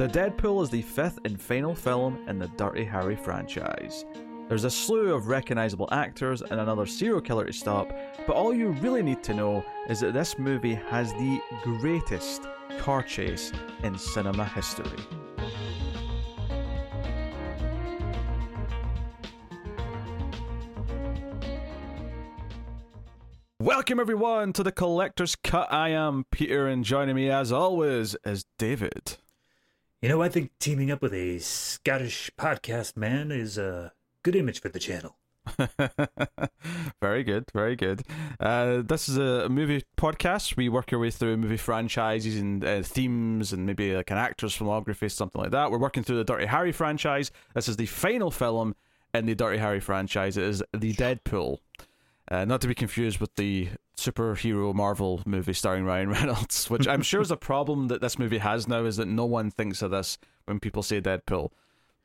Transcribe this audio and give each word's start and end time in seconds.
The 0.00 0.08
Deadpool 0.08 0.62
is 0.62 0.70
the 0.70 0.80
fifth 0.80 1.18
and 1.26 1.38
final 1.38 1.74
film 1.74 2.26
in 2.26 2.38
the 2.38 2.48
Dirty 2.56 2.84
Harry 2.84 3.16
franchise. 3.16 4.06
There's 4.48 4.64
a 4.64 4.70
slew 4.70 5.14
of 5.14 5.28
recognisable 5.28 5.88
actors 5.92 6.40
and 6.40 6.58
another 6.58 6.86
serial 6.86 7.20
killer 7.20 7.44
to 7.44 7.52
stop, 7.52 7.92
but 8.26 8.34
all 8.34 8.54
you 8.54 8.68
really 8.68 9.02
need 9.02 9.22
to 9.24 9.34
know 9.34 9.62
is 9.88 10.00
that 10.00 10.14
this 10.14 10.38
movie 10.38 10.74
has 10.74 11.12
the 11.12 11.40
greatest 11.62 12.46
car 12.78 13.02
chase 13.02 13.52
in 13.82 13.98
cinema 13.98 14.46
history. 14.46 15.19
Welcome 23.80 23.98
everyone 23.98 24.52
to 24.52 24.62
the 24.62 24.72
Collector's 24.72 25.36
Cut. 25.36 25.72
I 25.72 25.88
am 25.88 26.26
Peter, 26.30 26.68
and 26.68 26.84
joining 26.84 27.16
me 27.16 27.30
as 27.30 27.50
always 27.50 28.14
is 28.26 28.44
David. 28.58 29.16
You 30.02 30.10
know, 30.10 30.20
I 30.20 30.28
think 30.28 30.50
teaming 30.58 30.90
up 30.90 31.00
with 31.00 31.14
a 31.14 31.38
Scottish 31.38 32.30
podcast 32.38 32.94
man 32.94 33.32
is 33.32 33.56
a 33.56 33.94
good 34.22 34.36
image 34.36 34.60
for 34.60 34.68
the 34.68 34.78
channel. 34.78 35.16
very 37.00 37.24
good, 37.24 37.50
very 37.54 37.74
good. 37.74 38.02
Uh, 38.38 38.82
this 38.82 39.08
is 39.08 39.16
a 39.16 39.48
movie 39.48 39.82
podcast. 39.96 40.58
We 40.58 40.68
work 40.68 40.92
our 40.92 40.98
way 40.98 41.10
through 41.10 41.38
movie 41.38 41.56
franchises 41.56 42.38
and 42.38 42.62
uh, 42.62 42.82
themes, 42.82 43.54
and 43.54 43.64
maybe 43.64 43.96
like 43.96 44.10
an 44.10 44.18
actor's 44.18 44.54
filmography, 44.54 45.10
something 45.10 45.40
like 45.40 45.52
that. 45.52 45.70
We're 45.70 45.78
working 45.78 46.02
through 46.02 46.18
the 46.18 46.24
Dirty 46.24 46.44
Harry 46.44 46.72
franchise. 46.72 47.30
This 47.54 47.66
is 47.66 47.78
the 47.78 47.86
final 47.86 48.30
film 48.30 48.76
in 49.14 49.24
the 49.24 49.34
Dirty 49.34 49.56
Harry 49.56 49.80
franchise. 49.80 50.36
It 50.36 50.44
is 50.44 50.62
the 50.74 50.92
Deadpool. 50.92 51.60
Uh, 52.30 52.44
not 52.44 52.60
to 52.60 52.68
be 52.68 52.74
confused 52.74 53.18
with 53.18 53.34
the 53.34 53.68
superhero 53.96 54.72
Marvel 54.72 55.20
movie 55.26 55.52
starring 55.52 55.84
Ryan 55.84 56.10
Reynolds, 56.10 56.70
which 56.70 56.86
I'm 56.86 57.02
sure 57.02 57.20
is 57.20 57.30
a 57.30 57.36
problem 57.36 57.88
that 57.88 58.00
this 58.00 58.18
movie 58.18 58.38
has 58.38 58.68
now, 58.68 58.84
is 58.84 58.96
that 58.96 59.08
no 59.08 59.24
one 59.24 59.50
thinks 59.50 59.82
of 59.82 59.90
this 59.90 60.16
when 60.44 60.60
people 60.60 60.82
say 60.82 61.00
Deadpool. 61.00 61.50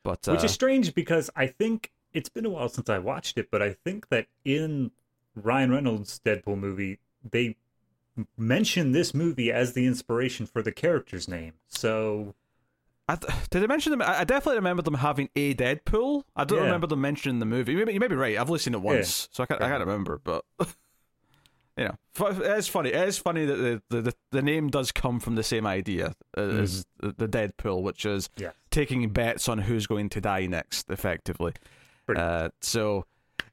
But 0.02 0.28
uh, 0.28 0.32
which 0.32 0.44
is 0.44 0.52
strange 0.52 0.94
because 0.94 1.30
I 1.36 1.46
think 1.46 1.92
it's 2.12 2.28
been 2.28 2.46
a 2.46 2.50
while 2.50 2.68
since 2.68 2.88
I 2.88 2.98
watched 2.98 3.38
it, 3.38 3.50
but 3.50 3.62
I 3.62 3.72
think 3.72 4.08
that 4.08 4.26
in 4.44 4.90
Ryan 5.34 5.70
Reynolds' 5.70 6.20
Deadpool 6.24 6.58
movie, 6.58 6.98
they 7.28 7.56
mention 8.36 8.92
this 8.92 9.14
movie 9.14 9.52
as 9.52 9.74
the 9.74 9.86
inspiration 9.86 10.46
for 10.46 10.62
the 10.62 10.72
character's 10.72 11.28
name. 11.28 11.52
So 11.68 12.34
I 13.08 13.16
th- 13.16 13.32
did 13.50 13.62
I 13.62 13.66
mention 13.66 13.92
them? 13.92 14.02
I 14.02 14.24
definitely 14.24 14.56
remember 14.56 14.82
them 14.82 14.94
having 14.94 15.28
a 15.36 15.54
Deadpool. 15.54 16.24
I 16.34 16.44
don't 16.44 16.58
yeah. 16.58 16.64
remember 16.64 16.88
them 16.88 17.00
mentioning 17.00 17.38
the 17.38 17.46
movie. 17.46 17.72
You 17.72 17.86
may, 17.86 17.92
you 17.92 18.00
may 18.00 18.08
be 18.08 18.16
right. 18.16 18.36
I've 18.36 18.48
only 18.48 18.58
seen 18.58 18.74
it 18.74 18.82
once, 18.82 19.28
yeah. 19.30 19.36
so 19.36 19.42
I 19.44 19.46
can't, 19.46 19.62
I 19.62 19.68
can't 19.68 19.80
remember. 19.80 20.20
But 20.24 20.44
you 21.76 21.84
know, 21.84 21.96
it 22.18 22.58
is 22.58 22.66
funny. 22.66 22.90
It 22.90 23.08
is 23.08 23.18
funny 23.18 23.44
that 23.44 23.82
the, 23.90 24.00
the, 24.00 24.14
the 24.32 24.42
name 24.42 24.68
does 24.70 24.90
come 24.90 25.20
from 25.20 25.36
the 25.36 25.44
same 25.44 25.66
idea 25.66 26.14
as 26.36 26.86
mm-hmm. 27.00 27.10
the 27.16 27.28
Deadpool, 27.28 27.82
which 27.82 28.04
is 28.04 28.28
yeah. 28.36 28.50
taking 28.70 29.08
bets 29.10 29.48
on 29.48 29.58
who's 29.58 29.86
going 29.86 30.08
to 30.10 30.20
die 30.20 30.46
next, 30.46 30.90
effectively. 30.90 31.52
Uh, 32.14 32.48
so, 32.60 33.04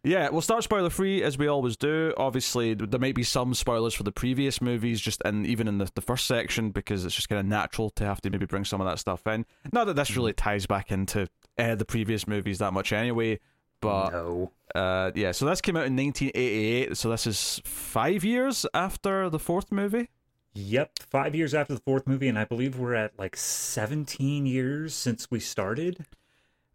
yeah, 0.04 0.30
we'll 0.30 0.42
start 0.42 0.64
spoiler 0.64 0.90
free 0.90 1.24
as 1.24 1.38
we 1.38 1.48
always 1.48 1.78
do. 1.78 2.14
Obviously, 2.18 2.74
there 2.74 3.00
might 3.00 3.16
be 3.16 3.24
some 3.24 3.54
spoilers 3.54 3.94
for 3.94 4.04
the 4.04 4.12
previous 4.12 4.62
movies, 4.62 5.00
just 5.00 5.22
and 5.24 5.48
even 5.48 5.68
in 5.68 5.78
the, 5.78 5.90
the 5.96 6.02
first 6.02 6.28
section, 6.28 6.72
because 6.72 7.06
it's 7.06 7.16
just 7.16 7.30
kind 7.30 7.40
of 7.40 7.46
natural 7.46 7.90
to 7.92 8.06
have 8.06 8.20
to 8.22 8.30
maybe 8.30 8.46
bring 8.46 8.66
some 8.66 8.82
of 8.82 8.88
that 8.88 9.00
stuff 9.00 9.26
in. 9.28 9.46
Not 9.72 9.86
that 9.86 9.96
this 9.96 10.10
mm-hmm. 10.10 10.20
really 10.20 10.34
ties 10.34 10.66
back 10.66 10.92
into 10.92 11.28
uh, 11.58 11.76
the 11.76 11.86
previous 11.86 12.28
movies 12.28 12.60
that 12.60 12.74
much 12.74 12.92
anyway. 12.92 13.40
But 13.80 14.12
no. 14.12 14.52
uh, 14.76 15.12
yeah, 15.14 15.32
so 15.32 15.46
this 15.46 15.62
came 15.62 15.76
out 15.76 15.86
in 15.86 15.96
1988. 15.96 16.96
So 16.98 17.10
this 17.10 17.28
is 17.28 17.62
five 17.66 18.24
years 18.24 18.66
after 18.74 19.30
the 19.30 19.40
fourth 19.40 19.72
movie. 19.72 20.10
Yep, 20.54 21.00
five 21.10 21.34
years 21.34 21.54
after 21.54 21.74
the 21.74 21.82
fourth 21.82 22.08
movie, 22.08 22.28
and 22.28 22.38
I 22.38 22.46
believe 22.46 22.78
we're 22.78 22.94
at 22.94 23.18
like 23.18 23.36
17 23.36 24.46
years 24.46 24.94
since 24.94 25.32
we 25.32 25.40
started. 25.40 26.06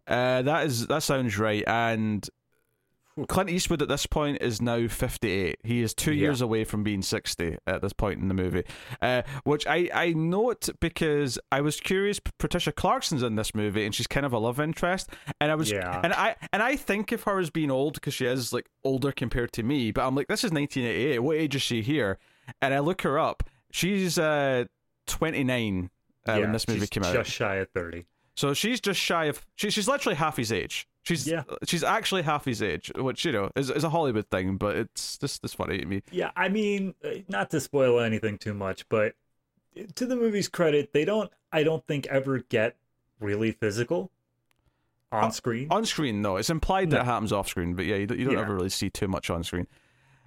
Uh, 0.07 0.43
that 0.43 0.67
is 0.67 0.87
that 0.89 1.03
sounds 1.03 1.39
right. 1.39 1.63
And 1.67 2.29
Clint 3.27 3.51
Eastwood 3.51 3.83
at 3.83 3.89
this 3.89 4.07
point 4.07 4.39
is 4.41 4.61
now 4.61 4.87
58. 4.87 5.59
He 5.65 5.83
is 5.83 5.95
two 5.95 6.13
yeah. 6.13 6.23
years 6.23 6.41
away 6.41 6.65
from 6.65 6.83
being 6.83 7.03
60 7.03 7.59
at 7.67 7.83
this 7.83 7.93
point 7.93 8.21
in 8.21 8.29
the 8.29 8.35
movie. 8.35 8.65
Uh, 9.01 9.23
which 9.45 9.67
I, 9.67 9.89
I 9.93 10.13
note 10.13 10.69
because 10.81 11.39
I 11.51 11.61
was 11.61 11.81
curious. 11.81 12.21
Patricia 12.39 12.73
Clarkson's 12.73 13.23
in 13.23 13.37
this 13.37 13.55
movie 13.55 13.85
and 13.85 13.95
she's 13.95 14.07
kind 14.07 14.27
of 14.27 14.33
a 14.33 14.39
love 14.39 14.61
interest. 14.61 15.11
And 15.41 15.51
I 15.51 15.55
was, 15.55 15.71
yeah. 15.71 16.01
and 16.03 16.13
I, 16.13 16.37
and 16.53 16.63
I 16.63 16.77
think 16.77 17.13
of 17.13 17.23
her 17.25 17.39
as 17.39 17.51
being 17.51 17.71
old 17.71 17.95
because 17.95 18.15
she 18.15 18.27
is 18.27 18.53
like 18.53 18.69
older 18.85 19.13
compared 19.13 19.53
to 19.53 19.63
me. 19.63 19.91
But 19.91 20.07
I'm 20.07 20.15
like, 20.15 20.29
this 20.29 20.45
is 20.45 20.53
1988. 20.53 21.19
What 21.21 21.37
age 21.37 21.55
is 21.55 21.63
she 21.63 21.83
here? 21.83 22.19
And 22.63 22.73
I 22.73 22.79
look 22.79 23.03
her 23.03 23.19
up. 23.19 23.43
She's 23.71 24.19
uh, 24.19 24.65
29 25.07 25.91
uh, 26.27 26.33
yeah, 26.33 26.39
when 26.39 26.53
this 26.53 26.67
movie 26.69 26.87
came 26.87 27.05
out. 27.05 27.15
Just 27.15 27.31
shy 27.31 27.57
of 27.57 27.69
30. 27.71 28.05
So 28.35 28.55
she's 28.55 28.81
just 28.81 29.01
shy 29.01 29.25
of. 29.25 29.45
She, 29.57 29.71
she's 29.71 29.89
literally 29.89 30.17
half 30.17 30.37
his 30.37 30.53
age. 30.53 30.88
She's 31.03 31.27
yeah. 31.27 31.45
she's 31.65 31.83
actually 31.83 32.23
half 32.23 32.45
his 32.45 32.61
age, 32.61 32.93
which 32.97 33.25
you 33.25 33.33
know 33.33 33.51
is 33.57 33.71
is 33.71 33.85
a 33.85 33.89
Hollywood 33.89 34.29
thing, 34.31 34.57
but 34.57 34.77
it's 34.77 35.17
just 35.19 35.43
it's 35.43 35.55
funny 35.55 35.79
to 35.79 35.87
me. 35.87 36.03
Yeah, 36.11 36.31
I 36.37 36.49
mean, 36.49 36.95
uh, 37.05 37.21
not 37.29 37.51
to 37.51 37.61
spoil 37.61 38.01
anything 38.01 38.37
too 38.37 38.53
much, 38.53 38.89
but 38.89 39.15
to 39.95 40.07
the 40.07 40.17
movie's 40.17 40.49
credit, 40.49 40.93
they 40.93 41.05
don't. 41.05 41.31
I 41.53 41.63
don't 41.63 41.87
think 41.87 42.07
ever 42.09 42.41
get 42.41 42.77
really 43.21 43.53
physical 43.53 44.11
on 45.13 45.25
uh, 45.25 45.31
screen. 45.31 45.69
On 45.71 45.85
screen, 45.85 46.23
no. 46.23 46.37
It's 46.37 46.51
implied 46.51 46.91
no. 46.91 46.97
that 46.97 47.03
it 47.03 47.07
happens 47.07 47.33
off 47.33 47.49
screen, 47.49 47.75
but 47.75 47.87
yeah, 47.87 47.97
you 47.97 48.07
don't, 48.07 48.19
you 48.19 48.25
don't 48.25 48.35
yeah. 48.35 48.43
ever 48.43 48.55
really 48.55 48.69
see 48.69 48.91
too 48.91 49.09
much 49.09 49.31
on 49.31 49.43
screen. 49.45 49.67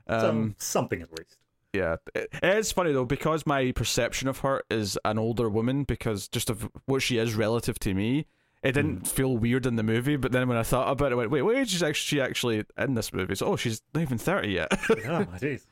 Um, 0.08 0.56
something 0.58 1.02
at 1.02 1.10
least. 1.18 1.38
Yeah, 1.74 1.98
it, 2.14 2.30
it 2.34 2.58
is 2.58 2.72
funny 2.72 2.92
though 2.92 3.06
because 3.06 3.46
my 3.46 3.72
perception 3.72 4.28
of 4.28 4.40
her 4.40 4.62
is 4.70 4.98
an 5.06 5.18
older 5.18 5.50
woman 5.50 5.84
because 5.84 6.28
just 6.28 6.50
of 6.50 6.70
what 6.86 7.02
she 7.02 7.18
is 7.18 7.36
relative 7.36 7.80
to 7.80 7.94
me 7.94 8.26
it 8.64 8.74
didn't 8.74 9.04
mm. 9.04 9.08
feel 9.08 9.38
weird 9.38 9.66
in 9.66 9.76
the 9.76 9.84
movie, 9.84 10.18
but 10.18 10.32
then 10.32 10.48
when 10.48 10.58
I 10.58 10.64
thought 10.64 10.92
about 10.92 11.12
it, 11.12 11.14
I 11.14 11.16
went, 11.16 11.32
wait, 11.32 11.42
wait, 11.42 11.68
she's 11.68 11.82
actually 11.82 12.18
she 12.18 12.22
actually 12.22 12.64
in 12.78 12.94
this 12.94 13.12
movie? 13.12 13.34
So, 13.36 13.48
oh, 13.48 13.56
she's 13.56 13.82
not 13.94 14.02
even 14.02 14.18
30 14.18 14.50
yet. 14.50 14.68
yeah, 14.90 15.26
jeez. 15.40 15.66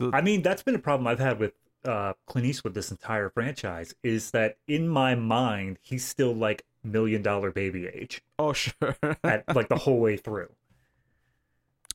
I 0.12 0.20
mean, 0.20 0.42
that's 0.42 0.62
been 0.62 0.74
a 0.74 0.80
problem 0.80 1.06
I've 1.06 1.18
had 1.18 1.38
with 1.38 1.52
uh, 1.86 2.12
Clint 2.26 2.46
Eastwood 2.46 2.74
this 2.74 2.90
entire 2.90 3.30
franchise 3.30 3.94
is 4.02 4.32
that 4.32 4.58
in 4.68 4.88
my 4.88 5.14
mind, 5.14 5.78
he's 5.80 6.04
still 6.04 6.34
like 6.34 6.64
million 6.82 7.22
dollar 7.22 7.50
baby 7.50 7.86
age. 7.86 8.22
Oh, 8.38 8.52
sure. 8.52 8.96
at, 9.24 9.44
like 9.54 9.68
the 9.68 9.76
whole 9.76 9.98
way 9.98 10.16
through. 10.16 10.48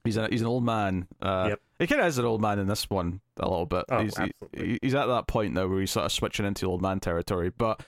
He's 0.03 0.17
a, 0.17 0.27
he's 0.27 0.41
an 0.41 0.47
old 0.47 0.65
man. 0.65 1.07
Uh, 1.21 1.47
yep. 1.49 1.61
He 1.77 1.85
kind 1.85 2.01
of 2.01 2.07
is 2.07 2.17
an 2.17 2.25
old 2.25 2.41
man 2.41 2.57
in 2.57 2.67
this 2.67 2.89
one 2.89 3.21
a 3.37 3.47
little 3.47 3.67
bit. 3.67 3.85
Oh, 3.89 4.01
he's. 4.01 4.17
He, 4.53 4.79
he's 4.81 4.95
at 4.95 5.05
that 5.05 5.27
point 5.27 5.53
now 5.53 5.67
where 5.67 5.79
he's 5.79 5.91
sort 5.91 6.05
of 6.05 6.11
switching 6.11 6.47
into 6.47 6.65
old 6.65 6.81
man 6.81 6.99
territory. 6.99 7.51
But 7.55 7.83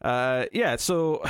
uh, 0.00 0.46
yeah, 0.52 0.76
so 0.76 1.24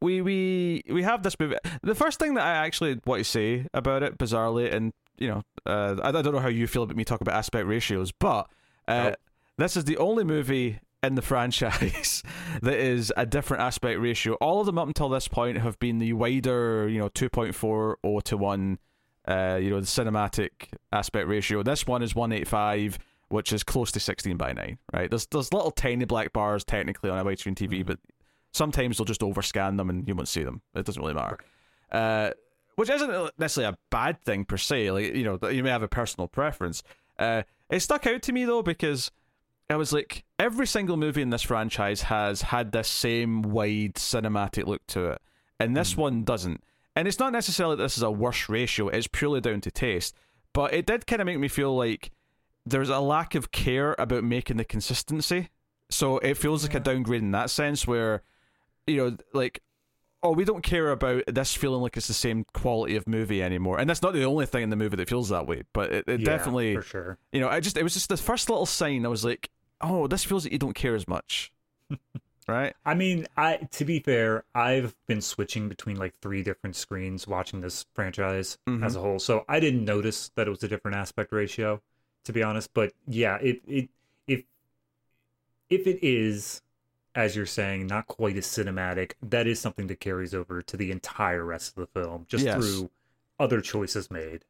we 0.00 0.20
we 0.20 0.82
we 0.88 1.02
have 1.02 1.22
this 1.22 1.38
movie. 1.38 1.56
The 1.82 1.94
first 1.94 2.18
thing 2.18 2.34
that 2.34 2.44
I 2.44 2.66
actually 2.66 3.00
want 3.06 3.20
to 3.20 3.24
say 3.24 3.66
about 3.72 4.02
it, 4.02 4.18
bizarrely, 4.18 4.72
and 4.72 4.92
you 5.18 5.28
know, 5.28 5.42
uh, 5.64 5.96
I, 6.02 6.08
I 6.08 6.22
don't 6.22 6.32
know 6.32 6.40
how 6.40 6.48
you 6.48 6.66
feel 6.66 6.82
about 6.82 6.96
me 6.96 7.04
talking 7.04 7.26
about 7.26 7.36
aspect 7.36 7.66
ratios, 7.66 8.12
but 8.12 8.48
uh, 8.88 9.12
oh. 9.12 9.14
this 9.56 9.76
is 9.76 9.84
the 9.84 9.96
only 9.96 10.24
movie 10.24 10.80
in 11.02 11.14
the 11.14 11.22
franchise 11.22 12.22
that 12.62 12.76
is 12.76 13.12
a 13.16 13.24
different 13.24 13.62
aspect 13.62 14.00
ratio. 14.00 14.34
All 14.34 14.60
of 14.60 14.66
them 14.66 14.78
up 14.78 14.86
until 14.86 15.08
this 15.08 15.28
point 15.28 15.58
have 15.58 15.78
been 15.78 15.98
the 15.98 16.12
wider, 16.12 16.88
you 16.88 16.98
know, 16.98 17.08
two 17.08 17.30
point 17.30 17.54
four 17.54 17.98
o 18.04 18.20
to 18.20 18.36
one. 18.36 18.78
Uh, 19.26 19.58
you 19.60 19.70
know, 19.70 19.80
the 19.80 19.86
cinematic 19.86 20.68
aspect 20.92 21.26
ratio. 21.26 21.64
This 21.64 21.84
one 21.84 22.00
is 22.00 22.14
one 22.14 22.30
eight 22.30 22.46
five 22.46 22.96
which 23.28 23.52
is 23.52 23.64
close 23.64 23.90
to 23.92 24.00
16 24.00 24.36
by 24.36 24.52
9, 24.52 24.78
right? 24.92 25.10
There's 25.10 25.26
there's 25.26 25.52
little 25.52 25.70
tiny 25.70 26.04
black 26.04 26.32
bars 26.32 26.64
technically 26.64 27.10
on 27.10 27.18
a 27.18 27.24
widescreen 27.24 27.54
TV, 27.54 27.80
mm-hmm. 27.80 27.88
but 27.88 27.98
Sometimes 28.56 28.96
they'll 28.96 29.04
just 29.04 29.20
overscan 29.20 29.76
them 29.76 29.90
and 29.90 30.08
you 30.08 30.14
won't 30.14 30.28
see 30.28 30.42
them. 30.42 30.62
It 30.74 30.86
doesn't 30.86 31.00
really 31.00 31.14
matter. 31.14 31.38
Uh, 31.92 32.30
which 32.76 32.90
isn't 32.90 33.30
necessarily 33.38 33.74
a 33.74 33.78
bad 33.90 34.20
thing 34.22 34.44
per 34.44 34.56
se. 34.56 34.90
Like 34.90 35.14
you 35.14 35.24
know, 35.24 35.48
you 35.48 35.62
may 35.62 35.70
have 35.70 35.82
a 35.82 35.88
personal 35.88 36.28
preference. 36.28 36.82
Uh, 37.18 37.42
it 37.70 37.80
stuck 37.80 38.06
out 38.06 38.22
to 38.22 38.32
me 38.32 38.44
though 38.44 38.62
because 38.62 39.10
I 39.68 39.76
was 39.76 39.92
like, 39.92 40.24
every 40.38 40.66
single 40.66 40.96
movie 40.96 41.22
in 41.22 41.30
this 41.30 41.42
franchise 41.42 42.02
has 42.02 42.42
had 42.42 42.72
this 42.72 42.88
same 42.88 43.42
wide 43.42 43.94
cinematic 43.94 44.66
look 44.66 44.86
to 44.88 45.06
it, 45.06 45.22
and 45.58 45.76
this 45.76 45.94
mm. 45.94 45.98
one 45.98 46.24
doesn't. 46.24 46.62
And 46.94 47.06
it's 47.06 47.18
not 47.18 47.32
necessarily 47.32 47.76
that 47.76 47.82
this 47.82 47.96
is 47.96 48.02
a 48.02 48.10
worse 48.10 48.48
ratio; 48.48 48.88
it's 48.88 49.08
purely 49.08 49.40
down 49.40 49.60
to 49.62 49.70
taste. 49.70 50.14
But 50.52 50.72
it 50.72 50.86
did 50.86 51.06
kind 51.06 51.20
of 51.20 51.26
make 51.26 51.38
me 51.38 51.48
feel 51.48 51.76
like 51.76 52.10
there's 52.64 52.88
a 52.88 53.00
lack 53.00 53.34
of 53.34 53.52
care 53.52 53.94
about 53.98 54.24
making 54.24 54.56
the 54.56 54.64
consistency. 54.64 55.50
So 55.90 56.18
it 56.18 56.36
feels 56.36 56.62
yeah. 56.62 56.68
like 56.68 56.76
a 56.76 56.80
downgrade 56.80 57.22
in 57.22 57.32
that 57.32 57.50
sense, 57.50 57.86
where 57.86 58.22
you 58.86 58.96
know, 58.96 59.16
like, 59.32 59.62
oh, 60.22 60.32
we 60.32 60.44
don't 60.44 60.62
care 60.62 60.90
about 60.90 61.24
this 61.26 61.54
feeling 61.54 61.82
like 61.82 61.96
it's 61.96 62.08
the 62.08 62.14
same 62.14 62.44
quality 62.52 62.96
of 62.96 63.06
movie 63.06 63.42
anymore. 63.42 63.78
And 63.78 63.88
that's 63.88 64.02
not 64.02 64.12
the 64.12 64.24
only 64.24 64.46
thing 64.46 64.62
in 64.62 64.70
the 64.70 64.76
movie 64.76 64.96
that 64.96 65.08
feels 65.08 65.28
that 65.28 65.46
way, 65.46 65.62
but 65.72 65.92
it, 65.92 66.04
it 66.08 66.20
yeah, 66.20 66.26
definitely, 66.26 66.74
for 66.76 66.82
sure. 66.82 67.18
You 67.32 67.40
know, 67.40 67.48
I 67.48 67.60
just 67.60 67.76
it 67.76 67.82
was 67.82 67.94
just 67.94 68.08
the 68.08 68.16
first 68.16 68.48
little 68.48 68.66
sign. 68.66 69.04
I 69.04 69.08
was 69.08 69.24
like, 69.24 69.50
oh, 69.80 70.06
this 70.06 70.24
feels 70.24 70.44
like 70.44 70.52
you 70.52 70.58
don't 70.58 70.74
care 70.74 70.94
as 70.94 71.06
much. 71.06 71.52
right? 72.48 72.74
I 72.84 72.94
mean, 72.94 73.26
I 73.36 73.68
to 73.72 73.84
be 73.84 74.00
fair, 74.00 74.44
I've 74.54 74.94
been 75.06 75.20
switching 75.20 75.68
between 75.68 75.96
like 75.96 76.14
three 76.20 76.42
different 76.42 76.76
screens 76.76 77.26
watching 77.26 77.60
this 77.60 77.86
franchise 77.94 78.58
mm-hmm. 78.68 78.84
as 78.84 78.96
a 78.96 79.00
whole, 79.00 79.18
so 79.18 79.44
I 79.48 79.60
didn't 79.60 79.84
notice 79.84 80.30
that 80.36 80.46
it 80.46 80.50
was 80.50 80.62
a 80.62 80.68
different 80.68 80.96
aspect 80.96 81.32
ratio, 81.32 81.80
to 82.24 82.32
be 82.32 82.42
honest. 82.42 82.70
But 82.74 82.92
yeah, 83.06 83.36
it 83.36 83.62
it 83.66 83.88
if 85.68 85.86
it 85.86 85.98
is, 86.02 86.62
as 87.16 87.34
you're 87.34 87.46
saying, 87.46 87.86
not 87.88 88.06
quite 88.06 88.36
as 88.36 88.46
cinematic, 88.46 89.12
that 89.22 89.46
is 89.48 89.58
something 89.58 89.88
that 89.88 89.98
carries 89.98 90.34
over 90.34 90.62
to 90.62 90.76
the 90.76 90.90
entire 90.92 91.44
rest 91.44 91.70
of 91.76 91.80
the 91.92 92.00
film, 92.00 92.26
just 92.28 92.44
Yes. 92.44 92.54
through 92.56 92.90
other 93.40 93.60
choices 93.60 94.10
made. 94.10 94.44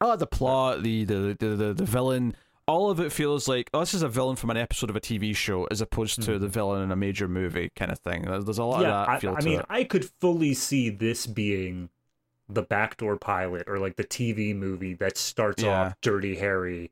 I 0.00 0.06
like 0.06 0.18
the 0.20 0.26
plot, 0.26 0.82
the 0.82 1.04
the, 1.04 1.36
the 1.38 1.48
the 1.56 1.74
the 1.74 1.84
villain. 1.84 2.36
All 2.66 2.88
of 2.90 3.00
it 3.00 3.10
feels 3.10 3.48
like 3.48 3.68
oh, 3.74 3.80
this 3.80 3.94
is 3.94 4.02
a 4.02 4.08
villain 4.08 4.36
from 4.36 4.50
an 4.50 4.56
episode 4.56 4.90
of 4.90 4.96
a 4.96 5.00
TV 5.00 5.34
show, 5.34 5.66
as 5.72 5.80
opposed 5.80 6.22
to 6.22 6.38
the 6.38 6.46
villain 6.46 6.82
in 6.82 6.92
a 6.92 6.96
major 6.96 7.26
movie 7.26 7.70
kind 7.74 7.90
of 7.90 7.98
thing. 7.98 8.22
There's, 8.22 8.44
there's 8.44 8.58
a 8.58 8.64
lot 8.64 8.82
Mm-hmm. 8.82 8.90
yeah, 8.90 9.00
of 9.00 9.06
that 9.06 9.12
I, 9.12 9.18
feel 9.18 9.34
I 9.36 9.40
to 9.40 9.44
mean, 9.46 9.58
it. 9.60 9.66
I 9.68 9.84
could 9.84 10.04
fully 10.20 10.54
see 10.54 10.88
this 10.90 11.26
being 11.26 11.88
the 12.48 12.62
backdoor 12.62 13.16
pilot 13.16 13.64
or 13.66 13.78
like 13.78 13.96
the 13.96 14.04
TV 14.04 14.54
movie 14.54 14.94
that 14.94 15.16
starts 15.18 15.62
Yeah. 15.62 15.80
off 15.88 16.00
Dirty 16.00 16.36
Harry 16.36 16.90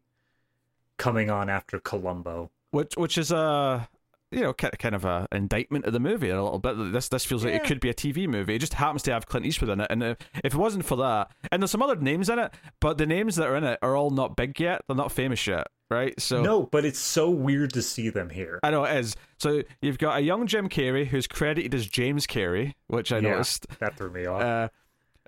coming 0.97 1.31
on 1.31 1.49
after 1.49 1.79
Columbo. 1.79 2.51
which 2.73 2.95
which 2.97 3.17
is 3.17 3.31
a 3.33 3.89
you 4.31 4.41
know 4.41 4.53
kind 4.53 4.95
of 4.95 5.05
a 5.05 5.27
indictment 5.33 5.85
of 5.85 5.93
the 5.93 6.01
movie 6.01 6.29
a 6.31 6.43
little 6.43 6.59
bit. 6.59 6.93
This 6.93 7.09
this 7.09 7.25
feels 7.25 7.45
like 7.45 7.55
it 7.55 7.65
could 7.65 7.81
be 7.81 7.89
a 7.89 7.95
TV 7.95 8.29
movie. 8.29 8.55
It 8.55 8.59
just 8.61 8.75
happens 8.75 9.03
to 9.05 9.13
have 9.13 9.27
Clint 9.27 9.47
Eastwood 9.47 9.71
in 9.71 9.81
it, 9.81 9.87
and 9.91 10.03
uh, 10.03 10.15
if 10.45 10.55
it 10.55 10.59
wasn't 10.59 10.85
for 10.85 10.97
that, 10.97 11.31
and 11.51 11.63
there's 11.63 11.71
some 11.71 11.83
other 11.83 11.97
names 11.97 12.29
in 12.29 12.39
it, 12.39 12.53
but 12.81 12.99
the 12.99 13.07
names 13.07 13.37
that 13.37 13.47
are 13.49 13.57
in 13.57 13.65
it 13.65 13.79
are 13.83 13.97
all 13.97 14.11
not 14.11 14.37
big 14.37 14.59
yet. 14.61 14.83
They're 14.87 14.97
not 14.97 15.13
famous 15.13 15.47
yet, 15.47 15.67
right? 15.91 16.19
So 16.21 16.43
No, 16.43 16.63
but 16.67 16.85
it's 16.85 16.99
so 16.99 17.31
weird 17.31 17.73
to 17.75 17.83
see 17.83 18.11
them 18.11 18.31
here. 18.31 18.61
I 18.63 18.71
know 18.71 18.85
it 18.85 18.97
is. 18.99 19.17
So 19.39 19.63
you've 19.81 19.99
got 19.99 20.19
a 20.19 20.21
young 20.21 20.47
Jim 20.47 20.69
Carrey 20.69 21.07
who's 21.07 21.27
credited 21.27 21.75
as 21.75 21.87
James 21.87 22.27
Carrey, 22.27 22.75
which 22.89 23.13
I 23.13 23.17
Yeah. 23.19 23.31
noticed. 23.31 23.67
That 23.81 23.97
threw 23.97 24.11
me 24.11 24.27
off. 24.27 24.43
Uh, 24.43 24.69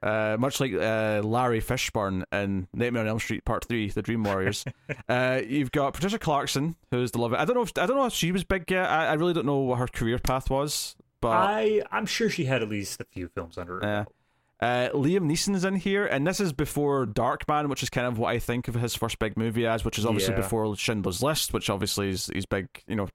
uh, 0.03 0.37
much 0.39 0.61
like 0.61 0.73
uh, 0.73 1.21
Larry 1.25 1.61
Fishburne 1.61 2.25
in 2.33 2.69
Nightmare 2.73 3.03
on 3.03 3.09
Elm 3.09 3.19
Street 3.21 3.45
Part 3.45 3.65
Three, 3.67 3.91
The 3.91 4.03
Dream 4.03 4.25
Warriors. 4.25 4.65
uh, 5.09 5.41
you've 5.47 5.73
got 5.73 5.95
Patricia 5.95 6.19
Clarkson, 6.19 6.77
who's 6.91 7.11
the 7.13 7.19
love. 7.19 7.35
I 7.35 7.45
don't 7.45 7.55
know. 7.57 7.63
If, 7.63 7.73
I 7.77 7.87
don't 7.87 7.97
know 7.97 8.07
if 8.07 8.13
she 8.13 8.33
was 8.33 8.45
big 8.45 8.71
yet. 8.71 8.89
I, 8.89 9.07
I 9.09 9.13
really 9.15 9.35
don't 9.35 9.47
know 9.47 9.59
what 9.59 9.79
her 9.79 9.87
career 9.89 10.19
path 10.19 10.49
was. 10.51 10.97
But 11.21 11.31
I 11.33 11.83
I'm 11.91 12.07
sure 12.07 12.31
she 12.31 12.45
had 12.47 12.63
at 12.63 12.69
least 12.69 13.01
a 13.01 13.05
few 13.05 13.29
films 13.29 13.59
under 13.59 13.75
her. 13.75 13.81
Yeah. 13.83 14.05
belt. 14.05 14.15
uh, 14.61 14.97
Liam 14.97 15.31
Neeson's 15.31 15.65
in 15.67 15.77
here, 15.77 16.07
and 16.07 16.27
this 16.27 16.41
is 16.41 16.55
before 16.55 17.05
Darkman, 17.07 17.69
which 17.69 17.83
is 17.83 17.91
kind 17.91 18.07
of 18.07 18.19
what 18.19 18.29
I 18.31 18.39
think 18.39 18.69
of 18.69 18.75
his 18.75 18.95
first 18.95 19.19
big 19.19 19.37
movie 19.37 19.67
as, 19.67 19.85
which 19.85 19.99
is 19.99 20.07
obviously 20.07 20.33
Yeah. 20.35 20.41
before 20.41 20.75
Schindler's 20.77 21.23
List, 21.23 21.53
which 21.53 21.69
obviously 21.69 22.09
is 22.09 22.31
his 22.33 22.47
big, 22.47 22.69
you 22.87 22.97
know, 22.97 23.09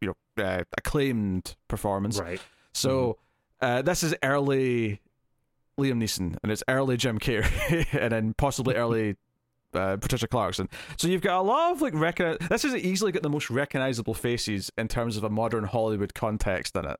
you 0.00 0.14
know, 0.38 0.42
uh, 0.42 0.64
acclaimed 0.78 1.56
performance. 1.68 2.18
Right. 2.18 2.40
So 2.72 3.18
uh, 3.60 3.82
this 3.82 4.02
is 4.02 4.14
early 4.22 5.00
Liam 5.78 6.02
Neeson, 6.02 6.36
and 6.42 6.52
it's 6.52 6.62
early 6.68 6.96
Jim 6.96 7.18
Carrey, 7.18 7.86
and 8.00 8.12
then 8.12 8.34
possibly 8.34 8.74
early 8.74 9.16
uh, 9.74 9.96
Patricia 9.96 10.28
Clarkson. 10.28 10.68
So 10.96 11.08
you've 11.08 11.20
got 11.22 11.40
a 11.40 11.42
lot 11.42 11.72
of 11.72 11.82
like 11.82 11.94
recognize. 11.94 12.38
This 12.48 12.64
is 12.64 12.74
easily 12.76 13.12
got 13.12 13.22
the 13.22 13.30
most 13.30 13.50
recognizable 13.50 14.14
faces 14.14 14.70
in 14.78 14.88
terms 14.88 15.16
of 15.16 15.24
a 15.24 15.30
modern 15.30 15.64
Hollywood 15.64 16.14
context 16.14 16.76
in 16.76 16.84
it. 16.84 16.98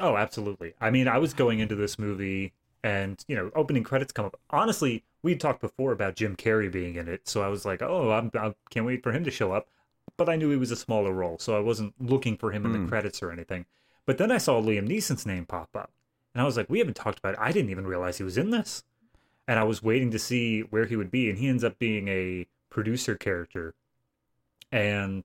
Oh, 0.00 0.16
absolutely. 0.16 0.74
I 0.80 0.90
mean, 0.90 1.08
I 1.08 1.18
was 1.18 1.32
going 1.34 1.58
into 1.58 1.74
this 1.74 1.98
movie 1.98 2.52
and, 2.84 3.22
you 3.28 3.34
know, 3.34 3.50
opening 3.56 3.82
credits 3.82 4.12
come 4.12 4.26
up. 4.26 4.38
Honestly, 4.50 5.02
we 5.22 5.34
talked 5.34 5.60
before 5.60 5.92
about 5.92 6.14
Jim 6.16 6.36
Carrey 6.36 6.70
being 6.70 6.94
in 6.96 7.08
it, 7.08 7.26
so 7.28 7.42
I 7.42 7.48
was 7.48 7.64
like, 7.64 7.82
"Oh, 7.82 8.10
I'm, 8.12 8.30
I 8.34 8.54
can't 8.70 8.86
wait 8.86 9.02
for 9.02 9.12
him 9.12 9.24
to 9.24 9.30
show 9.30 9.52
up." 9.52 9.68
But 10.16 10.28
I 10.28 10.36
knew 10.36 10.50
he 10.50 10.56
was 10.56 10.70
a 10.70 10.76
smaller 10.76 11.12
role, 11.12 11.36
so 11.38 11.56
I 11.56 11.60
wasn't 11.60 11.94
looking 11.98 12.36
for 12.36 12.52
him 12.52 12.64
in 12.64 12.72
Hmm. 12.74 12.82
the 12.84 12.88
credits 12.88 13.22
or 13.22 13.32
anything. 13.32 13.66
But 14.06 14.18
then 14.18 14.30
I 14.30 14.38
saw 14.38 14.60
Liam 14.62 14.86
Neeson's 14.88 15.26
name 15.26 15.46
pop 15.46 15.70
up, 15.74 15.90
and 16.36 16.42
I 16.42 16.44
was 16.44 16.58
like, 16.58 16.68
"We 16.68 16.80
haven't 16.80 16.96
talked 16.96 17.18
about 17.18 17.32
it. 17.32 17.40
I 17.40 17.50
didn't 17.50 17.70
even 17.70 17.86
realize 17.86 18.18
he 18.18 18.24
was 18.24 18.36
in 18.36 18.50
this." 18.50 18.84
And 19.48 19.58
I 19.58 19.62
was 19.64 19.82
waiting 19.82 20.10
to 20.10 20.18
see 20.18 20.60
where 20.60 20.84
he 20.84 20.96
would 20.96 21.10
be, 21.10 21.30
and 21.30 21.38
he 21.38 21.48
ends 21.48 21.64
up 21.64 21.78
being 21.78 22.08
a 22.08 22.46
producer 22.68 23.14
character. 23.14 23.74
And 24.70 25.24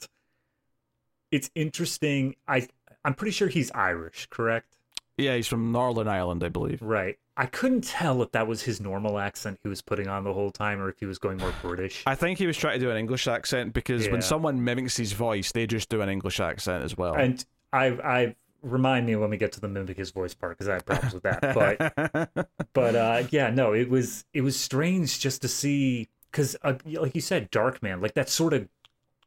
it's 1.32 1.52
interesting. 1.54 2.36
I 2.48 2.70
I'm 3.04 3.14
pretty 3.14 3.32
sure 3.32 3.50
he's 3.50 3.72
Irish, 3.72 4.28
correct? 4.30 4.78
Yeah, 5.18 5.36
he's 5.36 5.48
from 5.48 5.74
Northern 5.74 6.08
Ireland, 6.08 6.46
I 6.46 6.50
believe. 6.50 6.82
Right. 6.82 7.20
I 7.36 7.46
couldn't 7.46 7.82
tell 7.82 8.22
if 8.22 8.32
that 8.32 8.48
was 8.48 8.62
his 8.62 8.80
normal 8.80 9.20
accent 9.20 9.60
he 9.64 9.68
was 9.68 9.82
putting 9.82 10.08
on 10.08 10.24
the 10.24 10.32
whole 10.34 10.52
time 10.52 10.80
or 10.80 10.88
if 10.88 11.00
he 11.00 11.06
was 11.06 11.18
going 11.18 11.40
more 11.40 11.54
British. 11.62 12.04
I 12.06 12.16
think 12.16 12.38
he 12.40 12.48
was 12.48 12.56
trying 12.56 12.80
to 12.80 12.86
do 12.86 12.90
an 12.90 12.96
English 12.96 13.28
accent 13.28 13.74
because 13.74 14.08
when 14.08 14.22
someone 14.22 14.64
mimics 14.64 14.96
his 14.96 15.12
voice, 15.12 15.52
they 15.52 15.68
just 15.68 15.90
do 15.90 16.02
an 16.02 16.08
English 16.08 16.40
accent 16.40 16.86
as 16.86 16.96
well. 16.98 17.16
and 17.16 17.44
I 17.74 17.88
I 17.88 18.36
remind 18.62 19.06
me 19.06 19.16
when 19.16 19.30
we 19.30 19.38
get 19.38 19.52
to 19.54 19.60
the 19.60 19.68
mimic 19.68 19.98
his 19.98 20.12
voice 20.12 20.34
part 20.34 20.58
because 20.58 20.70
I 20.70 20.74
have 20.76 20.86
problems 20.86 21.14
with 21.14 21.24
that. 21.24 21.42
But 21.54 22.48
but 22.74 22.96
uh 22.96 23.24
yeah, 23.32 23.50
no, 23.50 23.74
it 23.74 23.90
was 23.90 24.26
it 24.34 24.42
was 24.42 24.60
strange 24.60 25.20
just 25.20 25.42
to 25.42 25.48
see 25.48 26.10
cuz 26.32 26.56
uh, 26.64 26.76
like 26.86 27.16
you 27.16 27.22
said 27.22 27.52
Darkman, 27.52 28.02
like 28.02 28.14
that 28.14 28.30
sort 28.30 28.54
of 28.54 28.68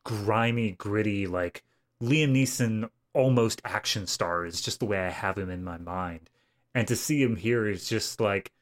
grimy, 0.05 0.73
gritty 0.73 1.27
like 1.27 1.63
Liam 2.03 2.33
Neeson 2.33 2.89
almost 3.13 3.63
action 3.65 4.07
star 4.07 4.45
is 4.45 4.61
just 4.61 4.81
the 4.81 4.87
way 4.87 4.99
I 4.99 5.11
have 5.11 5.39
him 5.39 5.51
in 5.51 5.65
my 5.65 5.79
mind. 5.79 6.31
And 6.75 6.89
to 6.89 6.97
see 6.97 7.23
him 7.23 7.37
here 7.37 7.69
is 7.69 7.89
just 7.89 8.21
like 8.21 8.53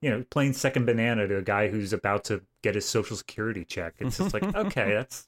you 0.00 0.10
know, 0.10 0.24
playing 0.30 0.52
second 0.52 0.86
banana 0.86 1.26
to 1.26 1.38
a 1.38 1.42
guy 1.42 1.68
who's 1.68 1.92
about 1.92 2.24
to 2.24 2.42
get 2.62 2.74
his 2.74 2.86
social 2.86 3.16
security 3.16 3.64
check. 3.64 3.94
It's 3.98 4.18
just 4.18 4.32
like, 4.32 4.44
okay, 4.54 4.94
that's 4.94 5.26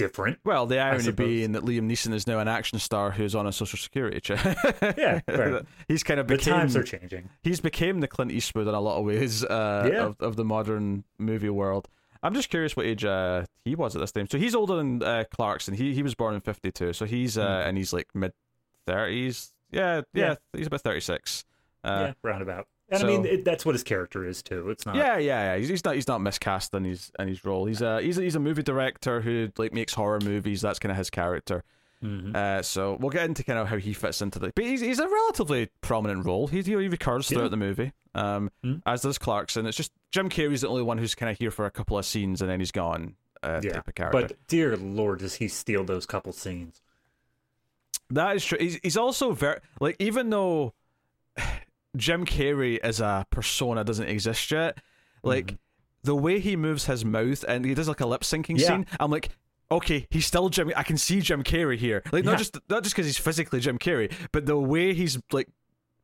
different. 0.00 0.38
well, 0.44 0.66
the 0.66 0.78
irony 0.78 1.12
being 1.12 1.52
that 1.52 1.62
Liam 1.62 1.82
Neeson 1.90 2.12
is 2.12 2.26
now 2.26 2.38
an 2.40 2.48
action 2.48 2.78
star 2.78 3.10
who's 3.12 3.34
on 3.34 3.46
a 3.46 3.52
social 3.52 3.78
security 3.78 4.20
check. 4.20 4.40
Yeah, 4.98 5.20
right. 5.28 5.62
he's 5.88 6.02
kind 6.02 6.18
of 6.20 6.26
The 6.26 6.36
times 6.38 6.76
are 6.76 6.82
changing. 6.82 7.28
he's 7.42 7.60
became 7.60 8.00
the 8.00 8.08
Clint 8.08 8.32
Eastwood 8.32 8.66
in 8.68 8.74
a 8.74 8.80
lot 8.80 8.98
of 8.98 9.04
ways 9.04 9.44
uh, 9.44 9.88
Yeah. 9.92 10.04
of, 10.06 10.16
of 10.20 10.36
the 10.36 10.44
modern 10.44 11.04
movie 11.18 11.48
world. 11.50 11.88
I'm 12.22 12.34
just 12.34 12.50
curious 12.50 12.76
what 12.76 12.84
age 12.86 13.04
uh, 13.04 13.44
he 13.64 13.74
was 13.74 13.94
at 13.96 14.00
this 14.00 14.12
time. 14.12 14.26
So 14.28 14.36
he's 14.38 14.54
older 14.54 14.76
than 14.76 15.02
uh, 15.02 15.24
Clarkson. 15.34 15.72
He 15.74 15.94
he 15.94 16.02
was 16.02 16.14
born 16.14 16.34
in 16.34 16.40
'52, 16.42 16.92
so 16.92 17.06
he's 17.06 17.38
uh, 17.38 17.44
Hmm. 17.62 17.68
and 17.68 17.78
he's 17.78 17.92
like 17.94 18.08
mid 18.14 18.32
30s. 18.86 19.52
Yeah, 19.70 20.02
yeah, 20.12 20.24
Yeah. 20.30 20.34
he's 20.52 20.66
about 20.66 20.82
36. 20.82 21.44
Uh, 21.84 21.88
yeah, 22.08 22.12
roundabout. 22.22 22.66
And 22.90 23.00
so- 23.00 23.06
I 23.06 23.10
mean, 23.10 23.24
it, 23.26 23.44
that's 23.44 23.64
what 23.64 23.74
his 23.74 23.82
character 23.84 24.24
is 24.26 24.42
too. 24.42 24.68
It's 24.70 24.84
not. 24.84 24.96
yeah, 24.96 25.16
yeah, 25.18 25.52
yeah. 25.54 25.58
He's, 25.58 25.68
he's 25.68 25.84
not 25.84 25.94
he's 25.94 26.08
not 26.08 26.20
miscast 26.20 26.74
in 26.74 26.84
his 26.84 27.10
in 27.18 27.28
his 27.28 27.44
role. 27.44 27.64
He's 27.66 27.80
a 27.82 28.00
he's 28.02 28.18
a, 28.18 28.22
he's 28.22 28.34
a 28.34 28.40
movie 28.40 28.62
director 28.62 29.20
who 29.20 29.50
like 29.58 29.72
makes 29.72 29.94
horror 29.94 30.18
movies. 30.22 30.60
That's 30.60 30.78
kind 30.78 30.90
of 30.90 30.98
his 30.98 31.10
character. 31.10 31.62
Mhm. 32.02 32.34
Uh, 32.34 32.62
so 32.62 32.96
we'll 32.98 33.10
get 33.10 33.26
into 33.26 33.44
kind 33.44 33.58
of 33.58 33.68
how 33.68 33.76
he 33.76 33.92
fits 33.92 34.22
into 34.22 34.38
the. 34.38 34.52
But 34.54 34.64
he's, 34.64 34.80
he's 34.80 34.98
a 34.98 35.06
relatively 35.06 35.68
prominent 35.82 36.24
role. 36.24 36.46
He 36.46 36.62
he 36.62 36.74
recurs 36.74 37.30
Yeah. 37.30 37.36
throughout 37.38 37.50
the 37.50 37.56
movie. 37.58 37.92
Um, 38.14 38.50
Hmm. 38.64 38.76
as 38.86 39.02
does 39.02 39.18
Clarkson. 39.18 39.66
It's 39.66 39.76
just 39.76 39.92
Jim 40.10 40.28
Carrey's 40.30 40.62
the 40.62 40.68
only 40.68 40.82
one 40.82 40.98
who's 40.98 41.14
kind 41.14 41.30
of 41.30 41.38
here 41.38 41.50
for 41.50 41.66
a 41.66 41.70
couple 41.70 41.96
of 41.98 42.04
scenes 42.06 42.40
and 42.40 42.50
then 42.50 42.58
he's 42.58 42.72
gone. 42.72 43.14
Uh, 43.42 43.60
Yeah, 43.62 43.74
type 43.74 43.88
of 43.88 43.94
character. 43.94 44.20
But 44.20 44.36
dear 44.48 44.76
lord, 44.76 45.20
does 45.20 45.34
he 45.36 45.46
steal 45.48 45.84
those 45.84 46.06
couple 46.06 46.32
scenes? 46.32 46.80
That 48.10 48.34
is 48.36 48.44
true. 48.44 48.58
He's, 48.58 48.80
he's 48.82 48.96
also 48.96 49.32
very 49.32 49.60
like 49.80 49.96
even 50.00 50.30
though 50.30 50.72
Jim 51.96 52.24
Carrey 52.24 52.78
as 52.78 53.00
a 53.00 53.26
persona 53.30 53.84
doesn't 53.84 54.08
exist 54.08 54.50
yet, 54.50 54.78
like 55.22 55.46
Mm-hmm. 55.46 55.54
the 56.04 56.14
way 56.16 56.38
he 56.40 56.56
moves 56.56 56.86
his 56.86 57.04
mouth 57.04 57.44
and 57.48 57.64
he 57.64 57.74
does 57.74 57.88
like 57.88 58.00
a 58.00 58.06
lip 58.06 58.22
syncing 58.22 58.58
Yeah. 58.58 58.68
scene, 58.68 58.86
I'm 58.98 59.10
like, 59.10 59.30
okay, 59.70 60.06
he's 60.10 60.26
still 60.26 60.48
Jim. 60.48 60.72
I 60.76 60.82
can 60.82 60.96
see 60.98 61.20
Jim 61.20 61.42
Carrey 61.42 61.76
here. 61.78 62.02
Like 62.12 62.24
Yeah. 62.24 62.30
not 62.30 62.38
just 62.38 62.58
not 62.68 62.82
just 62.84 62.94
because 62.94 63.06
he's 63.06 63.18
physically 63.18 63.60
Jim 63.60 63.78
Carrey, 63.78 64.12
but 64.32 64.46
the 64.46 64.56
way 64.58 64.94
he's 64.94 65.18
like 65.32 65.48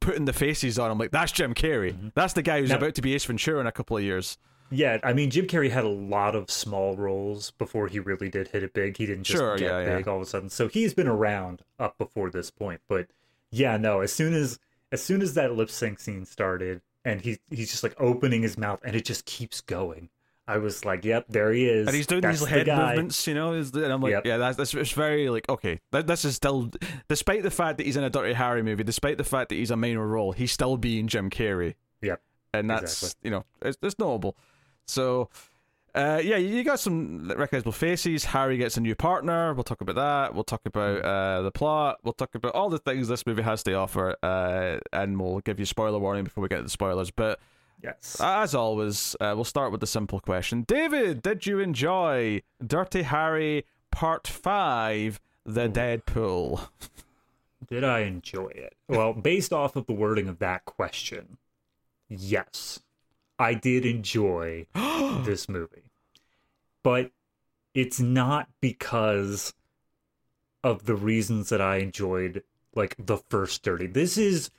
putting 0.00 0.24
the 0.24 0.32
faces 0.32 0.78
on. 0.78 0.90
I'm 0.90 0.98
like, 0.98 1.10
that's 1.10 1.32
Jim 1.32 1.54
Carrey. 1.54 2.12
That's 2.14 2.32
the 2.34 2.42
guy 2.42 2.60
who's 2.60 2.70
Now- 2.70 2.76
about 2.76 2.94
to 2.96 3.02
be 3.02 3.14
Ace 3.14 3.24
Ventura 3.24 3.60
in 3.60 3.66
a 3.66 3.72
couple 3.72 3.96
of 3.96 4.02
years. 4.02 4.38
Yeah, 4.70 4.98
I 5.04 5.12
mean, 5.12 5.30
Jim 5.30 5.46
Carrey 5.46 5.70
had 5.70 5.84
a 5.84 5.88
lot 5.88 6.34
of 6.34 6.50
small 6.50 6.96
roles 6.96 7.52
before 7.52 7.86
he 7.86 8.00
really 8.00 8.28
did 8.28 8.48
hit 8.48 8.64
it 8.64 8.72
big. 8.74 8.96
He 8.96 9.06
didn't 9.06 9.22
just 9.22 9.38
Sure, 9.38 9.56
get 9.56 9.64
yeah, 9.70 9.80
yeah. 9.80 9.96
big 9.98 10.08
all 10.08 10.16
of 10.16 10.22
a 10.22 10.26
sudden. 10.26 10.50
So 10.50 10.66
he's 10.66 10.92
been 10.92 11.06
around 11.06 11.62
up 11.78 11.96
before 11.98 12.30
this 12.30 12.50
point. 12.50 12.80
But 12.88 13.06
yeah, 13.52 13.76
no, 13.76 14.00
as 14.00 14.12
soon 14.12 14.34
as 14.34 14.58
as 14.92 15.02
soon 15.02 15.22
as 15.22 15.34
that 15.34 15.54
lip 15.54 15.70
sync 15.70 15.98
scene 16.00 16.24
started 16.24 16.80
and 17.04 17.20
he 17.20 17.38
he's 17.50 17.70
just 17.70 17.82
like 17.82 17.94
opening 17.98 18.42
his 18.42 18.56
mouth 18.58 18.80
and 18.84 18.94
it 18.96 19.04
just 19.04 19.24
keeps 19.24 19.60
going. 19.60 20.08
I 20.48 20.58
was 20.58 20.84
like, 20.84 21.04
"Yep, 21.04 21.26
there 21.28 21.52
he 21.52 21.68
is." 21.68 21.88
and 21.88 21.96
he's 21.96 22.06
doing 22.06 22.20
That's 22.20 22.38
these 22.38 22.48
head 22.48 22.66
guy. 22.66 22.90
movements, 22.94 23.26
you 23.26 23.34
know. 23.34 23.52
And 23.52 23.76
I'm 23.76 24.00
like, 24.00 24.12
Yep. 24.12 24.26
yeah, 24.26 24.36
that's, 24.36 24.56
that's 24.56 24.74
it's 24.74 24.92
very 24.92 25.28
like 25.28 25.48
okay. 25.48 25.80
That, 25.90 26.06
this 26.06 26.24
is 26.24 26.36
still, 26.36 26.70
despite 27.08 27.42
the 27.42 27.50
fact 27.50 27.78
that 27.78 27.86
he's 27.86 27.96
in 27.96 28.04
a 28.04 28.10
Dirty 28.10 28.32
Harry 28.32 28.62
movie, 28.62 28.84
despite 28.84 29.18
the 29.18 29.24
fact 29.24 29.48
that 29.48 29.56
he's 29.56 29.72
a 29.72 29.76
minor 29.76 30.06
role, 30.06 30.30
he's 30.30 30.52
still 30.52 30.76
being 30.76 31.08
Jim 31.08 31.30
Carrey, 31.30 31.74
Yep. 32.00 32.20
and 32.54 32.70
that's 32.70 33.02
Exactly. 33.02 33.20
you 33.24 33.30
know 33.32 33.44
it's, 33.60 33.76
it's 33.82 33.98
notable. 33.98 34.36
So. 34.86 35.28
Uh, 35.96 36.20
yeah, 36.22 36.36
you 36.36 36.62
got 36.62 36.78
some 36.78 37.26
recognizable 37.28 37.72
faces. 37.72 38.26
Harry 38.26 38.58
gets 38.58 38.76
a 38.76 38.80
new 38.82 38.94
partner. 38.94 39.54
We'll 39.54 39.64
talk 39.64 39.80
about 39.80 39.96
that. 39.96 40.34
We'll 40.34 40.44
talk 40.44 40.60
about 40.66 41.02
uh, 41.02 41.40
the 41.40 41.50
plot. 41.50 41.98
We'll 42.02 42.12
talk 42.12 42.34
about 42.34 42.54
all 42.54 42.68
the 42.68 42.78
things 42.78 43.08
this 43.08 43.24
movie 43.26 43.40
has 43.42 43.62
to 43.62 43.72
offer. 43.74 44.14
Uh, 44.22 44.78
and 44.92 45.18
we'll 45.18 45.40
give 45.40 45.58
you 45.58 45.64
spoiler 45.64 45.98
warning 45.98 46.24
before 46.24 46.42
we 46.42 46.48
get 46.48 46.58
to 46.58 46.62
the 46.64 46.68
spoilers. 46.68 47.10
But 47.10 47.40
Yes. 47.82 48.18
as 48.20 48.54
always, 48.54 49.16
uh, 49.20 49.32
we'll 49.34 49.44
start 49.44 49.72
with 49.72 49.80
the 49.80 49.86
simple 49.86 50.20
question. 50.20 50.62
David, 50.68 51.22
did 51.22 51.46
you 51.46 51.60
enjoy 51.60 52.42
Dirty 52.64 53.02
Harry 53.02 53.64
Part 53.90 54.26
5, 54.28 55.18
The 55.46 55.68
Deadpool? 55.68 56.68
Did 57.68 57.84
I 57.84 58.00
enjoy 58.00 58.48
it? 58.48 58.74
Well, 58.86 59.14
based 59.14 59.52
off 59.52 59.76
of 59.76 59.86
the 59.86 59.92
wording 59.94 60.28
of 60.28 60.38
that 60.40 60.66
question, 60.66 61.38
yes, 62.08 62.80
I 63.38 63.54
did 63.54 63.84
enjoy 63.86 64.66
this 64.74 65.48
movie. 65.48 65.85
But 66.86 67.10
it's 67.74 67.98
not 67.98 68.48
because 68.60 69.54
of 70.62 70.86
the 70.86 70.94
reasons 70.94 71.48
that 71.48 71.60
I 71.60 71.78
enjoyed 71.78 72.44
like 72.76 72.94
the 72.96 73.16
first 73.16 73.64
Dirty. 73.64 73.88
This 73.88 74.16
is 74.16 74.52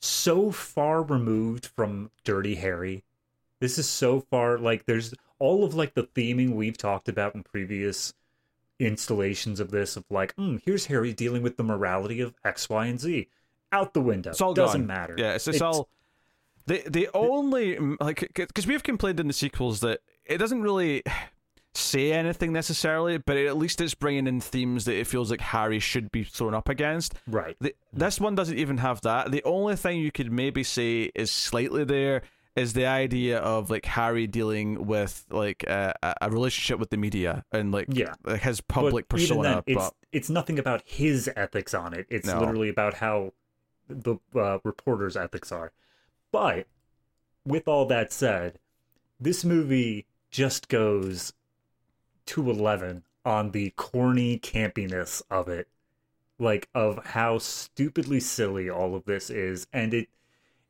so 0.00 0.50
far 0.50 1.02
removed 1.02 1.66
from 1.66 2.10
Dirty 2.24 2.54
Harry. 2.54 3.04
This 3.60 3.76
is 3.76 3.86
so 3.86 4.20
far 4.30 4.56
like 4.56 4.86
there's 4.86 5.12
all 5.38 5.62
of 5.62 5.74
like 5.74 5.92
the 5.92 6.04
theming 6.04 6.54
we've 6.54 6.78
talked 6.78 7.06
about 7.06 7.34
in 7.34 7.42
previous 7.42 8.14
installations 8.78 9.60
of 9.60 9.70
this 9.70 9.94
of 9.98 10.06
like, 10.08 10.34
mm, 10.36 10.62
here's 10.64 10.86
Harry 10.86 11.12
dealing 11.12 11.42
with 11.42 11.58
the 11.58 11.64
morality 11.64 12.22
of 12.22 12.34
X, 12.46 12.70
Y, 12.70 12.86
and 12.86 12.98
Z. 12.98 13.28
Out 13.72 13.92
the 13.92 14.00
window. 14.00 14.30
It's 14.30 14.40
all 14.40 14.54
doesn't 14.54 14.86
gone. 14.86 14.86
matter. 14.86 15.16
Yeah, 15.18 15.34
it's, 15.34 15.46
it's, 15.46 15.60
all. 15.60 15.90
The 16.64 16.82
the 16.88 17.10
only 17.12 17.78
like 18.00 18.20
because 18.34 18.66
we've 18.66 18.82
complained 18.82 19.20
in 19.20 19.26
the 19.26 19.34
sequels 19.34 19.80
that 19.80 20.00
it 20.24 20.38
doesn't 20.38 20.62
really 20.62 21.02
say 21.78 22.12
anything 22.12 22.52
necessarily, 22.52 23.18
but 23.18 23.36
at 23.36 23.56
least 23.56 23.80
it's 23.80 23.94
bringing 23.94 24.26
in 24.26 24.40
themes 24.40 24.84
that 24.86 24.96
it 24.98 25.06
feels 25.06 25.30
like 25.30 25.40
Harry 25.40 25.78
should 25.78 26.10
be 26.12 26.24
thrown 26.24 26.54
up 26.54 26.68
against. 26.68 27.14
right. 27.26 27.56
The, 27.60 27.74
this 27.92 28.20
one 28.20 28.34
doesn't 28.34 28.58
even 28.58 28.78
have 28.78 29.00
that. 29.02 29.30
The 29.30 29.42
only 29.44 29.76
thing 29.76 29.98
you 30.00 30.10
could 30.12 30.30
maybe 30.32 30.62
say 30.64 31.10
is 31.14 31.30
slightly 31.30 31.84
there 31.84 32.22
is 32.56 32.72
the 32.72 32.86
idea 32.86 33.38
of 33.38 33.70
like 33.70 33.84
Harry 33.86 34.26
dealing 34.26 34.86
with 34.86 35.24
like 35.30 35.62
a, 35.64 35.94
a 36.20 36.28
relationship 36.30 36.80
with 36.80 36.90
the 36.90 36.96
media 36.96 37.44
and 37.52 37.70
like 37.72 37.86
Yeah. 37.90 38.14
his 38.40 38.60
public 38.60 39.06
but 39.08 39.16
persona. 39.18 39.42
then, 39.42 39.62
it's 39.66 39.76
but 39.84 39.94
it's 40.10 40.28
nothing 40.28 40.58
about 40.58 40.82
his 40.84 41.30
ethics 41.36 41.72
on 41.74 41.94
it. 41.94 42.06
It's 42.10 42.26
No. 42.26 42.40
literally 42.40 42.68
about 42.68 42.94
how 42.94 43.32
the 43.88 44.16
uh, 44.34 44.58
reporter's 44.64 45.16
ethics 45.16 45.52
are. 45.52 45.72
But 46.32 46.66
with 47.44 47.68
all 47.68 47.86
that 47.86 48.12
said, 48.12 48.58
this 49.20 49.44
movie 49.44 50.06
just 50.30 50.68
goes 50.68 51.32
to 52.28 52.50
eleven 52.50 53.04
on 53.24 53.50
the 53.52 53.70
corny 53.76 54.38
campiness 54.38 55.22
of 55.30 55.48
it, 55.48 55.68
like 56.38 56.68
of 56.74 57.04
how 57.04 57.38
stupidly 57.38 58.20
silly 58.20 58.70
all 58.70 58.94
of 58.94 59.04
this 59.04 59.30
is, 59.30 59.66
and 59.72 59.94
it 59.94 60.08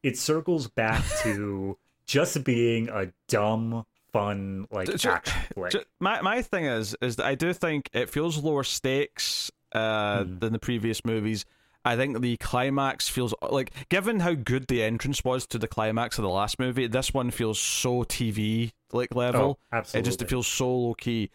it 0.03 0.17
circles 0.19 0.69
back 0.69 1.05
to 1.23 1.77
just 2.07 2.45
being 2.45 2.89
a 2.89 3.13
dumb, 3.29 3.85
fun 4.13 4.67
like 4.71 4.95
Ju- 4.97 5.11
action 5.11 5.43
flick. 5.55 5.73
Ju- 5.73 5.85
my 6.01 6.21
my 6.23 6.43
thing 6.43 6.65
is 6.67 6.97
is 7.03 7.17
that 7.17 7.27
I 7.27 7.35
do 7.35 7.53
think 7.53 7.91
it 7.93 8.11
feels 8.11 8.43
lower 8.43 8.65
stakes 8.65 9.51
uh, 9.73 10.25
Hmm. 10.25 10.39
than 10.39 10.53
the 10.53 10.59
previous 10.59 11.05
movies. 11.05 11.45
I 11.85 11.97
think 11.97 12.21
the 12.21 12.37
climax 12.39 13.09
feels 13.09 13.33
like, 13.51 13.73
given 13.89 14.21
how 14.21 14.35
good 14.35 14.67
the 14.67 14.83
entrance 14.83 15.25
was 15.25 15.47
to 15.47 15.59
the 15.59 15.69
climax 15.69 16.19
of 16.19 16.23
the 16.23 16.29
last 16.29 16.59
movie, 16.59 16.87
this 16.87 17.15
one 17.15 17.31
feels 17.31 17.59
so 17.59 18.03
TV 18.05 18.73
like 18.93 19.15
level. 19.15 19.59
Oh, 19.73 19.77
absolutely. 19.77 20.01
It 20.01 20.11
just 20.11 20.23
it 20.23 20.29
feels 20.29 20.47
so 20.47 20.69
low 20.75 20.95
key. 20.95 21.31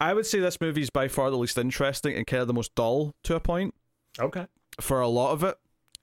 I 0.00 0.14
would 0.14 0.26
say 0.26 0.38
this 0.38 0.60
movie 0.60 0.82
is 0.82 0.90
by 0.90 1.08
far 1.08 1.30
the 1.30 1.36
least 1.36 1.58
interesting 1.58 2.16
and 2.16 2.26
kind 2.26 2.40
of 2.42 2.46
the 2.46 2.54
most 2.54 2.74
dull 2.74 3.14
to 3.24 3.34
a 3.34 3.40
point 3.40 3.74
okay. 4.18 4.46
for 4.80 5.00
a 5.00 5.08
lot 5.08 5.32
of 5.32 5.42
it. 5.42 5.56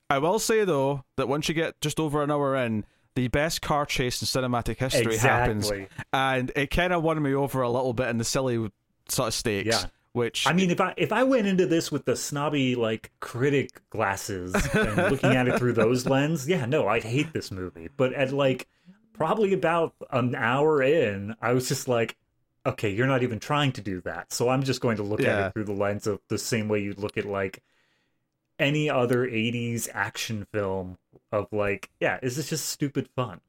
I 0.09 0.19
will 0.19 0.39
say 0.39 0.65
though 0.65 1.03
that 1.17 1.27
once 1.27 1.47
you 1.47 1.55
get 1.55 1.79
just 1.81 1.99
over 1.99 2.21
an 2.21 2.31
hour 2.31 2.55
in, 2.55 2.85
the 3.15 3.29
best 3.29 3.61
car 3.61 3.85
chase 3.85 4.21
in 4.21 4.27
cinematic 4.27 4.77
history 4.77 5.17
happens, 5.17 5.71
and 6.11 6.51
it 6.55 6.69
kind 6.69 6.91
of 6.91 7.01
won 7.01 7.21
me 7.21 7.33
over 7.33 7.61
a 7.61 7.69
little 7.69 7.93
bit 7.93 8.09
in 8.09 8.17
the 8.17 8.25
silly 8.25 8.69
sort 9.09 9.27
of 9.29 9.33
stakes. 9.33 9.67
Yeah. 9.67 9.89
Which 10.11 10.47
I 10.47 10.53
mean, 10.53 10.71
if 10.71 10.79
I 10.79 10.93
if 10.95 11.11
I 11.11 11.23
went 11.23 11.45
into 11.45 11.65
this 11.65 11.91
with 11.91 12.05
the 12.05 12.15
snobby 12.15 12.75
like 12.75 13.11
critic 13.19 13.81
glasses 13.89 14.53
and 14.73 14.95
looking 15.11 15.35
at 15.35 15.47
it 15.47 15.57
through 15.57 15.73
those 15.73 16.05
lens, 16.05 16.47
yeah, 16.47 16.65
no, 16.65 16.87
I'd 16.87 17.03
hate 17.03 17.33
this 17.33 17.51
movie. 17.51 17.89
But 17.97 18.13
at 18.13 18.31
like 18.31 18.67
probably 19.11 19.53
about 19.53 19.93
an 20.11 20.35
hour 20.35 20.81
in, 20.81 21.35
I 21.41 21.51
was 21.51 21.67
just 21.67 21.89
like, 21.89 22.15
okay, 22.65 22.89
you're 22.89 23.07
not 23.07 23.24
even 23.24 23.39
trying 23.39 23.72
to 23.74 23.81
do 23.81 24.01
that. 24.01 24.34
So 24.34 24.50
I'm 24.50 24.63
just 24.63 24.81
going 24.81 24.98
to 24.98 25.03
look 25.03 25.22
at 25.22 25.48
it 25.48 25.53
through 25.53 25.65
the 25.65 25.74
lens 25.74 26.07
of 26.07 26.19
the 26.29 26.38
same 26.38 26.67
way 26.67 26.81
you'd 26.81 27.00
look 27.00 27.17
at 27.17 27.25
like 27.25 27.63
any 28.57 28.89
other 28.89 29.27
80s 29.27 29.89
action 29.93 30.48
film 30.51 30.98
of 31.31 31.48
like, 31.51 31.89
yeah, 32.00 32.19
is 32.22 32.36
this 32.38 32.50
just 32.50 32.69
stupid 32.69 33.10
fun? 33.15 33.41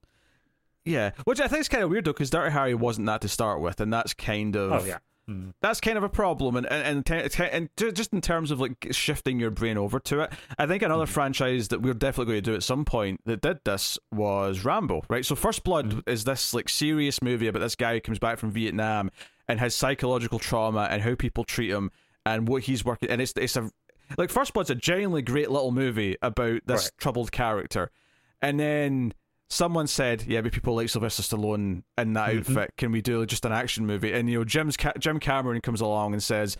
yeah, 0.86 1.10
which 1.24 1.40
I 1.40 1.48
think 1.48 1.60
is 1.60 1.68
kind 1.68 1.82
of 1.82 1.90
weird 1.90 2.04
though, 2.04 2.12
because 2.12 2.30
Dirty 2.30 2.52
Harry 2.52 2.74
wasn't 2.74 3.08
that 3.08 3.20
to 3.22 3.28
start 3.28 3.60
with, 3.60 3.80
and 3.80 3.92
that's 3.92 4.14
kind 4.14 4.56
oh, 4.56 4.70
of 4.70 4.82
Oh 4.82 4.86
yeah. 4.86 4.98
Mm. 5.28 5.54
that's 5.60 5.80
kind 5.80 5.98
of 5.98 6.04
a 6.04 6.08
problem 6.08 6.54
and 6.54 6.66
and 6.66 7.04
and, 7.10 7.32
te- 7.32 7.48
and 7.50 7.68
just 7.76 8.12
in 8.12 8.20
terms 8.20 8.52
of 8.52 8.60
like 8.60 8.86
shifting 8.92 9.40
your 9.40 9.50
brain 9.50 9.76
over 9.76 9.98
to 9.98 10.20
it 10.20 10.32
i 10.56 10.66
think 10.66 10.84
another 10.84 11.04
franchise 11.06 11.66
that 11.68 11.82
we're 11.82 11.94
definitely 11.94 12.34
going 12.34 12.44
to 12.44 12.50
do 12.52 12.54
at 12.54 12.62
some 12.62 12.84
point 12.84 13.20
that 13.24 13.40
did 13.40 13.58
this 13.64 13.98
was 14.12 14.64
rambo 14.64 15.02
right 15.08 15.26
so 15.26 15.34
first 15.34 15.64
blood 15.64 16.00
is 16.06 16.22
this 16.22 16.54
like 16.54 16.68
serious 16.68 17.20
movie 17.22 17.48
about 17.48 17.58
this 17.58 17.74
guy 17.74 17.94
who 17.94 18.00
comes 18.00 18.20
back 18.20 18.38
from 18.38 18.52
vietnam 18.52 19.10
and 19.48 19.58
has 19.58 19.74
psychological 19.74 20.38
trauma 20.38 20.86
and 20.92 21.02
how 21.02 21.16
people 21.16 21.42
treat 21.42 21.70
him 21.72 21.90
and 22.24 22.46
what 22.46 22.62
he's 22.62 22.84
working 22.84 23.10
and 23.10 23.20
it's 23.20 23.32
it's 23.36 23.56
a 23.56 23.68
like 24.16 24.30
first 24.30 24.52
blood's 24.54 24.70
a 24.70 24.76
genuinely 24.76 25.22
great 25.22 25.50
little 25.50 25.72
movie 25.72 26.16
about 26.22 26.60
this 26.66 26.84
Right. 26.84 26.90
troubled 26.98 27.32
character 27.32 27.90
and 28.40 28.60
then 28.60 29.12
someone 29.48 29.86
said, 29.86 30.24
"Yeah, 30.26 30.40
but 30.40 30.52
people 30.52 30.74
like 30.74 30.88
Sylvester 30.88 31.22
Stallone 31.22 31.82
in 31.98 32.12
that 32.14 32.30
Mhm. 32.30 32.38
outfit. 32.38 32.70
Can 32.76 32.92
we 32.92 33.00
do 33.02 33.24
just 33.26 33.44
an 33.44 33.52
action 33.52 33.86
movie?" 33.86 34.12
And 34.12 34.28
you 34.28 34.38
know, 34.38 34.44
Jim's 34.44 34.76
Ca- 34.76 34.92
Jim 34.98 35.18
Cameron 35.20 35.60
comes 35.60 35.80
along 35.80 36.12
and 36.12 36.22
says. 36.22 36.56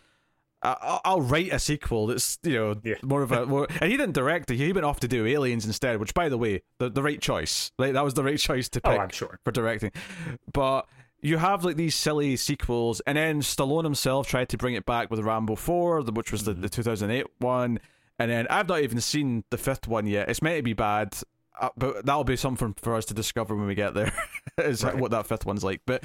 "I- 0.62 1.00
I'll, 1.04 1.20
write 1.20 1.52
a 1.52 1.58
sequel 1.58 2.06
that's 2.06 2.38
you 2.42 2.54
know 2.54 2.74
Yeah. 2.82 2.94
more 3.02 3.22
of 3.22 3.30
a 3.30 3.44
more, 3.46 3.66
and 3.80 3.90
he 3.90 3.96
didn't 3.96 4.14
direct 4.14 4.50
it. 4.50 4.56
He 4.56 4.72
went 4.72 4.86
off 4.86 4.98
to 5.00 5.06
do 5.06 5.26
Aliens 5.26 5.66
instead, 5.66 6.00
which, 6.00 6.14
by 6.14 6.28
the 6.30 6.38
way, 6.38 6.62
the 6.78 6.88
the 6.88 7.02
right 7.02 7.20
choice. 7.20 7.70
Like 7.78 7.92
that 7.92 8.02
was 8.02 8.14
the 8.14 8.24
right 8.24 8.38
choice 8.48 8.68
to 8.70 8.80
Oh, 8.82 8.90
pick 8.90 9.00
I'm 9.00 9.10
sure. 9.10 9.38
for 9.44 9.52
directing. 9.52 9.92
But 10.52 10.86
you 11.20 11.36
have 11.38 11.64
like 11.64 11.76
these 11.76 11.94
silly 11.94 12.36
sequels, 12.36 13.00
and 13.06 13.18
then 13.18 13.42
Stallone 13.42 13.84
himself 13.84 14.26
tried 14.28 14.48
to 14.48 14.56
bring 14.56 14.74
it 14.74 14.86
back 14.86 15.10
with 15.10 15.20
Rambo 15.20 15.56
Four, 15.56 16.00
which 16.02 16.32
was 16.32 16.44
the, 16.44 16.54
the 16.54 16.70
2008 16.70 17.26
one, 17.38 17.78
and 18.18 18.30
then 18.30 18.46
I've 18.48 18.66
not 18.66 18.80
even 18.80 19.00
seen 19.00 19.44
the 19.50 19.58
fifth 19.58 19.86
one 19.86 20.06
yet. 20.06 20.28
It's 20.30 20.40
meant 20.42 20.56
to 20.56 20.62
be 20.62 20.72
bad, 20.72 21.14
uh, 21.60 21.70
but 21.76 22.04
that'll 22.06 22.24
be 22.24 22.36
something 22.36 22.74
for 22.78 22.94
us 22.94 23.04
to 23.06 23.14
discover 23.14 23.54
when 23.56 23.66
we 23.66 23.74
get 23.74 23.94
there. 23.94 24.12
is 24.58 24.84
Right. 24.84 24.96
what 24.96 25.10
that 25.10 25.26
fifth 25.26 25.46
one's 25.46 25.64
like. 25.64 25.82
But 25.86 26.04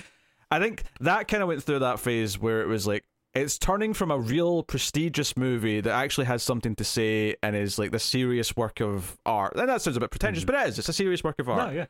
I 0.50 0.60
think 0.60 0.84
that 1.00 1.27
kind 1.27 1.41
of 1.43 1.48
went 1.50 1.63
through 1.63 1.79
that 1.79 2.00
phase 2.00 2.39
where 2.39 2.62
it 2.62 2.67
was 2.67 2.86
like. 2.88 3.03
It's 3.34 3.58
turning 3.58 3.93
from 3.93 4.12
a 4.12 4.20
real 4.20 4.62
prestigious 4.62 5.38
movie 5.38 5.79
that 5.79 5.93
actually 5.93 6.25
has 6.25 6.43
something 6.43 6.75
to 6.75 6.84
say 6.84 7.38
and 7.41 7.55
is 7.55 7.79
like 7.79 7.91
the 7.91 8.00
serious 8.00 8.58
work 8.58 8.81
of 8.81 9.17
art. 9.25 9.55
And 9.55 9.70
that 9.70 9.81
sounds 9.81 9.96
a 9.96 10.01
bit 10.01 10.12
pretentious, 10.12 10.43
but 10.43 10.53
it 10.55 10.67
is. 10.67 10.77
It's 10.79 10.89
a 10.89 10.93
serious 10.93 11.24
work 11.24 11.39
of 11.39 11.48
art. 11.48 11.72
No, 11.72 11.74
yeah. 11.74 11.86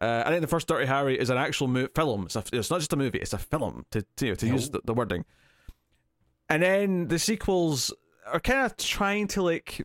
Uh, 0.00 0.22
I 0.24 0.28
think 0.30 0.40
the 0.42 0.46
first 0.46 0.68
Dirty 0.68 0.86
Harry 0.86 1.18
is 1.18 1.30
an 1.30 1.36
actual 1.36 1.66
mo- 1.66 1.88
film. 1.96 2.26
It's, 2.26 2.36
a, 2.36 2.44
it's 2.52 2.70
not 2.70 2.78
just 2.78 2.92
a 2.92 2.96
movie; 2.96 3.18
it's 3.18 3.32
a 3.32 3.38
film. 3.38 3.84
To 3.90 4.02
to, 4.18 4.24
you 4.26 4.30
know, 4.30 4.36
to 4.36 4.46
use 4.46 4.70
the, 4.70 4.82
the 4.84 4.94
wording. 4.94 5.24
And 6.48 6.62
then 6.62 7.08
the 7.08 7.18
sequels 7.18 7.92
are 8.32 8.38
kind 8.38 8.64
of 8.64 8.76
trying 8.76 9.26
to 9.28 9.42
like 9.42 9.82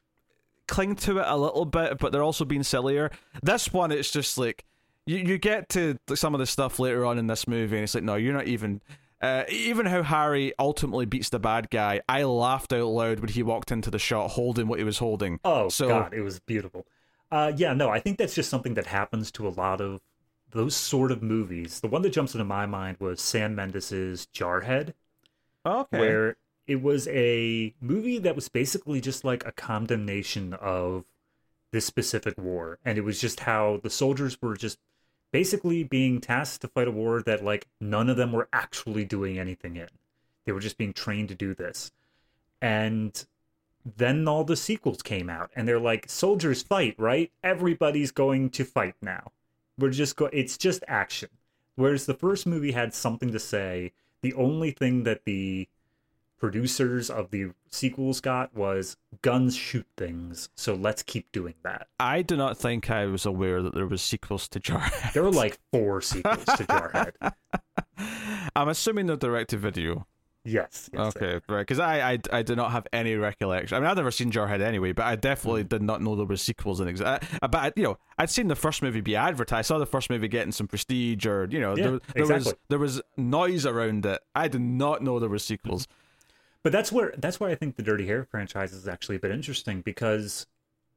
cling 0.69 0.95
to 0.97 1.17
it 1.19 1.25
a 1.27 1.35
little 1.37 1.65
bit, 1.65 1.97
but 1.97 2.11
they're 2.11 2.23
also 2.23 2.45
being 2.45 2.63
sillier. 2.63 3.11
This 3.43 3.73
one, 3.73 3.91
it's 3.91 4.11
just 4.11 4.37
like 4.37 4.63
you 5.05 5.17
you 5.17 5.37
get 5.37 5.67
to 5.69 5.97
some 6.15 6.33
of 6.33 6.39
the 6.39 6.45
stuff 6.45 6.79
later 6.79 7.05
on 7.05 7.17
in 7.17 7.27
this 7.27 7.47
movie, 7.47 7.75
and 7.75 7.83
it's 7.83 7.95
like, 7.95 8.03
no, 8.03 8.15
you're 8.15 8.33
not 8.33 8.47
even. 8.47 8.81
Uh, 9.21 9.43
even 9.49 9.85
how 9.85 10.01
Harry 10.01 10.53
ultimately 10.59 11.05
beats 11.05 11.27
the 11.27 11.39
bad 11.39 11.69
guy, 11.69 11.99
I 12.07 12.23
laughed 12.23 12.71
out 12.71 12.87
loud 12.87 13.19
when 13.19 13.27
he 13.27 13.43
walked 13.43 13.69
into 13.69 13.91
the 13.91 13.99
shot 13.99 14.29
holding 14.29 14.69
what 14.69 14.79
he 14.79 14.85
was 14.85 14.99
holding. 14.99 15.41
Oh 15.43 15.67
So- 15.67 15.89
god, 15.89 16.13
it 16.13 16.21
was 16.21 16.39
beautiful. 16.39 16.85
Uh, 17.29 17.51
yeah, 17.53 17.73
no, 17.73 17.89
I 17.89 17.99
think 17.99 18.17
that's 18.17 18.33
just 18.33 18.49
something 18.49 18.75
that 18.75 18.85
happens 18.85 19.29
to 19.33 19.45
a 19.45 19.49
lot 19.49 19.81
of 19.81 19.99
those 20.51 20.73
sort 20.73 21.11
of 21.11 21.21
movies. 21.21 21.81
The 21.81 21.89
one 21.89 22.01
that 22.03 22.11
jumps 22.13 22.33
into 22.33 22.45
my 22.45 22.65
mind 22.65 22.95
was 23.01 23.19
Sam 23.21 23.55
Mendes's 23.55 24.25
Jarhead, 24.33 24.93
Okay. 25.65 25.99
where 25.99 26.37
it 26.69 26.83
was 26.83 27.07
a 27.07 27.73
movie 27.81 28.19
that 28.19 28.35
was 28.35 28.47
basically 28.47 29.01
just 29.01 29.23
like 29.23 29.43
a 29.43 29.51
condemnation 29.51 30.53
of 30.53 31.03
this 31.71 31.85
specific 31.85 32.37
war, 32.37 32.77
and 32.85 32.97
it 32.97 33.03
was 33.03 33.19
just 33.19 33.41
how 33.41 33.79
the 33.81 33.89
soldiers 33.89 34.39
were 34.39 34.55
just 34.55 34.77
basically 35.31 35.83
being 35.83 36.21
tasked 36.21 36.61
to 36.61 36.67
fight 36.67 36.87
a 36.87 36.91
war 36.91 37.23
that 37.23 37.43
like 37.43 37.67
none 37.81 38.07
of 38.07 38.17
them 38.17 38.31
were 38.31 38.47
actually 38.53 39.03
doing 39.03 39.39
anything 39.39 39.77
in. 39.77 39.87
They 40.45 40.51
were 40.51 40.59
just 40.59 40.77
being 40.77 40.93
trained 40.93 41.29
to 41.29 41.35
do 41.35 41.55
this. 41.55 41.91
And 42.61 43.25
then 43.97 44.27
all 44.27 44.43
the 44.43 44.55
sequels 44.55 45.01
came 45.01 45.29
out 45.29 45.49
and 45.55 45.67
they're 45.67 45.79
like 45.79 46.09
soldiers 46.09 46.61
fight, 46.61 46.95
right? 46.97 47.31
Everybody's 47.43 48.11
going 48.11 48.49
to 48.51 48.63
fight 48.63 48.95
now. 49.01 49.31
We're 49.77 49.89
just 49.89 50.15
go 50.15 50.25
it's 50.27 50.57
just 50.57 50.83
action. 50.87 51.29
Whereas 51.75 52.05
the 52.05 52.13
first 52.13 52.45
movie 52.45 52.73
had 52.73 52.93
something 52.93 53.31
to 53.31 53.39
say, 53.39 53.93
the 54.21 54.33
only 54.33 54.71
thing 54.71 55.03
that 55.03 55.25
the 55.25 55.67
producers 56.39 57.09
of 57.09 57.31
the 57.31 57.51
sequels 57.69 58.21
got 58.21 58.55
was 58.55 58.97
guns 59.21 59.55
shoot 59.55 59.85
things, 59.97 60.49
so 60.55 60.73
let's 60.73 61.03
keep 61.03 61.31
doing 61.31 61.55
that. 61.63 61.87
I 61.99 62.21
do 62.21 62.35
not 62.35 62.57
think 62.57 62.89
I 62.89 63.05
was 63.05 63.25
aware 63.25 63.61
that 63.61 63.75
there 63.75 63.87
was 63.87 64.01
sequels 64.01 64.47
to 64.49 64.59
Jarhead. 64.59 65.13
There 65.13 65.23
were 65.23 65.31
like 65.31 65.59
four 65.71 66.01
sequels 66.01 66.45
to 66.45 66.63
Jarhead. 66.63 67.33
I'm 68.55 68.69
assuming 68.69 69.07
they're 69.07 69.17
direct 69.17 69.51
to 69.51 69.57
video. 69.57 70.07
Yes. 70.45 70.89
yes 70.93 71.15
Okay, 71.15 71.41
right. 71.49 71.61
Because 71.61 71.79
I, 71.79 72.13
I, 72.13 72.19
I 72.31 72.41
do 72.43 72.55
not 72.55 72.71
have 72.71 72.87
any 72.93 73.15
recollection. 73.15 73.75
I 73.75 73.79
mean, 73.81 73.89
I've 73.89 73.97
never 73.97 74.11
seen 74.11 74.31
Jarhead 74.31 74.61
anyway, 74.61 74.93
but 74.93 75.05
I 75.05 75.15
definitely 75.15 75.65
mm. 75.65 75.69
did 75.69 75.83
not 75.83 76.01
know 76.01 76.15
there 76.15 76.25
were 76.25 76.37
sequels 76.37 76.79
in 76.79 76.87
ex- 76.87 77.01
I, 77.01 77.19
I- 77.41 77.47
But 77.47 77.77
you 77.77 77.83
know, 77.83 77.97
I'd 78.17 78.29
seen 78.29 78.47
the 78.47 78.55
first 78.55 78.81
movie 78.81 79.01
be 79.01 79.15
advertised. 79.15 79.59
I 79.59 79.61
saw 79.61 79.77
the 79.77 79.85
first 79.85 80.09
movie 80.09 80.27
getting 80.27 80.51
some 80.51 80.67
prestige, 80.67 81.25
or 81.25 81.47
you 81.51 81.59
know, 81.59 81.75
Yeah, 81.75 81.83
there, 82.13 82.25
there 82.25 82.35
was 82.37 82.53
there 82.69 82.79
was 82.79 83.01
noise 83.17 83.65
around 83.65 84.05
it. 84.05 84.21
I 84.33 84.47
did 84.47 84.61
not 84.61 85.03
know 85.03 85.19
there 85.19 85.29
were 85.29 85.39
sequels. 85.39 85.87
But 86.63 86.71
that's 86.71 86.91
where 86.91 87.13
that's 87.17 87.39
why 87.39 87.49
I 87.49 87.55
think 87.55 87.75
the 87.75 87.83
Dirty 87.83 88.05
Harry 88.07 88.25
franchise 88.25 88.73
is 88.73 88.87
actually 88.87 89.15
a 89.15 89.19
bit 89.19 89.31
interesting 89.31 89.81
because 89.81 90.45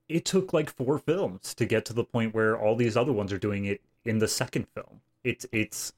it 0.09 0.25
took 0.25 0.53
like 0.53 0.71
four 0.71 0.99
films 0.99 1.55
to 1.55 1.65
get 1.65 1.85
to 1.87 1.93
the 1.93 2.05
point 2.05 2.35
where 2.35 2.59
all 2.59 2.75
these 2.77 2.97
other 2.97 3.13
ones 3.13 3.33
are 3.33 3.39
doing 3.39 3.65
it 3.65 3.81
in 4.05 4.19
the 4.19 4.29
second 4.29 4.67
film. 4.75 5.01
It's 5.25 5.47
it's 5.53 5.93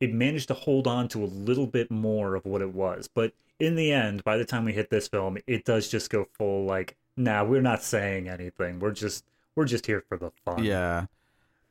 it 0.00 0.12
managed 0.12 0.48
to 0.48 0.54
hold 0.54 0.86
on 0.86 1.08
to 1.08 1.24
a 1.24 1.26
little 1.26 1.66
bit 1.66 1.90
more 1.90 2.34
of 2.34 2.44
what 2.44 2.60
it 2.60 2.74
was, 2.74 3.08
but 3.12 3.32
in 3.58 3.74
the 3.74 3.92
end, 3.92 4.22
by 4.24 4.36
the 4.36 4.44
time 4.44 4.64
we 4.64 4.72
hit 4.72 4.90
this 4.90 5.08
film, 5.08 5.38
it 5.46 5.64
does 5.64 5.88
just 5.88 6.10
go 6.10 6.26
full 6.32 6.66
like, 6.66 6.96
nah, 7.16 7.42
we're 7.42 7.62
not 7.62 7.82
saying 7.82 8.28
anything. 8.28 8.78
We're 8.78 8.92
just 8.92 9.24
we're 9.54 9.64
just 9.64 9.86
here 9.86 10.04
for 10.06 10.18
the 10.18 10.30
fun. 10.44 10.62
Yeah. 10.62 11.06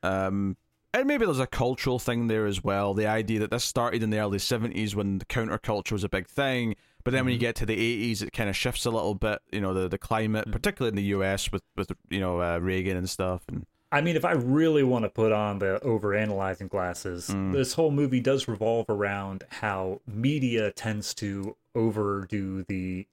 Um, 0.01 0.57
and 0.93 1.07
maybe 1.07 1.25
there's 1.25 1.39
a 1.39 1.47
cultural 1.47 1.99
thing 1.99 2.27
there 2.27 2.45
as 2.45 2.63
well. 2.63 2.93
The 2.93 3.07
idea 3.07 3.39
that 3.39 3.51
this 3.51 3.63
started 3.63 4.01
in 4.01 4.09
the 4.09 4.19
early 4.19 4.37
70s 4.37 4.95
when 4.95 5.19
the 5.19 5.25
counterculture 5.25 5.91
was 5.91 6.03
a 6.03 6.09
big 6.09 6.27
thing. 6.27 6.75
But 7.05 7.11
then 7.11 7.23
when 7.23 7.33
you 7.33 7.37
mm-hmm. 7.37 7.41
get 7.41 7.55
to 7.57 7.65
the 7.65 8.11
80s, 8.11 8.23
it 8.23 8.33
kind 8.33 8.49
of 8.49 8.55
shifts 8.55 8.85
a 8.85 8.89
little 8.89 9.13
bit, 9.13 9.39
you 9.51 9.61
know, 9.61 9.73
the, 9.73 9.87
the 9.87 9.97
climate, 9.97 10.45
mm-hmm. 10.45 10.51
particularly 10.51 10.89
in 10.89 10.95
the 10.95 11.15
US 11.17 11.51
with, 11.51 11.63
with 11.77 11.91
you 12.09 12.19
know, 12.19 12.41
uh, 12.41 12.57
Reagan 12.57 12.97
and 12.97 13.09
stuff. 13.09 13.43
And 13.47 13.67
I 13.91 14.01
mean, 14.01 14.15
if 14.15 14.25
I 14.25 14.31
really 14.31 14.83
want 14.83 15.05
to 15.05 15.09
put 15.09 15.31
on 15.31 15.59
the 15.59 15.81
over-analyzing 15.83 16.67
glasses, 16.67 17.29
mm. 17.29 17.53
this 17.53 17.73
whole 17.73 17.91
movie 17.91 18.19
does 18.19 18.47
revolve 18.47 18.87
around 18.89 19.43
how 19.49 20.01
media 20.07 20.71
tends 20.71 21.13
to 21.15 21.55
overdo 21.75 22.63
the, 22.63 23.07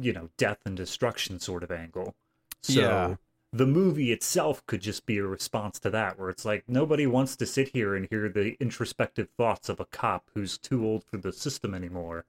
you 0.00 0.12
know, 0.12 0.30
death 0.38 0.58
and 0.64 0.76
destruction 0.76 1.38
sort 1.38 1.62
of 1.62 1.70
angle. 1.70 2.16
So 2.62 2.80
yeah 2.80 3.16
the 3.52 3.66
movie 3.66 4.12
itself 4.12 4.64
could 4.66 4.80
just 4.80 5.04
be 5.04 5.18
a 5.18 5.26
response 5.26 5.78
to 5.80 5.90
that, 5.90 6.18
where 6.18 6.30
it's 6.30 6.44
like 6.44 6.64
nobody 6.66 7.06
wants 7.06 7.36
to 7.36 7.46
sit 7.46 7.68
here 7.68 7.94
and 7.94 8.08
hear 8.08 8.28
the 8.28 8.56
introspective 8.60 9.28
thoughts 9.36 9.68
of 9.68 9.78
a 9.78 9.84
cop 9.84 10.30
who's 10.34 10.56
too 10.56 10.86
old 10.86 11.04
for 11.04 11.18
the 11.18 11.32
system 11.32 11.74
anymore. 11.74 12.24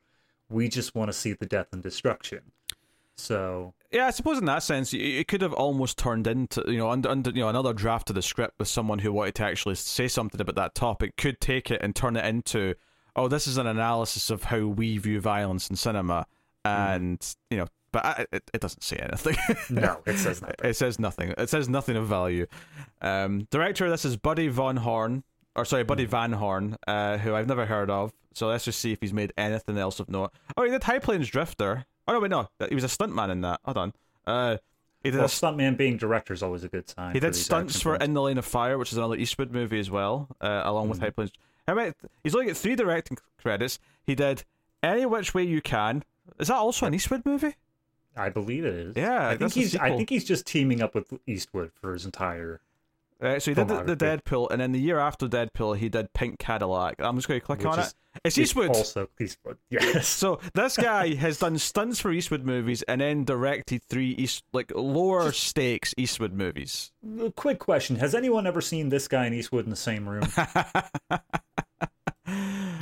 We 0.53 0.69
just 0.69 0.95
want 0.95 1.09
to 1.09 1.13
see 1.13 1.33
the 1.33 1.45
death 1.45 1.67
and 1.71 1.81
destruction. 1.81 2.51
So 3.15 3.73
yeah, 3.91 4.07
I 4.07 4.11
suppose 4.11 4.39
in 4.39 4.45
that 4.45 4.63
sense, 4.63 4.93
it 4.93 5.27
could 5.27 5.41
have 5.41 5.53
almost 5.53 5.97
turned 5.97 6.25
into 6.25 6.63
you 6.67 6.77
know 6.77 6.89
under, 6.89 7.09
under 7.09 7.29
you 7.29 7.41
know 7.41 7.49
another 7.49 7.73
draft 7.73 8.09
of 8.09 8.15
the 8.15 8.21
script 8.21 8.55
with 8.57 8.67
someone 8.67 8.99
who 8.99 9.13
wanted 9.13 9.35
to 9.35 9.43
actually 9.43 9.75
say 9.75 10.07
something 10.07 10.41
about 10.41 10.55
that 10.55 10.75
topic 10.75 11.15
could 11.15 11.39
take 11.39 11.69
it 11.69 11.81
and 11.81 11.95
turn 11.95 12.15
it 12.15 12.25
into 12.25 12.73
oh 13.15 13.27
this 13.27 13.45
is 13.45 13.57
an 13.57 13.67
analysis 13.67 14.31
of 14.31 14.45
how 14.45 14.65
we 14.65 14.97
view 14.97 15.21
violence 15.21 15.69
in 15.69 15.75
cinema 15.75 16.25
hmm. 16.65 16.71
and 16.71 17.19
mm. 17.19 17.35
you 17.51 17.57
know 17.57 17.67
but 17.91 18.05
I, 18.05 18.25
it, 18.31 18.49
it 18.55 18.59
doesn't 18.59 18.83
say 18.83 18.97
anything. 18.97 19.37
no, 19.69 19.99
it 20.07 20.17
says 20.17 20.41
nothing. 20.41 20.55
It 20.63 20.75
says 20.75 20.99
nothing. 20.99 21.33
It 21.37 21.49
says 21.49 21.69
nothing 21.69 21.95
of 21.95 22.07
value. 22.07 22.47
Um, 23.01 23.47
director, 23.51 23.87
this 23.89 24.03
is 24.03 24.17
Buddy 24.17 24.47
Von 24.47 24.77
Horn, 24.77 25.23
or 25.55 25.65
sorry, 25.65 25.83
Buddy. 25.83 26.05
Van 26.05 26.33
Horn, 26.33 26.75
uh, 26.87 27.17
who 27.17 27.35
I've 27.35 27.47
never 27.47 27.65
heard 27.65 27.89
of. 27.89 28.13
So 28.33 28.47
let's 28.47 28.65
just 28.65 28.79
see 28.79 28.91
if 28.91 28.99
he's 29.01 29.13
made 29.13 29.33
anything 29.37 29.77
else 29.77 29.99
of 29.99 30.09
note. 30.09 30.31
Oh, 30.57 30.63
he 30.63 30.71
did 30.71 30.83
High 30.83 30.99
Plains 30.99 31.29
Drifter. 31.29 31.85
Oh 32.07 32.13
no, 32.13 32.19
wait, 32.19 32.31
no, 32.31 32.47
he 32.67 32.75
was 32.75 32.83
a 32.83 32.87
stuntman 32.87 33.29
in 33.29 33.41
that. 33.41 33.59
Hold 33.63 33.77
on. 33.77 33.93
Uh, 34.25 34.57
he 35.03 35.11
did 35.11 35.17
well, 35.17 35.25
a 35.25 35.29
stuntman 35.29 35.77
being 35.77 35.97
director 35.97 36.33
is 36.33 36.41
always 36.41 36.63
a 36.63 36.69
good 36.69 36.89
sign. 36.89 37.13
He 37.13 37.19
did 37.19 37.35
stunts 37.35 37.81
for 37.81 37.95
In 37.97 38.13
the 38.13 38.21
Line 38.21 38.37
of 38.37 38.45
Fire, 38.45 38.77
which 38.77 38.91
is 38.91 38.97
another 38.97 39.15
Eastwood 39.15 39.51
movie 39.51 39.79
as 39.79 39.91
well, 39.91 40.29
uh, 40.41 40.61
along 40.63 40.87
mm. 40.87 40.91
with 40.91 40.99
High 40.99 41.09
Plains. 41.09 41.31
I 41.67 41.73
mean, 41.73 41.93
he's 42.23 42.35
only 42.35 42.47
got 42.47 42.57
three 42.57 42.75
directing 42.75 43.17
credits. 43.37 43.79
He 44.05 44.15
did 44.15 44.43
Any 44.81 45.05
Which 45.05 45.33
Way 45.33 45.43
You 45.43 45.61
Can. 45.61 46.03
Is 46.39 46.47
that 46.47 46.55
also 46.55 46.85
an 46.85 46.93
Eastwood 46.93 47.25
movie? 47.25 47.55
I 48.15 48.29
believe 48.29 48.65
it 48.65 48.73
is. 48.73 48.95
Yeah, 48.95 49.29
I 49.29 49.37
think 49.37 49.53
he's. 49.53 49.75
I 49.75 49.95
think 49.95 50.09
he's 50.09 50.23
just 50.23 50.45
teaming 50.45 50.81
up 50.81 50.95
with 50.95 51.11
Eastwood 51.27 51.71
for 51.79 51.93
his 51.93 52.05
entire. 52.05 52.61
Uh, 53.23 53.39
so 53.39 53.51
he 53.51 53.55
did 53.55 53.69
the, 53.69 53.83
the 53.83 53.95
Deadpool, 53.95 54.51
and 54.51 54.59
then 54.59 54.73
the 54.73 54.79
year 54.79 54.99
after 54.99 55.29
Deadpool, 55.29 55.77
he 55.77 55.87
did 55.87 56.11
Pink 56.11 56.39
Cadillac. 56.39 56.95
I'm 56.99 57.15
just 57.15 57.29
going 57.29 57.39
to 57.39 57.45
click 57.45 57.59
Which 57.59 57.67
on 57.67 57.79
it. 57.79 57.93
It's 58.25 58.37
Eastwood. 58.37 58.67
Also 58.69 59.07
Eastwood. 59.19 59.57
Yes. 59.69 60.07
So 60.07 60.41
this 60.53 60.75
guy 60.81 61.15
has 61.15 61.39
done 61.39 61.57
stunts 61.57 62.01
for 62.01 62.11
Eastwood 62.11 62.43
movies, 62.43 62.81
and 62.83 62.99
then 62.99 63.23
directed 63.23 63.81
three 63.83 64.09
East 64.09 64.43
like 64.51 64.73
lower 64.75 65.27
just, 65.27 65.43
stakes 65.43 65.93
Eastwood 65.95 66.33
movies. 66.33 66.91
Quick 67.37 67.59
question: 67.59 67.95
Has 67.95 68.13
anyone 68.13 68.45
ever 68.45 68.59
seen 68.59 68.89
this 68.89 69.07
guy 69.07 69.25
and 69.25 69.33
Eastwood 69.33 69.63
in 69.63 69.69
the 69.69 69.77
same 69.77 70.07
room? 70.07 70.27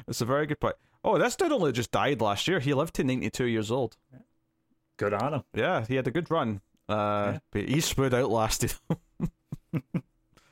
That's 0.08 0.22
a 0.22 0.26
very 0.26 0.48
good 0.48 0.60
point. 0.60 0.76
Oh, 1.04 1.20
this 1.20 1.36
dude 1.36 1.52
only 1.52 1.72
just 1.72 1.92
died 1.92 2.20
last 2.20 2.48
year. 2.48 2.60
He 2.60 2.74
lived 2.74 2.96
to 2.96 3.04
92 3.04 3.46
years 3.46 3.70
old. 3.70 3.96
Good 4.98 5.14
on 5.14 5.36
him. 5.36 5.44
Yeah, 5.54 5.86
he 5.86 5.96
had 5.96 6.08
a 6.08 6.12
good 6.12 6.30
run. 6.32 6.62
Uh, 6.90 7.34
yeah. 7.34 7.40
But 7.52 7.62
Eastwood 7.70 8.14
outlasted 8.14 8.74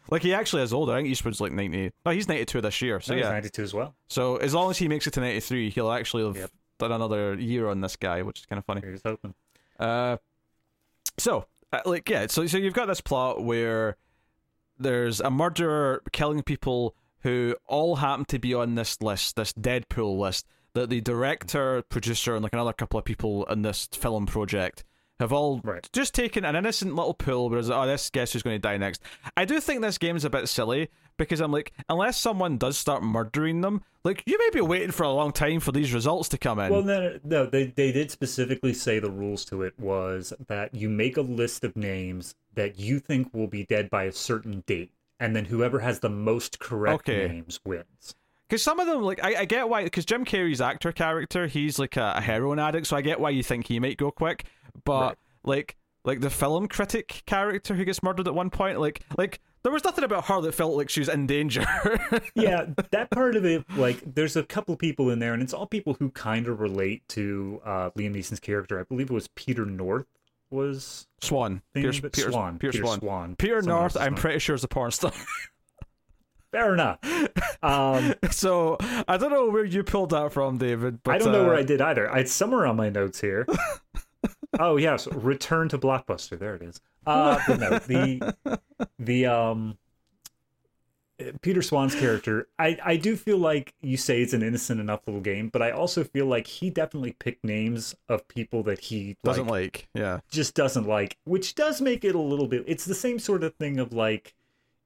like 0.10 0.24
he 0.24 0.34
actually 0.34 0.64
is 0.64 0.74
older. 0.74 0.94
I 0.94 0.98
think 0.98 1.10
Eastwood's 1.10 1.42
like 1.42 1.52
ninety. 1.52 1.92
No, 2.06 2.12
he's 2.12 2.28
ninety 2.28 2.46
two 2.46 2.62
this 2.62 2.82
year. 2.82 3.00
So 3.00 3.14
yeah, 3.14 3.30
ninety 3.30 3.50
two 3.50 3.64
as 3.64 3.74
well. 3.74 3.96
So 4.08 4.38
as 4.38 4.54
long 4.54 4.72
as 4.72 4.78
he 4.78 4.88
makes 4.88 5.08
it 5.08 5.12
to 5.14 5.20
ninety 5.20 5.40
three, 5.40 5.70
he'll 5.70 5.92
actually 5.92 6.26
have 6.26 6.38
yep. 6.38 6.52
done 6.78 6.92
another 6.92 7.36
year 7.36 7.68
on 7.68 7.82
this 7.82 7.96
guy, 7.96 8.22
which 8.22 8.40
is 8.40 8.46
kind 8.46 8.58
of 8.58 8.66
funny. 8.66 8.82
He's 8.86 9.02
hoping. 9.06 9.34
Uh, 9.80 10.18
so 11.18 11.46
uh, 11.72 11.82
like 11.86 12.10
yeah, 12.10 12.28
so 12.28 12.48
so 12.48 12.58
you've 12.58 12.74
got 12.74 12.88
this 12.88 13.02
plot 13.02 13.44
where 13.44 13.98
there's 14.78 15.20
a 15.20 15.30
murderer 15.30 16.02
killing 16.12 16.42
people 16.42 16.96
who 17.22 17.56
all 17.66 17.98
happen 17.98 18.26
to 18.26 18.40
be 18.40 18.54
on 18.54 18.76
this 18.76 19.02
list, 19.02 19.36
this 19.36 19.54
Deadpool 19.54 20.18
list 20.18 20.48
that 20.74 20.90
the 20.90 21.02
director, 21.02 21.84
producer, 21.90 22.36
and 22.36 22.44
like 22.44 22.54
another 22.54 22.74
couple 22.74 22.98
of 22.98 23.06
people 23.06 23.46
in 23.46 23.62
this 23.62 23.88
film 23.92 24.26
project 24.26 24.84
have 25.20 25.34
all 25.34 25.60
right. 25.64 25.90
just 25.92 26.14
taken 26.14 26.46
an 26.46 26.56
innocent 26.56 26.96
little 26.96 27.14
pool 27.14 27.50
whereas 27.50 27.70
oh 27.70 27.86
this 27.86 28.10
guess 28.10 28.34
who's 28.34 28.44
going 28.44 28.56
to 28.56 28.60
die 28.60 28.78
next 28.78 29.02
i 29.36 29.46
do 29.46 29.60
think 29.60 29.82
this 29.82 29.98
game 29.98 30.16
is 30.16 30.26
a 30.26 30.30
bit 30.30 30.48
silly 30.48 30.90
because 31.18 31.42
i'm 31.42 31.52
like 31.52 31.74
unless 31.90 32.18
someone 32.18 32.58
does 32.58 32.78
start 32.78 33.04
murdering 33.04 33.62
them 33.62 33.84
like 34.04 34.24
you 34.26 34.38
may 34.38 34.50
be 34.52 34.62
waiting 34.62 34.92
for 34.92 35.04
a 35.04 35.12
long 35.12 35.32
time 35.32 35.60
for 35.60 35.72
these 35.72 35.94
results 35.94 36.30
to 36.30 36.38
come 36.38 36.60
in 36.60 36.72
well 36.72 36.84
no 36.84 37.20
no 37.24 37.46
they, 37.46 37.66
they 37.66 37.92
did 37.92 38.10
specifically 38.10 38.74
say 38.74 39.00
the 39.00 39.12
rules 39.12 39.44
to 39.46 39.62
it 39.62 39.78
was 39.80 40.34
that 40.48 40.74
you 40.74 40.90
make 40.90 41.18
a 41.18 41.22
list 41.22 41.64
of 41.64 41.76
names 41.76 42.36
that 42.54 42.80
you 42.80 43.00
think 43.00 43.34
will 43.34 43.48
be 43.48 43.66
dead 43.66 43.90
by 43.90 44.04
a 44.04 44.12
certain 44.12 44.64
date 44.66 44.92
and 45.20 45.36
then 45.36 45.46
whoever 45.46 45.80
has 45.80 46.00
the 46.00 46.10
most 46.10 46.60
correct 46.60 47.10
okay. 47.10 47.28
names 47.28 47.60
wins 47.66 48.16
because 48.50 48.64
some 48.64 48.80
of 48.80 48.88
them, 48.88 49.04
like, 49.04 49.24
I, 49.24 49.42
I 49.42 49.46
get 49.46 49.70
why, 49.70 49.84
because 49.84 50.06
Jim 50.06 50.26
Carrey's 50.26 50.60
actor 50.60 50.92
character, 50.92 51.46
he's 51.46 51.78
like 51.78 51.98
a, 51.98 52.14
a, 52.16 52.22
heroin 52.22 52.58
addict, 52.58 52.88
so 52.88 52.98
I 52.98 53.02
get 53.02 53.20
why 53.20 53.30
you 53.30 53.44
think 53.44 53.68
he 53.68 53.80
might 53.80 53.98
go 53.98 54.10
quick. 54.10 54.46
But 54.84 55.02
right. 55.02 55.18
like, 55.44 55.78
like 56.04 56.22
the 56.22 56.32
film 56.32 56.68
critic 56.68 57.22
character 57.28 57.76
who 57.76 57.86
gets 57.86 58.02
murdered 58.02 58.28
at 58.28 58.34
one 58.34 58.50
point, 58.50 58.80
like, 58.80 59.04
like 59.18 59.40
there 59.62 59.72
was 59.72 59.84
nothing 59.84 60.04
about 60.04 60.26
her 60.26 60.42
that 60.42 60.56
felt 60.56 60.76
like 60.76 60.90
she 60.90 61.00
was 61.00 61.10
in 61.10 61.28
danger. 61.28 61.64
yeah, 62.34 62.66
that 62.90 63.12
part 63.12 63.36
of 63.36 63.46
it, 63.46 63.64
like, 63.78 64.02
there's 64.16 64.36
a 64.36 64.44
couple 64.44 64.76
people 64.76 65.12
in 65.12 65.20
there, 65.20 65.34
and 65.34 65.44
it's 65.44 65.54
all 65.54 65.68
people 65.68 65.96
who 66.00 66.10
kind 66.10 66.48
of 66.48 66.60
relate 66.60 67.08
to 67.10 67.62
uh, 67.64 67.92
Liam 67.92 68.16
Neeson's 68.16 68.40
character. 68.40 68.80
I 68.80 68.84
believe 68.84 69.12
it 69.12 69.14
was 69.14 69.28
Peter 69.28 69.66
North 69.66 70.08
was 70.50 71.08
Swan. 71.22 71.62
Pierce, 71.76 72.00
Pierce, 72.00 72.32
Swan. 72.32 72.58
Pierce 72.58 72.74
Peter 72.74 72.86
Swan. 72.86 73.00
Swan. 73.00 73.36
Peter 73.36 73.62
North, 73.62 73.96
I'm 73.96 74.16
pretty 74.16 74.40
sure 74.40 74.56
is 74.56 74.64
a 74.64 74.68
porn 74.68 74.90
star. 74.90 75.12
Fair 76.52 76.74
enough. 76.74 77.00
Um, 77.62 78.16
so 78.32 78.78
I 79.06 79.18
don't 79.18 79.32
know 79.32 79.50
where 79.50 79.66
you 79.66 79.84
pulled 79.84 80.12
that 80.12 80.32
from, 80.32 80.58
David. 80.58 81.04
But, 81.04 81.16
I 81.16 81.18
don't 81.18 81.34
know 81.34 81.44
uh, 81.44 81.48
where 81.48 81.56
I 81.58 81.64
did 81.64 81.82
either. 81.82 82.10
I 82.10 82.20
had 82.20 82.30
somewhere 82.30 82.66
on 82.66 82.78
my 82.78 82.88
notes 82.88 83.20
here. 83.20 83.46
oh 84.60 84.78
yes, 84.78 85.08
return 85.08 85.68
to 85.70 85.78
Blockbuster. 85.78 86.40
There 86.40 86.56
it 86.56 86.62
is. 86.62 86.80
Uh, 87.06 87.38
no, 87.50 87.80
the 87.80 88.34
the 88.98 89.26
um 89.26 89.78
Peter 91.42 91.62
Swan's 91.62 91.96
character, 91.96 92.48
I, 92.58 92.78
I 92.84 92.96
do 92.96 93.16
feel 93.18 93.38
like 93.38 93.74
you 93.82 93.98
say 93.98 94.22
it's 94.22 94.34
an 94.34 94.42
innocent 94.42 94.80
enough 94.80 95.02
little 95.06 95.22
game, 95.22 95.50
but 95.50 95.62
I 95.62 95.72
also 95.72 96.04
feel 96.04 96.26
like 96.26 96.48
he 96.48 96.70
definitely 96.70 97.12
picked 97.14 97.44
names 97.44 97.96
of 98.08 98.28
people 98.28 98.64
that 98.64 98.80
he 98.80 99.18
doesn't 99.24 99.48
like, 99.48 99.52
like 99.52 99.90
yeah, 99.94 100.20
just 100.30 100.56
doesn't 100.56 100.88
like, 100.88 101.18
which 101.26 101.56
does 101.56 101.82
make 101.82 102.06
it 102.06 102.16
a 102.16 102.20
little 102.20 102.48
bit. 102.48 102.64
It's 102.68 102.86
the 102.86 102.96
same 102.96 103.20
sort 103.20 103.44
of 103.44 103.54
thing 103.56 103.80
of 103.80 103.92
like, 103.92 104.34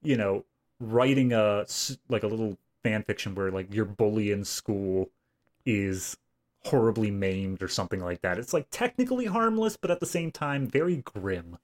you 0.01 0.17
know, 0.17 0.43
writing 0.79 1.33
a 1.33 1.65
like 2.09 2.23
a 2.23 2.27
little 2.27 2.57
fan 2.83 3.03
fiction 3.03 3.35
where 3.35 3.51
like 3.51 3.73
your 3.73 3.85
bully 3.85 4.31
in 4.31 4.43
school 4.43 5.09
is 5.65 6.17
horribly 6.65 7.11
maimed 7.11 7.61
or 7.61 7.67
something 7.67 7.99
like 7.99 8.21
that. 8.21 8.37
It's 8.37 8.53
like 8.53 8.67
technically 8.71 9.25
harmless, 9.25 9.77
but 9.77 9.91
at 9.91 9.99
the 9.99 10.05
same 10.05 10.31
time 10.31 10.67
very 10.67 10.97
grim. 10.97 11.57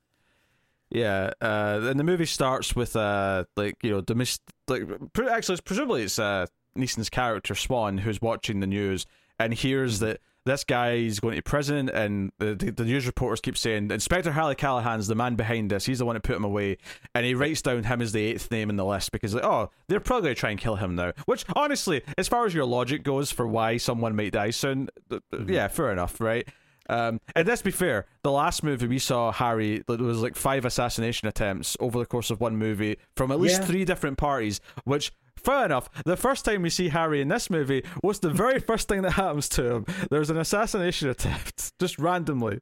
Yeah, 0.89 1.33
uh, 1.39 1.81
and 1.83 1.99
the 1.99 2.03
movie 2.03 2.25
starts 2.25 2.75
with 2.75 2.95
uh, 2.95 3.45
like 3.55 3.77
you 3.83 3.91
know, 3.91 4.01
domestic. 4.01 4.53
Like 4.67 4.83
actually, 5.29 5.53
it's, 5.53 5.61
presumably 5.61 6.03
it's 6.03 6.17
uh, 6.17 6.47
Neeson's 6.75 7.09
character 7.09 7.53
Swan 7.53 7.99
who's 7.99 8.21
watching 8.21 8.59
the 8.59 8.67
news 8.67 9.05
and 9.37 9.53
hears 9.53 9.97
mm-hmm. 9.97 10.05
that 10.05 10.21
this 10.49 10.63
guy 10.63 10.93
is 10.93 11.19
going 11.19 11.35
to 11.35 11.41
prison, 11.41 11.89
and 11.89 12.31
the, 12.39 12.55
the, 12.55 12.71
the, 12.71 12.83
news 12.83 13.05
reporters 13.05 13.39
keep 13.39 13.57
saying 13.57 13.91
Inspector 13.91 14.31
Harry 14.31 14.55
Callahan's 14.55 15.07
the 15.07 15.15
man 15.15 15.35
behind 15.35 15.69
this. 15.69 15.85
He's 15.85 15.99
the 15.99 16.05
one 16.05 16.15
who 16.15 16.19
put 16.19 16.35
him 16.35 16.43
away, 16.43 16.77
and 17.13 17.25
he 17.25 17.33
writes 17.33 17.61
down 17.61 17.83
him 17.83 18.01
as 18.01 18.11
the 18.11 18.23
eighth 18.23 18.49
name 18.51 18.69
in 18.69 18.75
the 18.75 18.85
list 18.85 19.11
because, 19.11 19.33
like, 19.33 19.43
oh, 19.43 19.69
they're 19.87 19.99
probably 19.99 20.27
going 20.27 20.35
to 20.35 20.39
try 20.39 20.49
and 20.51 20.59
kill 20.59 20.75
him 20.75 20.95
now. 20.95 21.13
Which, 21.25 21.45
honestly, 21.55 22.01
as 22.17 22.27
far 22.27 22.45
as 22.45 22.53
your 22.53 22.65
logic 22.65 23.03
goes 23.03 23.31
for 23.31 23.47
why 23.47 23.77
someone 23.77 24.15
might 24.15 24.33
die 24.33 24.49
soon, 24.49 24.89
mm-hmm. 25.09 25.51
yeah, 25.51 25.67
fair 25.67 25.91
enough, 25.91 26.19
right? 26.19 26.47
Um, 26.89 27.21
and 27.35 27.47
let's 27.47 27.61
be 27.61 27.71
fair, 27.71 28.07
the 28.23 28.31
last 28.31 28.63
movie 28.63 28.87
we 28.87 28.97
saw 28.97 29.31
Harry, 29.31 29.83
there 29.87 29.97
was 29.97 30.21
like 30.21 30.35
five 30.35 30.65
assassination 30.65 31.27
attempts 31.27 31.77
over 31.79 31.99
the 31.99 32.05
course 32.05 32.31
of 32.31 32.41
one 32.41 32.57
movie 32.57 32.97
from 33.15 33.31
at 33.31 33.39
least 33.39 33.61
yeah. 33.61 33.67
three 33.67 33.85
different 33.85 34.17
parties, 34.17 34.59
which 34.85 35.11
fair 35.39 35.65
enough. 35.65 35.89
The 36.03 36.17
first 36.17 36.45
time 36.45 36.61
we 36.61 36.69
see 36.69 36.89
Harry 36.89 37.21
in 37.21 37.27
this 37.27 37.49
movie 37.49 37.83
was 38.03 38.19
the 38.19 38.29
very 38.29 38.59
first 38.59 38.87
thing 38.87 39.01
that 39.03 39.11
happens 39.11 39.49
to 39.49 39.75
him. 39.75 39.85
There's 40.09 40.29
an 40.29 40.37
assassination 40.37 41.09
attempt, 41.09 41.73
just 41.79 41.99
randomly. 41.99 42.59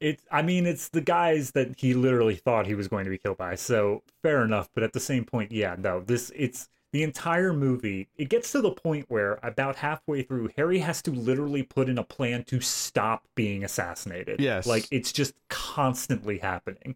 It, 0.00 0.20
I 0.30 0.42
mean, 0.42 0.64
it's 0.66 0.90
the 0.90 1.00
guys 1.00 1.52
that 1.52 1.80
he 1.80 1.92
literally 1.92 2.36
thought 2.36 2.66
he 2.66 2.74
was 2.74 2.86
going 2.86 3.04
to 3.04 3.10
be 3.10 3.18
killed 3.18 3.38
by. 3.38 3.56
So 3.56 4.02
fair 4.22 4.44
enough, 4.44 4.68
but 4.74 4.84
at 4.84 4.92
the 4.92 5.00
same 5.00 5.24
point, 5.24 5.50
yeah, 5.50 5.74
no, 5.76 6.00
this 6.00 6.30
it's 6.36 6.68
the 6.92 7.02
entire 7.02 7.52
movie. 7.52 8.08
It 8.16 8.28
gets 8.28 8.52
to 8.52 8.60
the 8.60 8.70
point 8.70 9.06
where 9.08 9.38
about 9.42 9.76
halfway 9.76 10.22
through, 10.22 10.50
Harry 10.56 10.78
has 10.78 11.02
to 11.02 11.10
literally 11.10 11.62
put 11.62 11.88
in 11.88 11.98
a 11.98 12.04
plan 12.04 12.44
to 12.44 12.60
stop 12.60 13.24
being 13.34 13.64
assassinated. 13.64 14.40
Yes. 14.40 14.66
like 14.66 14.86
it's 14.90 15.12
just 15.12 15.34
constantly 15.48 16.38
happening. 16.38 16.94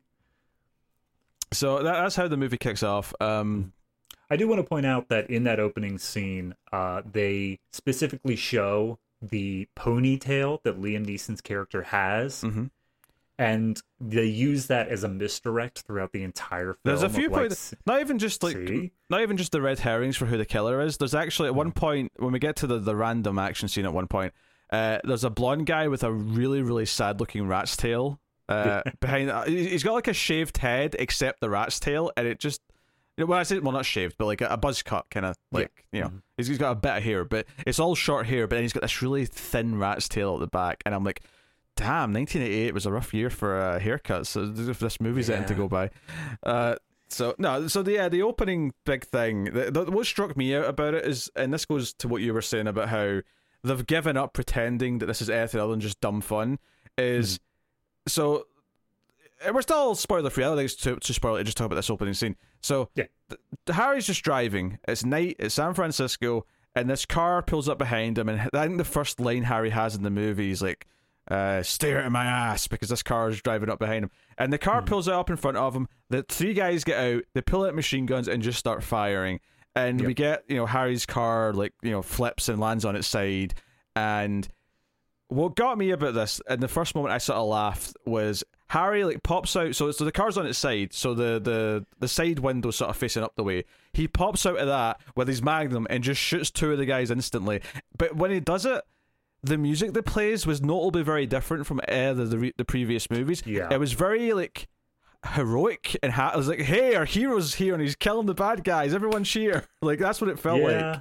So 1.53 1.83
that, 1.83 1.93
that's 1.93 2.17
how 2.17 2.29
the 2.29 2.37
movie 2.37 2.57
kicks 2.57 2.83
off. 2.83 3.13
Um, 3.21 3.73
I 4.33 4.37
do 4.37 4.49
want 4.49 4.61
to 4.61 4.65
point 4.67 4.87
out 4.87 5.09
that 5.11 5.29
in 5.29 5.45
that 5.45 5.61
opening 5.61 5.99
scene, 5.99 6.55
uh, 6.73 7.03
they 7.05 7.59
specifically 7.71 8.35
show 8.35 8.99
the 9.21 9.69
ponytail 9.79 10.63
that 10.63 10.81
Liam 10.81 11.05
Neeson's 11.07 11.43
character 11.43 11.83
has. 11.83 12.41
mhm. 12.41 12.71
and 13.39 13.83
they 14.01 14.25
use 14.25 14.69
that 14.69 14.89
as 14.89 15.05
a 15.05 15.09
misdirect 15.09 15.81
throughout 15.81 16.13
the 16.13 16.23
entire 16.23 16.75
film. 16.75 16.79
There's 16.85 17.03
a 17.03 17.11
few 17.11 17.29
like, 17.29 17.41
points, 17.41 17.75
not 17.87 18.01
even 18.01 18.19
just 18.19 18.43
like, 18.43 18.57
see? 18.57 18.93
not 19.11 19.21
even 19.21 19.37
just 19.37 19.53
the 19.53 19.61
red 19.61 19.79
herrings 19.81 20.17
for 20.17 20.25
who 20.27 20.39
the 20.39 20.47
killer 20.47 20.81
is. 20.81 20.97
There's 20.97 21.15
actually 21.15 21.49
at 21.49 21.55
one 21.55 21.73
point 21.73 22.13
when 22.17 22.33
we 22.33 22.39
get 22.39 22.57
to 22.57 22.67
the 22.67 22.79
the 22.79 22.97
random 22.97 23.39
action 23.39 23.69
scene 23.69 23.85
at 23.85 23.93
one 23.93 24.07
point, 24.07 24.33
uh, 24.71 24.99
there's 25.05 25.25
a 25.25 25.31
blonde 25.31 25.67
guy 25.67 25.89
with 25.89 26.05
a 26.05 26.13
really 26.13 26.63
really 26.63 26.87
sad 26.87 27.21
looking 27.21 27.47
rat's 27.47 27.77
tail 27.77 28.19
uh, 28.49 28.83
behind. 29.01 29.31
Uh, 29.31 29.45
he's 29.45 29.83
got 29.83 29.93
like 29.93 30.09
a 30.09 30.15
shaved 30.15 30.59
head 30.59 30.97
except 30.99 31.41
the 31.41 31.51
rat's 31.51 31.79
tail, 31.81 32.11
and 32.17 32.27
it 32.27 32.39
just. 32.39 32.61
Well, 33.19 33.39
I 33.39 33.43
said, 33.43 33.63
well, 33.63 33.73
not 33.73 33.85
shaved, 33.85 34.17
but 34.19 34.25
like 34.27 34.41
a, 34.41 34.47
a 34.47 34.57
buzz 34.57 34.83
cut, 34.83 35.07
kind 35.11 35.27
of 35.27 35.37
like 35.53 35.85
you 35.93 36.01
know, 36.01 36.09
Mhm. 36.09 36.23
he's, 36.39 36.49
he's 36.49 36.59
got 36.59 36.71
a 36.73 36.75
bit 36.77 36.97
of 36.97 37.03
hair, 37.03 37.25
but 37.25 37.47
it's 37.67 37.79
all 37.79 37.95
short 37.95 38.27
hair. 38.27 38.47
But 38.47 38.57
then 38.57 38.63
he's 38.65 38.73
got 38.73 38.81
this 38.81 39.03
really 39.03 39.27
thin 39.27 39.79
rat's 39.79 40.09
tail 40.09 40.35
at 40.35 40.41
the 40.41 40.47
back, 40.47 40.83
and 40.87 40.95
I'm 40.95 41.05
like, 41.05 41.21
damn, 41.77 42.13
1988 42.13 42.73
was 42.75 42.87
a 42.87 42.91
rough 42.93 43.13
year 43.13 43.29
for 43.31 43.61
uh, 43.61 43.79
haircuts. 43.79 44.27
So 44.27 44.53
if 44.71 44.79
this 44.79 45.01
movie's 45.01 45.29
ending 45.31 45.49
to 45.49 45.55
go 45.55 45.69
by, 45.69 45.91
uh, 46.43 46.77
so 47.09 47.35
no, 47.39 47.69
so 47.69 47.83
the, 47.83 47.93
yeah, 47.93 48.09
the 48.09 48.23
opening 48.23 48.73
big 48.87 49.05
thing. 49.05 49.45
The, 49.45 49.71
the, 49.71 49.85
what 49.91 50.07
struck 50.07 50.35
me 50.37 50.55
out 50.57 50.65
about 50.65 50.95
it 50.95 51.05
is, 51.05 51.31
and 51.37 51.53
this 51.53 51.67
goes 51.67 51.93
to 51.95 52.09
what 52.09 52.23
you 52.23 52.33
were 52.33 52.41
saying 52.43 52.67
about 52.67 52.89
how 52.89 53.21
they've 53.63 53.87
given 53.87 54.17
up 54.17 54.33
pretending 54.33 54.99
that 55.01 55.07
this 55.07 55.21
is 55.21 55.29
anything 55.29 55.61
other 55.61 55.71
than 55.73 55.81
just 55.81 56.01
dumb 56.01 56.23
fun. 56.23 56.59
Is 56.97 57.39
so. 58.09 58.47
And 59.45 59.55
We're 59.55 59.63
still 59.63 59.95
spoiler 59.95 60.31
free. 60.31 60.45
I 60.45 60.49
don't 60.49 60.57
think 60.57 60.71
it's 60.71 60.77
too, 60.77 60.97
too 60.97 61.13
spoiler. 61.13 61.43
Just 61.45 61.57
talk 61.57 61.67
about 61.67 61.77
this 61.77 61.91
opening 61.91 62.15
scene. 62.15 62.37
So, 62.61 62.89
Yeah. 62.95 63.05
th- 63.29 63.41
Harry's 63.77 64.07
just 64.07 64.23
driving. 64.23 64.79
It's 64.89 65.05
night. 65.05 65.37
It's 65.39 65.55
San 65.55 65.75
Francisco, 65.75 66.47
and 66.75 66.89
this 66.89 67.05
car 67.07 67.43
pulls 67.43 67.69
up 67.69 67.79
behind 67.79 68.19
him. 68.19 68.29
And 68.29 68.41
I 68.53 68.67
think 68.67 68.79
the 68.79 68.85
first 68.85 69.21
line 69.21 69.43
Harry 69.45 69.71
has 69.71 69.95
in 69.95 70.03
the 70.03 70.11
movie 70.11 70.51
is 70.51 70.63
like, 70.63 70.87
uh, 71.31 71.63
"Stare 71.63 72.03
at 72.03 72.13
my 72.13 72.25
ass," 72.25 72.67
because 72.69 72.89
this 72.89 73.03
car 73.03 73.29
is 73.29 73.41
driving 73.43 73.69
up 73.71 73.79
behind 73.79 74.05
him. 74.05 74.11
And 74.39 74.53
the 74.53 74.59
car 74.59 74.83
pulls 74.83 75.09
up 75.09 75.31
in 75.31 75.37
front 75.37 75.57
of 75.57 75.75
him. 75.75 75.89
The 76.11 76.23
three 76.29 76.55
guys 76.55 76.85
get 76.85 76.99
out. 76.99 77.23
They 77.35 77.41
pull 77.43 77.65
out 77.65 77.75
machine 77.75 78.07
guns 78.07 78.29
and 78.29 78.43
just 78.43 78.59
start 78.59 78.83
firing. 78.83 79.41
And 79.75 80.01
Yep. 80.01 80.07
we 80.07 80.15
get 80.15 80.45
you 80.49 80.57
know 80.57 80.67
Harry's 80.67 81.07
car 81.07 81.53
like 81.53 81.73
you 81.83 81.91
know 81.91 82.03
flips 82.03 82.49
and 82.49 82.61
lands 82.61 82.85
on 82.85 82.97
its 82.97 83.07
side. 83.09 83.55
And 83.97 84.49
what 85.33 85.57
got 85.57 85.79
me 85.79 85.91
about 85.91 86.15
this, 86.15 86.41
and 86.49 86.61
the 86.61 86.69
first 86.69 86.95
moment 86.95 87.15
I 87.15 87.19
sort 87.19 87.39
of 87.39 87.49
laughed 87.49 87.97
was 88.07 88.45
Harry 88.69 89.05
like 89.05 89.23
pops 89.23 89.55
out. 89.57 89.75
So 89.75 89.91
so 89.91 90.05
the 90.05 90.13
car's 90.13 90.39
on 90.39 90.47
its 90.47 90.59
side. 90.59 90.93
So 90.93 91.15
the 91.15 91.41
the 91.41 91.87
the 91.99 92.09
side 92.09 92.39
window 92.39 92.71
sort 92.71 92.91
of 92.91 92.97
facing 92.97 93.23
up 93.23 93.35
the 93.37 93.45
way. 93.45 93.65
He 93.93 94.09
pops 94.09 94.47
out 94.47 94.59
of 94.59 94.67
that 94.67 95.01
with 95.15 95.29
his 95.29 95.43
magnum 95.43 95.87
and 95.91 96.03
just 96.03 96.21
shoots 96.21 96.51
two 96.51 96.73
of 96.73 96.79
the 96.79 96.87
guys 96.87 97.11
instantly. 97.11 97.61
But 97.97 98.17
when 98.17 98.31
he 98.31 98.41
does 98.41 98.67
it. 98.67 98.83
The 99.45 99.59
music 99.59 99.93
that 99.95 100.05
plays 100.05 100.47
was 100.47 100.63
notably 100.63 101.03
very 101.03 101.27
different 101.27 101.67
from 101.67 101.81
either 101.89 102.25
the 102.27 102.39
re- 102.39 102.55
the 102.57 102.65
previous 102.65 103.11
movies. 103.11 103.43
Yeah. 103.45 103.71
It 103.73 103.81
was 103.81 103.93
very 103.93 104.33
like 104.33 104.69
heroic 105.33 105.97
and 106.01 106.13
ha- 106.13 106.31
it 106.33 106.37
was 106.37 106.47
like, 106.47 106.61
"Hey, 106.61 106.95
our 106.95 107.05
hero's 107.05 107.55
here 107.55 107.75
and 107.75 107.83
he's 107.83 107.97
killing 107.97 108.27
the 108.27 108.35
bad 108.35 108.63
guys. 108.63 108.95
Everyone 108.95 109.25
cheer!" 109.25 109.65
Like 109.83 109.99
that's 109.99 110.21
what 110.21 110.31
it 110.31 110.39
felt 110.39 110.61
yeah. 110.61 111.01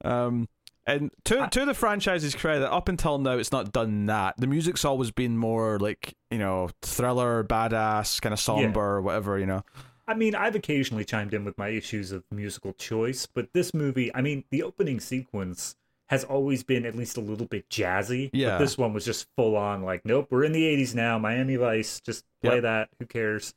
like. 0.00 0.10
Um, 0.10 0.48
and 0.86 1.10
to 1.24 1.48
to 1.50 1.64
the 1.64 1.74
franchise's 1.74 2.34
credit, 2.34 2.70
up 2.72 2.88
until 2.88 3.18
now, 3.18 3.32
it's 3.38 3.52
not 3.52 3.72
done 3.72 4.06
that. 4.06 4.34
The 4.38 4.46
music's 4.46 4.84
always 4.84 5.10
been 5.10 5.36
more 5.36 5.78
like 5.78 6.14
you 6.30 6.38
know 6.38 6.70
thriller, 6.82 7.44
badass, 7.44 8.20
kind 8.20 8.32
of 8.32 8.40
somber, 8.40 9.00
whatever. 9.00 9.38
You 9.38 9.46
know. 9.46 9.62
I 10.08 10.14
mean, 10.14 10.34
I've 10.34 10.56
occasionally 10.56 11.04
chimed 11.04 11.32
in 11.32 11.44
with 11.44 11.56
my 11.56 11.68
issues 11.68 12.10
of 12.10 12.24
musical 12.32 12.72
choice, 12.72 13.24
but 13.26 13.52
this 13.52 13.72
movie, 13.72 14.12
I 14.14 14.20
mean, 14.20 14.42
the 14.50 14.62
opening 14.64 14.98
sequence 14.98 15.76
has 16.08 16.24
always 16.24 16.62
been 16.64 16.84
at 16.84 16.94
least 16.96 17.16
a 17.16 17.20
little 17.20 17.46
bit 17.46 17.68
jazzy. 17.70 18.28
Yeah. 18.32 18.50
But 18.50 18.58
this 18.58 18.76
one 18.76 18.92
was 18.92 19.04
just 19.04 19.28
full 19.36 19.56
on 19.56 19.82
like, 19.82 20.04
nope, 20.04 20.26
we're 20.30 20.42
in 20.44 20.52
the 20.52 20.64
80s 20.64 20.94
now, 20.94 21.18
Miami 21.18 21.54
Vice, 21.56 22.00
just 22.00 22.24
play 22.42 22.56
Yep. 22.56 22.62
that, 22.64 22.88
who 22.98 23.06
cares? 23.06 23.54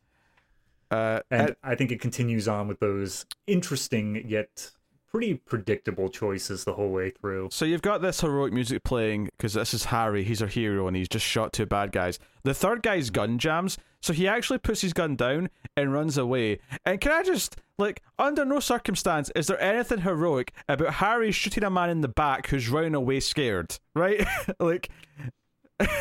Uh, 0.91 1.21
And 1.31 1.41
and- 1.49 1.55
I 1.63 1.75
think 1.75 1.91
it 1.91 1.99
continues 1.99 2.47
on 2.47 2.67
with 2.67 2.79
those 2.79 3.25
interesting 3.47 4.23
yet 4.27 4.71
pretty 5.15 5.35
predictable 5.35 6.09
choices 6.09 6.65
the 6.65 6.73
whole 6.73 6.89
way 6.89 7.09
through. 7.09 7.47
So 7.49 7.63
you've 7.63 7.81
got 7.81 8.01
this 8.01 8.19
heroic 8.19 8.51
music 8.51 8.83
playing 8.83 9.29
because 9.37 9.53
this 9.53 9.73
is 9.73 9.85
Harry. 9.85 10.25
He's 10.25 10.41
our 10.41 10.47
hero, 10.49 10.87
and 10.87 10.97
he's 10.97 11.07
just 11.07 11.25
shot 11.25 11.53
two 11.53 11.65
bad 11.65 11.93
guys. 11.93 12.19
The 12.43 12.53
third 12.53 12.83
guy's 12.83 13.09
gun 13.11 13.39
jams, 13.39 13.77
so 14.01 14.11
he 14.11 14.27
actually 14.27 14.57
puts 14.57 14.81
his 14.81 14.91
gun 14.91 15.15
down 15.15 15.49
and 15.77 15.93
runs 15.93 16.17
away. 16.17 16.59
And 16.85 16.99
can 16.99 17.13
I 17.13 17.23
just 17.23 17.55
like, 17.77 18.03
under 18.19 18.43
no 18.43 18.59
circumstance 18.59 19.31
is 19.35 19.47
there 19.47 19.61
anything 19.61 20.01
heroic 20.01 20.51
about 20.67 20.95
Harry 20.95 21.31
shooting 21.31 21.63
a 21.63 21.69
man 21.69 21.89
in 21.89 22.01
the 22.01 22.09
back 22.09 22.47
who's 22.47 22.67
running 22.67 22.93
away 22.93 23.21
scared, 23.21 23.79
right? 23.93 24.21
like, 24.59 24.89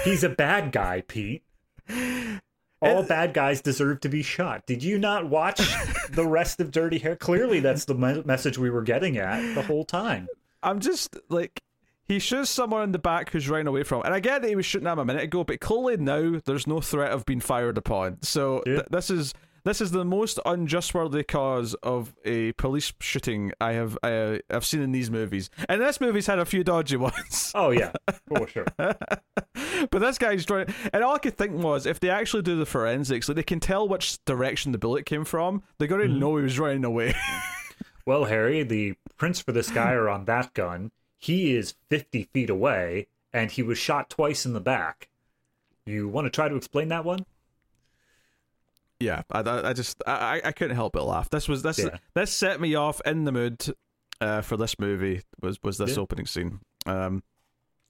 He's 0.03 0.25
a 0.25 0.29
bad 0.29 0.73
guy, 0.73 1.03
Pete. 1.07 1.45
All 2.85 3.03
bad 3.03 3.35
guys 3.35 3.61
deserve 3.61 4.01
to 4.01 4.09
be 4.09 4.23
shot. 4.23 4.67
Did 4.67 4.83
you 4.83 4.99
not 4.99 5.29
watch 5.29 5.61
the 6.11 6.27
rest 6.27 6.61
of 6.61 6.71
Dirty 6.71 6.99
Hair? 6.99 7.17
Clearly, 7.17 7.61
that's 7.61 7.85
the 7.85 7.95
me- 7.95 8.23
message 8.25 8.59
we 8.59 8.71
were 8.71 8.83
getting 8.83 9.17
at 9.19 9.55
the 9.55 9.63
whole 9.63 9.85
time. 9.85 10.29
I'm 10.63 10.81
just 10.81 11.17
like. 11.29 11.61
He 12.07 12.19
shoots 12.19 12.51
someone 12.51 12.83
in 12.83 12.93
the 12.93 12.99
back 12.99 13.31
who's 13.31 13.49
running 13.49 13.67
away 13.67 13.83
from, 13.83 14.01
him. 14.01 14.05
and 14.05 14.15
I 14.15 14.21
get 14.21 14.43
that 14.43 14.49
he 14.49 14.57
was 14.57 14.67
shooting 14.67 14.87
at 14.87 14.93
him 14.93 14.99
a 14.99 15.05
minute 15.07 15.23
ago, 15.23 15.43
but 15.43 15.59
clearly 15.61 15.97
now 15.97 16.39
there's 16.45 16.67
no 16.67 16.83
threat 16.83 17.13
of 17.13 17.25
being 17.25 17.41
fired 17.41 17.79
upon. 17.79 18.19
So 18.21 18.63
Yeah. 18.67 18.75
th- 18.75 18.87
this 18.91 19.09
is 19.09 19.33
this 19.65 19.81
is 19.81 19.91
the 19.91 20.05
most 20.05 20.39
unjustworthy 20.45 21.23
cause 21.23 21.75
of 21.83 22.15
a 22.25 22.53
police 22.53 22.93
shooting 23.01 23.53
I 23.61 23.73
have 23.73 23.99
I, 24.03 24.13
uh, 24.13 24.39
I've 24.51 24.65
seen 24.65 24.83
in 24.83 24.93
these 24.93 25.11
movies, 25.11 25.51
and 25.69 25.81
this 25.81 26.01
movie's 26.01 26.27
had 26.27 26.39
a 26.39 26.45
few 26.45 26.63
dodgy 26.63 26.97
ones. 26.99 27.53
Oh 27.55 27.71
yeah, 27.71 27.93
for 28.29 28.47
sure. 28.47 28.67
but 28.77 29.99
this 29.99 30.19
guy's 30.19 30.45
trying, 30.45 30.73
and 30.93 31.03
all 31.03 31.15
I 31.15 31.19
could 31.19 31.37
think 31.37 31.63
was 31.63 31.87
if 31.87 32.01
they 32.01 32.11
actually 32.11 32.43
do 32.43 32.57
the 32.57 32.67
forensics, 32.67 33.29
like 33.29 33.37
they 33.37 33.43
can 33.43 33.61
tell 33.61 33.89
which 33.89 34.23
direction 34.25 34.73
the 34.73 34.79
bullet 34.79 35.07
came 35.07 35.25
from. 35.25 35.63
They're 35.79 35.89
going 35.89 36.03
to 36.03 36.09
mm-hmm. 36.09 36.19
know 36.19 36.37
he 36.37 36.43
was 36.43 36.59
running 36.59 36.85
away. 36.85 37.15
Well, 38.07 38.25
Harry, 38.27 38.63
the 38.63 38.97
prints 39.17 39.41
for 39.41 39.53
this 39.53 39.71
guy 39.71 39.93
are 39.93 40.11
on 40.11 40.27
that 40.27 40.53
gun. 40.53 40.91
He 41.19 41.57
is 41.57 41.75
50 41.89 42.29
feet 42.35 42.51
away, 42.51 43.07
and 43.33 43.51
he 43.51 43.63
was 43.63 43.79
shot 43.79 44.11
twice 44.11 44.45
in 44.45 44.53
the 44.53 44.61
back. 44.61 45.09
You 45.87 46.09
want 46.09 46.27
to 46.27 46.31
try 46.31 46.49
to 46.49 46.57
explain 46.57 46.89
that 46.89 47.05
one? 47.05 47.25
Yeah, 49.05 49.23
I, 49.31 49.41
I, 49.69 49.73
just 49.73 50.03
I, 50.07 50.41
I 50.45 50.53
couldn't 50.53 50.77
help 50.77 50.93
but 50.95 51.05
laugh. 51.07 51.31
This 51.31 51.49
was 51.49 51.63
this 51.63 51.79
Yeah. 51.79 51.99
this 52.15 52.33
set 52.33 52.61
me 52.61 52.75
off 52.75 53.01
in 53.07 53.25
the 53.25 53.33
mood 53.33 53.65
uh, 54.21 54.41
for 54.41 54.57
this 54.57 54.79
movie. 54.79 55.23
Was 55.41 55.59
was 55.63 55.79
this 55.79 55.97
Yeah. 55.97 56.03
opening 56.03 56.27
scene? 56.27 56.61
Um, 56.87 57.23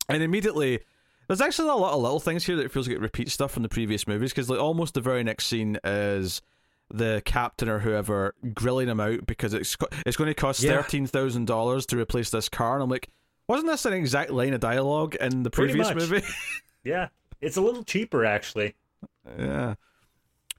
and 0.09 0.23
immediately. 0.23 0.81
There's 1.27 1.41
actually 1.41 1.71
a 1.71 1.75
lot 1.75 1.95
of 1.95 2.03
little 2.03 2.21
things 2.21 2.45
here 2.45 2.57
that 2.57 2.71
feels 2.71 2.87
like 2.87 2.97
it 2.97 3.01
repeats 3.01 3.33
stuff 3.33 3.51
from 3.51 3.63
the 3.63 3.69
previous 3.71 4.07
movies 4.07 4.31
because 4.31 4.51
like 4.51 4.61
almost 4.61 4.93
the 4.93 5.01
very 5.01 5.25
next 5.25 5.47
scene 5.47 5.79
is 5.83 6.43
the 6.91 7.23
captain 7.25 7.67
or 7.67 7.79
whoever 7.79 8.35
grilling 8.53 8.89
him 8.91 9.01
out 9.01 9.25
because 9.27 9.55
it's 9.55 9.75
co- 9.75 9.89
it's 10.05 10.19
going 10.19 10.29
to 10.29 10.35
cost 10.35 10.63
Yeah. 10.63 10.83
thirteen 10.83 11.07
thousand 11.07 11.47
dollars 11.47 11.87
to 11.87 11.99
replace 11.99 12.29
this 12.29 12.51
car, 12.51 12.75
and 12.75 12.83
I'm 12.83 12.91
like, 12.91 13.09
wasn't 13.49 13.71
this 13.71 13.87
an 13.87 13.95
exact 13.95 14.33
line 14.33 14.53
of 14.53 14.61
dialogue 14.61 15.15
in 15.15 15.45
the 15.45 15.51
previous 15.51 15.95
movie? 15.95 16.23
Yeah, 16.85 17.09
it's 17.41 17.57
a 17.57 17.63
little 17.63 17.85
cheaper 17.85 18.27
actually. 18.27 18.75
yeah. 19.39 19.77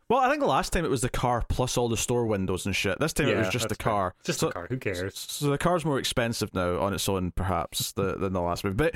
Well, 0.10 0.20
I 0.20 0.30
think 0.30 0.40
the 0.42 0.48
last 0.48 0.72
time 0.72 0.86
it 0.86 0.92
was 0.92 1.02
the 1.02 1.10
car 1.10 1.44
plus 1.50 1.78
all 1.78 1.90
the 1.90 1.98
store 1.98 2.26
windows 2.28 2.66
and 2.68 2.76
shit. 2.76 3.00
This 3.00 3.12
time 3.14 3.28
it 3.28 3.38
was 3.38 3.50
just 3.50 3.64
the 3.66 3.70
that's 3.70 3.84
fair. 3.84 3.92
car. 3.94 4.14
Just 4.24 4.40
so, 4.40 4.50
a 4.50 4.52
car. 4.54 4.68
Who 4.70 4.78
cares? 4.78 5.18
So 5.18 5.50
the 5.50 5.58
car's 5.58 5.84
more 5.84 5.98
expensive 5.98 6.54
now 6.54 6.80
on 6.80 6.94
its 6.94 7.10
own, 7.10 7.32
perhaps, 7.32 7.92
the, 7.94 8.16
than 8.16 8.34
the 8.34 8.42
last 8.42 8.64
movie. 8.64 8.76
But 8.76 8.96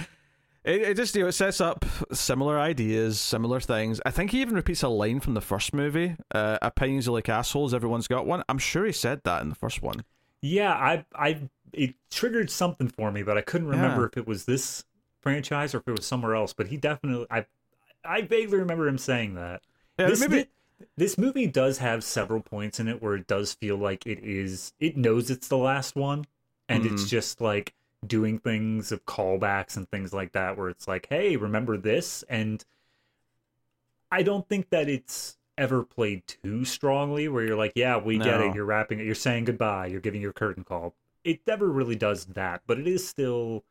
it, 0.64 0.82
it 0.82 0.98
just 0.98 1.16
you 1.16 1.24
know 1.24 1.30
it 1.30 1.32
sets 1.32 1.60
up 1.62 1.84
similar 2.12 2.60
ideas, 2.60 3.20
similar 3.20 3.60
things. 3.60 4.00
I 4.06 4.12
think 4.12 4.30
he 4.32 4.42
even 4.42 4.54
repeats 4.54 4.84
a 4.84 4.88
line 4.90 5.20
from 5.20 5.34
the 5.34 5.42
first 5.42 5.74
movie. 5.74 6.16
Uh, 6.32 6.60
opinions 6.62 7.08
are 7.08 7.12
like 7.12 7.28
assholes. 7.28 7.74
Everyone's 7.74 8.08
got 8.08 8.28
one. 8.28 8.44
I'm 8.48 8.60
sure 8.60 8.86
he 8.86 8.92
said 8.92 9.22
that 9.24 9.42
in 9.42 9.50
the 9.50 9.56
first 9.56 9.82
one. 9.82 10.04
Yeah, 10.42 10.74
I, 10.74 11.06
I, 11.16 11.50
it 11.74 11.96
triggered 12.12 12.52
something 12.52 12.88
for 12.88 13.12
me, 13.12 13.24
but 13.24 13.36
I 13.38 13.42
couldn't 13.42 13.68
remember 13.68 14.02
Yeah. 14.04 14.08
if 14.12 14.18
it 14.18 14.28
was 14.28 14.46
this 14.46 14.86
franchise 15.22 15.74
or 15.74 15.80
if 15.80 15.88
it 15.88 15.92
was 15.92 16.06
somewhere 16.06 16.36
else. 16.36 16.54
But 16.54 16.68
he 16.68 16.78
definitely, 16.78 17.26
I, 17.32 17.46
I 18.06 18.22
vaguely 18.22 18.60
remember 18.60 18.88
him 18.88 18.98
saying 19.00 19.34
that. 19.34 19.62
Yeah, 19.98 20.08
this, 20.08 20.22
maybe. 20.22 20.44
thi- 20.44 20.50
this 20.98 21.18
movie 21.18 21.48
does 21.48 21.78
have 21.80 22.04
several 22.04 22.42
points 22.42 22.80
in 22.80 22.88
it 22.88 23.02
where 23.02 23.16
it 23.16 23.28
does 23.28 23.54
feel 23.54 23.76
like 23.78 24.06
it 24.06 24.20
is, 24.20 24.74
it 24.80 24.96
knows 24.98 25.30
it's 25.30 25.48
the 25.48 25.58
last 25.58 25.96
one. 25.96 26.26
and 26.72 26.86
it's 26.86 27.06
Mhm. 27.06 27.10
just 27.10 27.42
like 27.42 27.74
doing 28.06 28.38
things 28.38 28.92
of 28.92 29.04
callbacks 29.08 29.76
and 29.76 29.90
things 29.90 30.14
like 30.14 30.34
that 30.34 30.56
where 30.56 30.70
it's 30.70 30.88
like 30.88 31.08
hey 31.10 31.36
remember 31.36 31.78
this? 31.78 32.24
And 32.30 32.64
i 34.12 34.24
don't 34.24 34.48
think 34.48 34.70
that 34.70 34.88
it's 34.90 35.38
ever 35.58 35.84
played 35.84 36.26
too 36.28 36.64
strongly 36.66 37.28
where 37.28 37.44
you're 37.44 37.58
like 37.58 37.74
yeah 37.76 37.98
we 37.98 38.18
get 38.18 38.40
it. 38.40 38.56
You're 38.56 38.66
wrapping 38.66 39.00
it. 39.00 39.06
You're 39.06 39.16
saying 39.16 39.46
goodbye. 39.46 39.88
You're 39.88 40.00
giving 40.00 40.22
your 40.22 40.32
curtain 40.32 40.64
call. 40.64 40.94
It 41.24 41.42
never 41.48 41.68
really 41.70 41.96
does 41.96 42.26
that 42.26 42.62
but 42.68 42.80
it 42.80 42.88
is 42.88 43.08
still 43.08 43.64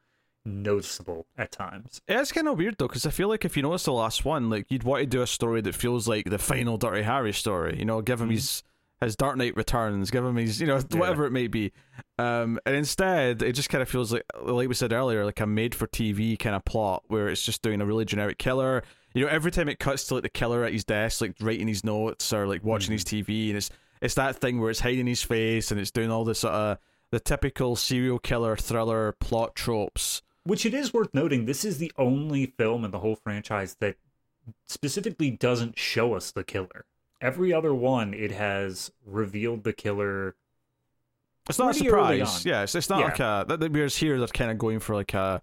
noticeable 0.45 1.27
at 1.37 1.53
times 1.53 2.01
It's 2.09 2.33
kind 2.33 2.49
of 2.49 2.57
weird 2.59 2.77
though, 2.79 2.89
because 2.89 3.07
I 3.07 3.11
feel 3.11 3.29
like 3.29 3.45
if 3.45 3.57
you 3.57 3.63
notice 3.63 3.85
the 3.85 3.93
last 3.93 4.25
one, 4.25 4.49
like 4.51 4.67
you'd 4.71 4.83
want 4.85 5.01
to 5.03 5.07
do 5.07 5.23
a 5.23 5.27
story 5.27 5.61
that 5.63 5.75
feels 5.75 6.09
like 6.09 6.29
the 6.31 6.39
final 6.39 6.77
Dirty 6.79 7.03
Harry 7.03 7.33
story. 7.33 7.79
You 7.79 7.85
know, 7.85 8.01
give 8.01 8.21
him 8.21 8.29
Mhm. 8.29 8.33
his 8.33 8.63
his 9.01 9.15
Dark 9.15 9.37
Knight 9.37 9.57
Returns, 9.57 10.11
give 10.11 10.25
him 10.25 10.35
his, 10.35 10.61
you 10.61 10.67
know, 10.67 10.79
whatever 10.91 11.25
it 11.25 11.31
may 11.31 11.47
be. 11.47 11.71
Um, 12.19 12.59
and 12.67 12.75
instead, 12.75 13.43
it 13.43 13.53
just 13.53 13.69
kind 13.69 13.81
of 13.81 13.89
feels 13.89 14.13
like, 14.13 14.25
like 14.43 14.67
we 14.69 14.75
said 14.75 14.93
earlier, 14.93 15.25
like 15.25 15.39
a 15.39 15.47
made-for-TV 15.47 16.37
kind 16.41 16.57
of 16.57 16.65
plot 16.65 17.05
where 17.07 17.29
it's 17.29 17.45
just 17.45 17.63
doing 17.63 17.81
a 17.81 17.87
really 17.87 18.05
generic 18.05 18.39
killer. 18.39 18.83
You 19.15 19.25
know, 19.25 19.31
every 19.31 19.53
time 19.53 19.69
it 19.69 19.79
cuts 19.79 20.09
to 20.09 20.15
like 20.15 20.25
the 20.25 20.29
killer 20.29 20.65
at 20.65 20.73
his 20.73 20.83
desk, 20.85 21.21
like 21.21 21.37
writing 21.41 21.69
his 21.69 21.85
notes 21.85 22.33
or 22.33 22.49
like 22.49 22.65
watching 22.65 22.91
his 22.91 23.05
TV, 23.05 23.49
and 23.51 23.57
it's 23.59 23.71
it's 24.03 24.15
that 24.15 24.35
thing 24.41 24.61
where 24.61 24.71
it's 24.71 24.81
hiding 24.81 25.07
his 25.07 25.23
face 25.23 25.71
and 25.71 25.79
it's 25.81 25.93
doing 25.93 26.11
all 26.11 26.25
this 26.25 26.41
sort 26.41 26.55
of 26.55 26.79
the 27.13 27.21
typical 27.21 27.77
serial 27.77 28.19
killer 28.19 28.57
thriller 28.57 29.13
plot 29.21 29.55
tropes. 29.55 30.23
Which 30.49 30.65
it 30.65 30.73
is 30.73 30.95
worth 30.95 31.13
noting, 31.13 31.45
this 31.45 31.63
is 31.63 31.77
the 31.77 31.93
only 31.99 32.47
film 32.47 32.83
in 32.83 32.91
the 32.91 33.01
whole 33.01 33.17
franchise 33.17 33.77
that 33.81 33.97
specifically 34.67 35.31
doesn't 35.31 35.79
show 35.79 36.15
us 36.15 36.31
the 36.31 36.43
killer. 36.43 36.87
Every 37.21 37.53
other 37.53 37.75
one, 37.75 38.15
it 38.15 38.33
has 38.33 38.91
revealed 39.05 39.65
the 39.65 39.75
killer. 39.75 40.37
It's 41.51 41.59
not 41.59 41.73
a 41.73 41.75
surprise. 41.75 42.47
Yeah, 42.47 42.63
it's, 42.63 42.75
it's 42.75 42.89
not 42.89 43.01
Yeah. 43.01 43.05
like 43.07 43.21
a. 43.21 43.45
that- 43.47 43.61
that 43.61 43.73
Whereas 43.73 43.97
here 43.97 44.19
they're 44.19 44.27
kind 44.29 44.51
of 44.51 44.57
going 44.57 44.81
for 44.81 44.95
like 44.95 45.13
a, 45.13 45.43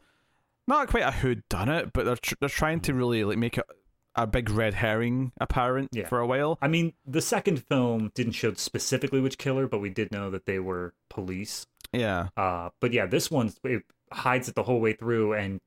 not 0.68 0.88
quite 0.88 1.04
a 1.04 1.12
who 1.12 1.36
done 1.50 1.70
it, 1.70 1.94
but 1.94 2.06
they're 2.06 2.16
tr- 2.16 2.36
they're 2.40 2.50
trying 2.50 2.80
to 2.82 2.96
really 2.96 3.24
like 3.24 3.38
make 3.38 3.60
it 3.60 3.66
a 4.16 4.26
big 4.26 4.50
red 4.50 4.74
herring 4.74 5.34
apparent 5.40 5.90
Yeah. 5.94 6.08
for 6.08 6.20
a 6.20 6.26
while. 6.26 6.58
I 6.64 6.68
mean, 6.68 6.94
the 7.06 7.22
second 7.22 7.64
film 7.66 8.12
didn't 8.16 8.34
show 8.34 8.54
specifically 8.54 9.20
which 9.22 9.38
killer, 9.38 9.68
but 9.68 9.80
we 9.80 9.92
did 9.92 10.12
know 10.12 10.32
that 10.32 10.48
they 10.48 10.58
were 10.58 10.96
police. 11.10 11.68
Yeah, 11.94 12.30
Uh, 12.36 12.70
but 12.80 12.92
yeah, 12.94 13.06
this 13.06 13.30
one 13.30 13.54
it 13.64 13.84
hides 14.12 14.48
it 14.48 14.56
the 14.56 14.64
whole 14.64 14.80
way 14.80 14.94
through 14.94 15.34
and 15.34 15.60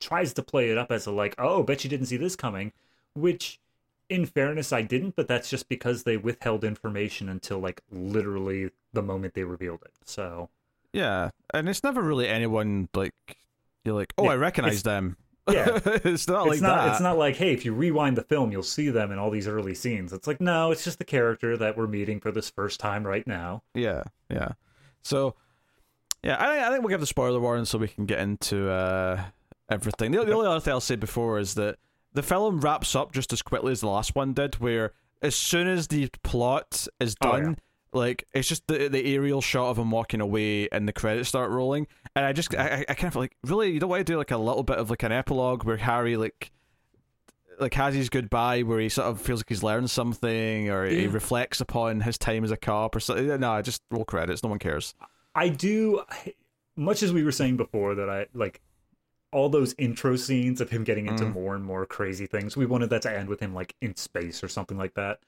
tries 0.00 0.32
to 0.34 0.42
play 0.42 0.70
it 0.70 0.78
up 0.78 0.92
as 0.92 1.06
a 1.06 1.10
like, 1.10 1.34
oh, 1.38 1.62
bet 1.62 1.84
you 1.84 1.90
didn't 1.90 2.06
see 2.06 2.16
this 2.16 2.36
coming, 2.36 2.72
which 3.14 3.60
in 4.08 4.26
fairness 4.26 4.72
I 4.72 4.82
didn't, 4.82 5.16
but 5.16 5.28
that's 5.28 5.50
just 5.50 5.68
because 5.68 6.02
they 6.02 6.16
withheld 6.16 6.64
information 6.64 7.28
until 7.28 7.58
like 7.58 7.82
literally 7.90 8.70
the 8.92 9.02
moment 9.02 9.34
they 9.34 9.44
revealed 9.44 9.82
it. 9.84 9.92
So 10.04 10.50
yeah, 10.92 11.30
and 11.52 11.68
it's 11.68 11.82
never 11.82 12.02
really 12.02 12.28
anyone 12.28 12.88
like 12.94 13.14
you're 13.84 13.94
like, 13.94 14.12
oh, 14.18 14.24
Yeah, 14.24 14.30
I 14.30 14.36
recognize 14.36 14.82
them. 14.82 15.16
yeah. 15.50 15.78
it's 15.84 16.26
not 16.26 16.46
it's 16.48 16.56
like 16.56 16.60
not 16.60 16.84
that. 16.84 16.92
it's 16.92 17.00
not 17.00 17.18
like, 17.18 17.36
hey, 17.36 17.52
if 17.52 17.64
you 17.64 17.72
rewind 17.72 18.16
the 18.16 18.22
film, 18.22 18.50
you'll 18.50 18.62
see 18.64 18.88
them 18.88 19.12
in 19.12 19.18
all 19.18 19.30
these 19.30 19.46
early 19.46 19.74
scenes. 19.74 20.12
It's 20.12 20.26
like, 20.26 20.40
no, 20.40 20.72
it's 20.72 20.82
just 20.82 20.98
the 20.98 21.04
character 21.04 21.56
that 21.56 21.76
we're 21.76 21.86
meeting 21.86 22.18
for 22.18 22.32
this 22.32 22.50
first 22.50 22.80
time 22.80 23.06
right 23.06 23.26
now. 23.26 23.62
Yeah, 23.72 24.02
yeah. 24.28 24.52
So, 25.02 25.36
yeah, 26.26 26.36
I, 26.38 26.46
think- 26.54 26.64
I 26.66 26.70
think 26.70 26.82
we'll 26.82 26.90
give 26.90 27.00
the 27.00 27.06
spoiler 27.06 27.40
warning 27.40 27.64
so 27.64 27.78
we 27.78 27.88
can 27.88 28.04
get 28.06 28.18
into 28.18 28.68
uh, 28.70 29.22
everything. 29.70 30.10
The, 30.12 30.24
the 30.24 30.32
only 30.34 30.46
other 30.48 30.60
thing 30.60 30.72
I'll 30.72 30.80
say 30.80 30.96
before 30.96 31.38
is 31.38 31.54
that 31.54 31.76
the 32.12 32.22
film 32.22 32.60
wraps 32.60 32.94
up 32.94 33.12
just 33.12 33.32
as 33.32 33.42
quickly 33.42 33.72
as 33.72 33.80
the 33.80 33.88
last 33.88 34.14
one 34.14 34.32
did, 34.32 34.56
where 34.56 34.92
as 35.22 35.34
soon 35.34 35.66
as 35.68 35.88
the 35.88 36.08
plot 36.22 36.86
is 37.00 37.14
Oh, 37.22 37.32
done, 37.32 37.44
yeah. 37.44 37.54
like 37.98 38.24
it's 38.34 38.48
just 38.48 38.66
the 38.66 38.88
the 38.88 39.14
aerial 39.14 39.40
shot 39.40 39.70
of 39.70 39.78
him 39.78 39.90
walking 39.90 40.20
away 40.20 40.68
and 40.70 40.86
the 40.88 40.92
credits 40.92 41.28
start 41.28 41.50
rolling, 41.50 41.86
and 42.14 42.24
I 42.24 42.32
just 42.32 42.54
I, 42.54 42.84
I- 42.88 42.94
kind 42.94 43.08
of 43.08 43.12
feel 43.14 43.22
like 43.22 43.36
really 43.44 43.70
you 43.72 43.80
don't 43.80 43.90
want 43.90 44.00
to 44.06 44.12
do 44.12 44.16
like 44.18 44.30
a 44.30 44.36
little 44.38 44.62
bit 44.62 44.78
of 44.78 44.90
like 44.90 45.02
an 45.02 45.12
epilogue 45.12 45.64
where 45.64 45.76
Harry 45.78 46.16
like. 46.16 46.52
Like 47.58 47.72
has 47.72 47.94
his 47.94 48.10
goodbye, 48.10 48.60
where 48.64 48.78
he 48.78 48.90
sort 48.90 49.06
of 49.08 49.18
feels 49.18 49.40
like 49.40 49.48
he's 49.48 49.62
learned 49.62 49.88
something, 49.90 50.68
or 50.68 50.84
he 50.84 51.06
reflects 51.06 51.58
upon 51.62 52.02
his 52.02 52.18
time 52.18 52.44
as 52.44 52.50
a 52.50 52.56
cop, 52.58 52.94
or 52.94 53.00
something. 53.00 53.40
No, 53.40 53.62
just 53.62 53.80
roll 53.90 54.04
credits. 54.04 54.42
No 54.42 54.50
one 54.50 54.58
cares. 54.58 54.94
I 55.36 55.48
do, 55.50 56.02
much 56.76 57.02
as 57.02 57.12
we 57.12 57.22
were 57.22 57.32
saying 57.32 57.56
before, 57.56 57.94
that 57.94 58.08
I 58.10 58.26
like 58.34 58.60
all 59.32 59.48
those 59.48 59.74
intro 59.76 60.16
scenes 60.16 60.60
of 60.60 60.70
him 60.70 60.82
getting 60.82 61.06
into 61.06 61.24
Mm. 61.24 61.34
more 61.34 61.54
and 61.54 61.64
more 61.64 61.84
crazy 61.84 62.26
things. 62.26 62.56
We 62.56 62.64
wanted 62.66 62.90
that 62.90 63.02
to 63.02 63.10
end 63.16 63.28
with 63.28 63.40
him 63.40 63.54
like 63.54 63.74
in 63.80 63.94
space 63.96 64.42
or 64.42 64.48
something 64.48 64.78
like 64.78 64.94
that. 64.94 65.20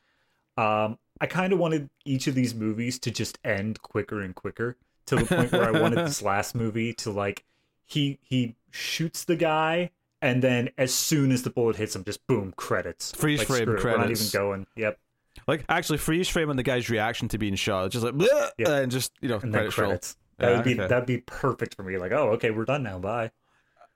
Um, 0.56 0.98
I 1.20 1.26
kind 1.26 1.52
of 1.52 1.58
wanted 1.58 1.90
each 2.04 2.26
of 2.26 2.34
these 2.34 2.54
movies 2.54 2.98
to 3.00 3.10
just 3.10 3.38
end 3.44 3.82
quicker 3.82 4.20
and 4.20 4.34
quicker 4.34 4.76
to 5.06 5.16
the 5.16 5.24
point 5.24 5.52
where 5.52 5.64
I 5.74 5.80
wanted 5.80 6.06
this 6.06 6.22
last 6.32 6.54
movie 6.54 6.92
to 6.94 7.10
like 7.10 7.44
he 7.84 8.18
he 8.22 8.54
shoots 8.70 9.24
the 9.24 9.36
guy 9.36 9.90
and 10.20 10.42
then 10.42 10.70
as 10.78 10.92
soon 10.92 11.30
as 11.30 11.42
the 11.42 11.50
bullet 11.50 11.76
hits 11.76 11.94
him, 11.94 12.02
just 12.04 12.26
boom 12.26 12.52
credits, 12.56 13.12
Freeze 13.12 13.38
like, 13.40 13.48
frame 13.48 13.62
screw 13.62 13.76
it, 13.76 13.84
We're 13.84 13.96
not 13.98 14.10
even 14.10 14.26
going. 14.32 14.66
Yep, 14.76 14.98
Like 15.48 15.64
actually 15.68 15.98
freeze 15.98 16.28
frame 16.28 16.50
on 16.50 16.56
the 16.56 16.62
guy's 16.62 16.88
reaction 16.90 17.26
to 17.28 17.38
being 17.38 17.54
shot, 17.56 17.90
just 17.90 18.04
like 18.04 18.14
"Bleh," 18.14 18.50
Yeah. 18.58 18.76
and 18.76 18.92
just 18.92 19.10
you 19.20 19.28
know 19.30 19.38
and 19.38 19.52
credits 19.52 19.74
credits. 19.74 20.16
That 20.36 20.50
Yeah, 20.50 20.56
would 20.56 20.64
be 20.64 20.74
okay. 20.74 20.86
that'd 20.86 21.06
be 21.06 21.18
perfect 21.18 21.74
for 21.74 21.82
me. 21.82 21.96
Like, 21.96 22.12
oh, 22.12 22.32
okay, 22.32 22.50
we're 22.50 22.66
done 22.66 22.82
now. 22.84 22.98
Bye. 23.00 23.32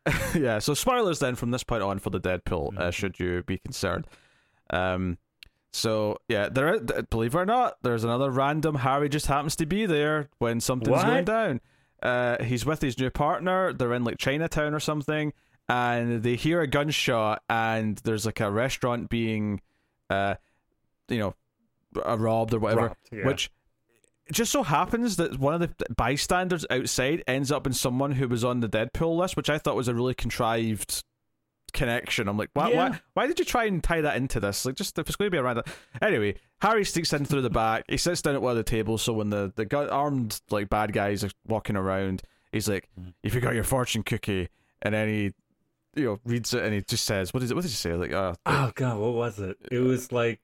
yeah. 0.35 0.59
So 0.59 0.75
spoilers 0.75 1.19
then 1.21 1.37
from 1.37 1.51
this 1.53 1.63
point 1.63 1.83
on 1.83 1.99
for 2.01 2.11
the 2.11 2.19
Deadpool, 2.21 2.77
uh, 2.79 2.89
Mhm. 2.89 2.93
should 2.95 3.21
you 3.21 3.43
be 3.45 3.59
concerned. 3.59 4.07
Um. 4.71 5.19
So 5.75 6.19
yeah, 6.29 6.49
there. 6.49 6.81
th- 6.81 7.09
Believe 7.11 7.35
it 7.35 7.39
or 7.39 7.47
not, 7.47 7.77
there's 7.83 8.05
another 8.05 8.31
random 8.31 8.77
Harry 8.77 9.09
just 9.09 9.27
happens 9.27 9.55
to 9.57 9.67
be 9.67 9.87
there 9.87 10.29
when 10.39 10.61
something's 10.61 11.03
going 11.03 11.25
down. 11.25 11.61
Uh, 12.03 12.43
he's 12.43 12.67
with 12.67 12.81
his 12.83 12.99
new 12.99 13.11
partner. 13.11 13.73
They're 13.73 13.93
in 13.95 14.05
like 14.05 14.19
Chinatown 14.19 14.75
or 14.75 14.81
something, 14.81 15.33
and 15.69 16.23
they 16.23 16.35
hear 16.37 16.61
a 16.61 16.67
gunshot, 16.67 17.43
and 17.49 17.99
there's 18.05 18.27
like 18.27 18.41
a 18.41 18.51
restaurant 18.51 19.09
being, 19.09 19.61
uh, 20.11 20.35
you 21.09 21.19
know, 21.21 21.35
uh, 22.07 22.17
robbed 22.19 22.55
or 22.55 22.59
whatever. 22.59 22.87
Robbed, 22.89 23.09
yeah. 23.13 23.27
Which 23.27 23.51
it 24.27 24.33
just 24.35 24.53
so 24.53 24.63
happens 24.63 25.17
that 25.17 25.39
one 25.39 25.55
of 25.55 25.61
the 25.61 25.75
bystanders 25.95 26.65
outside 26.71 27.23
ends 27.27 27.51
up 27.51 27.67
in 27.67 27.73
someone 27.73 28.13
who 28.13 28.29
was 28.29 28.45
on 28.45 28.61
the 28.61 28.69
Deadpool 28.69 29.17
list, 29.17 29.37
which 29.37 29.51
I 29.51 29.59
thought 29.59 29.77
was 29.77 29.89
a 29.89 29.95
really 29.95 30.15
contrived 30.15 31.03
connection. 31.73 32.29
I'm 32.29 32.37
like, 32.37 32.51
why, 32.53 32.71
Yeah. 32.71 32.89
why, 32.91 33.01
why 33.15 33.27
did 33.27 33.39
you 33.39 33.45
try 33.45 33.65
and 33.65 33.83
tie 33.83 34.03
that 34.03 34.17
into 34.17 34.41
this? 34.41 34.65
Like, 34.67 34.75
just 34.77 34.99
if 34.99 35.07
it's 35.09 35.17
going 35.17 35.27
to 35.29 35.31
be 35.31 35.39
a 35.39 35.43
random. 35.43 35.65
Anyway, 36.01 36.35
Harry 36.61 36.85
sneaks 36.85 37.13
in 37.13 37.25
through 37.25 37.43
the 37.43 37.51
back. 37.51 37.85
He 37.89 37.97
sits 37.97 38.23
down 38.23 38.35
at 38.35 38.43
one 38.43 38.51
of 38.53 38.57
the 38.59 38.63
tables. 38.63 39.03
So 39.03 39.13
when 39.13 39.31
the 39.31 39.53
the 39.57 39.65
gu- 39.65 39.89
armed 39.89 40.41
like 40.51 40.69
bad 40.69 40.93
guys 40.93 41.25
are 41.25 41.31
walking 41.47 41.77
around, 41.77 42.23
he's 42.53 42.69
like, 42.69 42.89
Mhm. 43.01 43.15
"You 43.23 43.31
forgot 43.31 43.55
your 43.55 43.65
fortune 43.65 44.03
cookie," 44.03 44.49
and 44.83 44.95
then 44.95 45.09
he. 45.09 45.33
You 45.95 46.05
know, 46.07 46.21
reads 46.25 46.55
it 46.55 46.63
and 46.65 46.73
he 46.73 46.81
just 46.81 47.05
says, 47.05 47.35
"What 47.35 47.43
is 47.43 47.51
it? 47.51 47.55
What 47.55 47.61
did 47.63 47.69
he 47.71 47.75
say?" 47.75 47.93
Like, 47.93 48.13
uh, 48.15 48.33
Oh 48.47 48.73
god, 48.75 48.99
what 48.99 49.13
was 49.13 49.39
it? 49.39 49.59
It 49.71 49.81
was 49.81 50.11
like 50.11 50.41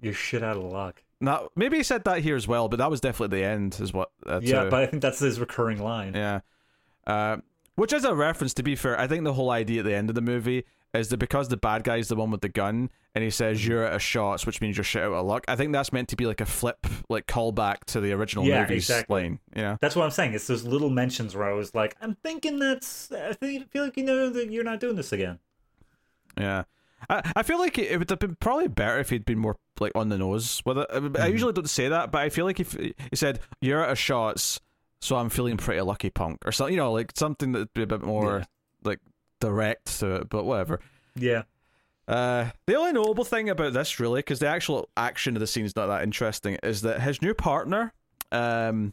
you're 0.00 0.12
shit 0.14 0.42
out 0.42 0.56
of 0.56 0.64
luck. 0.64 1.02
Now, 1.20 1.48
maybe 1.54 1.76
he 1.76 1.82
said 1.82 2.04
that 2.04 2.20
here 2.20 2.36
as 2.36 2.48
well, 2.48 2.68
but 2.68 2.78
that 2.78 2.90
was 2.90 3.00
definitely 3.00 3.38
the 3.40 3.44
end, 3.46 3.76
is 3.80 3.92
what. 3.92 4.10
Uh, 4.26 4.40
yeah, 4.42 4.64
to- 4.64 4.70
but 4.70 4.82
I 4.82 4.86
think 4.86 5.02
that's 5.02 5.18
his 5.18 5.38
recurring 5.38 5.78
line. 5.82 6.14
Yeah. 6.14 6.40
Uh, 7.06 7.38
which 7.76 7.92
is 7.92 8.04
a 8.04 8.14
reference, 8.14 8.54
to 8.54 8.62
be 8.62 8.74
fair. 8.76 8.98
I 8.98 9.06
think 9.06 9.24
the 9.24 9.32
whole 9.34 9.50
idea 9.50 9.80
at 9.80 9.84
the 9.86 9.94
end 9.94 10.08
of 10.10 10.14
the 10.14 10.20
movie 10.22 10.64
is 10.92 11.08
that 11.10 11.18
because 11.18 11.48
the 11.48 11.56
bad 11.56 11.84
guy's 11.84 12.08
the 12.08 12.16
one 12.16 12.30
with 12.30 12.40
the 12.40 12.48
gun 12.48 12.90
and 13.14 13.22
he 13.24 13.30
says 13.30 13.64
you're 13.66 13.86
out 13.86 13.92
of 13.94 14.02
shots, 14.02 14.44
which 14.44 14.60
means 14.60 14.76
you're 14.76 14.84
shit 14.84 15.02
out 15.02 15.12
of 15.12 15.24
luck. 15.24 15.44
I 15.48 15.56
think 15.56 15.72
that's 15.72 15.92
meant 15.92 16.08
to 16.08 16.16
be 16.16 16.26
like 16.26 16.40
a 16.40 16.46
flip, 16.46 16.84
like 17.08 17.26
callback 17.26 17.84
to 17.86 18.00
the 18.00 18.12
original 18.12 18.44
Yeah, 18.44 18.62
movie's 18.62 18.90
exactly. 18.90 19.22
line. 19.22 19.38
Yeah. 19.54 19.76
That's 19.80 19.94
what 19.96 20.04
I'm 20.04 20.10
saying. 20.10 20.34
It's 20.34 20.46
those 20.46 20.64
little 20.64 20.90
mentions 20.90 21.34
where 21.36 21.48
I 21.48 21.52
was 21.52 21.74
like, 21.74 21.96
I'm 22.00 22.16
thinking 22.22 22.58
that's. 22.58 23.10
I 23.12 23.34
feel 23.34 23.84
like 23.84 23.96
you 23.96 24.04
know 24.04 24.30
that 24.30 24.50
you're 24.50 24.64
not 24.64 24.80
doing 24.80 24.96
this 24.96 25.12
again. 25.12 25.38
Yeah. 26.36 26.64
I, 27.08 27.32
I 27.36 27.42
feel 27.42 27.58
like 27.58 27.78
it, 27.78 27.90
it 27.90 27.98
would 27.98 28.10
have 28.10 28.18
been 28.18 28.36
probably 28.40 28.68
better 28.68 28.98
if 28.98 29.10
he'd 29.10 29.24
been 29.24 29.38
more 29.38 29.56
like 29.78 29.92
on 29.94 30.08
the 30.10 30.18
nose 30.18 30.62
with 30.66 30.78
it. 30.78 30.86
I, 30.92 30.96
I 30.96 31.00
Mhm. 31.00 31.32
usually 31.32 31.52
don't 31.52 31.68
say 31.70 31.88
that, 31.88 32.10
but 32.10 32.20
I 32.20 32.28
feel 32.28 32.44
like 32.44 32.60
if 32.60 32.72
he 32.72 32.94
said 33.14 33.40
you're 33.60 33.82
out 33.84 33.90
of 33.90 33.98
shots, 33.98 34.60
so 35.00 35.16
I'm 35.16 35.30
feeling 35.30 35.56
pretty 35.56 35.80
lucky, 35.80 36.10
punk, 36.10 36.40
or 36.44 36.52
something, 36.52 36.74
you 36.74 36.80
know, 36.80 36.92
like 36.92 37.12
something 37.16 37.52
that'd 37.52 37.72
be 37.72 37.82
a 37.82 37.86
bit 37.86 38.02
more 38.02 38.38
Yeah. 38.40 38.44
like 38.84 38.98
direct 39.40 39.98
to 40.00 40.16
it. 40.16 40.28
But 40.28 40.44
whatever. 40.44 40.80
Yeah. 41.16 41.42
Uh, 42.06 42.50
the 42.66 42.74
only 42.74 42.92
notable 42.92 43.24
thing 43.24 43.48
about 43.48 43.72
this, 43.72 43.98
really, 44.00 44.18
because 44.18 44.40
the 44.40 44.48
actual 44.48 44.88
action 44.96 45.36
of 45.36 45.40
the 45.40 45.46
scene 45.46 45.64
is 45.64 45.74
not 45.76 45.86
that 45.86 46.02
interesting, 46.02 46.58
is 46.62 46.82
that 46.82 47.00
his 47.00 47.22
new 47.22 47.32
partner, 47.34 47.92
um, 48.32 48.92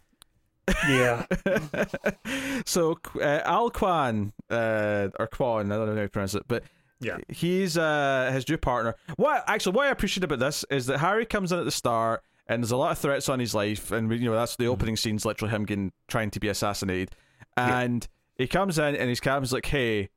Yeah. 0.88 1.26
so 2.66 3.00
uh, 3.16 3.42
Al 3.46 3.70
Quan, 3.70 4.34
uh, 4.50 5.10
or 5.20 5.28
Quan, 5.28 5.72
I 5.72 5.76
don't 5.76 5.88
know 5.88 5.96
how 5.96 6.02
you 6.02 6.10
pronounce 6.10 6.36
it, 6.36 6.44
but 6.48 6.64
Yeah. 7.00 7.18
he's 7.30 7.78
uh 7.78 8.32
his 8.34 8.48
new 8.50 8.58
partner. 8.58 8.96
What 9.18 9.44
actually, 9.48 9.74
what 9.74 9.88
I 9.88 9.92
appreciate 9.92 10.24
about 10.24 10.40
this 10.40 10.66
is 10.70 10.86
that 10.88 10.98
Harry 11.00 11.26
comes 11.26 11.52
in 11.52 11.60
at 11.60 11.66
the 11.66 11.72
start, 11.72 12.24
and 12.48 12.64
there's 12.64 12.72
a 12.72 12.78
lot 12.78 12.92
of 12.92 12.98
threats 12.98 13.30
on 13.30 13.40
his 13.40 13.54
life, 13.54 13.92
and 13.92 14.12
you 14.12 14.30
know 14.30 14.36
that's 14.36 14.56
the 14.56 14.66
opening 14.68 14.96
scene's 14.98 15.26
literally 15.26 15.54
him 15.54 15.66
getting 15.66 15.92
trying 16.08 16.32
to 16.32 16.40
be 16.40 16.48
assassinated, 16.48 17.12
Yeah. 17.58 17.80
and 17.80 18.08
he 18.36 18.48
comes 18.48 18.78
in 18.80 18.96
and 18.96 19.10
his 19.10 19.20
captain's 19.20 19.54
like, 19.54 19.66
"Hey, 19.66 20.10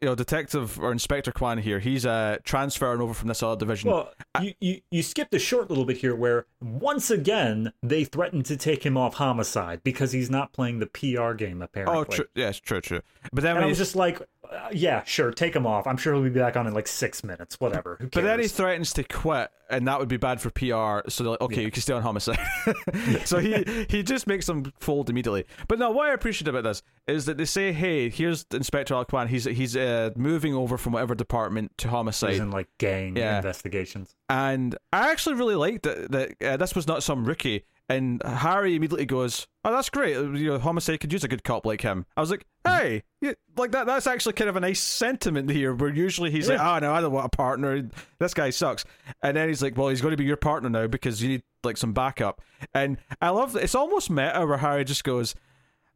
you 0.00 0.06
know, 0.08 0.14
Detective 0.14 0.78
or 0.78 0.92
Inspector 0.92 1.32
Quan 1.32 1.56
here, 1.56 1.78
he's 1.78 2.04
uh, 2.04 2.36
transferring 2.44 3.00
over 3.00 3.14
from 3.14 3.28
this 3.28 3.42
other 3.42 3.58
division. 3.58 3.90
Well, 3.90 4.12
you, 4.42 4.52
you, 4.60 4.80
you 4.90 5.02
skipped 5.02 5.32
a 5.32 5.38
short 5.38 5.70
little 5.70 5.86
bit 5.86 5.96
here 5.96 6.14
where 6.14 6.44
once 6.60 7.10
again 7.10 7.72
they 7.82 8.04
threatened 8.04 8.44
to 8.46 8.58
take 8.58 8.84
him 8.84 8.98
off 8.98 9.14
homicide 9.14 9.80
because 9.84 10.12
he's 10.12 10.28
not 10.28 10.52
playing 10.52 10.80
the 10.80 10.86
PR 10.86 11.32
game 11.32 11.62
apparently. 11.62 11.96
oh, 11.98 12.04
true. 12.04 12.26
Yes, 12.34 12.60
true, 12.60 12.82
true. 12.82 13.00
But 13.32 13.40
then 13.42 13.56
I 13.56 13.64
was 13.64 13.78
just 13.78 13.96
like, 13.96 14.20
uh, 14.50 14.68
yeah, 14.72 15.02
sure, 15.04 15.30
take 15.30 15.54
him 15.54 15.66
off. 15.66 15.86
I'm 15.86 15.96
sure 15.96 16.14
he'll 16.14 16.22
be 16.22 16.30
back 16.30 16.56
on 16.56 16.66
in 16.66 16.74
like 16.74 16.86
six 16.88 17.22
minutes, 17.24 17.58
whatever. 17.60 17.98
But 18.00 18.22
then 18.24 18.40
he 18.40 18.48
threatens 18.48 18.92
to 18.94 19.04
quit, 19.04 19.50
and 19.70 19.86
that 19.88 19.98
would 19.98 20.08
be 20.08 20.16
bad 20.16 20.40
for 20.40 20.50
PR. 20.50 21.08
So 21.10 21.24
they're 21.24 21.30
like, 21.32 21.40
okay, 21.42 21.62
you 21.62 21.70
can 21.70 21.82
stay 21.82 21.92
on 21.92 22.02
homicide. 22.02 22.38
so 23.24 23.38
he 23.38 23.86
he 23.88 24.02
just 24.02 24.26
makes 24.26 24.46
them 24.46 24.72
fold 24.80 25.10
immediately. 25.10 25.44
But 25.68 25.78
now, 25.78 25.90
what 25.90 26.08
I 26.08 26.12
appreciate 26.12 26.48
about 26.48 26.64
this 26.64 26.82
is 27.06 27.26
that 27.26 27.36
they 27.38 27.44
say, 27.44 27.72
hey, 27.72 28.08
here's 28.10 28.46
Inspector 28.52 28.92
Al 28.92 29.04
Quan. 29.04 29.28
He's 29.28 29.44
he's 29.44 29.76
uh, 29.76 30.10
moving 30.16 30.54
over 30.54 30.76
from 30.78 30.92
whatever 30.92 31.14
department 31.14 31.76
to 31.78 31.88
He's 31.88 31.92
homicide. 31.92 32.34
in 32.34 32.50
like 32.50 32.68
gang 32.78 33.16
Yeah. 33.16 33.36
investigations. 33.36 34.14
And 34.28 34.76
I 34.92 35.10
actually 35.12 35.36
really 35.36 35.54
liked 35.54 35.84
that, 35.84 36.10
that 36.10 36.42
uh, 36.42 36.56
this 36.56 36.74
was 36.74 36.86
not 36.86 37.02
some 37.02 37.24
rookie. 37.24 37.64
And 37.88 38.20
Harry 38.24 38.74
immediately 38.74 39.06
goes, 39.06 39.46
"Oh, 39.64 39.70
that's 39.72 39.90
great. 39.90 40.16
Uh, 40.16 40.30
you 40.32 40.48
know, 40.48 40.58
homicide 40.58 40.98
could 40.98 41.12
use 41.12 41.22
a 41.22 41.28
good 41.28 41.44
cop 41.44 41.64
like 41.64 41.82
him." 41.82 42.04
I 42.16 42.20
was 42.20 42.30
like, 42.30 42.44
mm-hmm. 42.66 42.82
"Hey, 42.82 43.02
yeah, 43.20 43.34
like 43.56 43.70
that. 43.72 43.86
That's 43.86 44.08
actually 44.08 44.32
kind 44.32 44.50
of 44.50 44.56
a 44.56 44.60
nice 44.60 44.80
sentiment 44.80 45.50
here. 45.50 45.72
Where 45.72 45.90
usually 45.90 46.32
he's 46.32 46.48
like, 46.48 46.58
Yeah. 46.58 46.76
oh 46.76 46.78
no, 46.80 46.92
I 46.92 47.00
don't 47.00 47.12
want 47.12 47.26
a 47.26 47.36
partner. 47.36 47.88
This 48.18 48.34
guy 48.34 48.50
sucks." 48.50 48.84
And 49.22 49.36
then 49.36 49.48
he's 49.48 49.62
like, 49.62 49.76
"Well, 49.76 49.88
he's 49.88 50.00
going 50.00 50.10
to 50.10 50.16
be 50.16 50.24
your 50.24 50.36
partner 50.36 50.68
now 50.68 50.88
because 50.88 51.22
you 51.22 51.28
need 51.28 51.42
like 51.62 51.76
some 51.76 51.92
backup." 51.92 52.42
And 52.74 52.98
I 53.20 53.30
love 53.30 53.52
that 53.52 53.62
it's 53.62 53.76
almost 53.76 54.10
meta 54.10 54.44
where 54.44 54.58
Harry 54.58 54.84
just 54.84 55.04
goes. 55.04 55.34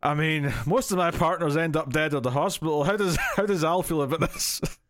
I 0.03 0.15
mean, 0.15 0.53
most 0.67 0.93
of 0.93 0.99
my 0.99 1.11
partners 1.11 1.57
end 1.57 1.77
up 1.77 1.93
dead 1.93 2.15
at 2.15 2.23
the 2.23 2.31
hospital. 2.31 2.85
How 2.85 2.97
does 2.97 3.17
how 3.37 3.47
does 3.47 3.65
Al 3.65 3.83
feel 3.83 4.03
about 4.03 4.21
this? 4.21 4.61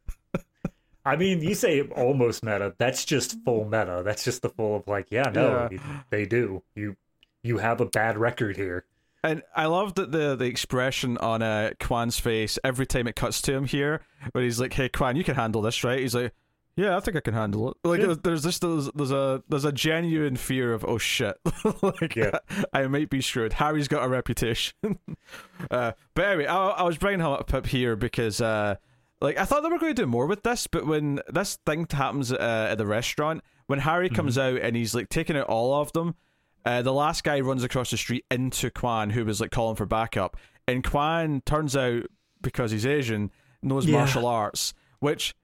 I 1.05 1.17
mean, 1.17 1.41
you 1.43 1.55
say 1.55 1.81
almost 1.83 2.45
meta. 2.45 2.75
That's 2.79 3.05
just 3.05 3.37
full 3.45 3.65
meta. 3.65 4.03
That's 4.05 4.25
just 4.25 4.43
the 4.43 4.51
full 4.51 4.77
of 4.77 4.87
like, 4.87 5.07
yeah, 5.11 5.31
no, 5.35 5.69
Yeah. 5.71 5.79
they 6.11 6.27
do. 6.27 6.63
You 6.75 6.97
you 7.43 7.59
have 7.59 7.81
a 7.81 7.87
bad 7.87 8.19
record 8.19 8.57
here. 8.57 8.85
And 9.25 9.43
I 9.55 9.67
love 9.67 9.95
that 9.95 10.13
the 10.13 10.35
the 10.37 10.45
expression 10.47 11.17
on 11.19 11.43
uh, 11.43 11.71
Quan's 11.81 12.19
face 12.19 12.59
every 12.65 12.87
time 12.87 13.07
it 13.07 13.17
cuts 13.17 13.41
to 13.43 13.53
him 13.55 13.65
here, 13.67 14.01
where 14.33 14.45
he's 14.45 14.61
like, 14.61 14.73
"Hey, 14.73 14.89
Quan, 14.89 15.17
you 15.17 15.25
can 15.25 15.35
handle 15.37 15.61
this, 15.63 15.85
right?" 15.85 16.01
He's 16.01 16.15
like, 16.15 16.33
"Yeah, 16.77 16.97
I 16.97 17.01
think 17.01 17.17
I 17.19 17.21
can 17.21 17.35
handle 17.35 17.71
it." 17.71 17.77
Like, 17.85 18.01
Yeah. 18.01 18.15
there's 18.23 18.43
just 18.45 18.63
there's, 18.63 18.91
there's 18.95 19.11
a 19.11 19.43
there's 19.49 19.67
a 19.67 19.73
genuine 19.73 20.37
fear 20.37 20.73
of, 20.73 20.85
"Oh 20.87 20.97
shit, 20.97 21.37
like 21.83 22.17
Yeah. 22.17 22.39
I 22.73 22.87
might 22.87 23.11
be 23.11 23.21
screwed." 23.21 23.53
Harry's 23.55 23.89
got 23.89 24.05
a 24.05 24.09
reputation. 24.09 24.75
uh, 25.71 25.93
but 26.15 26.25
anyway, 26.25 26.47
I, 26.47 26.69
I 26.71 26.83
was 26.85 26.97
bringing 26.97 27.21
him 27.21 27.27
up 27.27 27.53
up 27.53 27.67
here 27.67 27.97
because, 27.97 28.41
uh, 28.41 28.77
like, 29.21 29.39
I 29.39 29.45
thought 29.45 29.63
they 29.63 29.69
were 29.69 29.79
going 29.79 29.95
to 29.95 30.03
do 30.03 30.07
more 30.07 30.27
with 30.27 30.43
this, 30.43 30.67
but 30.67 30.87
when 30.87 31.21
this 31.29 31.59
thing 31.67 31.87
happens 31.91 32.33
uh, 32.33 32.69
at 32.71 32.79
the 32.79 32.87
restaurant, 32.87 33.43
when 33.67 33.81
Harry 33.81 34.09
comes 34.09 34.37
out 34.39 34.61
and 34.61 34.75
he's 34.77 34.95
like 34.95 35.09
taking 35.09 35.37
out 35.37 35.47
all 35.47 35.75
of 35.81 35.93
them. 35.93 36.15
Uh, 36.63 36.83
the 36.83 36.93
last 36.93 37.25
guy 37.25 37.41
runs 37.41 37.65
across 37.65 37.91
the 37.91 37.97
street 37.97 38.23
into 38.31 38.71
Quan, 38.71 39.09
who 39.11 39.25
was 39.25 39.41
like 39.41 39.51
calling 39.51 39.77
for 39.77 39.87
backup, 39.87 40.37
and 40.69 40.85
Quan 40.85 41.41
turns 41.47 41.75
out 41.75 42.03
because 42.43 42.71
he's 42.71 42.85
Asian 42.85 43.31
knows 43.63 43.87
Yeah. 43.87 43.97
martial 43.97 44.27
arts, 44.27 44.75
which 44.99 45.35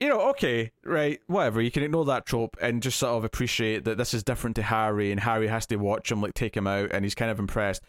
you 0.00 0.08
know, 0.10 0.20
okay, 0.28 0.72
right, 0.84 1.18
whatever. 1.28 1.62
You 1.62 1.70
can 1.70 1.82
ignore 1.82 2.04
that 2.04 2.26
trope 2.26 2.58
and 2.60 2.82
just 2.82 2.98
sort 2.98 3.16
of 3.16 3.24
appreciate 3.24 3.84
that 3.84 3.96
this 3.96 4.12
is 4.12 4.22
different 4.22 4.54
to 4.56 4.62
Harry, 4.64 5.10
and 5.10 5.20
Harry 5.20 5.46
has 5.48 5.64
to 5.68 5.76
watch 5.76 6.12
him 6.12 6.20
like 6.20 6.34
take 6.34 6.54
him 6.54 6.66
out, 6.66 6.90
and 6.92 7.06
he's 7.06 7.14
kind 7.14 7.30
of 7.30 7.38
impressed. 7.38 7.80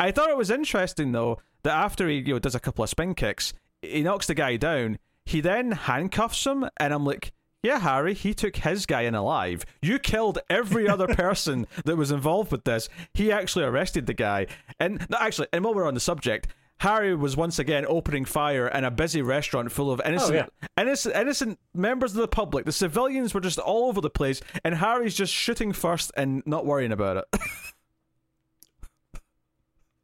I 0.00 0.10
thought 0.10 0.28
it 0.30 0.36
was 0.36 0.50
interesting 0.50 1.12
though 1.12 1.38
that 1.62 1.74
after 1.76 2.08
he 2.08 2.16
you 2.16 2.32
know 2.34 2.38
does 2.40 2.56
a 2.56 2.60
couple 2.60 2.82
of 2.82 2.90
spin 2.90 3.14
kicks, 3.14 3.52
he 3.82 4.02
knocks 4.02 4.26
the 4.26 4.34
guy 4.34 4.56
down. 4.56 4.98
He 5.26 5.40
then 5.40 5.72
handcuffs 5.72 6.46
him, 6.46 6.68
and 6.78 6.92
I'm 6.92 7.04
like, 7.04 7.32
yeah, 7.62 7.78
Harry, 7.78 8.14
he 8.14 8.34
took 8.34 8.56
his 8.56 8.86
guy 8.86 9.02
in 9.02 9.14
alive. 9.14 9.64
You 9.80 9.98
killed 9.98 10.38
every 10.50 10.88
other 10.88 11.06
person 11.14 11.66
that 11.84 11.96
was 11.96 12.10
involved 12.10 12.50
with 12.50 12.64
this. 12.64 12.88
He 13.14 13.30
actually 13.30 13.64
arrested 13.64 14.06
the 14.06 14.14
guy. 14.14 14.48
And 14.80 15.06
no, 15.08 15.18
actually, 15.20 15.48
and 15.52 15.64
while 15.64 15.74
we're 15.74 15.86
on 15.86 15.94
the 15.94 16.00
subject, 16.00 16.48
Harry 16.80 17.14
was 17.14 17.36
once 17.36 17.60
again 17.60 17.86
opening 17.88 18.24
fire 18.24 18.66
in 18.66 18.82
a 18.84 18.90
busy 18.90 19.22
restaurant 19.22 19.70
full 19.70 19.92
of 19.92 20.00
innocent, 20.04 20.32
oh, 20.32 20.36
yeah. 20.36 20.68
innocent, 20.82 21.14
innocent 21.14 21.58
members 21.72 22.10
of 22.10 22.20
the 22.20 22.26
public. 22.26 22.64
The 22.64 22.72
civilians 22.72 23.32
were 23.32 23.40
just 23.40 23.60
all 23.60 23.88
over 23.88 24.00
the 24.00 24.10
place, 24.10 24.40
and 24.64 24.74
Harry's 24.74 25.14
just 25.14 25.32
shooting 25.32 25.72
first 25.72 26.10
and 26.16 26.42
not 26.44 26.66
worrying 26.66 26.90
about 26.90 27.18
it. 27.18 27.40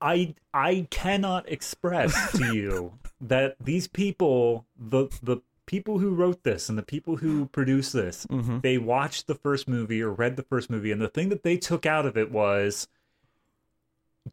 I 0.00 0.36
I 0.54 0.86
cannot 0.90 1.48
express 1.48 2.30
to 2.32 2.46
you 2.54 2.92
that 3.20 3.56
these 3.60 3.88
people, 3.88 4.66
the 4.78 5.08
the 5.22 5.38
people 5.66 5.98
who 5.98 6.14
wrote 6.14 6.44
this 6.44 6.68
and 6.68 6.78
the 6.78 6.82
people 6.82 7.16
who 7.16 7.46
produced 7.46 7.92
this, 7.92 8.26
Mm-hmm. 8.30 8.60
they 8.60 8.78
watched 8.78 9.26
the 9.26 9.34
first 9.34 9.68
movie 9.68 10.00
or 10.02 10.10
read 10.10 10.36
the 10.36 10.42
first 10.42 10.70
movie, 10.70 10.92
and 10.92 11.00
the 11.00 11.08
thing 11.08 11.28
that 11.28 11.42
they 11.42 11.56
took 11.56 11.84
out 11.84 12.06
of 12.06 12.16
it 12.16 12.30
was 12.30 12.88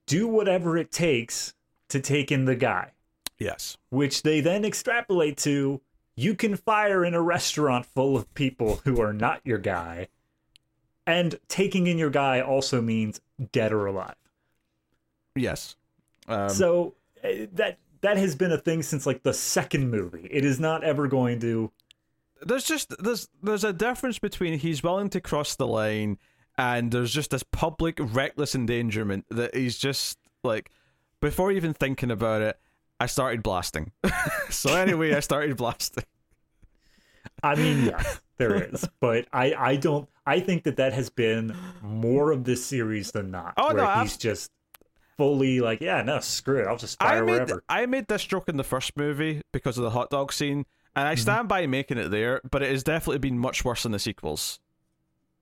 do 0.06 0.28
whatever 0.28 0.78
it 0.78 0.92
takes 0.92 1.54
to 1.90 2.00
take 2.00 2.32
in 2.32 2.46
the 2.46 2.56
guy, 2.56 2.92
yes. 3.38 3.78
which 3.90 4.24
they 4.24 4.42
then 4.42 4.66
extrapolate 4.66 5.38
to 5.38 5.82
you 6.16 6.34
can 6.36 6.56
fire 6.56 7.04
in 7.04 7.14
a 7.14 7.22
restaurant 7.22 7.86
full 7.86 8.16
of 8.16 8.34
people 8.34 8.82
who 8.86 9.02
are 9.02 9.14
not 9.14 9.42
your 9.44 9.58
guy. 9.58 10.08
And 11.06 11.40
taking 11.48 11.88
in 11.88 11.98
your 11.98 12.10
guy 12.10 12.42
also 12.42 12.82
means 12.82 13.22
dead 13.52 13.72
or 13.72 13.86
alive. 13.86 14.16
Yes. 15.36 15.76
Um, 16.28 16.50
so 16.50 16.96
uh, 17.24 17.46
that 17.54 17.78
that 18.02 18.18
has 18.18 18.36
been 18.36 18.52
a 18.52 18.58
thing 18.58 18.84
since 18.84 19.06
like 19.06 19.24
the 19.24 19.34
second 19.34 19.90
movie. 19.90 20.28
It 20.32 20.46
is 20.46 20.60
not 20.60 20.84
ever 20.84 21.08
going 21.08 21.40
to. 21.42 21.72
there's 22.46 22.64
just 22.66 22.94
there's 23.04 23.28
there's 23.42 23.64
a 23.64 23.74
difference 23.74 24.20
between 24.20 24.60
he's 24.60 24.84
willing 24.84 25.10
to 25.10 25.22
cross 25.22 25.56
the 25.56 25.68
line 25.68 26.18
and 26.58 26.92
there's 26.92 27.12
just 27.14 27.32
this 27.32 27.44
public 27.44 27.98
reckless 28.00 28.56
endangerment 28.56 29.26
that 29.30 29.56
he's 29.56 29.78
just 29.78 30.18
like 30.44 30.70
before 31.22 31.52
even 31.52 31.74
thinking 31.74 32.12
about 32.12 32.42
it 32.42 32.58
i 33.00 33.06
started 33.06 33.42
blasting 33.44 33.92
so 34.50 34.74
anyway 34.76 35.14
i 35.16 35.20
started 35.20 35.58
blasting 35.58 36.04
I 37.44 37.56
mean, 37.56 37.86
yes, 37.86 38.22
there 38.38 38.56
is, 38.72 38.88
but 39.00 39.28
I 39.34 39.54
I 39.54 39.76
don't. 39.76 40.08
I 40.26 40.40
think 40.40 40.64
that 40.64 40.78
that 40.78 40.94
has 40.94 41.10
been 41.10 41.56
more 41.82 42.32
of 42.32 42.44
this 42.44 42.64
series 42.66 43.12
than 43.12 43.32
not. 43.32 43.54
Oh, 43.58 43.70
no, 43.70 43.86
I've- 43.86 44.02
he's 44.04 44.18
just 44.18 44.52
fully 45.18 45.60
like, 45.62 45.82
yeah, 45.82 46.02
no, 46.02 46.20
screw 46.20 46.60
it, 46.62 46.68
I'll 46.68 46.78
just 46.78 47.02
I 47.02 47.08
fire 47.10 47.26
made, 47.26 47.32
wherever. 47.32 47.64
I 47.70 47.86
made 47.86 48.08
this 48.08 48.24
joke 48.26 48.50
in 48.50 48.58
the 48.58 48.64
first 48.64 48.96
movie 48.98 49.42
because 49.52 49.78
of 49.78 49.84
the 49.84 49.90
hot 49.92 50.10
dog 50.10 50.32
scene 50.34 50.66
and 50.96 51.04
Mm-hmm. 51.06 51.08
i 51.12 51.16
stand 51.16 51.48
by 51.50 51.68
making 51.68 51.98
it 51.98 52.08
there 52.10 52.40
but 52.50 52.62
it 52.64 52.72
has 52.72 52.82
definitely 52.84 53.20
been 53.20 53.38
much 53.38 53.66
worse 53.66 53.84
in 53.86 53.92
the 53.92 54.00
sequels 54.00 54.60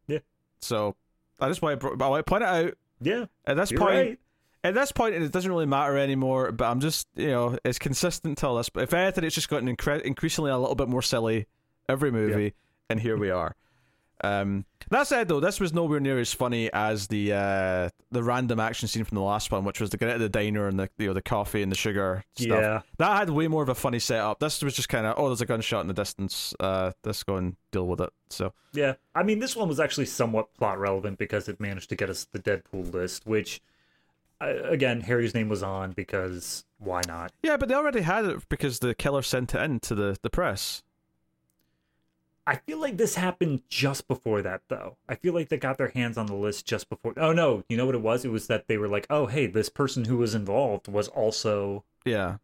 Yeah. 0.08 0.20
so 0.62 0.96
i 1.40 1.48
just 1.48 1.62
want 1.62 1.80
to, 1.80 1.88
I 2.00 2.08
want 2.08 2.26
to 2.26 2.30
point 2.30 2.42
it 2.44 2.50
out 2.50 2.74
Yeah, 3.02 3.26
At 3.46 3.58
this 3.58 3.72
point, 3.72 3.82
right. 3.82 4.20
at 4.64 4.74
this 4.74 4.92
point, 4.92 5.14
it 5.16 5.32
doesn't 5.32 5.52
really 5.52 5.66
matter 5.68 5.98
anymore. 5.98 6.52
But 6.54 6.66
I'm 6.72 6.80
just, 6.80 7.08
you 7.16 7.28
know, 7.28 7.58
it's 7.66 7.78
consistent 7.80 8.38
till 8.38 8.56
this. 8.56 8.70
But 8.70 8.84
if 8.84 8.94
anything, 8.94 9.26
it's 9.26 9.36
just 9.36 9.50
gotten 9.50 9.68
incre- 9.76 10.02
increasingly 10.02 10.50
a 10.52 10.58
little 10.58 10.76
bit 10.76 10.88
more 10.88 11.02
silly 11.02 11.48
every 11.90 12.12
movie, 12.12 12.54
and 12.90 13.00
here 13.00 13.18
we 13.18 13.30
are. 13.30 13.56
Um, 14.24 14.66
that 14.90 15.08
said, 15.08 15.28
though, 15.28 15.40
this 15.40 15.60
was 15.60 15.74
nowhere 15.74 16.00
near 16.00 16.20
as 16.20 16.34
funny 16.34 16.72
as 16.72 17.08
the 17.08 17.34
uh, 17.34 17.90
the 18.12 18.24
random 18.24 18.60
action 18.60 18.88
scene 18.88 19.04
from 19.04 19.16
the 19.16 19.24
last 19.24 19.52
one, 19.52 19.66
which 19.66 19.82
was 19.82 19.90
the 19.90 19.98
get 19.98 20.10
at 20.10 20.20
the 20.20 20.30
diner 20.30 20.68
and 20.68 20.80
the 20.80 20.90
you 20.98 21.08
know 21.08 21.14
the 21.14 21.22
coffee 21.22 21.62
and 21.62 21.72
the 21.72 21.76
sugar 21.76 22.24
stuff. 22.36 22.48
Yeah. 22.48 22.82
That 22.98 23.18
had 23.18 23.30
way 23.30 23.48
more 23.48 23.64
of 23.64 23.70
a 23.70 23.76
funny 23.76 24.00
setup. 24.00 24.40
This 24.40 24.62
was 24.62 24.76
just 24.76 24.90
kind 24.90 25.06
of 25.06 25.16
oh, 25.18 25.28
there's 25.28 25.42
a 25.42 25.46
gunshot 25.46 25.82
in 25.82 25.88
the 25.88 25.94
distance. 25.94 26.54
Uh, 26.60 26.92
let's 27.04 27.24
go 27.24 27.36
and 27.36 27.56
deal 27.72 27.88
with 27.88 28.02
it. 28.02 28.12
So 28.30 28.54
yeah. 28.74 28.94
I 29.16 29.24
mean, 29.24 29.40
this 29.40 29.56
one 29.56 29.68
was 29.68 29.80
actually 29.80 30.06
somewhat 30.06 30.54
plot 30.58 30.80
relevant 30.80 31.18
because 31.18 31.48
it 31.50 31.60
managed 31.60 31.90
to 31.90 31.96
get 31.96 32.10
us 32.10 32.26
the 32.32 32.40
Deadpool 32.40 32.94
list, 32.94 33.26
which. 33.26 33.62
Uh, 34.42 34.64
again, 34.64 35.00
Harry's 35.00 35.34
name 35.34 35.48
was 35.48 35.64
on 35.64 35.92
because 35.92 36.66
why 36.80 37.02
not? 37.08 37.32
yeah, 37.44 37.56
but 37.56 37.70
they 37.70 37.76
already 37.76 38.02
had 38.02 38.26
it 38.26 38.50
because 38.50 38.80
the 38.80 38.94
killer 38.94 39.22
sent 39.22 39.54
it 39.56 39.62
in 39.62 39.80
to 39.82 39.96
the 39.96 40.18
the 40.22 40.30
press. 40.30 40.84
I 42.46 42.58
feel 42.58 42.78
like 42.78 42.98
this 42.98 43.16
happened 43.16 43.62
just 43.70 44.08
before 44.08 44.42
that, 44.42 44.62
though. 44.68 44.98
I 45.08 45.16
feel 45.16 45.34
like 45.34 45.48
they 45.50 45.58
got 45.58 45.78
their 45.78 45.90
hands 45.90 46.18
on 46.18 46.26
the 46.26 46.36
list 46.36 46.66
just 46.66 46.90
before. 46.90 47.14
Oh 47.18 47.32
no, 47.32 47.64
you 47.70 47.78
know 47.78 47.86
what 47.86 47.96
it 47.96 48.02
was? 48.02 48.26
It 48.26 48.32
was 48.32 48.48
that 48.48 48.68
they 48.68 48.78
were 48.78 48.90
like, 48.90 49.08
"Oh, 49.10 49.28
hey, 49.28 49.48
this 49.48 49.70
person 49.70 50.06
who 50.06 50.18
was 50.18 50.36
involved 50.36 50.88
was 50.90 51.08
also 51.08 51.86
Yeah. 52.06 52.38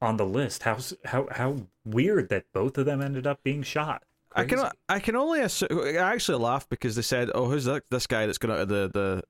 on 0.00 0.16
the 0.16 0.24
list." 0.26 0.62
How 0.62 0.78
how 1.04 1.28
how 1.30 1.56
weird 1.84 2.28
that 2.30 2.46
both 2.52 2.78
of 2.78 2.86
them 2.86 3.02
ended 3.02 3.26
up 3.26 3.42
being 3.42 3.62
shot. 3.62 4.02
I 4.34 4.44
can 4.44 4.70
I 4.88 4.98
can 5.00 5.16
only 5.16 5.40
assume. 5.40 5.68
I 5.72 5.96
actually 5.96 6.38
laughed 6.38 6.70
because 6.70 6.96
they 6.96 7.02
said, 7.02 7.30
"Oh, 7.34 7.50
who's 7.50 7.64
that, 7.66 7.82
this 7.90 8.06
guy 8.06 8.26
that's 8.26 8.38
going 8.38 8.54
out 8.54 8.60
of 8.60 8.68
the 8.68 8.88
the, 8.92 9.22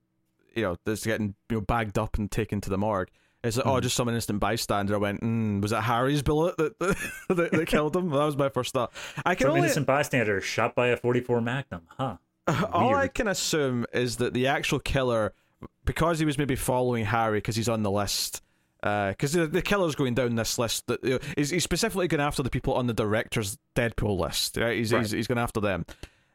you 0.54 0.62
know, 0.62 0.76
that's 0.84 1.04
getting 1.06 1.34
you 1.48 1.56
know 1.56 1.60
bagged 1.62 1.98
up 1.98 2.18
and 2.18 2.30
taken 2.30 2.60
to 2.60 2.70
the 2.70 2.78
morgue." 2.78 3.10
It's 3.42 3.56
like, 3.56 3.64
Hmm. 3.64 3.70
oh, 3.72 3.80
just 3.80 3.96
some 3.96 4.08
innocent 4.08 4.38
bystander. 4.40 4.94
I 4.94 4.98
went, 4.98 5.20
mm, 5.22 5.62
was 5.62 5.72
it 5.72 5.80
Harry's 5.80 6.22
bullet 6.22 6.56
that 6.58 6.78
that, 6.78 7.50
that 7.52 7.66
killed 7.66 7.96
him? 7.96 8.10
That 8.10 8.24
was 8.24 8.36
my 8.36 8.48
first 8.50 8.72
thought. 8.74 8.92
I 9.24 9.34
can 9.34 9.44
Some 9.46 9.50
only 9.52 9.60
innocent 9.62 9.86
bystander 9.86 10.40
shot 10.40 10.74
by 10.74 10.88
a 10.88 10.96
44 10.96 11.40
Magnum, 11.40 11.82
huh? 11.96 12.16
all 12.72 12.94
I 12.94 13.08
can 13.08 13.28
assume 13.28 13.86
is 13.92 14.16
that 14.16 14.34
the 14.34 14.46
actual 14.48 14.78
killer, 14.80 15.32
because 15.84 16.18
he 16.18 16.24
was 16.26 16.36
maybe 16.36 16.56
following 16.56 17.04
Harry 17.04 17.38
because 17.38 17.54
he's 17.56 17.68
on 17.68 17.82
the 17.82 17.90
list, 17.90 18.42
because 18.82 19.32
the, 19.32 19.46
the 19.46 19.62
killer's 19.62 19.94
going 19.94 20.14
down 20.14 20.34
this 20.34 20.58
list. 20.58 20.86
That 20.88 21.02
you 21.04 21.10
know, 21.10 21.18
he's, 21.36 21.50
he's 21.50 21.64
specifically 21.64 22.08
going 22.08 22.20
after 22.20 22.42
the 22.42 22.50
people 22.50 22.74
on 22.74 22.86
the 22.88 22.94
director's 22.94 23.56
Deadpool 23.76 24.18
list. 24.18 24.56
Right? 24.56 24.76
He's 24.78 24.92
Right. 24.92 25.00
he's, 25.00 25.10
he's 25.12 25.26
going 25.26 25.38
after 25.38 25.60
them. 25.60 25.86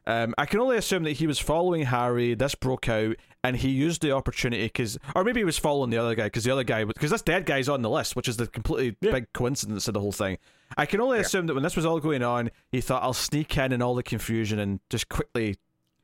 Um, 0.06 0.34
I 0.38 0.46
can 0.46 0.60
only 0.60 0.76
assume 0.76 1.02
that 1.02 1.12
he 1.12 1.26
was 1.26 1.38
following 1.38 1.82
Harry. 1.82 2.34
This 2.34 2.54
broke 2.54 2.88
out, 2.88 3.16
and 3.42 3.56
he 3.56 3.70
used 3.70 4.02
the 4.02 4.12
opportunity 4.12 4.62
because, 4.64 4.98
or 5.16 5.24
maybe 5.24 5.40
he 5.40 5.44
was 5.44 5.58
following 5.58 5.90
the 5.90 5.98
other 5.98 6.14
guy 6.14 6.24
because 6.24 6.44
the 6.44 6.52
other 6.52 6.62
guy, 6.64 6.84
because 6.84 7.10
this 7.10 7.22
dead 7.22 7.44
guy's 7.44 7.68
on 7.68 7.82
the 7.82 7.90
list, 7.90 8.14
which 8.14 8.28
is 8.28 8.36
the 8.36 8.46
completely 8.46 8.96
Yeah. 9.00 9.12
big 9.12 9.32
coincidence 9.32 9.88
of 9.88 9.94
the 9.94 10.00
whole 10.00 10.12
thing. 10.12 10.38
I 10.76 10.86
can 10.86 11.00
only 11.00 11.18
assume 11.18 11.46
that 11.48 11.54
when 11.54 11.62
this 11.64 11.74
was 11.76 11.84
all 11.84 11.98
going 11.98 12.22
on, 12.22 12.50
he 12.70 12.80
thought 12.80 13.02
I'll 13.02 13.12
sneak 13.12 13.56
in 13.58 13.72
in 13.72 13.82
all 13.82 13.94
the 13.96 14.02
confusion 14.02 14.58
and 14.60 14.78
just 14.90 15.08
quickly, 15.08 15.56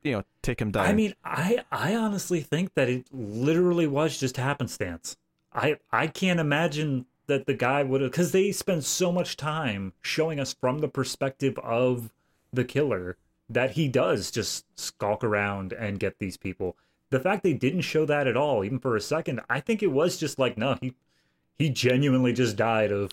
you 0.03 0.11
know, 0.11 0.23
take 0.41 0.59
him 0.61 0.71
down. 0.71 0.85
I 0.85 0.93
mean, 0.93 1.13
I 1.23 1.63
I 1.71 1.95
honestly 1.95 2.41
think 2.41 2.73
that 2.73 2.89
it 2.89 3.05
literally 3.13 3.87
was 3.87 4.17
just 4.17 4.35
happenstance. 4.35 5.15
I 5.53 5.77
I 5.91 6.07
can't 6.07 6.39
imagine 6.41 7.05
that 7.27 7.45
the 7.45 7.53
guy 7.53 7.83
would 7.83 8.01
have 8.01 8.11
because 8.11 8.33
they 8.33 8.51
spend 8.51 8.83
so 8.83 9.11
much 9.13 9.37
time 9.37 9.93
showing 10.01 10.41
us 10.41 10.53
from 10.53 10.79
the 10.79 10.89
perspective 10.89 11.57
of 11.59 12.11
the 12.51 12.65
killer 12.65 13.17
that 13.49 13.71
he 13.71 13.87
does 13.87 14.31
just 14.31 14.65
skulk 14.79 15.23
around 15.23 15.73
and 15.73 15.99
get 15.99 16.19
these 16.19 16.37
people. 16.37 16.77
The 17.09 17.19
fact 17.19 17.43
they 17.43 17.53
didn't 17.53 17.81
show 17.81 18.05
that 18.05 18.27
at 18.27 18.37
all, 18.37 18.63
even 18.63 18.79
for 18.79 18.95
a 18.95 19.01
second, 19.01 19.41
I 19.49 19.59
think 19.59 19.83
it 19.83 19.91
was 19.91 20.17
just 20.17 20.39
like 20.39 20.57
no, 20.57 20.77
he 20.81 20.93
he 21.57 21.69
genuinely 21.69 22.33
just 22.33 22.55
died 22.55 22.91
of 22.91 23.11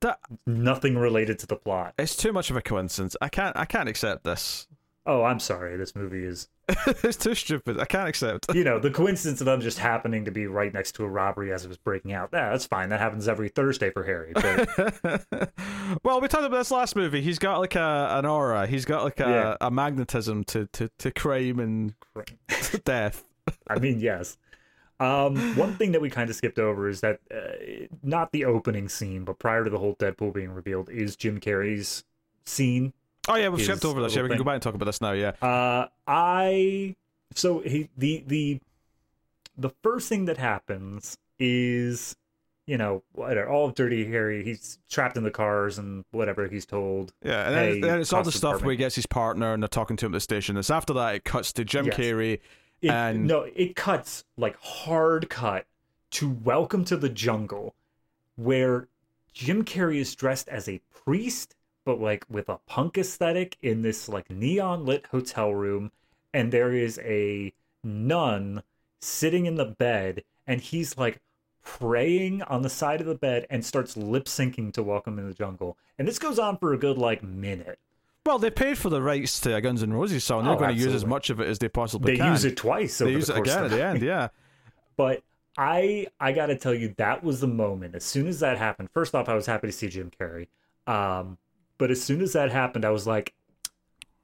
that 0.00 0.20
nothing 0.46 0.96
related 0.96 1.38
to 1.40 1.46
the 1.46 1.56
plot. 1.56 1.94
it's 1.98 2.14
too 2.14 2.32
much 2.32 2.50
of 2.50 2.56
a 2.56 2.62
coincidence. 2.62 3.16
I 3.20 3.28
can't. 3.28 3.56
I 3.56 3.64
can't 3.64 3.88
accept 3.88 4.24
this. 4.24 4.66
Oh, 5.10 5.24
I'm 5.24 5.40
sorry. 5.40 5.78
This 5.78 5.96
movie 5.96 6.22
is 6.22 6.48
it's 6.86 7.16
too 7.16 7.34
stupid. 7.34 7.80
I 7.80 7.86
can't 7.86 8.06
accept. 8.08 8.54
you 8.54 8.62
know, 8.62 8.78
the 8.78 8.90
coincidence 8.90 9.40
of 9.40 9.46
them 9.46 9.62
just 9.62 9.78
happening 9.78 10.26
to 10.26 10.30
be 10.30 10.46
right 10.46 10.70
next 10.72 10.92
to 10.96 11.04
a 11.04 11.08
robbery 11.08 11.50
as 11.50 11.64
it 11.64 11.68
was 11.68 11.78
breaking 11.78 12.12
out. 12.12 12.28
Yeah, 12.30 12.50
that's 12.50 12.66
fine. 12.66 12.90
That 12.90 13.00
happens 13.00 13.26
every 13.26 13.48
Thursday 13.48 13.90
for 13.90 14.04
Harry. 14.04 14.32
But 14.34 15.24
well, 16.04 16.20
we 16.20 16.28
talked 16.28 16.44
about 16.44 16.58
this 16.58 16.70
last 16.70 16.94
movie. 16.94 17.22
He's 17.22 17.38
got 17.38 17.58
like 17.58 17.74
a 17.74 18.08
an 18.18 18.26
aura. 18.26 18.66
He's 18.66 18.84
got 18.84 19.02
like 19.02 19.18
a, 19.18 19.24
Yeah. 19.28 19.56
a 19.62 19.70
magnetism 19.70 20.44
to, 20.44 20.66
to, 20.74 20.90
to 20.98 21.10
crime 21.10 21.58
and 21.58 21.94
death. 22.84 23.24
I 23.66 23.78
mean, 23.78 24.00
yes. 24.00 24.36
Um, 25.00 25.56
one 25.56 25.74
thing 25.76 25.92
that 25.92 26.02
we 26.02 26.10
kind 26.10 26.28
of 26.28 26.36
skipped 26.36 26.58
over 26.58 26.86
is 26.88 27.00
that 27.00 27.20
uh, 27.34 27.86
not 28.02 28.30
the 28.32 28.44
opening 28.44 28.88
scene, 28.90 29.24
but 29.24 29.38
prior 29.38 29.64
to 29.64 29.70
the 29.70 29.78
whole 29.78 29.94
Deadpool 29.96 30.34
being 30.34 30.50
revealed, 30.50 30.90
is 30.90 31.16
Jim 31.16 31.40
Carrey's 31.40 32.04
scene. 32.44 32.92
Oh 33.28 33.36
yeah, 33.36 33.48
we've 33.48 33.64
skipped 33.64 33.84
over 33.84 34.00
this. 34.02 34.14
Yeah, 34.16 34.22
we 34.22 34.28
can 34.28 34.38
go 34.38 34.44
back 34.44 34.54
and 34.54 34.62
talk 34.62 34.74
about 34.74 34.86
this 34.86 35.00
now. 35.00 35.12
Yeah. 35.12 35.32
Uh, 35.42 35.86
I 36.06 36.96
so 37.34 37.60
he 37.60 37.88
the 37.96 38.24
the 38.26 38.60
the 39.56 39.70
first 39.82 40.08
thing 40.08 40.24
that 40.26 40.38
happens 40.38 41.18
is 41.38 42.16
you 42.66 42.76
know 42.78 43.02
all 43.16 43.66
of 43.66 43.74
Dirty 43.74 44.06
Harry. 44.06 44.44
He's 44.44 44.78
trapped 44.90 45.16
in 45.16 45.24
the 45.24 45.30
cars 45.30 45.78
and 45.78 46.04
whatever 46.10 46.48
he's 46.48 46.66
told. 46.66 47.12
Yeah, 47.22 47.46
and 47.46 47.54
then, 47.56 47.64
Hey, 47.74 47.80
then 47.80 48.00
it's 48.00 48.12
all 48.12 48.22
the 48.22 48.32
stuff 48.32 48.62
where 48.62 48.70
he 48.72 48.76
gets 48.76 48.94
his 48.94 49.06
partner 49.06 49.52
and 49.52 49.62
they're 49.62 49.68
talking 49.68 49.96
to 49.98 50.06
him 50.06 50.12
at 50.12 50.16
the 50.16 50.20
station. 50.20 50.56
It's 50.56 50.70
after 50.70 50.92
that 50.94 51.14
it 51.16 51.24
cuts 51.24 51.52
to 51.54 51.64
Jim 51.64 51.86
Yes. 51.86 51.96
Carrey. 51.96 52.40
It, 52.80 52.90
And- 52.90 53.26
no, 53.26 53.42
it 53.54 53.74
cuts 53.74 54.24
like 54.36 54.56
hard 54.60 55.28
cut 55.28 55.66
to 56.12 56.30
Welcome 56.30 56.84
to 56.86 56.96
the 56.96 57.08
Jungle, 57.08 57.74
where 58.36 58.86
Jim 59.32 59.64
Carrey 59.64 59.96
is 59.96 60.14
dressed 60.14 60.48
as 60.48 60.68
a 60.68 60.80
priest, 60.94 61.54
but 61.88 61.98
like 62.02 62.26
with 62.28 62.50
a 62.50 62.58
punk 62.66 62.98
aesthetic 62.98 63.56
in 63.62 63.80
this 63.80 64.10
like 64.10 64.28
neon 64.30 64.84
lit 64.84 65.06
hotel 65.10 65.54
room, 65.54 65.90
and 66.34 66.52
there 66.52 66.70
is 66.70 67.00
a 67.02 67.50
nun 67.82 68.62
sitting 69.00 69.46
in 69.46 69.54
the 69.54 69.64
bed, 69.64 70.22
and 70.46 70.60
he's 70.60 70.98
like 70.98 71.22
praying 71.64 72.42
on 72.42 72.60
the 72.60 72.68
side 72.68 73.00
of 73.00 73.06
the 73.06 73.14
bed 73.14 73.46
and 73.48 73.64
starts 73.64 73.96
lip 73.96 74.26
syncing 74.26 74.70
to 74.74 74.82
Welcome 74.82 75.18
in 75.18 75.26
the 75.26 75.32
Jungle. 75.32 75.78
And 75.98 76.06
this 76.06 76.18
goes 76.18 76.38
on 76.38 76.58
for 76.58 76.74
a 76.74 76.78
good 76.78 76.98
like 76.98 77.22
minute. 77.22 77.78
Well, 78.26 78.38
they 78.38 78.50
paid 78.50 78.76
for 78.76 78.90
the 78.90 79.00
rights 79.00 79.40
to 79.40 79.54
a 79.56 79.62
Guns 79.62 79.82
N' 79.82 79.94
Roses 79.94 80.22
song. 80.24 80.44
They're 80.44 80.52
Oh, 80.52 80.58
going 80.58 80.76
to 80.76 80.78
use 80.78 80.92
as 80.92 81.06
much 81.06 81.30
of 81.30 81.40
it 81.40 81.48
as 81.48 81.58
they 81.58 81.70
possibly 81.70 82.12
They 82.12 82.18
can. 82.18 82.26
They 82.26 82.32
use 82.32 82.44
it 82.44 82.58
twice. 82.58 82.98
They 82.98 83.12
use 83.12 83.28
the 83.28 83.36
it 83.36 83.40
again 83.40 83.64
at 83.64 83.70
the 83.70 83.76
the 83.76 83.84
end. 83.84 84.02
Yeah. 84.02 84.28
But 84.98 85.22
I 85.56 86.08
I 86.20 86.32
gotta 86.32 86.56
tell 86.56 86.74
you, 86.74 86.92
that 86.98 87.24
was 87.24 87.40
the 87.40 87.46
moment. 87.46 87.94
As 87.94 88.04
soon 88.04 88.26
as 88.26 88.40
that 88.40 88.58
happened, 88.58 88.90
first 88.92 89.14
off, 89.14 89.28
I 89.28 89.34
was 89.34 89.46
happy 89.46 89.68
to 89.68 89.72
see 89.72 89.88
Jim 89.88 90.10
Carrey. 90.20 90.48
Um, 90.86 91.38
but 91.78 91.90
as 91.90 92.02
soon 92.02 92.20
as 92.20 92.32
that 92.32 92.50
happened, 92.50 92.84
I 92.84 92.90
was 92.90 93.06
like, 93.06 93.34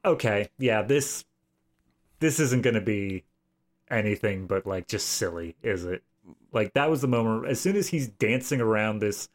okay, 0.04 0.48
yeah, 0.58 0.82
this 0.82 1.24
this 2.20 2.40
isn't 2.40 2.62
gonna 2.62 2.80
be 2.80 3.24
anything 3.90 4.46
but 4.46 4.66
like 4.66 4.88
just 4.88 5.08
silly, 5.08 5.56
is 5.62 5.84
it? 5.84 6.02
Like 6.52 6.74
that 6.74 6.90
was 6.90 7.00
the 7.00 7.08
moment. 7.08 7.48
As 7.48 7.60
soon 7.60 7.76
as 7.76 7.88
he's 7.88 8.08
dancing 8.08 8.60
around 8.60 8.98
this, 8.98 9.28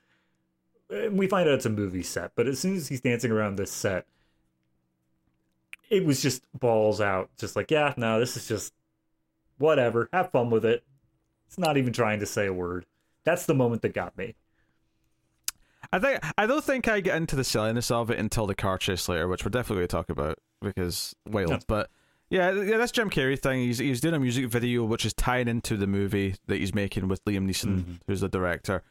we 1.11 1.27
find 1.27 1.47
out 1.47 1.55
it's 1.55 1.65
a 1.65 1.69
movie 1.69 2.03
set, 2.03 2.31
but 2.35 2.47
as 2.47 2.59
soon 2.59 2.75
as 2.75 2.87
he's 2.87 3.01
dancing 3.01 3.31
around 3.31 3.57
this 3.57 3.71
set, 3.71 4.05
it 5.89 6.05
was 6.05 6.21
just 6.21 6.43
balls 6.57 7.01
out. 7.01 7.29
Just 7.37 7.55
like, 7.55 7.71
yeah, 7.71 7.93
no, 7.97 8.19
this 8.19 8.37
is 8.37 8.47
just 8.47 8.73
whatever. 9.57 10.09
Have 10.13 10.31
fun 10.31 10.49
with 10.49 10.65
it. 10.65 10.83
It's 11.47 11.57
not 11.57 11.77
even 11.77 11.93
trying 11.93 12.19
to 12.19 12.25
say 12.25 12.47
a 12.47 12.53
word. 12.53 12.85
That's 13.23 13.45
the 13.45 13.55
moment 13.55 13.81
that 13.81 13.93
got 13.93 14.17
me. 14.17 14.35
I 15.91 15.99
think 15.99 16.19
I 16.37 16.45
don't 16.45 16.63
think 16.63 16.87
I 16.87 16.99
get 16.99 17.17
into 17.17 17.35
the 17.35 17.43
silliness 17.43 17.89
of 17.91 18.09
it 18.11 18.19
until 18.19 18.45
the 18.47 18.55
car 18.55 18.77
chase 18.77 19.09
later, 19.09 19.27
which 19.27 19.43
we're 19.43 19.49
definitely 19.49 19.77
going 19.81 19.87
to 19.87 19.95
talk 19.95 20.09
about 20.09 20.37
because 20.61 21.15
wild. 21.27 21.49
Yeah. 21.49 21.57
But 21.67 21.89
yeah, 22.29 22.51
yeah, 22.51 22.77
that's 22.77 22.91
Jim 22.91 23.09
Carrey 23.09 23.39
thing. 23.39 23.59
He's 23.61 23.79
he's 23.79 24.01
doing 24.01 24.13
a 24.13 24.19
music 24.19 24.45
video 24.47 24.83
which 24.83 25.03
is 25.05 25.13
tying 25.15 25.47
into 25.47 25.77
the 25.77 25.87
movie 25.87 26.35
that 26.45 26.57
he's 26.57 26.75
making 26.75 27.07
with 27.07 27.23
Liam 27.25 27.49
Neeson, 27.49 27.83
Mhm. 27.83 27.99
who's 28.07 28.21
the 28.21 28.29
director. 28.29 28.83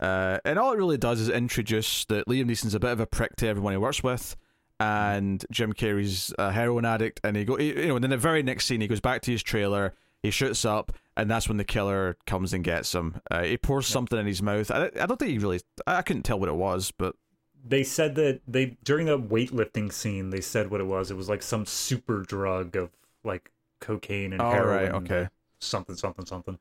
Uh, 0.00 0.38
and 0.44 0.58
all 0.58 0.72
it 0.72 0.76
really 0.76 0.96
does 0.98 1.20
is 1.20 1.28
introduce 1.28 2.04
that 2.06 2.26
Liam 2.26 2.46
Neeson's 2.46 2.74
a 2.74 2.80
bit 2.80 2.90
of 2.90 3.00
a 3.00 3.06
prick 3.06 3.36
to 3.36 3.46
everyone 3.46 3.74
he 3.74 3.76
works 3.76 4.02
with, 4.02 4.34
and 4.80 5.44
Jim 5.52 5.72
Carrey's 5.72 6.32
a 6.38 6.50
heroin 6.52 6.84
addict. 6.84 7.20
And 7.22 7.36
he 7.36 7.44
go, 7.44 7.56
he- 7.56 7.68
you 7.80 7.88
know, 7.88 7.96
and 7.96 8.02
then 8.02 8.10
the 8.10 8.16
very 8.16 8.42
next 8.42 8.66
scene, 8.66 8.80
he 8.80 8.88
goes 8.88 9.00
back 9.00 9.20
to 9.22 9.30
his 9.30 9.42
trailer, 9.42 9.94
he 10.22 10.30
shoots 10.30 10.64
up, 10.64 10.92
and 11.16 11.30
that's 11.30 11.48
when 11.48 11.56
the 11.56 11.64
killer 11.64 12.16
comes 12.26 12.52
and 12.52 12.62
gets 12.64 12.94
him. 12.94 13.20
Uh, 13.30 13.42
he 13.42 13.56
pours 13.56 13.86
something 13.86 14.18
in 14.18 14.26
his 14.26 14.42
mouth. 14.42 14.70
I, 14.70 14.90
I 15.00 15.06
don't 15.06 15.18
think 15.18 15.30
he 15.30 15.38
really, 15.38 15.60
I 15.86 16.02
couldn't 16.02 16.22
tell 16.24 16.38
what 16.38 16.48
it 16.48 16.54
was, 16.56 16.92
but 16.96 17.16
They 17.64 17.84
said 17.84 18.14
that 18.16 18.40
they 18.46 18.76
during 18.84 19.06
the 19.06 19.18
weightlifting 19.18 19.92
scene, 19.92 20.30
they 20.30 20.40
said 20.40 20.70
what 20.70 20.80
it 20.80 20.86
was. 20.86 21.10
It 21.10 21.16
was 21.16 21.28
like 21.28 21.42
some 21.42 21.66
super 21.66 22.22
drug 22.22 22.76
of 22.76 22.90
like 23.24 23.50
cocaine 23.80 24.32
and 24.32 24.42
All 24.42 24.52
heroin. 24.52 24.92
right, 24.92 25.02
okay. 25.02 25.28
Something, 25.58 25.96
something, 25.96 26.26
something. 26.26 26.58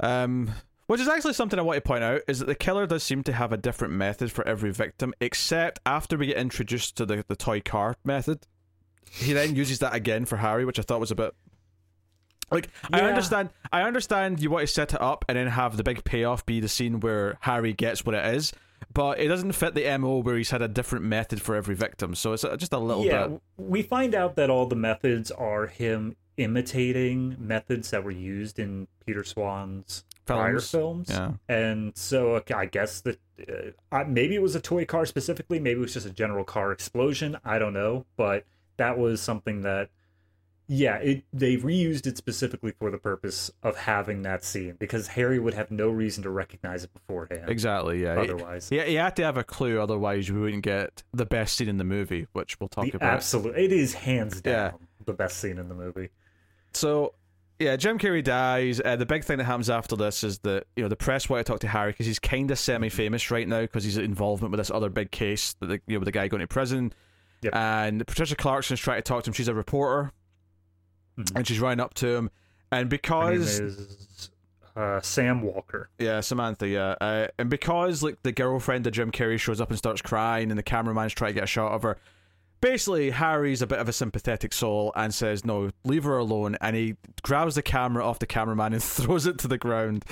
Um, 0.00 0.50
which 0.86 1.00
is 1.00 1.08
actually 1.08 1.34
something 1.34 1.58
I 1.58 1.62
want 1.62 1.76
to 1.76 1.80
point 1.88 2.02
out 2.02 2.22
is 2.26 2.40
that 2.40 2.46
the 2.46 2.54
killer 2.54 2.86
does 2.86 3.02
seem 3.04 3.22
to 3.24 3.32
have 3.32 3.52
a 3.52 3.56
different 3.56 3.94
method 3.94 4.32
for 4.32 4.46
every 4.48 4.72
victim, 4.72 5.14
except 5.20 5.78
after 5.86 6.16
we 6.16 6.26
get 6.26 6.36
introduced 6.36 6.96
to 6.96 7.06
the, 7.06 7.24
the 7.28 7.36
toy 7.36 7.60
car 7.60 7.96
method. 8.04 8.46
He 9.10 9.32
then 9.32 9.54
uses 9.54 9.78
that 9.80 9.94
again 9.94 10.24
for 10.24 10.38
Harry, 10.38 10.64
which 10.64 10.78
I 10.78 10.82
thought 10.82 11.00
was 11.00 11.10
a 11.12 11.14
bit 11.16 11.34
like 12.50 12.68
I 12.92 13.00
understand. 13.02 13.50
I 13.72 13.82
understand 13.82 14.40
you 14.40 14.50
want 14.50 14.66
to 14.66 14.72
set 14.72 14.94
it 14.94 15.00
up 15.00 15.24
and 15.28 15.36
then 15.38 15.46
have 15.46 15.76
the 15.76 15.82
big 15.82 16.04
payoff 16.04 16.44
be 16.46 16.60
the 16.60 16.68
scene 16.68 17.00
where 17.00 17.38
Harry 17.40 17.72
gets 17.72 18.04
what 18.04 18.14
it 18.14 18.34
is, 18.34 18.52
but 18.92 19.20
it 19.20 19.28
doesn't 19.28 19.52
fit 19.52 19.74
the 19.74 19.98
mo 19.98 20.18
where 20.18 20.36
he's 20.36 20.50
had 20.50 20.62
a 20.62 20.68
different 20.68 21.04
method 21.04 21.40
for 21.40 21.54
every 21.54 21.74
victim. 21.74 22.14
So 22.14 22.32
it's 22.32 22.42
just 22.42 22.72
a 22.72 22.78
little 22.78 23.04
yeah, 23.04 23.28
bit. 23.28 23.40
we 23.56 23.82
find 23.82 24.14
out 24.14 24.36
that 24.36 24.50
all 24.50 24.66
the 24.66 24.76
methods 24.76 25.30
are 25.30 25.66
him 25.66 26.16
imitating 26.36 27.36
methods 27.38 27.90
that 27.90 28.02
were 28.02 28.10
used 28.10 28.58
in 28.58 28.88
Peter 29.04 29.22
Swan's 29.22 30.04
prior 30.24 30.60
Films. 30.60 30.70
films. 30.70 31.10
Yeah. 31.10 31.32
And 31.48 31.96
so 31.96 32.42
I 32.54 32.66
guess 32.66 33.02
that 33.02 33.18
uh, 33.92 34.04
maybe 34.06 34.34
it 34.34 34.42
was 34.42 34.54
a 34.54 34.60
toy 34.60 34.84
car 34.84 35.04
specifically, 35.06 35.58
maybe 35.58 35.78
it 35.78 35.82
was 35.82 35.94
just 35.94 36.06
a 36.06 36.10
general 36.10 36.44
car 36.44 36.72
explosion. 36.72 37.36
I 37.44 37.58
don't 37.58 37.74
know, 37.74 38.06
but 38.16 38.44
that 38.76 38.98
was 38.98 39.20
something 39.20 39.62
that, 39.62 39.90
yeah, 40.72 40.98
it 40.98 41.24
they 41.32 41.56
reused 41.56 42.06
it 42.06 42.16
specifically 42.16 42.72
for 42.78 42.92
the 42.92 42.98
purpose 42.98 43.50
of 43.64 43.76
having 43.76 44.22
that 44.22 44.44
scene 44.44 44.76
because 44.78 45.08
Harry 45.08 45.40
would 45.40 45.52
have 45.54 45.72
no 45.72 45.88
reason 45.88 46.22
to 46.22 46.30
recognize 46.30 46.84
it 46.84 46.92
beforehand. 46.94 47.48
Exactly. 47.48 48.02
Yeah. 48.04 48.20
Otherwise, 48.20 48.68
Yeah, 48.70 48.84
you 48.84 48.98
had 48.98 49.16
to 49.16 49.24
have 49.24 49.36
a 49.36 49.42
clue, 49.42 49.80
otherwise 49.80 50.30
we 50.30 50.38
wouldn't 50.40 50.62
get 50.62 51.02
the 51.12 51.26
best 51.26 51.56
scene 51.56 51.68
in 51.68 51.78
the 51.78 51.82
movie, 51.84 52.28
which 52.34 52.60
we'll 52.60 52.68
talk 52.68 52.84
the 52.84 52.92
about. 52.98 53.14
absolute 53.14 53.56
it 53.58 53.72
is 53.72 53.94
hands 53.94 54.40
Yeah. 54.44 54.70
down 54.70 54.86
the 55.06 55.12
best 55.12 55.38
scene 55.40 55.58
in 55.58 55.68
the 55.68 55.74
movie. 55.74 56.10
So, 56.72 57.14
yeah, 57.58 57.74
Jim 57.74 57.98
Carrey 57.98 58.22
dies. 58.22 58.80
Uh, 58.84 58.94
the 58.94 59.06
big 59.06 59.24
thing 59.24 59.38
that 59.38 59.44
happens 59.44 59.68
after 59.68 59.96
this 59.96 60.22
is 60.22 60.38
that 60.40 60.68
you 60.76 60.84
know 60.84 60.88
the 60.88 60.94
press 60.94 61.28
want 61.28 61.44
to 61.44 61.52
talk 61.52 61.60
to 61.62 61.68
Harry 61.68 61.90
because 61.90 62.06
he's 62.06 62.20
kind 62.20 62.48
of 62.50 62.58
semi-famous 62.60 63.30
right 63.32 63.48
now 63.48 63.62
because 63.62 63.82
he's 63.82 63.98
involvement 63.98 64.52
with 64.52 64.58
this 64.60 64.70
other 64.70 64.88
big 64.88 65.10
case 65.10 65.54
that 65.54 65.66
the, 65.66 65.80
you 65.88 65.94
know 65.96 65.98
with 65.98 66.06
the 66.06 66.12
guy 66.12 66.28
going 66.28 66.40
to 66.42 66.46
prison. 66.46 66.92
Yep. 67.42 67.54
And 67.56 68.06
Patricia 68.06 68.36
Clarkson's 68.36 68.78
trying 68.80 68.98
to 68.98 69.02
talk 69.02 69.24
to 69.24 69.30
him. 69.30 69.34
She's 69.34 69.48
a 69.48 69.54
reporter, 69.54 70.12
Mhm. 71.24 71.36
and 71.36 71.46
she's 71.46 71.60
running 71.60 71.80
up 71.80 71.94
to 71.94 72.08
him. 72.16 72.30
And 72.72 72.88
because 72.88 73.58
is 73.58 74.30
uh, 74.76 75.00
Sam 75.00 75.42
Walker. 75.42 75.90
yeah, 75.98 76.20
Samantha, 76.20 76.68
yeah, 76.68 76.94
uh, 77.00 77.26
and 77.38 77.50
because 77.50 78.02
like 78.02 78.22
the 78.22 78.32
girlfriend 78.32 78.86
of 78.86 78.92
Jim 78.92 79.10
Carrey 79.10 79.38
shows 79.38 79.60
up 79.60 79.68
and 79.70 79.78
starts 79.78 80.00
crying, 80.02 80.50
and 80.50 80.58
the 80.58 80.62
cameraman's 80.62 81.12
trying 81.12 81.30
to 81.30 81.34
get 81.34 81.44
a 81.44 81.48
shot 81.48 81.72
of 81.72 81.82
her. 81.82 81.96
Basically 82.60 83.10
Harry's 83.10 83.62
a 83.62 83.66
bit 83.66 83.78
of 83.78 83.88
a 83.88 83.92
sympathetic 83.92 84.52
soul 84.52 84.92
and 84.94 85.12
says, 85.14 85.44
"No, 85.44 85.70
leave 85.84 86.04
her 86.04 86.18
alone." 86.18 86.56
And 86.60 86.76
he 86.76 86.96
grabs 87.22 87.54
the 87.54 87.62
camera 87.62 88.04
off 88.04 88.18
the 88.18 88.26
cameraman 88.26 88.72
and 88.72 88.82
throws 88.82 89.26
it 89.26 89.38
to 89.38 89.48
the 89.48 89.58
ground. 89.58 90.04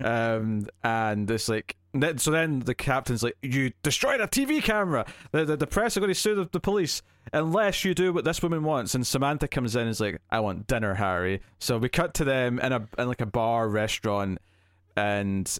um, 0.00 0.66
and 0.82 1.30
it's 1.30 1.48
like, 1.48 1.76
so 2.16 2.30
then 2.30 2.60
the 2.60 2.74
captain's 2.74 3.22
like, 3.22 3.36
"You 3.42 3.72
destroyed 3.82 4.20
a 4.20 4.26
TV 4.26 4.62
camera. 4.62 5.06
The 5.32 5.44
the, 5.44 5.56
the 5.56 5.66
press 5.66 5.96
are 5.96 6.00
going 6.00 6.12
to 6.12 6.18
sue 6.18 6.34
the, 6.34 6.48
the 6.50 6.60
police 6.60 7.02
unless 7.32 7.84
you 7.84 7.94
do 7.94 8.12
what 8.12 8.24
this 8.24 8.42
woman 8.42 8.64
wants." 8.64 8.94
And 8.94 9.06
Samantha 9.06 9.48
comes 9.48 9.74
in 9.74 9.82
and 9.82 9.90
is 9.90 10.00
like, 10.00 10.20
"I 10.30 10.40
want 10.40 10.66
dinner, 10.66 10.94
Harry." 10.94 11.40
So 11.58 11.78
we 11.78 11.88
cut 11.88 12.14
to 12.14 12.24
them 12.24 12.58
in 12.58 12.72
a 12.72 12.86
in 12.98 13.08
like 13.08 13.20
a 13.20 13.26
bar 13.26 13.68
restaurant, 13.68 14.38
and 14.96 15.58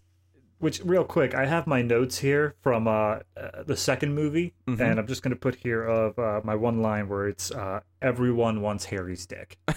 which 0.58 0.80
real 0.84 1.04
quick 1.04 1.34
i 1.34 1.44
have 1.46 1.66
my 1.66 1.82
notes 1.82 2.18
here 2.18 2.54
from 2.62 2.86
uh, 2.88 3.18
uh 3.36 3.62
the 3.66 3.76
second 3.76 4.14
movie 4.14 4.54
Mhm. 4.68 4.80
and 4.80 4.98
i'm 4.98 5.06
just 5.06 5.22
going 5.22 5.30
to 5.34 5.40
put 5.40 5.54
here 5.56 5.82
of 5.84 6.18
uh, 6.18 6.40
my 6.44 6.54
one 6.54 6.80
line 6.82 7.08
where 7.08 7.28
it's 7.28 7.50
uh, 7.50 7.80
everyone 8.02 8.60
wants 8.60 8.84
harry's 8.86 9.26
dick 9.26 9.58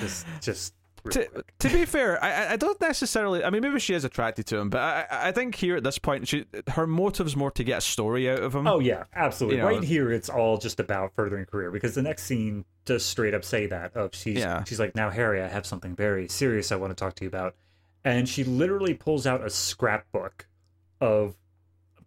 just 0.00 0.26
just 0.40 0.74
to, 1.10 1.28
to 1.58 1.68
be 1.68 1.84
fair, 1.84 2.22
I 2.22 2.52
I- 2.52 2.56
don't 2.56 2.80
necessarily. 2.80 3.42
I 3.42 3.50
mean, 3.50 3.60
maybe 3.62 3.80
she 3.80 3.92
is 3.92 4.04
attracted 4.04 4.46
to 4.46 4.58
him, 4.58 4.70
but 4.70 4.80
I 4.80 5.06
I 5.10 5.32
think 5.32 5.56
here 5.56 5.74
at 5.74 5.82
this 5.82 5.98
point, 5.98 6.28
she 6.28 6.44
her 6.68 6.86
motive's 6.86 7.34
more 7.34 7.50
to 7.50 7.64
get 7.64 7.78
a 7.78 7.80
story 7.80 8.30
out 8.30 8.38
of 8.40 8.54
him. 8.54 8.68
oh 8.68 8.78
yeah 8.78 9.02
absolutely 9.12 9.56
You 9.56 9.62
know- 9.64 9.68
right 9.68 9.82
here 9.82 10.12
it's 10.12 10.28
all 10.28 10.58
just 10.58 10.78
about 10.78 11.12
furthering 11.16 11.46
career 11.46 11.72
because 11.72 11.96
the 11.96 12.02
next 12.02 12.22
scene 12.22 12.64
does 12.84 13.04
straight 13.04 13.34
up 13.34 13.42
say 13.44 13.66
that 13.66 13.96
of 13.96 14.14
she's 14.14 14.38
Yeah. 14.38 14.62
she's 14.62 14.78
like 14.78 14.94
now 14.94 15.10
harry 15.10 15.42
i 15.42 15.48
have 15.48 15.66
something 15.66 15.96
very 15.96 16.28
serious 16.28 16.70
i 16.70 16.76
want 16.76 16.90
to 16.92 16.94
talk 16.94 17.14
to 17.16 17.24
you 17.24 17.28
about 17.28 17.56
and 18.04 18.28
she 18.28 18.44
literally 18.44 18.94
pulls 18.94 19.26
out 19.26 19.44
a 19.44 19.50
scrapbook 19.50 20.46
of 21.00 21.34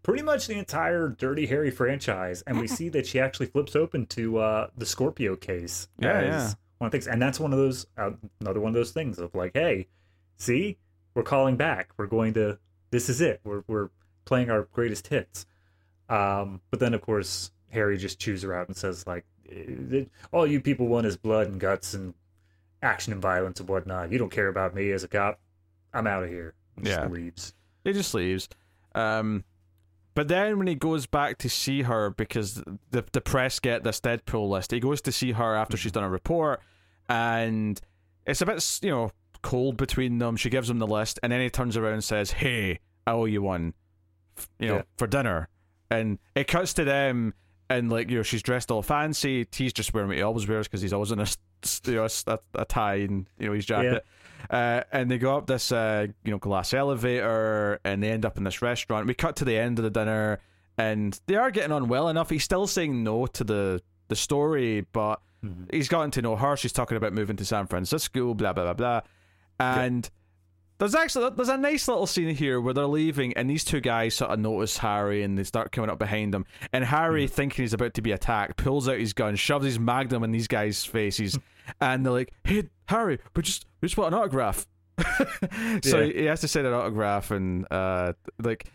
pretty 0.03 0.21
much 0.23 0.47
the 0.47 0.57
entire 0.57 1.07
dirty 1.09 1.45
harry 1.47 1.71
franchise 1.71 2.43
and 2.45 2.59
we 2.59 2.67
see 2.77 2.89
that 2.89 3.07
she 3.07 3.19
actually 3.19 3.45
flips 3.47 3.75
open 3.75 4.05
to 4.05 4.37
uh 4.37 4.67
the 4.77 4.85
scorpio 4.85 5.35
case 5.35 5.87
Yeah, 5.99 6.21
yeah. 6.21 6.53
one 6.77 6.87
of 6.87 6.91
the 6.91 6.97
things 6.97 7.07
and 7.07 7.21
that's 7.21 7.39
one 7.39 7.53
of 7.53 7.59
those 7.59 7.87
uh, 7.97 8.11
another 8.41 8.59
one 8.59 8.69
of 8.69 8.75
those 8.75 8.91
things 8.91 9.17
of 9.19 9.33
like 9.33 9.51
hey 9.53 9.87
see 10.37 10.77
we're 11.15 11.23
calling 11.23 11.55
back. 11.55 11.91
We're 11.97 12.07
going 12.07 12.33
to 12.33 12.59
this 12.91 13.07
is 13.07 13.21
it. 13.21 13.39
We're, 13.45 13.63
we're 13.67 13.89
playing 14.25 14.49
our 14.49 14.63
greatest 14.73 15.07
hits. 15.07 15.45
Um 16.09 16.59
but 16.71 16.79
then 16.81 16.93
of 16.93 17.01
course 17.01 17.51
harry 17.71 17.97
just 17.97 18.19
chews 18.19 18.41
her 18.43 18.53
out 18.53 18.67
and 18.67 18.75
says 18.77 19.07
like 19.07 19.25
"Eh, 19.49 20.03
all 20.33 20.45
you 20.45 20.59
people 20.61 20.87
want 20.87 21.07
is 21.07 21.15
blood 21.17 21.47
and 21.47 21.59
guts 21.59 21.93
and 21.93 22.13
action 22.81 23.11
and 23.13 23.21
violence 23.21 23.59
and 23.59 23.67
whatnot. 23.69 24.11
You 24.11 24.17
don't 24.17 24.29
care 24.31 24.49
about 24.49 24.75
me 24.75 24.91
as 24.91 25.03
a 25.03 25.07
cop 25.07 25.39
i'm 25.95 26.05
out 26.07 26.23
of 26.23 26.29
here 26.29 26.53
just 26.81 26.99
Yeah. 26.99 27.07
leaves 27.07 27.53
He 27.83 27.93
just 27.93 28.13
leaves. 28.13 28.49
Um, 28.95 29.43
but 30.15 30.27
then 30.27 30.57
when 30.57 30.65
he 30.67 30.75
goes 30.75 31.05
back 31.05 31.37
to 31.39 31.49
see 31.49 31.81
her 31.83 32.09
because 32.09 32.55
the 32.91 33.03
the 33.11 33.21
press 33.21 33.59
get 33.59 33.83
this 33.83 33.99
Deadpool 34.01 34.49
list, 34.49 34.71
he 34.71 34.79
goes 34.79 35.01
to 35.01 35.11
see 35.11 35.33
her 35.33 35.55
after 35.55 35.75
she's 35.77 35.91
done 35.91 36.03
a 36.03 36.09
report, 36.09 36.61
and 37.09 37.79
it's 38.25 38.41
a 38.41 38.45
bit 38.45 38.79
you 38.81 38.89
know 38.89 39.11
cold 39.41 39.77
between 39.77 40.17
them. 40.17 40.35
She 40.37 40.49
gives 40.49 40.69
him 40.69 40.79
the 40.79 40.87
list, 40.87 41.19
and 41.21 41.31
then 41.31 41.41
he 41.41 41.49
turns 41.49 41.77
around 41.77 41.93
and 41.93 42.03
says, 42.03 42.31
"Hey, 42.31 42.79
I 43.05 43.11
owe 43.11 43.25
you 43.25 43.41
one, 43.41 43.73
you 44.59 44.67
know, 44.69 44.75
Yeah. 44.77 44.81
for 44.97 45.05
dinner." 45.07 45.49
And 45.91 46.17
it 46.33 46.47
cuts 46.47 46.73
to 46.75 46.83
them, 46.83 47.33
and 47.69 47.89
like 47.91 48.09
you 48.09 48.17
know, 48.17 48.23
she's 48.23 48.41
dressed 48.43 48.71
all 48.71 48.81
fancy. 48.81 49.47
He's 49.53 49.73
just 49.73 49.93
wearing 49.93 50.07
what 50.09 50.17
he 50.17 50.23
always 50.23 50.47
wears 50.47 50.67
because 50.67 50.81
he's 50.81 50.93
always 50.93 51.11
in 51.11 51.19
a 51.19 51.27
you 51.85 51.95
know 51.95 52.07
a, 52.27 52.39
a 52.55 52.65
tie 52.65 52.95
and 52.95 53.27
you 53.39 53.47
know 53.47 53.53
his 53.53 53.65
jacket. 53.65 54.05
Uh, 54.49 54.81
and 54.91 55.09
they 55.09 55.17
go 55.17 55.35
up 55.37 55.47
this 55.47 55.71
uh, 55.71 56.05
you 56.23 56.31
know 56.31 56.37
glass 56.37 56.73
elevator 56.73 57.79
and 57.83 58.03
they 58.03 58.11
end 58.11 58.25
up 58.25 58.37
in 58.37 58.43
this 58.43 58.61
restaurant. 58.61 59.07
We 59.07 59.13
cut 59.13 59.35
to 59.37 59.45
the 59.45 59.57
end 59.57 59.79
of 59.79 59.83
the 59.83 59.89
dinner 59.89 60.39
and 60.77 61.19
they 61.25 61.35
are 61.35 61.49
getting 61.51 61.71
on 61.71 61.87
well 61.87 62.09
enough. 62.09 62.29
He's 62.29 62.43
still 62.43 62.67
saying 62.67 63.03
no 63.03 63.25
to 63.27 63.43
the 63.43 63.81
the 64.07 64.15
story, 64.15 64.85
but 64.91 65.19
Mhm. 65.43 65.73
he's 65.73 65.87
gotten 65.89 66.11
to 66.11 66.21
know 66.21 66.35
her. 66.35 66.55
She's 66.57 66.73
talking 66.73 66.97
about 66.97 67.13
moving 67.13 67.35
to 67.37 67.45
San 67.45 67.65
Francisco, 67.67 68.33
blah 68.33 68.53
blah 68.53 68.63
blah 68.65 68.73
blah. 68.73 69.01
And 69.59 70.09
there's 70.77 70.95
actually 70.95 71.29
there's 71.35 71.49
a 71.49 71.57
nice 71.57 71.87
little 71.87 72.05
scene 72.07 72.35
here 72.35 72.59
where 72.59 72.73
they're 72.73 72.85
leaving 72.85 73.33
and 73.33 73.49
these 73.49 73.63
two 73.63 73.79
guys 73.79 74.15
sort 74.15 74.31
of 74.31 74.39
notice 74.39 74.77
Harry 74.77 75.23
and 75.23 75.37
they 75.37 75.43
start 75.43 75.71
coming 75.71 75.89
up 75.89 75.97
behind 75.99 76.35
him. 76.35 76.45
And 76.73 76.83
Harry, 76.83 77.27
thinking 77.27 77.63
he's 77.63 77.73
about 77.73 77.93
to 77.93 78.01
be 78.01 78.11
attacked, 78.11 78.57
pulls 78.57 78.89
out 78.89 78.99
his 78.99 79.13
gun, 79.13 79.35
shoves 79.35 79.65
his 79.65 79.79
magnum 79.79 80.23
in 80.23 80.31
these 80.31 80.47
guys' 80.47 80.83
faces, 80.83 81.39
and 81.81 82.05
they're 82.05 82.11
like, 82.13 82.33
"Hey, 82.43 82.63
Harry, 82.87 83.19
we 83.35 83.41
just 83.43 83.65
we 83.81 83.87
just 83.87 83.97
want 83.97 84.13
an 84.13 84.19
autograph." 84.19 84.67
so 85.83 85.99
Yeah. 85.99 86.05
he 86.05 86.25
has 86.25 86.41
to 86.41 86.47
send 86.47 86.67
an 86.67 86.73
autograph, 86.73 87.31
and 87.31 87.65
uh, 87.71 88.13
like. 88.41 88.65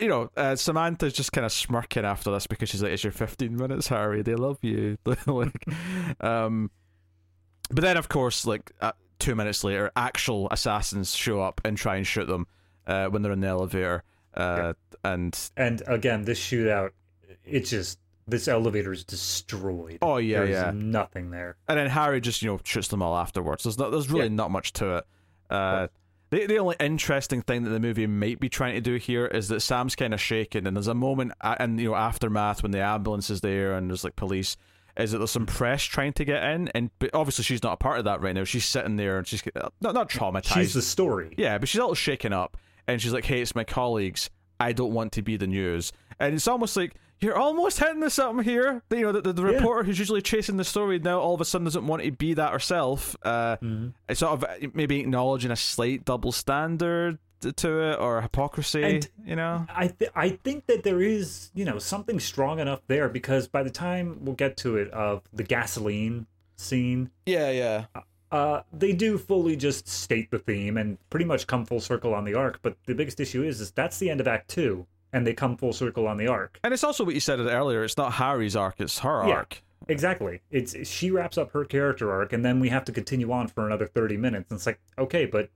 You 0.00 0.08
know, 0.08 0.30
uh, 0.36 0.54
Samantha's 0.56 1.12
just 1.12 1.32
kind 1.32 1.44
of 1.44 1.52
smirking 1.52 2.04
after 2.06 2.30
this 2.30 2.46
because 2.46 2.70
she's 2.70 2.82
like, 2.82 2.92
"It's 2.92 3.02
your 3.04 3.12
15 3.12 3.54
minutes, 3.56 3.88
Harry. 3.88 4.22
They 4.22 4.36
love 4.36 4.56
you." 4.62 4.96
like, 5.26 5.64
um, 6.20 6.70
but 7.70 7.82
then, 7.82 7.96
of 7.98 8.08
course, 8.08 8.46
like 8.46 8.70
uh, 8.80 8.92
two 9.20 9.34
minutes 9.36 9.62
later, 9.62 9.90
actual 9.96 10.48
assassins 10.50 11.14
show 11.14 11.40
up 11.40 11.60
and 11.64 11.76
try 11.76 11.96
and 11.96 12.06
shoot 12.06 12.26
them 12.26 12.46
uh, 12.86 13.06
when 13.06 13.22
they're 13.22 13.32
in 13.32 13.40
the 13.40 13.46
elevator. 13.48 14.02
Uh, 14.34 14.74
And 15.02 15.36
and 15.56 15.82
again 15.86 16.24
this 16.24 16.38
shootout 16.38 16.90
it 17.44 17.60
just 17.64 17.98
this 18.28 18.46
elevator 18.46 18.92
is 18.92 19.02
destroyed 19.02 19.98
oh 20.02 20.18
yeah, 20.18 20.40
There's 20.44 20.50
yeah. 20.50 20.70
nothing 20.74 21.30
there 21.30 21.56
And 21.68 21.78
then 21.78 21.88
Harry 21.88 22.20
just 22.20 22.42
you 22.42 22.48
know 22.50 22.60
shoots 22.64 22.88
them 22.88 23.02
all 23.02 23.16
afterwards. 23.16 23.64
There's 23.64 23.78
not, 23.78 23.90
there's 23.90 24.10
really 24.10 24.26
Yeah. 24.26 24.34
not 24.34 24.50
much 24.50 24.72
to 24.74 24.98
it. 24.98 25.04
Uh, 25.48 25.88
the 26.30 26.46
the 26.46 26.58
only 26.58 26.76
interesting 26.78 27.42
thing 27.42 27.64
that 27.64 27.70
the 27.70 27.80
movie 27.80 28.06
might 28.06 28.38
be 28.38 28.48
trying 28.48 28.74
to 28.74 28.80
do 28.80 28.96
here 28.96 29.26
is 29.26 29.48
that 29.48 29.60
Sam's 29.60 29.96
kind 29.96 30.14
of 30.14 30.20
shaken, 30.20 30.64
and 30.66 30.76
there's 30.76 30.86
a 30.86 30.94
moment 30.94 31.32
a- 31.40 31.60
in 31.64 31.78
you 31.78 31.88
know 31.88 31.96
aftermath 31.96 32.62
when 32.62 32.70
the 32.70 32.80
ambulance 32.80 33.30
is 33.30 33.40
there 33.40 33.72
and 33.74 33.90
there's 33.90 34.04
like 34.04 34.14
police. 34.16 34.56
Is 34.96 35.12
that 35.12 35.18
there's 35.18 35.30
some 35.30 35.46
press 35.46 35.82
trying 35.82 36.12
to 36.14 36.24
get 36.24 36.42
in, 36.42 36.68
and 36.68 36.90
but 36.98 37.10
obviously 37.14 37.44
she's 37.44 37.62
not 37.62 37.74
a 37.74 37.76
part 37.76 37.98
of 37.98 38.04
that 38.06 38.20
right 38.20 38.34
now. 38.34 38.44
She's 38.44 38.64
sitting 38.64 38.96
there 38.96 39.18
and 39.18 39.26
she's 39.26 39.42
not 39.54 39.72
not 39.94 40.08
traumatized. 40.10 40.54
she's 40.54 40.74
the 40.74 40.82
story 40.82 41.34
Yeah, 41.36 41.58
but 41.58 41.68
she's 41.68 41.78
a 41.78 41.82
little 41.82 41.94
shaken 41.94 42.32
up, 42.32 42.56
and 42.86 43.00
she's 43.00 43.12
like, 43.12 43.24
"Hey, 43.24 43.40
it's 43.40 43.54
my 43.54 43.64
colleagues. 43.64 44.30
I 44.58 44.72
don't 44.72 44.92
want 44.92 45.12
to 45.12 45.22
be 45.22 45.36
the 45.36 45.46
news." 45.46 45.92
And 46.18 46.34
it's 46.34 46.48
almost 46.48 46.76
like 46.76 46.94
you're 47.20 47.36
almost 47.36 47.78
hitting 47.78 48.00
the 48.00 48.10
something 48.10 48.44
here. 48.44 48.82
You 48.90 49.00
know, 49.02 49.12
the, 49.12 49.20
the, 49.20 49.32
the 49.34 49.42
Yeah. 49.46 49.56
reporter 49.58 49.84
who's 49.84 49.98
usually 49.98 50.22
chasing 50.22 50.56
the 50.56 50.64
story 50.64 50.98
now 50.98 51.20
all 51.20 51.34
of 51.34 51.40
a 51.40 51.44
sudden 51.44 51.64
doesn't 51.66 51.86
want 51.86 52.02
to 52.02 52.10
be 52.10 52.34
that 52.34 52.52
herself. 52.52 53.14
Uh, 53.22 53.56
Mhm. 53.58 53.92
It's 54.08 54.20
sort 54.20 54.32
of 54.32 54.44
uh, 54.44 54.68
maybe 54.74 55.00
acknowledging 55.00 55.50
a 55.50 55.56
slight 55.56 56.04
double 56.04 56.32
standard 56.32 57.18
to 57.40 57.80
it 57.90 57.98
or 57.98 58.20
hypocrisy. 58.22 58.82
And- 58.82 59.08
you 59.24 59.36
know, 59.36 59.66
I 59.68 59.88
th- 59.88 60.10
I 60.14 60.30
think 60.30 60.66
that 60.66 60.82
there 60.82 61.00
is 61.00 61.50
you 61.54 61.64
know 61.64 61.78
something 61.78 62.20
strong 62.20 62.58
enough 62.58 62.80
there 62.86 63.08
because 63.08 63.48
by 63.48 63.62
the 63.62 63.70
time 63.70 64.18
we'll 64.24 64.34
get 64.34 64.56
to 64.58 64.76
it 64.76 64.90
of 64.90 65.22
the 65.32 65.42
gasoline 65.42 66.26
scene, 66.56 67.10
yeah, 67.26 67.50
yeah, 67.50 67.84
uh, 68.32 68.62
they 68.72 68.92
do 68.92 69.16
fully 69.18 69.56
just 69.56 69.88
state 69.88 70.30
the 70.30 70.38
theme 70.38 70.76
and 70.76 70.98
pretty 71.10 71.24
much 71.24 71.46
come 71.46 71.64
full 71.64 71.80
circle 71.80 72.14
on 72.14 72.24
the 72.24 72.34
arc. 72.34 72.60
But 72.62 72.76
the 72.86 72.94
biggest 72.94 73.20
issue 73.20 73.42
is 73.42 73.60
is 73.60 73.70
that's 73.70 73.98
the 73.98 74.10
end 74.10 74.20
of 74.20 74.28
Act 74.28 74.48
Two, 74.48 74.86
and 75.12 75.26
they 75.26 75.32
come 75.34 75.56
full 75.56 75.72
circle 75.72 76.06
on 76.06 76.16
the 76.16 76.26
arc. 76.26 76.58
and 76.64 76.74
it's 76.74 76.84
also 76.84 77.04
what 77.04 77.14
you 77.14 77.20
said 77.20 77.40
earlier. 77.40 77.84
It's 77.84 77.96
not 77.96 78.14
Harry's 78.14 78.56
arc; 78.56 78.80
it's 78.80 78.98
her 79.00 79.26
Yeah. 79.26 79.34
arc. 79.36 79.62
Exactly. 79.88 80.40
It's 80.50 80.86
she 80.86 81.10
wraps 81.10 81.38
up 81.38 81.52
her 81.52 81.64
character 81.64 82.12
arc, 82.12 82.32
and 82.32 82.44
then 82.44 82.60
we 82.60 82.68
have 82.68 82.84
to 82.84 82.92
continue 82.92 83.32
on 83.32 83.48
for 83.48 83.66
another 83.66 83.86
thirty 83.86 84.16
minutes. 84.16 84.50
And 84.50 84.58
it's 84.58 84.66
like, 84.66 84.78
okay, 84.98 85.24
but 85.24 85.48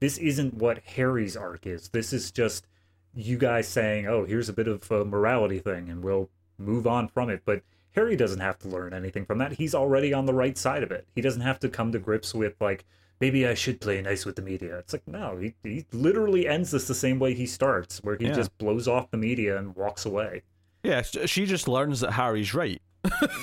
this 0.00 0.18
isn't 0.18 0.54
what 0.54 0.78
Harry's 0.84 1.36
arc 1.36 1.66
is. 1.66 1.88
This 1.88 2.12
is 2.12 2.30
just 2.30 2.66
you 3.14 3.38
guys 3.38 3.68
saying, 3.68 4.06
"Oh, 4.06 4.24
here's 4.24 4.48
a 4.48 4.52
bit 4.52 4.68
of 4.68 4.90
a 4.90 5.04
morality 5.04 5.58
thing," 5.58 5.88
and 5.88 6.02
we'll 6.02 6.30
move 6.58 6.86
on 6.86 7.08
from 7.08 7.30
it. 7.30 7.42
But 7.44 7.62
Harry 7.92 8.16
doesn't 8.16 8.40
have 8.40 8.58
to 8.60 8.68
learn 8.68 8.92
anything 8.92 9.24
from 9.24 9.38
that. 9.38 9.52
He's 9.52 9.74
already 9.74 10.12
on 10.12 10.26
the 10.26 10.34
right 10.34 10.58
side 10.58 10.82
of 10.82 10.90
it. 10.90 11.06
He 11.14 11.20
doesn't 11.20 11.42
have 11.42 11.60
to 11.60 11.68
come 11.68 11.92
to 11.92 11.98
grips 12.00 12.34
with 12.34 12.54
like, 12.60 12.84
maybe 13.20 13.46
I 13.46 13.54
should 13.54 13.80
play 13.80 14.02
nice 14.02 14.24
with 14.26 14.34
the 14.36 14.42
media. 14.42 14.78
It's 14.78 14.92
like, 14.92 15.06
no, 15.06 15.36
he, 15.36 15.54
he 15.62 15.86
literally 15.92 16.48
ends 16.48 16.72
this 16.72 16.88
the 16.88 16.94
same 16.94 17.20
way 17.20 17.34
he 17.34 17.46
starts, 17.46 17.98
where 18.02 18.16
he 18.16 18.26
Yeah. 18.26 18.32
just 18.32 18.56
blows 18.58 18.88
off 18.88 19.12
the 19.12 19.16
media 19.16 19.56
and 19.56 19.76
walks 19.76 20.04
away. 20.04 20.42
Yeah, 20.82 21.02
she 21.02 21.46
just 21.46 21.68
learns 21.68 22.00
that 22.00 22.10
Harry's 22.12 22.52
right. 22.52 22.82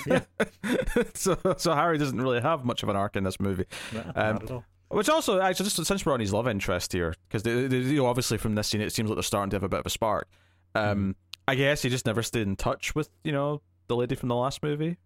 Yeah. 0.06 0.20
so, 1.14 1.36
so 1.56 1.74
Harry 1.74 1.96
doesn't 1.96 2.20
really 2.20 2.40
have 2.40 2.64
much 2.64 2.82
of 2.82 2.88
an 2.90 2.96
arc 2.96 3.16
in 3.16 3.24
this 3.24 3.40
movie. 3.40 3.64
No, 3.92 4.00
Um, 4.00 4.34
not 4.34 4.42
at 4.44 4.50
all. 4.50 4.64
Which 4.92 5.08
also, 5.08 5.40
actually, 5.40 5.64
just 5.70 5.84
since 5.84 6.06
we're 6.06 6.12
on 6.12 6.20
his 6.20 6.32
love 6.32 6.46
interest 6.46 6.92
here, 6.92 7.14
because 7.28 7.42
they, 7.42 7.66
they, 7.66 7.78
you 7.78 7.96
know, 7.98 8.06
obviously 8.06 8.38
from 8.38 8.54
this 8.54 8.68
scene, 8.68 8.80
it 8.80 8.92
seems 8.92 9.08
like 9.08 9.16
they're 9.16 9.22
starting 9.22 9.50
to 9.50 9.56
have 9.56 9.62
a 9.62 9.68
bit 9.68 9.80
of 9.80 9.86
a 9.86 9.90
spark. 9.90 10.28
Um, 10.74 11.16
I 11.48 11.54
guess 11.54 11.82
he 11.82 11.88
just 11.88 12.06
never 12.06 12.22
stayed 12.22 12.46
in 12.46 12.56
touch 12.56 12.94
with, 12.94 13.08
you 13.24 13.32
know, 13.32 13.62
the 13.88 13.96
lady 13.96 14.14
from 14.14 14.28
the 14.28 14.34
last 14.36 14.62
movie. 14.62 14.98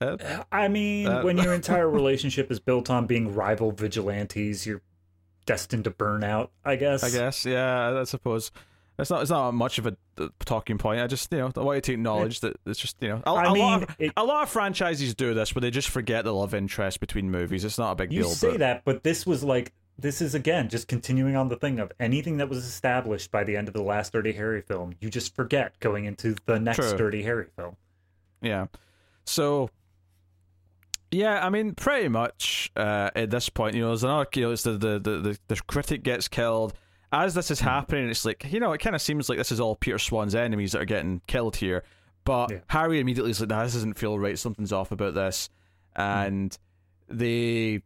Uh, 0.00 0.16
I 0.50 0.68
mean, 0.68 1.06
Uh, 1.06 1.22
when 1.22 1.38
your 1.38 1.54
entire 1.60 1.88
relationship 1.88 2.50
is 2.50 2.58
built 2.58 2.90
on 2.90 3.06
being 3.06 3.34
rival 3.34 3.70
vigilantes, 3.70 4.66
you're 4.66 4.82
destined 5.46 5.84
to 5.84 5.90
burn 5.90 6.24
out, 6.24 6.50
I 6.64 6.76
guess. 6.76 7.04
I 7.04 7.10
guess, 7.10 7.44
yeah, 7.46 8.00
I 8.00 8.04
suppose. 8.04 8.50
It's 8.98 9.10
not. 9.10 9.22
It's 9.22 9.30
not 9.30 9.52
much 9.54 9.78
of 9.78 9.86
a 9.86 9.96
uh, 10.18 10.28
talking 10.44 10.78
point. 10.78 11.00
I 11.00 11.06
just, 11.08 11.32
you 11.32 11.38
know, 11.38 11.50
I 11.56 11.60
want 11.60 11.76
you 11.76 11.80
to 11.80 11.92
acknowledge 11.94 12.40
that 12.40 12.56
it's 12.64 12.78
just, 12.78 12.96
you 13.00 13.08
know, 13.08 13.22
a, 13.26 13.30
I 13.30 13.44
a 13.44 13.46
lot 13.48 13.52
mean, 13.54 13.82
of, 13.82 13.96
it- 13.98 14.12
a 14.16 14.24
lot 14.24 14.44
of 14.44 14.48
franchises 14.50 15.14
do 15.14 15.34
this, 15.34 15.54
where 15.54 15.60
they 15.60 15.70
just 15.72 15.88
forget 15.88 16.24
the 16.24 16.32
love 16.32 16.54
interest 16.54 17.00
between 17.00 17.30
movies. 17.30 17.64
It's 17.64 17.78
not 17.78 17.92
a 17.92 17.94
big 17.96 18.12
You 18.12 18.22
deal. 18.22 18.30
say 18.30 18.50
but, 18.52 18.58
that, 18.60 18.82
but 18.84 19.02
this 19.02 19.26
was 19.26 19.42
like 19.42 19.72
this 19.98 20.20
is 20.20 20.34
again 20.34 20.68
just 20.68 20.88
continuing 20.88 21.36
on 21.36 21.48
the 21.48 21.56
thing 21.56 21.78
of 21.80 21.92
anything 22.00 22.36
that 22.38 22.48
was 22.48 22.64
established 22.64 23.30
by 23.30 23.42
the 23.44 23.56
end 23.56 23.68
of 23.68 23.74
the 23.74 23.82
last 23.82 24.12
Dirty 24.12 24.32
Harry 24.32 24.60
film, 24.62 24.94
you 25.00 25.10
just 25.10 25.34
forget 25.34 25.78
going 25.80 26.04
into 26.04 26.36
the 26.46 26.58
next 26.60 26.78
True. 26.78 26.96
Dirty 26.96 27.22
Harry 27.22 27.46
film. 27.56 27.76
Yeah. 28.42 28.66
So 29.24 29.70
yeah, 31.10 31.44
I 31.46 31.50
mean, 31.50 31.74
pretty 31.74 32.08
much 32.08 32.72
uh, 32.76 33.10
at 33.14 33.30
this 33.30 33.48
point, 33.48 33.76
you 33.76 33.82
know, 33.82 33.88
there's 33.88 34.02
another, 34.02 34.26
you 34.34 34.42
know, 34.42 34.50
it's 34.50 34.62
the 34.64 34.72
the, 34.72 34.98
the, 34.98 35.10
the, 35.18 35.38
the 35.48 35.56
critic 35.66 36.02
gets 36.02 36.26
killed. 36.28 36.74
As 37.14 37.34
this 37.34 37.50
is 37.50 37.60
Hmm. 37.60 37.66
happening, 37.68 38.08
it's 38.08 38.24
like, 38.24 38.52
you 38.52 38.58
know, 38.60 38.72
it 38.72 38.78
kind 38.78 38.96
of 38.96 39.00
seems 39.02 39.28
like 39.28 39.38
this 39.38 39.52
is 39.52 39.60
all 39.60 39.76
Peter 39.76 39.98
Swan's 39.98 40.34
enemies 40.34 40.72
that 40.72 40.82
are 40.82 40.86
getting 40.86 41.20
killed 41.26 41.56
here. 41.56 41.84
But 42.24 42.50
Yeah. 42.50 42.58
Harry 42.68 42.98
immediately 43.00 43.30
is 43.30 43.40
like, 43.40 43.50
nah, 43.50 43.62
this 43.62 43.74
doesn't 43.74 43.94
feel 43.94 44.18
right. 44.18 44.38
Something's 44.38 44.72
off 44.72 44.90
about 44.90 45.14
this. 45.14 45.48
Hmm. 45.96 46.02
And 46.02 46.58
they, 47.08 47.82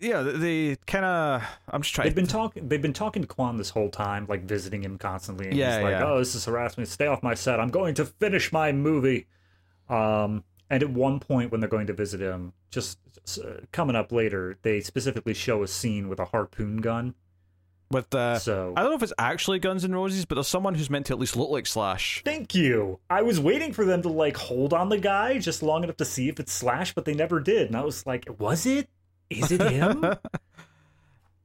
yeah, 0.00 0.22
they 0.22 0.76
kind 0.86 1.04
of, 1.04 1.42
I'm 1.68 1.82
just 1.82 1.94
trying 1.94 2.06
They've 2.06 2.14
been 2.14 2.26
talking. 2.26 2.68
They've 2.68 2.82
been 2.82 2.92
talking 2.92 3.22
to 3.22 3.28
Quan 3.28 3.56
this 3.56 3.70
whole 3.70 3.88
time, 3.90 4.26
like 4.28 4.44
visiting 4.44 4.82
him 4.84 4.98
constantly. 4.98 5.48
And 5.48 5.56
Yeah, 5.56 5.76
he's 5.78 5.82
like, 5.84 5.90
yeah. 5.92 6.04
"Oh, 6.06 6.18
this 6.18 6.34
is 6.36 6.44
harassment. 6.44 6.88
Stay 6.88 7.06
off 7.06 7.22
my 7.22 7.34
set. 7.34 7.58
I'm 7.58 7.70
going 7.70 7.94
to 7.94 8.04
finish 8.04 8.52
my 8.52 8.70
movie." 8.70 9.26
Um, 9.88 10.44
and 10.70 10.82
at 10.82 10.90
one 10.90 11.18
point, 11.20 11.50
when 11.50 11.60
they're 11.60 11.68
going 11.68 11.86
to 11.88 11.92
visit 11.92 12.20
him, 12.20 12.52
just 12.70 12.98
uh, 13.42 13.62
coming 13.72 13.96
up 13.96 14.12
later, 14.12 14.58
they 14.62 14.80
specifically 14.80 15.34
show 15.34 15.62
a 15.62 15.68
scene 15.68 16.08
with 16.08 16.20
a 16.20 16.26
harpoon 16.26 16.76
gun. 16.78 17.14
With, 17.94 18.14
uh, 18.14 18.38
So 18.38 18.74
I 18.76 18.82
don't 18.82 18.90
know 18.90 18.96
if 18.96 19.02
it's 19.02 19.12
actually 19.18 19.58
Guns 19.60 19.84
N' 19.84 19.94
Roses, 19.94 20.24
but 20.26 20.34
there's 20.34 20.48
someone 20.48 20.74
who's 20.74 20.90
meant 20.90 21.06
to 21.06 21.14
at 21.14 21.18
least 21.18 21.36
look 21.36 21.48
like 21.50 21.66
Slash. 21.66 22.20
Thank 22.24 22.54
you. 22.54 23.00
I 23.08 23.22
was 23.22 23.40
waiting 23.40 23.72
for 23.72 23.84
them 23.86 24.02
to 24.02 24.08
like 24.10 24.36
hold 24.36 24.74
on 24.74 24.90
the 24.90 24.98
guy 24.98 25.38
just 25.38 25.62
long 25.62 25.82
enough 25.84 25.96
to 25.98 26.04
see 26.04 26.28
if 26.28 26.38
it's 26.38 26.52
Slash, 26.52 26.94
but 26.94 27.06
they 27.06 27.14
never 27.14 27.40
did. 27.40 27.68
And 27.68 27.76
I 27.76 27.82
was 27.84 28.06
like, 28.06 28.26
was 28.38 28.66
it? 28.66 28.88
Is 29.30 29.50
it 29.50 29.62
him? 29.62 30.04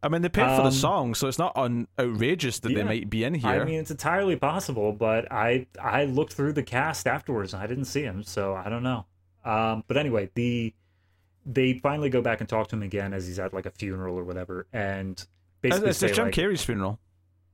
I 0.02 0.08
mean, 0.08 0.22
they 0.22 0.30
paid 0.30 0.48
for 0.56 0.62
the 0.62 0.68
Um, 0.68 0.72
song, 0.72 1.14
so 1.16 1.28
it's 1.28 1.38
not 1.38 1.52
un- 1.58 1.88
outrageous 2.00 2.60
that 2.60 2.70
they 2.70 2.76
yeah. 2.76 2.84
might 2.86 3.10
be 3.10 3.26
in 3.26 3.34
here. 3.34 3.50
I 3.50 3.64
mean, 3.66 3.80
it's 3.82 3.92
entirely 3.92 4.38
possible, 4.38 4.94
but 4.94 5.30
I 5.32 5.68
I 5.82 6.06
looked 6.06 6.34
through 6.34 6.54
the 6.54 6.64
cast 6.64 7.06
afterwards 7.06 7.54
and 7.54 7.62
I 7.62 7.68
didn't 7.68 7.86
see 7.86 8.04
him, 8.04 8.24
so 8.24 8.56
I 8.56 8.70
don't 8.70 8.84
know. 8.84 9.06
Um, 9.44 9.84
but 9.88 9.98
anyway, 9.98 10.30
the 10.36 10.74
they 11.46 11.74
finally 11.80 12.10
go 12.10 12.22
back 12.22 12.40
and 12.40 12.48
talk 12.48 12.68
to 12.70 12.76
him 12.78 12.84
again 12.84 13.14
as 13.14 13.28
he's 13.28 13.40
at 13.40 13.54
like 13.54 13.66
a 13.66 13.72
funeral 13.72 14.18
or 14.18 14.24
whatever, 14.24 14.68
and 14.72 15.26
basically 15.62 15.90
it's, 15.90 16.02
it's 16.04 16.16
Jim 16.16 16.26
like, 16.26 16.34
Carrey's 16.36 16.64
funeral. 16.64 17.00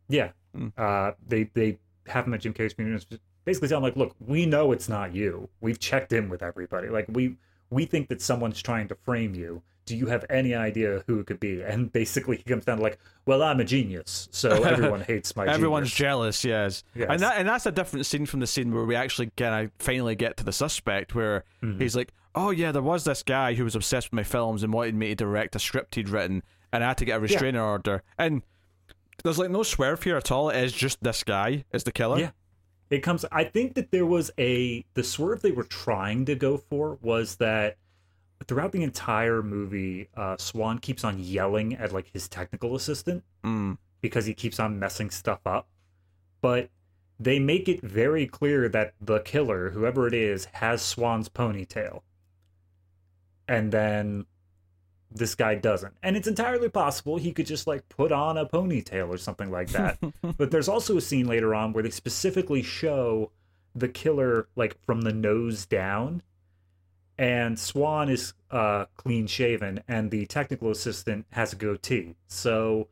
Yeah. 0.07 0.31
Mm. 0.55 0.71
Uh, 0.77 1.13
they 1.27 1.49
they 1.53 1.77
have 2.07 2.25
him 2.27 2.33
at 2.33 2.41
Jim 2.41 2.53
Carrey's 2.53 2.73
funeral. 2.73 2.99
Basically, 3.45 3.67
him 3.75 3.81
like, 3.83 3.95
look, 3.95 4.15
we 4.19 4.45
know 4.45 4.71
it's 4.71 4.89
not 4.89 5.13
you. 5.13 5.49
We've 5.61 5.79
checked 5.79 6.13
in 6.13 6.29
with 6.29 6.41
everybody. 6.43 6.89
Like 6.89 7.05
we 7.09 7.35
we 7.69 7.85
think 7.85 8.09
that 8.09 8.21
someone's 8.21 8.61
trying 8.61 8.87
to 8.89 8.95
frame 8.95 9.35
you. 9.35 9.61
Do 9.85 9.95
you 9.95 10.07
have 10.07 10.25
any 10.31 10.55
idea 10.55 11.03
who 11.05 11.19
it 11.19 11.27
could 11.27 11.39
be? 11.39 11.61
And 11.61 11.93
basically, 11.93 12.37
he 12.37 12.43
comes 12.43 12.65
down 12.65 12.77
to 12.77 12.83
like, 12.83 12.97
well, 13.27 13.43
I'm 13.43 13.59
a 13.59 13.63
genius, 13.63 14.27
so 14.31 14.49
everyone 14.63 15.01
hates 15.01 15.35
my. 15.35 15.45
Everyone's 15.45 15.89
genius. 15.91 15.97
jealous, 15.97 16.43
yes. 16.45 16.83
Yes. 16.95 17.07
And 17.11 17.19
that 17.19 17.37
and 17.37 17.47
that's 17.47 17.67
a 17.67 17.71
different 17.71 18.07
scene 18.07 18.25
from 18.25 18.39
the 18.39 18.47
scene 18.47 18.73
where 18.73 18.83
we 18.85 18.95
actually 18.95 19.29
kind 19.37 19.65
of 19.65 19.71
finally 19.77 20.15
get 20.15 20.37
to 20.37 20.43
the 20.43 20.51
suspect, 20.53 21.13
where 21.13 21.43
Mm-hmm. 21.61 21.79
he's 21.81 21.95
like, 21.95 22.13
"Oh 22.33 22.49
yeah, 22.49 22.71
there 22.71 22.81
was 22.81 23.03
this 23.03 23.21
guy 23.21 23.53
who 23.53 23.63
was 23.63 23.75
obsessed 23.75 24.07
with 24.07 24.13
my 24.15 24.23
films 24.23 24.63
and 24.63 24.73
wanted 24.73 24.95
me 24.95 25.09
to 25.09 25.15
direct 25.15 25.55
a 25.55 25.59
script 25.59 25.93
he'd 25.95 26.09
written, 26.09 26.41
and 26.71 26.83
I 26.83 26.87
had 26.87 26.97
to 26.97 27.05
get 27.05 27.17
a 27.17 27.19
restraining 27.19 27.61
order." 27.61 28.03
And 28.17 28.43
there's 29.23 29.39
like 29.39 29.49
no 29.49 29.63
swerve 29.63 30.03
here 30.03 30.17
at 30.17 30.31
all. 30.31 30.49
It 30.49 30.63
is 30.63 30.73
just 30.73 31.03
this 31.03 31.23
guy 31.23 31.65
is 31.71 31.83
the 31.83 31.91
killer. 31.91 32.19
Yeah. 32.19 32.31
It 32.89 32.99
comes. 32.99 33.25
I 33.31 33.43
think 33.45 33.73
that 33.75 33.91
there 33.91 34.05
was 34.05 34.31
a 34.37 34.85
the 34.93 35.03
swerve 35.03 35.41
they 35.41 35.51
were 35.51 35.63
trying 35.63 36.25
to 36.25 36.35
go 36.35 36.57
for 36.57 36.99
was 37.01 37.37
that 37.37 37.77
throughout 38.47 38.71
the 38.73 38.83
entire 38.83 39.41
movie, 39.41 40.09
uh, 40.15 40.37
Swan 40.37 40.77
keeps 40.77 41.03
on 41.03 41.17
yelling 41.19 41.73
at 41.75 41.91
like 41.91 42.11
his 42.13 42.27
technical 42.27 42.75
assistant 42.75 43.23
Mm. 43.43 43.77
because 44.01 44.25
he 44.25 44.33
keeps 44.33 44.59
on 44.59 44.77
messing 44.77 45.09
stuff 45.09 45.39
up. 45.45 45.67
But 46.41 46.69
they 47.19 47.39
make 47.39 47.67
it 47.67 47.81
very 47.81 48.27
clear 48.27 48.69
that 48.69 48.93
the 49.01 49.19
killer, 49.21 49.71
whoever 49.71 50.05
it 50.07 50.13
is, 50.13 50.45
has 50.53 50.81
Swan's 50.81 51.29
ponytail. 51.29 52.01
And 53.47 53.71
then 53.71 54.25
this 55.15 55.33
guy 55.35 55.55
doesn't. 55.55 55.93
And 56.03 56.15
it's 56.17 56.27
entirely 56.27 56.69
possible 56.69 57.17
he 57.17 57.31
could 57.31 57.45
just 57.47 57.67
like 57.67 57.87
put 57.89 58.11
on 58.11 58.37
a 58.37 58.45
ponytail 58.45 59.07
or 59.09 59.17
something 59.17 59.49
like 59.49 59.69
that. 59.69 59.97
but 60.37 60.51
there's 60.51 60.67
also 60.69 60.97
a 60.97 61.01
scene 61.01 61.25
later 61.27 61.55
on 61.55 61.73
where 61.73 61.83
they 61.83 61.89
specifically 61.89 62.61
show 62.61 63.31
the 63.73 63.87
killer 63.87 64.47
like 64.55 64.77
from 64.85 65.01
the 65.01 65.13
nose 65.13 65.65
down 65.65 66.21
and 67.17 67.57
Swan 67.57 68.09
is 68.09 68.33
uh, 68.51 68.85
clean 68.97 69.25
shaven, 69.27 69.81
and 69.87 70.11
the 70.11 70.25
technical 70.25 70.69
assistant 70.69 71.25
has 71.31 71.53
a 71.53 71.55
goatee. 71.55 72.15
So 72.27 72.89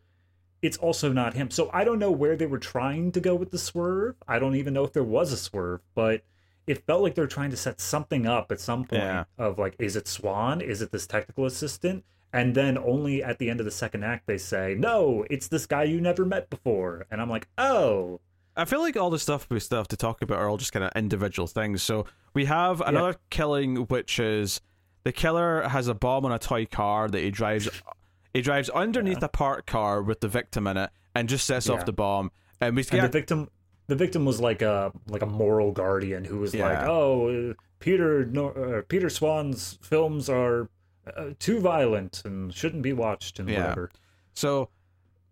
it's 0.61 0.77
also 0.77 1.11
not 1.11 1.33
him. 1.33 1.51
So 1.51 1.69
I 1.73 1.83
don't 1.83 1.99
know 1.99 2.11
where 2.11 2.37
they 2.37 2.45
were 2.45 2.57
trying 2.57 3.11
to 3.11 3.19
go 3.19 3.35
with 3.35 3.51
the 3.51 3.57
swerve. 3.57 4.15
I 4.25 4.39
don't 4.39 4.55
even 4.55 4.73
know 4.73 4.85
if 4.85 4.93
there 4.93 5.03
was 5.03 5.33
a 5.33 5.37
swerve, 5.37 5.81
but 5.93 6.23
it 6.67 6.85
felt 6.85 7.01
like 7.01 7.15
they 7.15 7.21
were 7.21 7.27
trying 7.27 7.49
to 7.49 7.57
set 7.57 7.81
something 7.81 8.25
up 8.25 8.49
at 8.49 8.61
some 8.61 8.85
point 8.85 9.03
Yeah. 9.03 9.23
of 9.37 9.59
like, 9.59 9.75
is 9.77 9.97
it 9.97 10.07
Swan? 10.07 10.61
Is 10.61 10.81
it 10.81 10.91
this 10.93 11.05
technical 11.05 11.45
assistant? 11.45 12.05
And 12.33 12.55
then 12.55 12.77
only 12.79 13.23
at 13.23 13.37
the 13.37 13.49
end 13.49 13.59
of 13.59 13.65
the 13.65 13.71
second 13.71 14.03
act 14.03 14.25
they 14.25 14.39
say, 14.39 14.75
no, 14.77 15.23
it's 15.29 15.47
this 15.47 15.65
guy 15.67 15.83
you 15.83 16.01
never 16.01 16.25
met 16.25 16.49
before. 16.49 17.05
And 17.11 17.21
I'm 17.21 17.29
like, 17.29 17.47
oh, 17.57 18.19
I 18.55 18.65
feel 18.65 18.81
like 18.81 18.97
all 18.97 19.09
the 19.09 19.19
stuff 19.19 19.47
we 19.49 19.59
still 19.59 19.77
have 19.77 19.87
to 19.89 19.97
talk 19.97 20.21
about 20.21 20.37
are 20.39 20.49
all 20.49 20.57
just 20.57 20.73
kind 20.73 20.83
of 20.83 20.91
individual 20.95 21.47
things. 21.47 21.81
So 21.83 22.05
we 22.33 22.45
have 22.45 22.81
another 22.81 23.15
killing, 23.29 23.75
which 23.87 24.19
is 24.19 24.61
the 25.03 25.11
killer 25.11 25.67
has 25.69 25.87
a 25.87 25.93
bomb 25.93 26.25
on 26.25 26.31
a 26.31 26.39
toy 26.39 26.65
car 26.65 27.07
that 27.07 27.19
he 27.19 27.29
drives. 27.31 27.69
He 28.33 28.41
drives 28.41 28.69
underneath 28.69 29.21
a 29.21 29.29
parked 29.29 29.67
car 29.67 30.01
with 30.01 30.19
the 30.19 30.27
victim 30.27 30.65
in 30.67 30.77
it 30.77 30.89
and 31.13 31.29
just 31.29 31.45
sets 31.45 31.67
Yeah. 31.67 31.75
off 31.75 31.85
the 31.85 31.93
bomb. 31.93 32.31
And 32.59 32.75
we 32.75 32.81
and 32.81 32.89
get 32.91 33.01
the 33.03 33.07
victim 33.09 33.49
the 33.87 33.95
victim 33.95 34.25
was 34.25 34.39
like 34.39 34.61
a 34.61 34.91
like 35.07 35.21
a 35.21 35.25
moral 35.27 35.71
guardian 35.71 36.23
who 36.23 36.39
was 36.39 36.55
like 36.55 36.79
oh 36.87 37.53
peter 37.79 38.25
no, 38.25 38.49
uh, 38.49 38.81
peter 38.87 39.09
swan's 39.09 39.77
films 39.81 40.29
are 40.29 40.69
uh, 41.17 41.29
too 41.39 41.59
violent 41.59 42.21
and 42.25 42.53
shouldn't 42.53 42.81
be 42.83 42.93
watched 42.93 43.39
and 43.39 43.49
Yeah. 43.49 43.61
whatever 43.61 43.91
So 44.33 44.69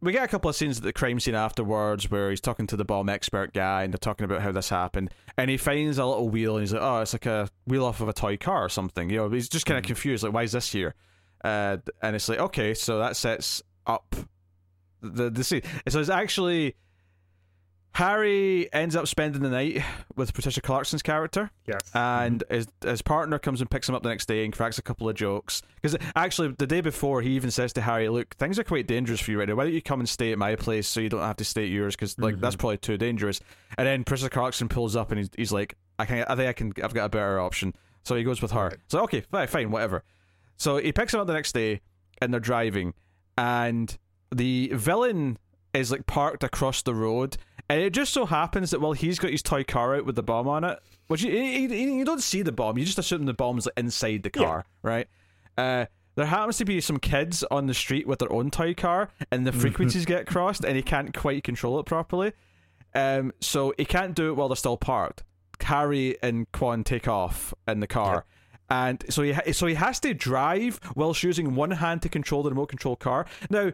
we 0.01 0.11
get 0.11 0.23
a 0.23 0.27
couple 0.27 0.49
of 0.49 0.55
scenes 0.55 0.77
at 0.77 0.83
the 0.83 0.91
crime 0.93 1.19
scene 1.19 1.35
afterwards 1.35 2.09
where 2.09 2.29
he's 2.31 2.41
talking 2.41 2.65
to 2.67 2.75
the 2.75 2.83
bomb 2.83 3.07
expert 3.07 3.53
guy 3.53 3.83
and 3.83 3.93
they're 3.93 3.99
talking 3.99 4.25
about 4.25 4.41
how 4.41 4.51
this 4.51 4.69
happened. 4.69 5.11
And 5.37 5.49
he 5.49 5.57
finds 5.57 5.97
a 5.99 6.05
little 6.05 6.27
wheel 6.29 6.55
and 6.57 6.63
he's 6.63 6.73
like, 6.73 6.81
oh, 6.81 7.01
it's 7.01 7.13
like 7.13 7.27
a 7.27 7.49
wheel 7.67 7.85
off 7.85 8.01
of 8.01 8.09
a 8.09 8.13
toy 8.13 8.35
car 8.37 8.65
or 8.65 8.69
something. 8.69 9.09
You 9.11 9.17
know, 9.17 9.29
he's 9.29 9.47
just 9.47 9.65
kind 9.67 9.77
of 9.77 9.83
confused, 9.83 10.23
like, 10.23 10.33
why 10.33 10.43
is 10.43 10.53
this 10.53 10.71
here? 10.71 10.95
Uh, 11.43 11.77
and 12.01 12.15
it's 12.15 12.27
like, 12.27 12.39
okay, 12.39 12.73
so 12.73 12.97
that 12.99 13.15
sets 13.15 13.61
up 13.85 14.15
the 15.01 15.29
the 15.29 15.43
scene. 15.43 15.61
So 15.87 15.99
it's 15.99 16.09
actually 16.09 16.75
Harry 17.93 18.71
ends 18.73 18.95
up 18.95 19.07
spending 19.07 19.41
the 19.41 19.49
night 19.49 19.83
with 20.15 20.33
Patricia 20.33 20.61
Clarkson's 20.61 21.01
character 21.01 21.51
yes 21.67 21.91
and 21.93 22.39
mm-hmm. 22.39 22.55
his 22.55 22.67
his 22.83 23.01
partner 23.01 23.37
comes 23.37 23.59
and 23.59 23.69
picks 23.69 23.87
him 23.89 23.95
up 23.95 24.03
the 24.03 24.09
next 24.09 24.27
day 24.27 24.43
and 24.43 24.53
cracks 24.53 24.77
a 24.77 24.81
couple 24.81 25.09
of 25.09 25.15
jokes. 25.15 25.61
Because 25.75 25.97
actually, 26.15 26.53
the 26.57 26.67
day 26.67 26.81
before, 26.81 27.21
he 27.21 27.31
even 27.31 27.51
says 27.51 27.73
to 27.73 27.81
Harry, 27.81 28.07
"Look, 28.07 28.35
things 28.35 28.59
are 28.59 28.63
quite 28.63 28.87
dangerous 28.87 29.19
for 29.19 29.31
you 29.31 29.39
right 29.39 29.47
now. 29.47 29.55
Why 29.55 29.65
don't 29.65 29.73
you 29.73 29.81
come 29.81 29.99
and 29.99 30.07
stay 30.07 30.31
at 30.31 30.37
my 30.37 30.55
place 30.55 30.87
so 30.87 30.99
you 30.99 31.09
don't 31.09 31.21
have 31.21 31.37
to 31.37 31.45
stay 31.45 31.63
at 31.63 31.69
yours? 31.69 31.95
Because 31.95 32.17
like 32.17 32.39
that's 32.39 32.55
mm-hmm. 32.55 32.59
probably 32.59 32.77
too 32.77 32.97
dangerous." 32.97 33.39
And 33.77 33.87
then 33.87 34.03
Patricia 34.03 34.29
Clarkson 34.29 34.69
pulls 34.69 34.95
up 34.95 35.11
and 35.11 35.19
he's, 35.19 35.29
he's 35.35 35.51
like, 35.51 35.75
"I 35.99 36.05
can, 36.05 36.23
I 36.27 36.35
think 36.35 36.49
I 36.49 36.53
can, 36.53 36.73
I've 36.83 36.93
got 36.93 37.05
a 37.05 37.09
better 37.09 37.39
option." 37.39 37.73
So 38.03 38.15
he 38.15 38.23
goes 38.23 38.41
with 38.41 38.51
her. 38.51 38.71
So 38.87 39.01
okay, 39.03 39.21
fine, 39.21 39.47
fine, 39.47 39.71
whatever. 39.71 40.03
So 40.57 40.77
he 40.77 40.91
picks 40.91 41.13
him 41.13 41.19
up 41.19 41.27
the 41.27 41.33
next 41.33 41.53
day 41.53 41.81
and 42.21 42.33
they're 42.33 42.39
driving, 42.39 42.93
and 43.37 43.97
the 44.33 44.71
villain 44.73 45.37
is 45.73 45.91
like 45.91 46.05
parked 46.05 46.43
across 46.43 46.81
the 46.81 46.95
road. 46.95 47.37
And 47.69 47.79
it 47.79 47.93
just 47.93 48.13
so 48.13 48.25
happens 48.25 48.71
that 48.71 48.81
while 48.81 48.91
he's 48.93 49.17
got 49.19 49.31
his 49.31 49.41
toy 49.41 49.63
car 49.63 49.95
out 49.95 50.05
with 50.05 50.15
the 50.15 50.23
bomb 50.23 50.47
on 50.47 50.63
it, 50.63 50.79
which 51.07 51.23
you, 51.23 51.31
you, 51.31 51.69
you 51.69 52.05
don't 52.05 52.21
see 52.21 52.41
the 52.41 52.51
bomb, 52.51 52.77
you 52.77 52.83
just 52.85 52.99
assume 52.99 53.25
the 53.25 53.33
bomb's 53.33 53.65
like 53.65 53.73
inside 53.77 54.23
the 54.23 54.29
car, 54.29 54.65
right? 54.83 55.07
Uh, 55.57 55.85
there 56.15 56.25
happens 56.25 56.57
to 56.57 56.65
be 56.65 56.81
some 56.81 56.97
kids 56.99 57.43
on 57.49 57.67
the 57.67 57.73
street 57.73 58.05
with 58.07 58.19
their 58.19 58.31
own 58.33 58.51
toy 58.51 58.73
car, 58.73 59.09
and 59.31 59.47
the 59.47 59.51
frequencies 59.61 60.03
get 60.05 60.25
crossed, 60.27 60.65
and 60.65 60.75
he 60.75 60.81
can't 60.81 61.13
quite 61.17 61.43
control 61.45 61.79
it 61.79 61.85
properly. 61.85 62.33
Um, 62.93 63.31
so 63.39 63.73
he 63.77 63.85
can't 63.85 64.13
do 64.15 64.29
it 64.29 64.35
while 64.35 64.49
they're 64.49 64.57
still 64.57 64.75
parked. 64.75 65.23
Harry 65.61 66.17
and 66.21 66.51
Quan 66.51 66.83
take 66.83 67.07
off 67.07 67.53
in 67.67 67.79
the 67.79 67.87
car. 67.87 68.25
And 68.69 69.03
so 69.09 69.21
he 69.21 69.31
ha- 69.33 69.51
so 69.53 69.67
he 69.67 69.75
has 69.75 69.99
to 70.01 70.13
drive 70.13 70.79
whilst 70.95 71.23
using 71.23 71.55
one 71.55 71.71
hand 71.71 72.01
to 72.01 72.09
control 72.09 72.43
the 72.43 72.49
remote 72.49 72.67
control 72.67 72.95
car. 72.97 73.25
Now, 73.49 73.71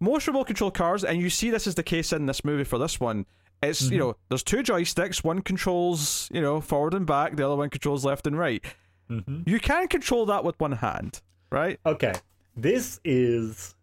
most 0.00 0.26
remote 0.26 0.46
control 0.46 0.70
cars, 0.70 1.04
and 1.04 1.20
you 1.20 1.30
see 1.30 1.50
this 1.50 1.66
is 1.66 1.74
the 1.76 1.82
case 1.82 2.12
in 2.12 2.26
this 2.26 2.44
movie 2.44 2.64
for 2.64 2.78
this 2.78 2.98
one. 2.98 3.26
It's 3.62 3.90
you 3.90 3.98
know 3.98 4.16
there's 4.28 4.42
two 4.42 4.62
joysticks. 4.62 5.22
One 5.22 5.42
controls 5.42 6.28
you 6.32 6.40
know 6.40 6.60
forward 6.60 6.94
and 6.94 7.06
back. 7.06 7.36
The 7.36 7.44
other 7.46 7.56
one 7.56 7.70
controls 7.70 8.04
left 8.04 8.26
and 8.26 8.38
right. 8.38 8.64
Mhm. 9.10 9.46
You 9.46 9.60
can 9.60 9.86
control 9.88 10.24
that 10.26 10.44
with 10.44 10.58
one 10.60 10.72
hand, 10.72 11.20
right? 11.50 11.78
okay 11.84 12.12
this 12.56 13.00
is 13.04 13.74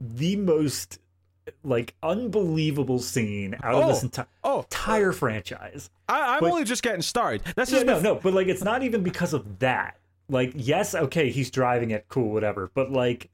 the 0.00 0.36
most 0.36 0.98
like 1.64 1.94
unbelievable 2.02 2.98
scene 2.98 3.54
out 3.62 3.74
of 3.82 3.88
this 3.88 4.04
Oh, 4.04 4.08
enti- 4.08 4.26
Oh, 4.44 4.58
entire 4.60 5.12
franchise 5.12 5.90
I, 6.08 6.34
I'm 6.34 6.40
But- 6.40 6.50
only 6.50 6.64
just 6.64 6.82
getting 6.82 7.02
started. 7.02 7.42
This 7.56 7.70
Yeah, 7.72 7.78
is 7.78 7.84
no, 7.84 7.96
bef- 7.98 8.02
no, 8.02 8.14
but 8.16 8.34
like 8.34 8.48
it's 8.48 8.64
not 8.64 8.82
even 8.82 9.02
because 9.02 9.32
of 9.32 9.58
that. 9.60 9.96
Like, 10.28 10.52
yes, 10.54 10.94
okay, 10.94 11.30
he's 11.30 11.50
driving 11.50 11.90
it, 11.90 12.06
cool, 12.08 12.30
whatever. 12.32 12.70
But 12.74 12.90
like, 12.92 13.30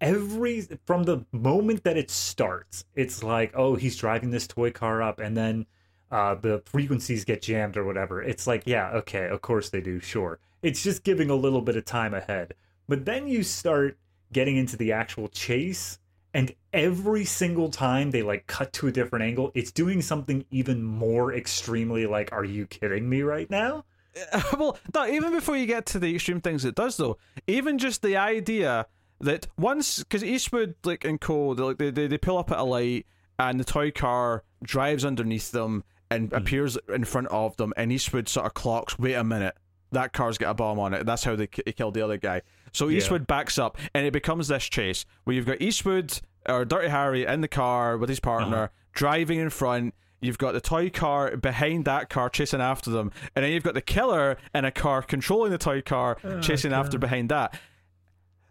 every 0.00 0.62
from 0.86 1.04
the 1.04 1.24
moment 1.32 1.84
that 1.84 1.96
it 1.96 2.10
starts, 2.10 2.84
it's 2.94 3.22
like, 3.22 3.52
oh, 3.54 3.74
he's 3.74 3.96
driving 3.96 4.30
this 4.30 4.46
toy 4.46 4.70
car 4.70 5.02
up, 5.02 5.20
and 5.20 5.36
then 5.36 5.66
uh, 6.10 6.34
the 6.34 6.62
frequencies 6.66 7.24
get 7.24 7.42
jammed 7.42 7.76
or 7.76 7.84
whatever. 7.84 8.22
It's 8.22 8.46
like, 8.46 8.62
yeah, 8.66 8.90
okay, 8.92 9.28
of 9.28 9.42
course 9.42 9.70
they 9.70 9.80
do, 9.80 10.00
sure. 10.00 10.38
It's 10.62 10.82
just 10.82 11.04
giving 11.04 11.30
a 11.30 11.34
little 11.34 11.62
bit 11.62 11.76
of 11.76 11.84
time 11.84 12.14
ahead. 12.14 12.54
But 12.88 13.04
then 13.04 13.28
you 13.28 13.42
start 13.42 13.98
getting 14.32 14.56
into 14.56 14.76
the 14.76 14.92
actual 14.92 15.28
chase, 15.28 15.98
and 16.34 16.54
every 16.72 17.24
single 17.24 17.70
time 17.70 18.10
they 18.10 18.22
like 18.22 18.46
cut 18.46 18.72
to 18.74 18.88
a 18.88 18.92
different 18.92 19.24
angle, 19.24 19.50
it's 19.54 19.72
doing 19.72 20.02
something 20.02 20.44
even 20.50 20.82
more 20.82 21.34
extremely 21.34 22.06
like, 22.06 22.32
are 22.32 22.44
you 22.44 22.66
kidding 22.66 23.08
me 23.08 23.22
right 23.22 23.50
now? 23.50 23.84
well, 24.58 24.78
no, 24.94 25.06
even 25.06 25.32
before 25.32 25.56
you 25.56 25.66
get 25.66 25.86
to 25.86 25.98
the 25.98 26.14
extreme 26.14 26.40
things 26.40 26.64
it 26.64 26.74
does, 26.74 26.96
though, 26.96 27.18
even 27.46 27.78
just 27.78 28.02
the 28.02 28.16
idea 28.16 28.86
that 29.20 29.48
once, 29.58 29.98
because 29.98 30.22
Eastwood 30.22 30.74
like 30.84 31.04
and 31.04 31.20
Co, 31.20 31.54
they, 31.54 31.62
like 31.62 31.78
they, 31.78 31.90
they 31.90 32.06
they 32.06 32.18
pull 32.18 32.38
up 32.38 32.50
at 32.50 32.58
a 32.58 32.64
light 32.64 33.06
and 33.38 33.58
the 33.58 33.64
toy 33.64 33.90
car 33.90 34.44
drives 34.62 35.04
underneath 35.04 35.52
them 35.52 35.84
and 36.10 36.30
hmm. 36.30 36.36
appears 36.36 36.78
in 36.92 37.04
front 37.04 37.28
of 37.28 37.56
them, 37.56 37.72
and 37.76 37.92
Eastwood 37.92 38.28
sort 38.28 38.46
of 38.46 38.54
clocks, 38.54 38.98
wait 38.98 39.14
a 39.14 39.24
minute, 39.24 39.56
that 39.92 40.12
car's 40.12 40.38
got 40.38 40.50
a 40.50 40.54
bomb 40.54 40.78
on 40.78 40.94
it. 40.94 41.06
That's 41.06 41.24
how 41.24 41.36
they, 41.36 41.48
they 41.64 41.72
killed 41.72 41.94
the 41.94 42.02
other 42.02 42.16
guy. 42.16 42.42
So 42.72 42.90
Eastwood 42.90 43.26
backs 43.26 43.58
up, 43.58 43.78
and 43.94 44.06
it 44.06 44.12
becomes 44.12 44.48
this 44.48 44.64
chase 44.64 45.04
where 45.24 45.34
you've 45.34 45.46
got 45.46 45.60
Eastwood 45.60 46.20
or 46.46 46.64
Dirty 46.64 46.88
Harry 46.88 47.24
in 47.24 47.40
the 47.40 47.48
car 47.48 47.96
with 47.96 48.08
his 48.08 48.20
partner 48.20 48.56
uh-huh. 48.56 48.68
driving 48.92 49.38
in 49.38 49.50
front. 49.50 49.94
You've 50.20 50.38
got 50.38 50.52
the 50.52 50.60
toy 50.60 50.90
car 50.90 51.36
behind 51.36 51.84
that 51.84 52.10
car 52.10 52.28
chasing 52.28 52.60
after 52.60 52.90
them, 52.90 53.12
and 53.34 53.44
then 53.44 53.52
you've 53.52 53.62
got 53.62 53.74
the 53.74 53.80
killer 53.80 54.36
in 54.54 54.64
a 54.64 54.70
car 54.70 55.02
controlling 55.02 55.52
the 55.52 55.58
toy 55.58 55.80
car 55.80 56.18
oh, 56.24 56.40
chasing 56.40 56.72
after 56.72 56.98
behind 56.98 57.28
that. 57.28 57.58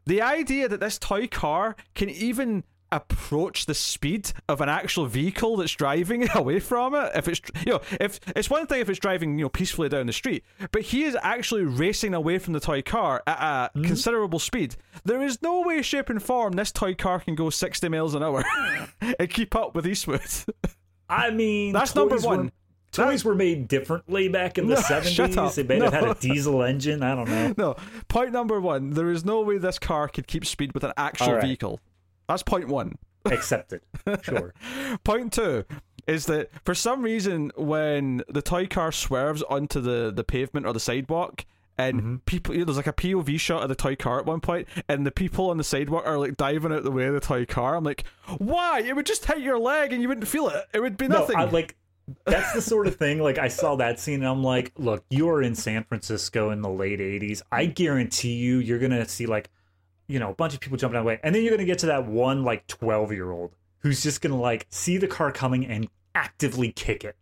The 0.08 0.22
idea 0.22 0.70
that 0.70 0.80
this 0.80 0.98
toy 0.98 1.28
car 1.28 1.76
can 1.94 2.10
even 2.10 2.64
approach 2.94 3.66
the 3.66 3.74
speed 3.74 4.32
of 4.48 4.62
an 4.62 4.70
actual 4.70 5.06
vehicle 5.06 5.58
that's 5.58 5.74
driving 5.74 6.26
away 6.36 6.58
from 6.58 6.96
it 6.96 7.12
if 7.16 7.28
it's 7.28 7.42
you 7.66 7.74
know 7.74 7.82
if 8.00 8.18
it's 8.34 8.50
one 8.50 8.66
thing 8.66 8.80
if 8.80 8.90
it's 8.90 9.00
driving 9.00 9.38
you 9.38 9.44
know 9.44 9.50
peacefully 9.50 9.90
down 9.90 10.08
the 10.08 10.14
street 10.14 10.42
but 10.72 10.82
he 10.82 11.04
is 11.04 11.18
actually 11.22 11.66
racing 11.66 12.14
away 12.14 12.40
from 12.40 12.54
the 12.54 12.62
toy 12.62 12.82
car 12.82 13.22
at 13.28 13.42
a 13.76 13.78
hmm? 13.78 13.84
considerable 13.84 14.40
speed. 14.40 14.78
There 15.04 15.22
is 15.22 15.42
no 15.42 15.64
way 15.64 15.82
shape 15.82 16.10
and 16.10 16.24
form 16.24 16.54
this 16.54 16.72
toy 16.72 16.96
car 16.96 17.20
can 17.20 17.36
go 17.36 17.50
60 17.50 17.90
miles 17.90 18.16
an 18.16 18.24
hour 18.24 18.46
and 19.20 19.30
keep 19.30 19.54
up 19.54 19.76
with 19.76 19.86
eastwood. 19.86 20.22
I 21.10 21.32
mean, 21.32 21.74
That's 21.74 21.94
number 21.94 22.16
toys 22.16 22.26
were- 22.26 22.38
one. 22.38 22.52
Toys 22.92 23.24
were 23.24 23.36
made 23.36 23.68
differently 23.68 24.28
back 24.28 24.58
in 24.58 24.68
the 24.68 24.76
No, 24.76 24.82
shut 25.04 25.38
up. 25.38 25.52
70s. 25.52 25.56
They 25.56 25.64
may 25.64 25.86
have 25.86 25.94
had 25.94 26.04
a 26.04 26.14
diesel 26.20 26.64
engine. 26.64 27.04
I 27.04 27.16
don't 27.16 27.30
know. 27.30 27.54
no 27.58 27.76
point 28.08 28.32
number 28.32 28.60
one 28.60 28.92
there 28.92 29.12
is 29.12 29.26
no 29.26 29.42
way 29.42 29.58
this 29.58 29.80
car 29.80 30.08
could 30.08 30.28
keep 30.28 30.46
speed 30.46 30.74
with 30.74 30.84
an 30.84 30.94
actual 30.98 31.34
right. 31.34 31.42
vehicle 31.42 31.80
that's 32.28 32.44
point 32.44 32.68
one 32.68 32.98
Accepted. 33.26 33.82
Sure. 34.22 34.54
Point 35.04 35.34
two 35.34 35.66
is 36.08 36.28
that 36.28 36.50
for 36.64 36.74
some 36.74 37.02
reason 37.02 37.52
when 37.58 38.24
the 38.30 38.42
toy 38.42 38.66
car 38.66 38.92
swerves 38.92 39.44
onto 39.44 39.82
the, 39.82 40.12
the 40.16 40.24
pavement 40.24 40.66
or 40.66 40.72
the 40.72 40.80
sidewalk 40.80 41.46
and 41.78 42.00
mm-hmm. 42.00 42.16
people 42.26 42.54
you 42.54 42.60
know, 42.60 42.66
there's 42.66 42.78
like 42.78 42.88
a 42.88 42.94
POV 42.94 43.38
shot 43.40 43.64
of 43.64 43.70
the 43.70 43.76
toy 43.76 43.96
car 43.96 44.20
at 44.20 44.26
one 44.26 44.40
point 44.40 44.68
and 44.88 45.06
the 45.06 45.12
people 45.12 45.50
on 45.50 45.58
the 45.58 45.64
sidewalk 45.64 46.04
are 46.06 46.18
like 46.18 46.38
diving 46.38 46.72
out 46.72 46.84
the 46.84 46.92
way 46.92 47.06
of 47.06 47.14
the 47.14 47.20
toy 47.20 47.46
car. 47.46 47.76
I'm 47.76 47.84
like, 47.84 48.06
why? 48.38 48.82
It 48.82 48.96
would 48.96 49.06
just 49.06 49.26
hit 49.26 49.40
your 49.40 49.60
leg 49.60 49.92
and 49.92 50.02
you 50.02 50.08
wouldn't 50.08 50.28
feel 50.28 50.48
it. 50.48 50.64
It 50.74 50.80
would 50.80 50.98
be 50.98 51.08
No, 51.08 51.20
nothing. 51.20 51.36
I 51.36 51.44
like 51.46 51.76
that's 52.26 52.54
the 52.54 52.62
sort 52.62 52.88
of 52.88 52.96
thing 52.96 53.20
like 53.20 53.38
I 53.38 53.50
saw 53.50 53.76
that 53.76 54.00
scene 54.00 54.22
and 54.22 54.28
I'm 54.28 54.44
like, 54.44 54.72
look, 54.78 55.04
you 55.10 55.30
are 55.30 55.42
in 55.42 55.56
San 55.56 55.84
Francisco 55.84 56.52
in 56.52 56.62
the 56.62 56.70
late 56.70 57.00
80s. 57.00 57.42
I 57.52 57.66
guarantee 57.66 58.36
you 58.36 58.60
you're 58.60 58.80
going 58.80 58.92
to 58.92 59.08
see 59.08 59.26
like 59.26 59.50
you 60.08 60.20
know, 60.20 60.32
a 60.32 60.34
bunch 60.34 60.54
of 60.54 60.60
people 60.60 60.78
jumping 60.78 60.96
out 60.96 61.02
of 61.02 61.06
the 61.06 61.08
way. 61.08 61.20
And 61.22 61.36
then 61.36 61.44
you're 61.44 61.52
going 61.52 61.60
to 61.60 61.66
get 61.66 61.80
to 61.80 61.88
that 61.88 62.08
one 62.08 62.44
like 62.44 62.66
12-year-old 62.68 63.52
who's 63.80 64.02
just 64.02 64.22
going 64.22 64.32
to 64.32 64.40
like 64.40 64.66
see 64.70 64.98
the 64.98 65.08
car 65.08 65.32
coming 65.32 65.66
and 65.66 65.88
actively 66.16 66.72
kick 66.72 67.04
it. 67.04 67.16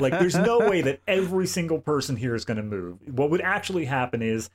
like 0.00 0.12
there's 0.18 0.34
no 0.34 0.58
way 0.68 0.82
that 0.82 1.00
every 1.06 1.46
single 1.46 1.78
person 1.78 2.16
here 2.16 2.34
is 2.34 2.44
going 2.44 2.56
to 2.56 2.62
move. 2.62 2.98
What 3.08 3.30
would 3.30 3.40
actually 3.40 3.84
happen 3.84 4.22
is 4.22 4.50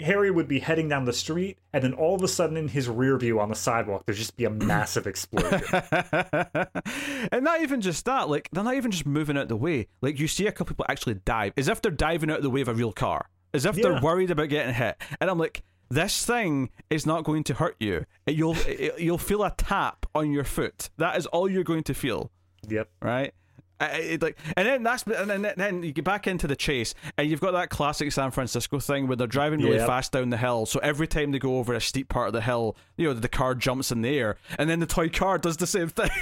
Harry 0.00 0.30
would 0.30 0.46
be 0.46 0.60
heading 0.60 0.88
down 0.88 1.04
the 1.04 1.12
street, 1.12 1.58
and 1.72 1.82
then 1.82 1.92
all 1.92 2.14
of 2.14 2.22
a 2.22 2.28
sudden, 2.28 2.56
in 2.56 2.68
his 2.68 2.88
rear 2.88 3.16
view 3.18 3.40
on 3.40 3.48
the 3.48 3.54
sidewalk, 3.54 4.04
there'd 4.06 4.16
just 4.16 4.36
be 4.36 4.44
a 4.44 4.50
massive 4.50 5.06
explosion. 5.06 5.62
and 7.32 7.44
not 7.44 7.62
even 7.62 7.80
just 7.80 8.04
that, 8.04 8.28
like 8.28 8.48
they're 8.52 8.62
not 8.62 8.74
even 8.74 8.90
just 8.90 9.06
moving 9.06 9.36
out 9.36 9.48
the 9.48 9.56
way. 9.56 9.88
Like 10.00 10.20
you 10.20 10.28
see 10.28 10.46
a 10.46 10.52
couple 10.52 10.74
people 10.74 10.86
actually 10.88 11.14
dive, 11.14 11.52
as 11.56 11.68
if 11.68 11.82
they're 11.82 11.90
diving 11.90 12.30
out 12.30 12.38
of 12.38 12.42
the 12.44 12.50
way 12.50 12.60
of 12.60 12.68
a 12.68 12.74
real 12.74 12.92
car, 12.92 13.28
as 13.52 13.64
if 13.64 13.74
they're 13.74 14.00
worried 14.00 14.30
about 14.30 14.48
getting 14.48 14.72
hit. 14.72 14.96
And 15.20 15.28
I'm 15.28 15.38
like, 15.38 15.64
this 15.90 16.24
thing 16.24 16.70
is 16.90 17.06
not 17.06 17.24
going 17.24 17.44
to 17.44 17.54
hurt 17.54 17.76
you. 17.80 18.04
You'll 18.26 18.56
you'll 18.98 19.18
feel 19.18 19.42
a 19.42 19.52
tap 19.56 20.06
on 20.14 20.30
your 20.30 20.44
foot. 20.44 20.90
That 20.98 21.16
is 21.16 21.26
all 21.26 21.50
you're 21.50 21.64
going 21.64 21.84
to 21.84 21.94
feel, 21.94 22.30
yep. 22.68 22.88
right? 23.02 23.34
It, 23.80 24.20
like, 24.22 24.36
and 24.56 24.66
then 24.66 24.82
that's 24.82 25.04
and 25.04 25.30
then, 25.30 25.52
then 25.56 25.82
you 25.84 25.92
get 25.92 26.04
back 26.04 26.26
into 26.26 26.46
the 26.48 26.56
chase, 26.56 26.94
and 27.16 27.30
you've 27.30 27.40
got 27.40 27.52
that 27.52 27.70
classic 27.70 28.10
San 28.10 28.30
Francisco 28.32 28.80
thing 28.80 29.06
where 29.06 29.16
they're 29.16 29.26
driving 29.28 29.60
really 29.60 29.76
Yep. 29.76 29.86
fast 29.86 30.12
down 30.12 30.30
the 30.30 30.36
hill. 30.36 30.66
So 30.66 30.80
every 30.80 31.06
time 31.06 31.30
they 31.30 31.38
go 31.38 31.58
over 31.58 31.74
a 31.74 31.80
steep 31.80 32.08
part 32.08 32.26
of 32.26 32.32
the 32.32 32.40
hill, 32.40 32.76
you 32.96 33.06
know 33.06 33.14
the 33.14 33.28
car 33.28 33.54
jumps 33.54 33.92
in 33.92 34.02
the 34.02 34.18
air, 34.18 34.36
and 34.58 34.68
then 34.68 34.80
the 34.80 34.86
toy 34.86 35.08
car 35.08 35.38
does 35.38 35.56
the 35.58 35.66
same 35.66 35.88
thing. 35.88 36.10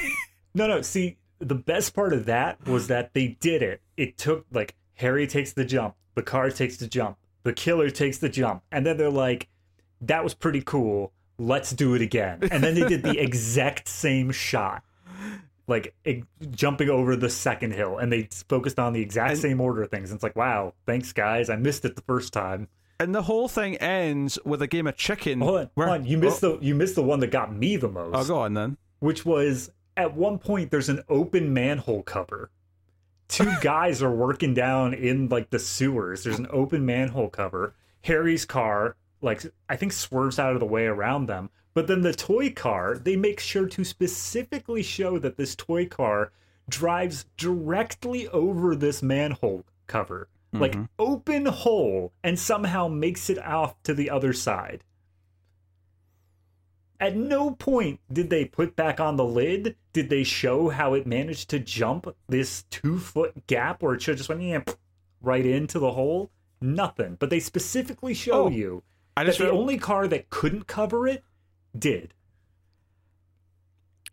No, 0.54 0.66
no. 0.66 0.80
See, 0.80 1.18
the 1.38 1.54
best 1.54 1.94
part 1.94 2.14
of 2.14 2.24
that 2.24 2.66
was 2.66 2.86
that 2.88 3.12
they 3.12 3.36
did 3.40 3.62
it. 3.62 3.82
It 3.98 4.16
took 4.16 4.46
like 4.50 4.74
Harry 4.94 5.26
takes 5.26 5.52
the 5.52 5.66
jump, 5.66 5.94
the 6.14 6.22
car 6.22 6.48
takes 6.48 6.78
the 6.78 6.86
jump, 6.86 7.18
the 7.42 7.52
killer 7.52 7.90
takes 7.90 8.16
the 8.16 8.30
jump, 8.30 8.62
and 8.72 8.86
then 8.86 8.96
they're 8.96 9.10
like, 9.10 9.48
"That 10.00 10.24
was 10.24 10.32
pretty 10.32 10.62
cool. 10.62 11.12
Let's 11.36 11.72
do 11.72 11.92
it 11.94 12.00
again." 12.00 12.38
And 12.50 12.62
then 12.64 12.74
they 12.74 12.88
did 12.88 13.02
the 13.02 13.18
exact 13.22 13.86
same 13.86 14.30
shot, 14.30 14.82
like 15.66 15.94
it, 16.04 16.24
jumping 16.50 16.88
over 16.88 17.16
the 17.16 17.30
second 17.30 17.72
hill, 17.72 17.98
and 17.98 18.12
they 18.12 18.28
focused 18.48 18.78
on 18.78 18.92
the 18.92 19.00
exact 19.00 19.32
And- 19.32 19.40
same 19.40 19.60
order 19.60 19.82
of 19.82 19.90
things. 19.90 20.10
And 20.10 20.16
it's 20.16 20.22
like, 20.22 20.36
wow, 20.36 20.74
thanks 20.86 21.12
guys. 21.12 21.50
I 21.50 21.56
missed 21.56 21.84
it 21.84 21.96
the 21.96 22.02
first 22.02 22.32
time. 22.32 22.68
And 22.98 23.14
the 23.14 23.22
whole 23.22 23.48
thing 23.48 23.76
ends 23.76 24.38
with 24.44 24.62
a 24.62 24.66
game 24.66 24.86
of 24.86 24.96
chicken. 24.96 25.40
Hold 25.40 25.58
on, 25.58 25.70
where- 25.74 25.88
hold 25.88 26.00
on. 26.00 26.06
You 26.06 26.18
missed 26.18 26.42
oh. 26.44 26.56
the 26.56 26.64
you 26.64 26.74
missed 26.74 26.94
the 26.94 27.02
one 27.02 27.20
that 27.20 27.30
got 27.30 27.54
me 27.54 27.76
the 27.76 27.88
most. 27.88 28.14
Oh, 28.14 28.24
go 28.24 28.38
on 28.40 28.54
then. 28.54 28.76
which 29.00 29.26
was 29.26 29.70
at 29.96 30.14
one 30.14 30.38
point 30.38 30.70
there's 30.70 30.88
an 30.88 31.02
open 31.08 31.52
manhole 31.52 32.02
cover. 32.02 32.50
Two 33.28 33.52
guys 33.60 34.02
are 34.02 34.10
working 34.14 34.54
down 34.54 34.94
in 34.94 35.28
like 35.28 35.50
the 35.50 35.58
sewers. 35.58 36.22
There's 36.24 36.38
an 36.38 36.46
open 36.50 36.86
manhole 36.86 37.28
cover. 37.28 37.74
Harry's 38.02 38.44
car, 38.44 38.96
like 39.20 39.42
I 39.68 39.76
think, 39.76 39.92
swerves 39.92 40.38
out 40.38 40.54
of 40.54 40.60
the 40.60 40.66
way 40.66 40.86
around 40.86 41.26
them. 41.26 41.50
But 41.76 41.88
then 41.88 42.00
the 42.00 42.14
toy 42.14 42.48
car, 42.48 42.96
they 42.96 43.16
make 43.16 43.38
sure 43.38 43.66
to 43.66 43.84
specifically 43.84 44.82
show 44.82 45.18
that 45.18 45.36
this 45.36 45.54
toy 45.54 45.84
car 45.84 46.32
drives 46.70 47.26
directly 47.36 48.26
over 48.28 48.74
this 48.74 49.02
manhole 49.02 49.66
cover, 49.86 50.30
like 50.54 50.72
mm-hmm. 50.72 50.84
open 50.98 51.44
hole, 51.44 52.14
and 52.24 52.38
somehow 52.38 52.88
makes 52.88 53.28
it 53.28 53.38
off 53.38 53.74
to 53.82 53.92
the 53.92 54.08
other 54.08 54.32
side. 54.32 54.84
At 56.98 57.14
no 57.14 57.50
point 57.50 58.00
did 58.10 58.30
they 58.30 58.46
put 58.46 58.74
back 58.74 58.98
on 58.98 59.16
the 59.16 59.24
lid. 59.26 59.76
Did 59.92 60.08
they 60.08 60.24
show 60.24 60.70
how 60.70 60.94
it 60.94 61.06
managed 61.06 61.50
to 61.50 61.58
jump 61.58 62.06
this 62.26 62.62
two 62.70 62.98
foot 62.98 63.46
gap 63.46 63.82
where 63.82 63.92
it 63.92 64.00
should 64.00 64.12
have 64.12 64.18
just 64.20 64.30
went 64.30 64.40
yeah, 64.40 64.62
right 65.20 65.44
into 65.44 65.78
the 65.78 65.92
hole? 65.92 66.30
Nothing. 66.58 67.16
But 67.20 67.28
they 67.28 67.40
specifically 67.40 68.14
show 68.14 68.46
Oh, 68.46 68.48
you 68.48 68.82
I 69.14 69.24
that 69.24 69.36
the 69.36 69.50
only 69.50 69.76
car 69.76 70.08
that 70.08 70.30
couldn't 70.30 70.66
cover 70.66 71.06
it 71.06 71.22
did. 71.80 72.14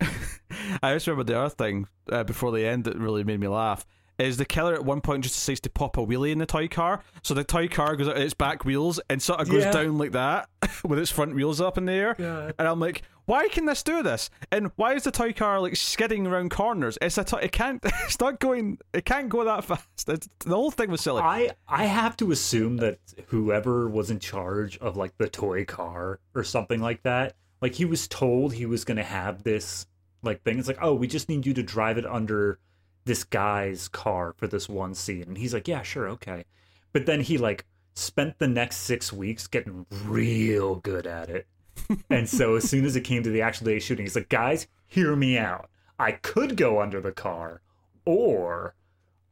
I 0.82 0.94
just 0.94 1.06
remember 1.06 1.24
the 1.24 1.38
other 1.38 1.54
thing 1.54 1.86
uh, 2.10 2.24
before 2.24 2.52
the 2.52 2.64
end 2.66 2.84
that 2.84 2.96
really 2.96 3.24
made 3.24 3.40
me 3.40 3.48
laugh 3.48 3.86
is 4.16 4.36
the 4.36 4.44
killer 4.44 4.74
at 4.74 4.84
one 4.84 5.00
point 5.00 5.24
just 5.24 5.34
decides 5.34 5.58
to 5.58 5.68
pop 5.70 5.96
a 5.96 6.00
wheelie 6.00 6.30
in 6.30 6.38
the 6.38 6.46
toy 6.46 6.68
car. 6.68 7.02
So 7.22 7.34
the 7.34 7.42
toy 7.42 7.66
car 7.66 7.96
goes 7.96 8.06
out 8.08 8.16
its 8.16 8.32
back 8.34 8.64
wheels 8.64 9.00
and 9.10 9.20
sort 9.20 9.40
of 9.40 9.48
goes 9.48 9.64
Yeah. 9.64 9.72
down 9.72 9.98
like 9.98 10.12
that 10.12 10.48
with 10.84 11.00
its 11.00 11.10
front 11.10 11.34
wheels 11.34 11.60
up 11.60 11.76
in 11.78 11.86
the 11.86 11.92
air. 11.92 12.14
God. 12.16 12.54
And 12.56 12.68
I'm 12.68 12.78
like, 12.78 13.02
why 13.24 13.48
can 13.48 13.66
this 13.66 13.82
do 13.82 14.04
this? 14.04 14.30
And 14.52 14.70
why 14.76 14.94
is 14.94 15.02
the 15.02 15.10
toy 15.10 15.32
car 15.32 15.58
like 15.60 15.74
skidding 15.74 16.28
around 16.28 16.50
corners? 16.52 16.96
It's 17.02 17.18
a 17.18 17.24
toy, 17.24 17.38
it 17.38 17.50
can't 17.50 17.80
it's 18.04 18.20
not 18.20 18.38
going 18.38 18.78
it 18.92 19.04
can't 19.04 19.28
go 19.28 19.42
that 19.44 19.64
fast. 19.64 20.08
It's, 20.08 20.28
the 20.46 20.54
whole 20.54 20.70
thing 20.70 20.92
was 20.92 21.00
silly. 21.00 21.20
I 21.22 21.50
I 21.66 21.86
have 21.86 22.16
to 22.18 22.30
assume 22.30 22.76
that 22.76 22.98
whoever 23.28 23.88
was 23.88 24.10
in 24.12 24.20
charge 24.20 24.78
of 24.78 24.96
like 24.96 25.16
the 25.18 25.28
toy 25.28 25.64
car 25.64 26.20
or 26.36 26.44
something 26.44 26.80
like 26.80 27.02
that, 27.02 27.34
like 27.64 27.76
he 27.76 27.86
was 27.86 28.06
told 28.06 28.52
he 28.52 28.66
was 28.66 28.84
going 28.84 28.98
to 28.98 29.02
have 29.02 29.42
this 29.42 29.86
like 30.20 30.42
thing. 30.42 30.58
It's 30.58 30.68
like, 30.68 30.82
"Oh, 30.82 30.92
we 30.92 31.06
just 31.06 31.30
need 31.30 31.46
you 31.46 31.54
to 31.54 31.62
drive 31.62 31.96
it 31.96 32.04
under 32.04 32.58
this 33.06 33.24
guy's 33.24 33.88
car 33.88 34.34
for 34.36 34.46
this 34.46 34.68
one 34.68 34.94
scene." 34.94 35.22
And 35.22 35.38
he's 35.38 35.54
like, 35.54 35.66
"Yeah, 35.66 35.80
sure, 35.80 36.06
okay." 36.10 36.44
But 36.92 37.06
then 37.06 37.22
he 37.22 37.38
like 37.38 37.64
spent 37.94 38.38
the 38.38 38.48
next 38.48 38.80
6 38.80 39.14
weeks 39.14 39.46
getting 39.46 39.86
real 40.04 40.74
good 40.74 41.06
at 41.06 41.30
it. 41.30 41.46
and 42.10 42.28
so 42.28 42.56
as 42.56 42.68
soon 42.68 42.84
as 42.84 42.96
it 42.96 43.00
came 43.00 43.22
to 43.22 43.30
the 43.30 43.40
actual 43.40 43.64
day 43.64 43.78
shooting, 43.78 44.04
he's 44.04 44.14
like, 44.14 44.28
"Guys, 44.28 44.66
hear 44.86 45.16
me 45.16 45.38
out. 45.38 45.70
I 45.98 46.12
could 46.12 46.58
go 46.58 46.82
under 46.82 47.00
the 47.00 47.12
car 47.12 47.62
or 48.04 48.74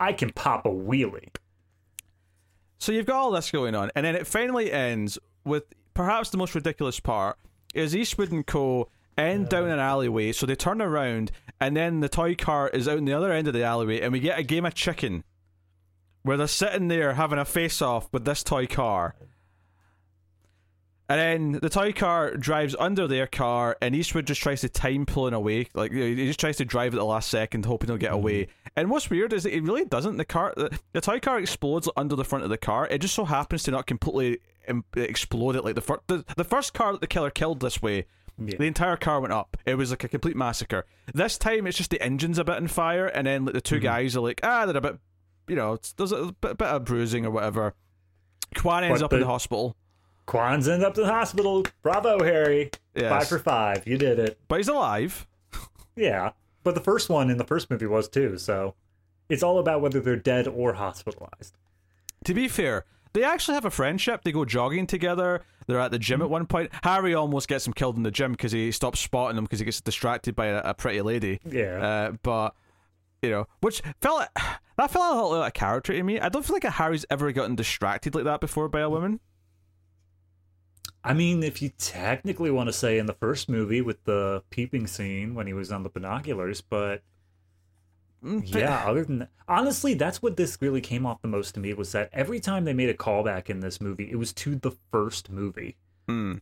I 0.00 0.14
can 0.14 0.30
pop 0.32 0.64
a 0.64 0.70
wheelie." 0.70 1.36
So 2.78 2.92
you've 2.92 3.04
got 3.04 3.16
all 3.16 3.30
this 3.30 3.50
going 3.50 3.74
on, 3.74 3.90
and 3.94 4.06
then 4.06 4.16
it 4.16 4.26
finally 4.26 4.72
ends 4.72 5.18
with 5.44 5.64
perhaps 5.92 6.30
the 6.30 6.38
most 6.38 6.54
ridiculous 6.54 6.98
part, 6.98 7.36
is 7.72 7.94
Eastwood 7.96 8.32
and 8.32 8.46
Co. 8.46 8.88
end 9.16 9.48
down 9.48 9.68
an 9.68 9.78
alleyway, 9.78 10.32
so 10.32 10.46
they 10.46 10.54
turn 10.54 10.80
around, 10.80 11.30
and 11.60 11.76
then 11.76 12.00
the 12.00 12.08
toy 12.08 12.34
car 12.34 12.68
is 12.68 12.88
out 12.88 12.98
in 12.98 13.04
the 13.04 13.12
other 13.12 13.32
end 13.32 13.48
of 13.48 13.54
the 13.54 13.62
alleyway, 13.62 14.00
and 14.00 14.12
we 14.12 14.20
get 14.20 14.38
a 14.38 14.42
game 14.42 14.66
of 14.66 14.74
chicken 14.74 15.24
where 16.22 16.36
they're 16.36 16.46
sitting 16.46 16.88
there 16.88 17.14
having 17.14 17.38
a 17.38 17.44
face 17.44 17.82
off 17.82 18.08
with 18.12 18.24
this 18.24 18.42
toy 18.42 18.66
car. 18.66 19.14
And 21.08 21.20
then 21.20 21.60
the 21.60 21.68
toy 21.68 21.92
car 21.92 22.36
drives 22.36 22.74
under 22.78 23.06
their 23.06 23.26
car, 23.26 23.76
and 23.82 23.94
Eastwood 23.94 24.26
just 24.26 24.40
tries 24.40 24.62
to 24.62 24.68
time 24.68 25.04
pulling 25.04 25.34
away. 25.34 25.68
Like 25.74 25.92
he 25.92 26.26
just 26.26 26.40
tries 26.40 26.56
to 26.56 26.64
drive 26.64 26.94
at 26.94 26.98
the 26.98 27.04
last 27.04 27.28
second, 27.28 27.66
hoping 27.66 27.88
he'll 27.90 27.98
get 27.98 28.12
away. 28.12 28.44
Mm-hmm. 28.44 28.68
And 28.76 28.90
what's 28.90 29.10
weird 29.10 29.34
is 29.34 29.42
that 29.42 29.54
it 29.54 29.62
really 29.62 29.84
doesn't. 29.84 30.16
The 30.16 30.24
car, 30.24 30.54
the, 30.56 30.78
the 30.92 31.02
toy 31.02 31.20
car 31.20 31.38
explodes 31.38 31.88
under 31.96 32.16
the 32.16 32.24
front 32.24 32.44
of 32.44 32.50
the 32.50 32.56
car. 32.56 32.86
It 32.86 33.02
just 33.02 33.14
so 33.14 33.26
happens 33.26 33.64
to 33.64 33.72
not 33.72 33.86
completely 33.86 34.40
um, 34.68 34.84
explode 34.96 35.56
it 35.56 35.64
like 35.64 35.74
the 35.74 35.80
first. 35.80 36.00
The, 36.06 36.24
the 36.36 36.44
first 36.44 36.74
car 36.74 36.92
that 36.92 37.00
the 37.00 37.06
killer 37.06 37.30
killed 37.30 37.60
this 37.60 37.80
way, 37.82 38.06
Yeah. 38.38 38.56
the 38.58 38.64
entire 38.66 38.96
car 38.96 39.20
went 39.20 39.32
up. 39.32 39.56
It 39.66 39.74
was 39.76 39.90
like 39.90 40.04
a 40.04 40.08
complete 40.08 40.36
massacre. 40.36 40.86
This 41.14 41.38
time, 41.38 41.66
it's 41.66 41.76
just 41.76 41.90
the 41.90 42.02
engine's 42.02 42.38
a 42.38 42.44
bit 42.44 42.56
on 42.56 42.68
fire, 42.68 43.06
and 43.06 43.26
then 43.26 43.44
like, 43.44 43.54
the 43.54 43.60
2 43.60 43.78
guys 43.80 44.16
are 44.16 44.20
like, 44.20 44.40
ah, 44.42 44.66
they're 44.66 44.76
a 44.76 44.80
bit, 44.80 44.98
you 45.48 45.56
know, 45.56 45.74
it's, 45.74 45.92
there's 45.92 46.12
a 46.12 46.32
bit, 46.40 46.58
bit 46.58 46.68
of 46.68 46.84
bruising 46.84 47.24
or 47.26 47.30
whatever. 47.30 47.74
Quan 48.54 48.84
ends 48.84 49.00
But 49.00 49.06
up 49.06 49.12
in 49.12 49.20
the- 49.20 49.24
the 49.26 49.30
hospital, 49.30 49.76
Quan's 50.26 50.68
ends 50.68 50.84
up 50.84 50.96
in 50.96 51.02
the 51.04 51.12
hospital. 51.12 51.64
Bravo, 51.82 52.22
Harry. 52.22 52.70
Yes. 52.94 53.10
Five 53.10 53.28
for 53.28 53.38
five. 53.40 53.86
You 53.88 53.98
did 53.98 54.18
it. 54.20 54.38
but 54.48 54.56
he's 54.58 54.68
alive. 54.68 55.26
Yeah. 55.96 56.30
But 56.64 56.74
the 56.76 56.80
first 56.80 57.10
one 57.10 57.28
in 57.28 57.36
the 57.38 57.44
first 57.44 57.70
movie 57.70 57.86
was 57.86 58.08
too, 58.08 58.38
so 58.38 58.74
it's 59.28 59.42
all 59.42 59.58
about 59.58 59.80
whether 59.82 60.00
they're 60.00 60.16
dead 60.16 60.46
or 60.46 60.74
hospitalized. 60.74 61.56
To 62.24 62.34
be 62.34 62.46
fair, 62.48 62.84
they 63.12 63.24
actually 63.24 63.54
have 63.54 63.64
a 63.64 63.70
friendship. 63.70 64.22
They 64.24 64.32
go 64.32 64.44
jogging 64.44 64.86
together. 64.86 65.42
They're 65.66 65.80
at 65.80 65.90
the 65.90 65.98
gym 65.98 66.22
at 66.22 66.30
one 66.30 66.46
point. 66.46 66.70
Harry 66.82 67.14
almost 67.14 67.48
gets 67.48 67.66
him 67.66 67.72
killed 67.72 67.96
in 67.96 68.02
the 68.02 68.10
gym 68.10 68.32
because 68.32 68.52
he 68.52 68.72
stops 68.72 69.00
spotting 69.00 69.36
them 69.36 69.44
because 69.44 69.58
he 69.58 69.64
gets 69.64 69.80
distracted 69.80 70.34
by 70.34 70.46
a, 70.46 70.58
a 70.64 70.74
pretty 70.74 71.00
lady. 71.02 71.40
Yeah. 71.44 71.82
Uh, 71.82 72.12
but 72.22 72.54
you 73.22 73.30
know, 73.30 73.46
which 73.60 73.82
felt 74.00 74.26
that 74.76 74.90
felt 74.90 75.16
a 75.16 75.22
little 75.22 75.42
out 75.42 75.46
of 75.46 75.52
character 75.54 75.92
to 75.92 76.02
me. 76.02 76.18
I 76.18 76.28
don't 76.28 76.44
feel 76.44 76.56
like 76.56 76.64
a 76.64 76.70
Harry's 76.70 77.06
ever 77.10 77.30
gotten 77.32 77.54
distracted 77.54 78.14
like 78.14 78.24
that 78.24 78.40
before 78.40 78.68
by 78.68 78.80
a 78.80 78.90
woman. 78.90 79.20
I 81.04 81.14
mean, 81.14 81.42
if 81.42 81.60
you 81.60 81.70
technically 81.78 82.50
want 82.52 82.68
to 82.68 82.72
say 82.72 82.98
in 82.98 83.06
the 83.06 83.14
first 83.14 83.48
movie 83.48 83.80
with 83.80 84.04
the 84.04 84.44
peeping 84.50 84.86
scene 84.86 85.34
when 85.34 85.48
he 85.48 85.52
was 85.52 85.72
on 85.72 85.82
the 85.82 85.88
binoculars, 85.88 86.60
but 86.60 87.02
Mm, 87.02 87.11
yeah, 88.22 88.84
other 88.86 89.04
than 89.04 89.20
that, 89.20 89.30
honestly, 89.48 89.94
that's 89.94 90.22
what 90.22 90.36
this 90.36 90.58
really 90.60 90.80
came 90.80 91.04
off 91.04 91.22
the 91.22 91.28
most 91.28 91.54
to 91.54 91.60
me 91.60 91.74
was 91.74 91.92
that 91.92 92.08
every 92.12 92.40
time 92.40 92.64
they 92.64 92.72
made 92.72 92.88
a 92.88 92.94
callback 92.94 93.50
in 93.50 93.60
this 93.60 93.80
movie, 93.80 94.08
it 94.10 94.16
was 94.16 94.32
to 94.34 94.54
the 94.54 94.72
first 94.90 95.30
movie. 95.30 95.76
Mm. 96.08 96.40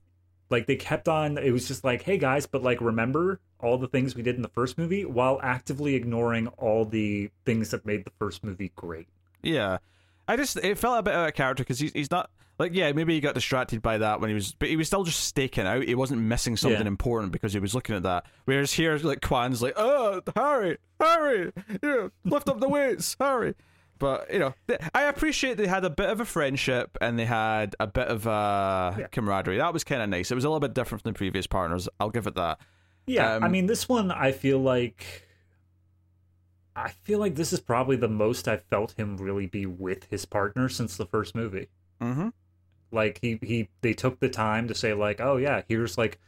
Like 0.50 0.66
they 0.66 0.76
kept 0.76 1.08
on, 1.08 1.38
it 1.38 1.52
was 1.52 1.68
just 1.68 1.84
like, 1.84 2.02
hey 2.02 2.18
guys, 2.18 2.46
but 2.46 2.62
like 2.62 2.80
remember 2.80 3.40
all 3.60 3.78
the 3.78 3.88
things 3.88 4.14
we 4.14 4.22
did 4.22 4.36
in 4.36 4.42
the 4.42 4.48
first 4.48 4.78
movie 4.78 5.04
while 5.04 5.38
actively 5.42 5.94
ignoring 5.94 6.48
all 6.58 6.84
the 6.84 7.30
things 7.44 7.70
that 7.70 7.86
made 7.86 8.04
the 8.04 8.12
first 8.18 8.42
movie 8.42 8.72
great. 8.74 9.08
Yeah, 9.42 9.78
I 10.32 10.36
just 10.36 10.56
it 10.58 10.78
felt 10.78 10.98
a 10.98 11.02
bit 11.02 11.14
out 11.14 11.28
of 11.28 11.34
character 11.34 11.62
because 11.64 11.78
he's 11.78 11.92
he's 11.92 12.10
not 12.10 12.30
like 12.58 12.72
yeah 12.74 12.92
maybe 12.92 13.14
he 13.14 13.20
got 13.20 13.34
distracted 13.34 13.80
by 13.82 13.98
that 13.98 14.20
when 14.20 14.28
he 14.28 14.34
was 14.34 14.52
but 14.52 14.68
he 14.68 14.76
was 14.76 14.86
still 14.86 15.04
just 15.04 15.20
staking 15.24 15.66
out. 15.66 15.82
He 15.84 15.94
wasn't 15.94 16.20
missing 16.22 16.56
something 16.56 16.80
Yeah. 16.82 16.86
important 16.86 17.32
because 17.32 17.52
he 17.52 17.58
was 17.60 17.74
looking 17.74 17.96
at 17.96 18.02
that. 18.04 18.26
Whereas 18.44 18.72
here 18.72 18.96
like 18.98 19.20
Quan's 19.22 19.62
like 19.62 19.74
oh 19.76 20.20
Harry 20.36 20.78
Harry 21.00 21.52
you 21.70 21.78
know, 21.82 22.10
lift 22.24 22.48
up 22.48 22.60
the 22.60 22.68
weights 22.68 23.16
Harry. 23.18 23.54
But 23.98 24.32
you 24.32 24.38
know, 24.38 24.54
th- 24.66 24.80
I 24.94 25.02
appreciate 25.04 25.58
they 25.58 25.66
had 25.66 25.84
a 25.84 25.90
bit 25.90 26.08
of 26.08 26.20
a 26.20 26.24
friendship 26.24 26.96
and 27.02 27.18
they 27.18 27.26
had 27.26 27.76
a 27.80 27.86
bit 27.86 28.08
of 28.08 28.26
a 28.26 28.96
Yeah. 28.98 29.06
camaraderie. 29.08 29.58
That 29.58 29.72
was 29.74 29.84
kind 29.84 30.00
of 30.00 30.08
nice. 30.08 30.30
It 30.30 30.34
was 30.34 30.44
a 30.44 30.48
little 30.48 30.60
bit 30.60 30.72
different 30.74 31.02
from 31.02 31.12
the 31.12 31.16
previous 31.18 31.46
partners. 31.46 31.86
I'll 32.00 32.08
give 32.10 32.26
it 32.26 32.34
that. 32.36 32.60
Yeah, 33.06 33.32
I 33.34 33.36
Um, 33.46 33.52
mean, 33.52 33.66
this 33.66 33.88
one, 33.88 34.10
I 34.10 34.32
feel 34.32 34.58
like, 34.58 35.26
I 36.84 36.90
feel 36.90 37.18
like 37.18 37.34
this 37.34 37.52
is 37.52 37.60
probably 37.60 37.96
the 37.96 38.08
most 38.08 38.48
I've 38.48 38.64
felt 38.64 38.92
him 38.92 39.16
really 39.16 39.46
be 39.46 39.66
with 39.66 40.06
his 40.10 40.24
partner 40.24 40.68
since 40.68 40.96
the 40.96 41.06
first 41.06 41.34
movie. 41.34 41.68
Mm-hmm. 42.00 42.28
Like 42.92 43.18
he 43.22 43.38
he 43.42 43.68
they 43.82 43.92
took 43.92 44.20
the 44.20 44.28
time 44.28 44.68
to 44.68 44.74
say 44.74 44.94
like, 44.94 45.20
oh 45.20 45.36
yeah, 45.36 45.62
here's 45.68 45.96
like 45.96 46.18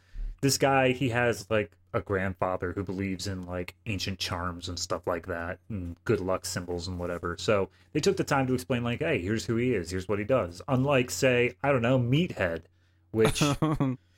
this 0.41 0.57
guy. 0.57 0.91
He 0.91 1.09
has 1.09 1.49
like 1.49 1.71
a 1.93 2.01
grandfather 2.01 2.73
who 2.73 2.83
believes 2.83 3.27
in 3.27 3.45
like 3.45 3.75
ancient 3.85 4.19
charms 4.19 4.69
and 4.69 4.79
stuff 4.79 5.05
like 5.05 5.27
that, 5.27 5.59
and 5.69 5.95
good 6.05 6.19
luck 6.19 6.45
symbols 6.45 6.87
and 6.87 6.99
whatever. 6.99 7.35
So 7.37 7.69
they 7.91 7.99
took 7.99 8.17
the 8.17 8.23
time 8.23 8.47
to 8.47 8.53
explain 8.53 8.83
like, 8.83 8.99
hey, 8.99 9.19
here's 9.19 9.45
who 9.45 9.57
he 9.57 9.73
is. 9.73 9.91
Here's 9.91 10.07
what 10.07 10.19
he 10.19 10.25
does. 10.25 10.61
Unlike 10.67 11.11
say, 11.11 11.55
I 11.63 11.71
don't 11.71 11.81
know, 11.81 11.99
Meathead, 11.99 12.61
which 13.11 13.43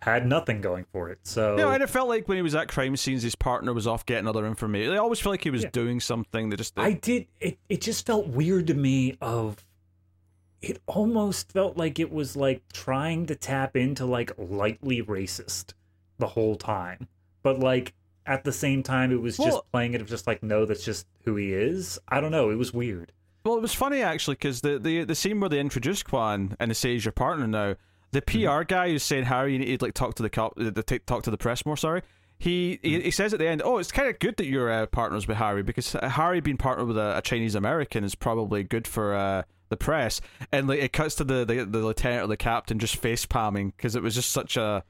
had 0.00 0.26
nothing 0.26 0.60
going 0.60 0.84
for 0.92 1.10
it. 1.10 1.18
So 1.24 1.56
Yeah, 1.58 1.72
and 1.72 1.82
it 1.82 1.90
felt 1.90 2.08
like 2.08 2.28
when 2.28 2.36
he 2.36 2.42
was 2.42 2.54
at 2.54 2.68
crime 2.68 2.96
scenes, 2.96 3.22
his 3.22 3.34
partner 3.34 3.72
was 3.72 3.86
off 3.86 4.06
getting 4.06 4.28
other 4.28 4.46
information. 4.46 4.92
I 4.92 4.98
always 4.98 5.18
felt 5.18 5.32
like 5.32 5.42
he 5.44 5.50
was 5.50 5.64
Yeah. 5.64 5.70
doing 5.72 5.98
something 6.00 6.50
that 6.50 6.56
just 6.58 6.74
I 6.78 6.92
did 6.92 7.26
it 7.40 7.58
it 7.68 7.80
just 7.80 8.06
felt 8.06 8.28
weird 8.28 8.66
to 8.68 8.74
me 8.74 9.16
of 9.20 9.64
it 10.60 10.80
almost 10.86 11.52
felt 11.52 11.76
like 11.76 11.98
it 11.98 12.12
was 12.12 12.34
like 12.36 12.62
trying 12.72 13.26
to 13.26 13.34
tap 13.34 13.76
into 13.76 14.04
like 14.04 14.32
lightly 14.38 15.02
racist 15.02 15.72
the 16.18 16.26
whole 16.28 16.56
time. 16.56 17.08
But 17.42 17.60
like 17.60 17.94
at 18.26 18.44
the 18.44 18.52
same 18.52 18.82
time 18.82 19.10
it 19.12 19.20
was 19.20 19.38
Well- 19.38 19.48
just 19.48 19.70
playing 19.72 19.94
it 19.94 20.00
of 20.00 20.08
just 20.08 20.26
like 20.26 20.42
no 20.42 20.64
that's 20.64 20.84
just 20.84 21.06
who 21.24 21.36
he 21.36 21.52
is. 21.52 21.98
I 22.08 22.20
don't 22.20 22.32
know, 22.32 22.50
it 22.50 22.56
was 22.56 22.72
weird. 22.72 23.12
Well, 23.44 23.56
it 23.56 23.62
was 23.62 23.72
funny 23.72 24.02
actually 24.02 24.34
because 24.34 24.60
the, 24.60 24.78
the 24.78 25.04
the 25.04 25.14
scene 25.14 25.40
where 25.40 25.48
they 25.48 25.58
introduced 25.60 26.04
Quan 26.04 26.56
and 26.60 26.70
they 26.70 26.74
say 26.74 26.92
he's 26.92 27.04
your 27.04 27.12
partner 27.12 27.46
now. 27.46 27.76
The 28.10 28.22
PR 28.22 28.62
guy 28.62 28.88
who's 28.90 29.02
saying 29.02 29.24
Harry, 29.24 29.52
you 29.52 29.58
need 29.58 29.78
to 29.80 29.84
like 29.84 29.94
talk 29.94 30.14
to 30.14 30.22
the 30.22 30.30
cop, 30.30 30.54
the, 30.56 30.70
the, 30.70 30.82
talk 30.82 31.22
to 31.24 31.30
the 31.30 31.36
press 31.36 31.66
more. 31.66 31.76
Sorry, 31.76 32.02
he 32.38 32.78
he, 32.82 33.00
he 33.02 33.10
says 33.10 33.32
at 33.34 33.38
the 33.38 33.46
end, 33.48 33.60
"Oh, 33.64 33.78
it's 33.78 33.92
kind 33.92 34.08
of 34.08 34.18
good 34.18 34.36
that 34.38 34.46
you're 34.46 34.70
uh, 34.70 34.86
partners 34.86 35.28
with 35.28 35.36
Harry 35.36 35.62
because 35.62 35.92
Harry 35.92 36.40
being 36.40 36.56
partnered 36.56 36.88
with 36.88 36.96
a, 36.96 37.18
a 37.18 37.22
Chinese 37.22 37.54
American 37.54 38.04
is 38.04 38.14
probably 38.14 38.62
good 38.62 38.86
for 38.86 39.14
uh, 39.14 39.42
the 39.68 39.76
press." 39.76 40.20
And 40.52 40.68
like 40.68 40.80
it 40.80 40.92
cuts 40.92 41.16
to 41.16 41.24
the 41.24 41.44
the, 41.44 41.64
the 41.64 41.78
lieutenant 41.78 42.22
or 42.24 42.26
the 42.28 42.36
captain 42.38 42.78
just 42.78 42.96
face 42.96 43.26
palming 43.26 43.70
because 43.76 43.94
it 43.94 44.02
was 44.02 44.14
just 44.14 44.30
such 44.30 44.56
a 44.56 44.84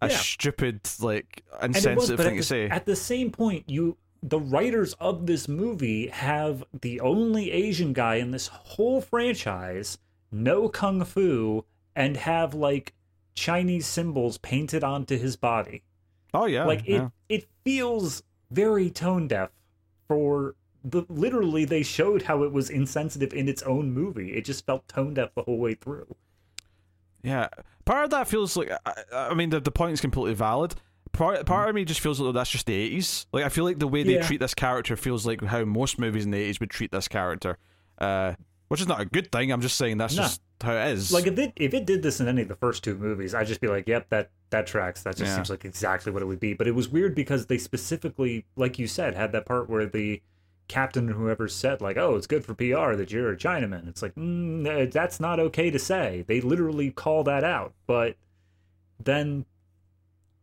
a 0.00 0.08
Yeah. 0.08 0.16
stupid 0.16 0.80
like 1.00 1.42
it 1.62 1.68
was, 1.68 1.76
insensitive 1.76 2.18
thing 2.18 2.26
at 2.26 2.30
to 2.32 2.36
the, 2.38 2.42
say. 2.42 2.68
at 2.68 2.86
the 2.86 2.96
same 2.96 3.30
point 3.30 3.68
you 3.68 3.96
the 4.22 4.40
writers 4.40 4.94
of 4.94 5.26
this 5.26 5.46
movie 5.46 6.06
have 6.08 6.64
the 6.80 7.00
only 7.00 7.50
Asian 7.52 7.92
guy 7.92 8.16
in 8.16 8.30
this 8.30 8.46
whole 8.48 9.00
franchise 9.00 9.98
no 10.32 10.68
kung 10.68 11.04
fu 11.04 11.64
and 11.96 12.16
have 12.16 12.54
like 12.54 12.94
Chinese 13.34 13.86
symbols 13.86 14.38
painted 14.38 14.82
onto 14.84 15.18
his 15.18 15.36
body. 15.36 15.82
oh 16.34 16.46
yeah, 16.46 16.64
like 16.64 16.80
it 16.86 16.92
yeah. 16.94 17.08
it 17.28 17.46
feels 17.64 18.22
very 18.50 18.90
tone 18.90 19.28
deaf 19.28 19.50
for 20.08 20.54
the 20.84 21.04
literally 21.08 21.64
they 21.64 21.82
showed 21.82 22.22
how 22.22 22.42
it 22.42 22.52
was 22.52 22.68
insensitive 22.68 23.32
in 23.32 23.48
its 23.48 23.62
own 23.62 23.92
movie. 23.92 24.32
It 24.32 24.44
just 24.44 24.66
felt 24.66 24.86
tone 24.88 25.14
deaf 25.14 25.30
the 25.34 25.42
whole 25.42 25.58
way 25.58 25.74
through. 25.74 26.14
Yeah, 27.22 27.48
part 27.84 28.04
of 28.04 28.10
that 28.10 28.26
feels 28.28 28.56
like 28.56 28.70
I, 28.84 28.94
I 29.12 29.34
mean 29.34 29.50
the 29.50 29.60
the 29.60 29.70
point 29.70 29.92
is 29.92 30.00
completely 30.00 30.34
valid. 30.34 30.74
Part 31.12 31.44
part 31.46 31.68
of 31.68 31.74
me 31.74 31.84
just 31.84 32.00
feels 32.00 32.18
like 32.20 32.34
that's 32.34 32.50
just 32.50 32.66
the 32.66 32.74
eighties. 32.74 33.26
Like 33.32 33.44
I 33.44 33.48
feel 33.48 33.64
like 33.64 33.78
the 33.78 33.86
way 33.86 34.02
they 34.02 34.14
Yeah. 34.14 34.22
treat 34.26 34.40
this 34.40 34.54
character 34.54 34.96
feels 34.96 35.26
like 35.26 35.42
how 35.42 35.64
most 35.64 35.98
movies 35.98 36.24
in 36.24 36.30
the 36.30 36.38
eighties 36.38 36.58
would 36.58 36.70
treat 36.70 36.90
this 36.90 37.06
character, 37.06 37.58
uh, 37.98 38.34
which 38.68 38.80
is 38.80 38.88
not 38.88 39.00
a 39.00 39.04
good 39.04 39.30
thing. 39.30 39.52
I'm 39.52 39.60
just 39.60 39.76
saying 39.76 39.98
that's 39.98 40.16
No. 40.16 40.22
just 40.22 40.40
how 40.62 40.72
it 40.74 40.92
is. 40.92 41.12
Like 41.12 41.26
if 41.26 41.38
it 41.38 41.52
if 41.56 41.74
it 41.74 41.86
did 41.86 42.02
this 42.02 42.20
in 42.20 42.28
any 42.28 42.42
of 42.42 42.48
the 42.48 42.56
first 42.56 42.82
two 42.84 42.94
movies, 42.96 43.34
I'd 43.34 43.46
just 43.46 43.60
be 43.60 43.68
like, 43.68 43.86
"Yep, 43.88 44.08
that 44.10 44.30
that 44.50 44.66
tracks. 44.66 45.02
That 45.02 45.16
just 45.16 45.30
Yeah. 45.30 45.36
seems 45.36 45.50
like 45.50 45.64
exactly 45.64 46.12
what 46.12 46.22
it 46.22 46.26
would 46.26 46.40
be." 46.40 46.54
But 46.54 46.66
it 46.66 46.74
was 46.74 46.88
weird 46.88 47.14
because 47.14 47.46
they 47.46 47.58
specifically, 47.58 48.44
like 48.56 48.78
you 48.78 48.86
said, 48.86 49.14
had 49.14 49.32
that 49.32 49.46
part 49.46 49.68
where 49.68 49.86
the 49.86 50.22
captain 50.68 51.10
or 51.10 51.14
whoever 51.14 51.48
said 51.48 51.80
like, 51.80 51.96
"Oh, 51.96 52.16
it's 52.16 52.26
good 52.26 52.44
for 52.44 52.54
PR 52.54 52.94
that 52.96 53.10
you're 53.10 53.32
a 53.32 53.36
Chinaman." 53.36 53.88
It's 53.88 54.02
like 54.02 54.14
mm, 54.14 54.66
uh, 54.66 54.88
that's 54.90 55.18
not 55.20 55.38
okay 55.40 55.70
to 55.70 55.78
say. 55.78 56.24
They 56.26 56.40
literally 56.40 56.90
call 56.90 57.24
that 57.24 57.44
out, 57.44 57.74
but 57.86 58.16
then 59.02 59.44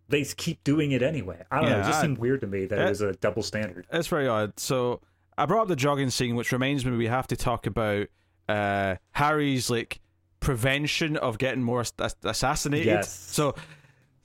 they 0.09 0.23
keep 0.23 0.63
doing 0.63 0.91
it 0.91 1.01
anyway. 1.03 1.43
I 1.51 1.61
don't 1.61 1.69
know. 1.69 1.79
It 1.79 1.83
just 1.83 1.99
I- 1.99 2.01
seemed 2.01 2.17
weird 2.17 2.41
to 2.41 2.47
me 2.47 2.65
that 2.65 2.79
Uh, 2.79 2.85
it 2.85 2.89
was 2.89 3.01
a 3.01 3.13
double 3.13 3.43
standard. 3.43 3.85
It's 3.91 4.07
very 4.07 4.27
odd. 4.27 4.59
So 4.59 5.01
I 5.37 5.45
brought 5.45 5.63
up 5.63 5.67
the 5.67 5.75
jogging 5.75 6.09
scene, 6.09 6.35
which 6.35 6.51
reminds 6.51 6.83
me 6.85 6.97
we 6.97 7.07
have 7.07 7.27
to 7.27 7.37
talk 7.37 7.65
about 7.67 8.07
uh, 8.49 8.95
Harry's 9.11 9.69
like 9.69 9.99
prevention 10.39 11.17
of 11.17 11.37
getting 11.37 11.61
more 11.63 11.83
assassinated. 12.23 12.85
Yes. 12.85 13.11
So 13.11 13.55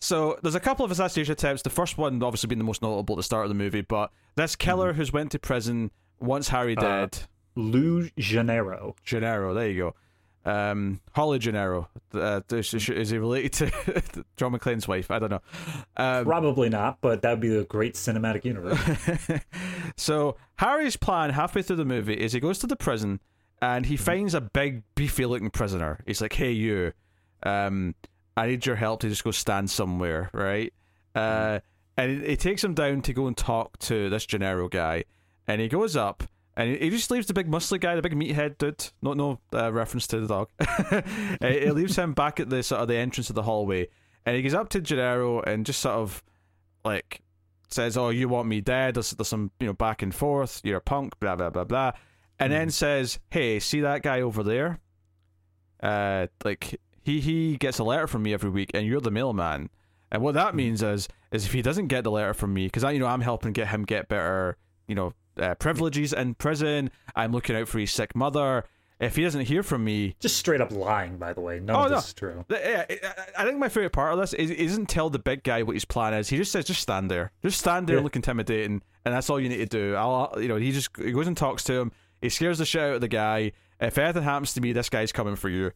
so 0.00 0.38
there's 0.42 0.54
a 0.54 0.60
couple 0.60 0.84
of 0.84 0.90
assassination 0.90 1.32
attempts. 1.32 1.62
The 1.62 1.70
first 1.70 1.96
one 1.98 2.22
obviously 2.22 2.48
being 2.48 2.58
the 2.58 2.64
most 2.64 2.82
notable 2.82 3.14
at 3.14 3.16
the 3.18 3.22
start 3.22 3.44
of 3.44 3.48
the 3.48 3.54
movie, 3.54 3.80
but 3.80 4.10
this 4.36 4.54
killer 4.56 4.92
who's 4.92 5.12
went 5.12 5.30
to 5.32 5.38
prison 5.38 5.90
wants 6.20 6.48
Harry 6.48 6.76
Uh, 6.76 6.80
dead. 6.80 7.18
Lou 7.56 8.08
Janero. 8.10 8.94
Janero, 9.06 9.54
there 9.54 9.68
you 9.68 9.78
go. 9.78 9.94
Um, 10.46 11.00
Holly 11.12 11.38
Gennero. 11.38 11.86
Uh, 12.12 12.42
is, 12.52 12.74
is 12.74 13.08
he 13.10 13.16
related 13.16 13.52
to 13.54 14.24
John 14.36 14.52
McClane's 14.52 14.86
wife? 14.86 15.10
I 15.10 15.18
don't 15.18 15.30
know. 15.30 15.40
Um, 15.96 16.26
Probably 16.26 16.68
not, 16.68 16.98
but 17.00 17.22
that'd 17.22 17.40
be 17.40 17.56
a 17.56 17.64
great 17.64 17.94
cinematic 17.94 18.44
universe. 18.44 18.78
so 19.96 20.36
Harry's 20.56 20.96
plan 20.96 21.30
halfway 21.30 21.62
through 21.62 21.76
the 21.76 21.84
movie 21.86 22.14
is 22.14 22.32
he 22.34 22.40
goes 22.40 22.58
to 22.58 22.66
the 22.66 22.76
prison 22.76 23.20
and 23.64 23.86
he 23.86 23.96
finds 23.96 24.34
a 24.34 24.40
big 24.42 24.82
beefy 24.94 25.24
looking 25.24 25.50
prisoner. 25.50 26.00
He's 26.06 26.20
like, 26.20 26.34
"Hey, 26.34 26.52
you." 26.52 26.92
Um, 27.42 27.94
I 28.36 28.46
need 28.46 28.66
your 28.66 28.76
help 28.76 29.00
to 29.00 29.08
just 29.08 29.24
go 29.24 29.30
stand 29.30 29.70
somewhere, 29.70 30.30
right? 30.32 30.72
Uh, 31.14 31.60
and 31.96 32.22
he, 32.22 32.30
he 32.30 32.36
takes 32.36 32.62
him 32.64 32.74
down 32.74 33.00
to 33.02 33.12
go 33.12 33.26
and 33.26 33.36
talk 33.36 33.78
to 33.80 34.10
this 34.10 34.26
Janero 34.26 34.70
guy, 34.70 35.04
and 35.46 35.60
he 35.60 35.68
goes 35.68 35.96
up. 35.96 36.24
And 36.56 36.76
he- 36.76 36.90
just 36.90 37.10
leaves 37.10 37.26
the 37.26 37.34
big 37.34 37.48
muscly 37.48 37.80
guy, 37.80 37.96
the 37.96 38.02
big 38.02 38.14
meathead 38.14 38.58
dude. 38.58 38.90
No, 39.02 39.12
no 39.12 39.40
uh, 39.52 39.72
reference 39.72 40.06
to 40.08 40.20
the 40.20 40.28
dog. 40.28 40.48
He 41.40 41.70
leaves 41.70 41.96
him 41.96 42.12
back 42.12 42.38
at 42.38 42.48
the 42.48 42.62
sort 42.62 42.80
of 42.82 42.88
the 42.88 42.96
entrance 42.96 43.28
of 43.28 43.34
the 43.34 43.42
hallway, 43.42 43.88
and 44.26 44.36
he 44.36 44.42
goes 44.42 44.54
up 44.54 44.68
to 44.70 44.80
Janero 44.80 45.42
and 45.44 45.66
just 45.66 45.80
sort 45.80 45.96
of 45.96 46.22
like 46.84 47.20
says, 47.70 47.96
"Oh, 47.96 48.10
you 48.10 48.28
want 48.28 48.48
me 48.48 48.60
dead?" 48.60 48.94
There's, 48.94 49.10
there's 49.10 49.28
some 49.28 49.50
you 49.58 49.66
know 49.66 49.72
back 49.72 50.02
and 50.02 50.14
forth. 50.14 50.60
You're 50.64 50.78
a 50.78 50.82
punk, 50.82 51.18
blah 51.18 51.34
blah 51.36 51.50
blah 51.50 51.64
blah, 51.64 51.92
and 52.38 52.52
then 52.52 52.70
says, 52.70 53.18
"Hey, 53.30 53.60
see 53.60 53.80
that 53.80 54.02
guy 54.02 54.20
over 54.20 54.42
there? 54.42 54.80
Uh, 55.82 56.26
like 56.44 56.80
he 57.02 57.20
he 57.20 57.56
gets 57.56 57.78
a 57.78 57.84
letter 57.84 58.06
from 58.06 58.22
me 58.22 58.32
every 58.32 58.50
week, 58.50 58.70
and 58.74 58.86
you're 58.86 59.00
the 59.00 59.10
mailman." 59.10 59.70
And 60.12 60.22
what 60.22 60.34
that 60.34 60.54
means 60.54 60.82
is 60.82 61.08
is 61.32 61.44
if 61.46 61.52
he 61.52 61.62
doesn't 61.62 61.88
get 61.88 62.04
the 62.04 62.10
letter 62.10 62.34
from 62.34 62.54
me, 62.54 62.66
because 62.66 62.84
I 62.84 62.92
you 62.92 62.98
know 63.00 63.06
I'm 63.06 63.20
helping 63.20 63.52
get 63.52 63.68
him 63.68 63.84
get 63.84 64.08
better 64.08 64.56
you 64.86 64.94
know 64.94 65.12
uh, 65.38 65.54
privileges 65.56 66.12
in 66.12 66.34
prison. 66.34 66.90
I'm 67.16 67.32
looking 67.32 67.56
out 67.56 67.68
for 67.68 67.78
his 67.78 67.90
sick 67.92 68.14
mother. 68.14 68.64
If 69.00 69.16
he 69.16 69.24
doesn't 69.24 69.46
hear 69.46 69.64
from 69.64 69.84
me, 69.84 70.14
Just 70.20 70.36
straight 70.36 70.60
up 70.60 70.70
lying, 70.70 71.18
by 71.18 71.32
the 71.32 71.40
way. 71.40 71.58
None 71.58 71.74
Oh, 71.74 71.80
of 71.86 71.90
no. 71.90 71.96
this 71.96 72.06
is 72.06 72.14
true. 72.14 72.44
Yeah, 72.48 72.84
I- 72.88 73.42
I 73.42 73.44
think 73.44 73.58
my 73.58 73.68
favorite 73.68 73.92
part 73.92 74.12
of 74.12 74.20
this 74.20 74.32
is 74.32 74.50
he 74.50 74.64
doesn't 74.66 74.86
tell 74.88 75.10
the 75.10 75.18
big 75.18 75.42
guy 75.42 75.64
what 75.64 75.74
his 75.74 75.84
plan 75.84 76.14
is. 76.14 76.28
He 76.28 76.36
just 76.36 76.52
says, 76.52 76.64
"Just 76.64 76.80
stand 76.80 77.10
there, 77.10 77.32
just 77.42 77.58
stand 77.58 77.88
there, 77.88 77.96
Yeah. 77.96 78.02
look 78.02 78.14
intimidating, 78.14 78.82
and 79.04 79.12
that's 79.12 79.28
all 79.28 79.40
you 79.40 79.48
need 79.48 79.56
to 79.58 79.66
do." 79.66 79.96
I'll, 79.96 80.32
you 80.40 80.46
know, 80.46 80.56
he 80.56 80.70
just 80.70 80.90
he 80.96 81.10
goes 81.10 81.26
and 81.26 81.36
talks 81.36 81.64
to 81.64 81.72
him. 81.74 81.92
He 82.24 82.30
scares 82.30 82.58
the 82.58 82.64
shit 82.64 82.80
out 82.82 82.94
of 82.94 83.00
the 83.02 83.08
guy. 83.08 83.52
If 83.80 83.98
anything 83.98 84.22
happens 84.22 84.54
to 84.54 84.60
me, 84.60 84.72
this 84.72 84.88
guy's 84.88 85.12
coming 85.12 85.36
for 85.36 85.48
you. 85.50 85.72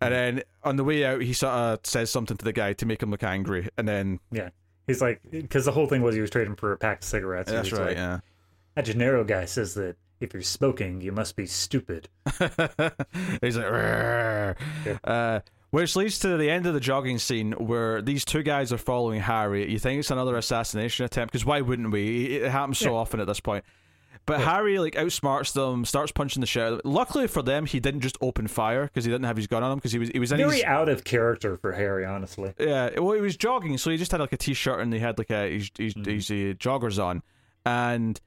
And 0.00 0.12
then 0.14 0.42
on 0.62 0.76
the 0.76 0.84
way 0.84 1.04
out, 1.04 1.22
he 1.22 1.32
sort 1.32 1.52
of 1.54 1.80
says 1.84 2.10
something 2.10 2.36
to 2.36 2.44
the 2.44 2.52
guy 2.52 2.72
to 2.74 2.86
make 2.86 3.02
him 3.02 3.10
look 3.10 3.22
angry, 3.22 3.68
and 3.76 3.88
then 3.88 4.20
Yeah. 4.30 4.50
He's 4.86 5.00
like, 5.02 5.20
because 5.30 5.64
the 5.64 5.72
whole 5.72 5.86
thing 5.86 6.02
was 6.02 6.14
he 6.14 6.20
was 6.20 6.30
trading 6.30 6.56
for 6.56 6.72
a 6.72 6.76
pack 6.78 6.98
of 6.98 7.04
cigarettes. 7.04 7.50
that's 7.50 7.72
right, 7.72 7.88
like, 7.88 7.96
yeah. 7.96 8.20
That 8.74 8.86
Janero 8.86 9.26
guy 9.26 9.44
says 9.46 9.74
that 9.74 9.96
if 10.20 10.32
you're 10.32 10.42
smoking, 10.42 11.00
you 11.00 11.10
must 11.12 11.36
be 11.36 11.46
stupid. 11.46 12.08
He's 13.40 13.56
like, 13.56 13.66
"Rrrr." 13.66 14.56
uh, 15.04 15.40
which 15.70 15.94
leads 15.96 16.18
to 16.20 16.36
the 16.36 16.48
end 16.50 16.66
of 16.66 16.74
the 16.74 16.80
jogging 16.80 17.18
scene 17.18 17.52
where 17.52 18.00
these 18.02 18.24
two 18.24 18.42
guys 18.42 18.72
are 18.72 18.78
following 18.78 19.20
Harry. 19.20 19.70
You 19.70 19.78
think 19.78 19.98
it's 20.00 20.10
another 20.10 20.36
assassination 20.36 21.04
attempt? 21.04 21.32
Because 21.32 21.44
why 21.44 21.60
wouldn't 21.60 21.90
we? 21.90 22.36
It 22.36 22.42
it 22.44 22.50
happens 22.50 22.78
so 22.78 22.92
Yeah. 22.92 22.96
often 22.98 23.20
at 23.20 23.26
this 23.26 23.40
point. 23.40 23.64
But 24.28 24.40
Harry 24.42 24.78
like 24.78 24.94
outsmarts 24.94 25.52
them, 25.54 25.84
starts 25.84 26.12
punching 26.12 26.40
the 26.40 26.46
shit. 26.46 26.62
out 26.62 26.72
of 26.74 26.82
them. 26.82 26.92
Luckily 26.92 27.26
for 27.26 27.42
them, 27.42 27.66
he 27.66 27.80
didn't 27.80 28.02
just 28.02 28.16
open 28.20 28.46
fire 28.46 28.84
because 28.84 29.04
he 29.04 29.10
didn't 29.10 29.24
have 29.24 29.36
his 29.36 29.46
gun 29.48 29.62
on 29.64 29.72
him 29.72 29.78
because 29.78 29.90
he 29.92 29.98
was 29.98 30.08
he 30.10 30.18
was 30.20 30.30
in 30.30 30.38
Very 30.38 30.56
his 30.56 30.64
out 30.64 30.88
of 30.88 31.02
character 31.02 31.56
for 31.56 31.72
Harry, 31.72 32.04
honestly. 32.04 32.52
yeah. 32.58 32.98
Well, 33.00 33.14
he 33.14 33.20
was 33.20 33.36
jogging, 33.36 33.76
so 33.78 33.90
he 33.90 33.96
just 33.96 34.12
had 34.12 34.20
like 34.20 34.32
a 34.32 34.36
t-shirt 34.36 34.78
and 34.80 34.92
he 34.92 35.00
had 35.00 35.18
like 35.18 35.30
a 35.30 35.50
his 35.52 35.70
his, 35.76 35.94
Mm-hmm. 35.94 36.10
his 36.10 36.30
uh, 36.30 36.34
joggers 36.58 37.02
on, 37.02 37.22
and 37.66 38.20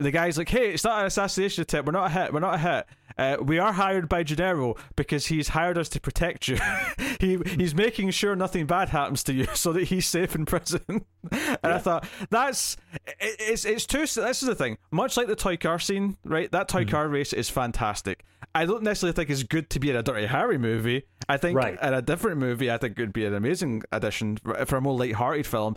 the 0.00 0.10
guy's 0.10 0.38
like, 0.38 0.48
"Hey, 0.48 0.72
it's 0.72 0.84
not 0.84 1.00
an 1.00 1.06
assassination 1.06 1.62
attempt. 1.62 1.86
We're 1.86 1.92
not 1.92 2.06
a 2.06 2.10
hit. 2.10 2.32
We're 2.32 2.40
not 2.40 2.54
a 2.54 2.58
hit. 2.58 2.86
Uh, 3.18 3.36
we 3.42 3.58
are 3.58 3.72
hired 3.72 4.08
by 4.08 4.24
Janero 4.24 4.78
because 4.96 5.26
he's 5.26 5.48
hired 5.48 5.76
us 5.76 5.88
to 5.90 6.00
protect 6.00 6.48
you. 6.48 6.56
he 7.20 7.38
he's 7.56 7.74
making 7.74 8.10
sure 8.10 8.34
nothing 8.34 8.66
bad 8.66 8.88
happens 8.88 9.22
to 9.24 9.32
you 9.34 9.46
so 9.54 9.72
that 9.72 9.84
he's 9.84 10.06
safe 10.06 10.34
in 10.34 10.46
prison." 10.46 10.82
and 11.32 11.58
I 11.62 11.78
thought 11.78 12.06
that's 12.30 12.76
it, 13.04 13.36
it's 13.38 13.64
it's 13.64 13.86
too. 13.86 14.00
This 14.00 14.16
is 14.42 14.48
the 14.48 14.54
thing. 14.54 14.78
Much 14.90 15.16
like 15.16 15.26
the 15.26 15.36
toy 15.36 15.56
car 15.56 15.78
scene, 15.78 16.16
right? 16.24 16.50
That 16.50 16.68
toy 16.68 16.84
car 16.84 17.08
race 17.08 17.32
is 17.32 17.50
fantastic. 17.50 18.24
I 18.54 18.64
don't 18.64 18.82
necessarily 18.82 19.12
think 19.14 19.30
it's 19.30 19.42
good 19.44 19.70
to 19.70 19.78
be 19.80 19.90
in 19.90 19.96
a 19.96 20.02
Dirty 20.02 20.26
Harry 20.26 20.58
movie. 20.58 21.04
I 21.28 21.36
think 21.36 21.56
Right. 21.56 21.78
in 21.80 21.94
a 21.94 22.02
different 22.02 22.38
movie, 22.38 22.68
I 22.70 22.78
think 22.78 22.98
it 22.98 23.02
would 23.02 23.12
be 23.12 23.24
an 23.24 23.34
amazing 23.34 23.82
addition 23.92 24.38
for 24.38 24.64
for 24.66 24.76
a 24.76 24.80
more 24.80 24.98
light-hearted 24.98 25.46
film. 25.46 25.76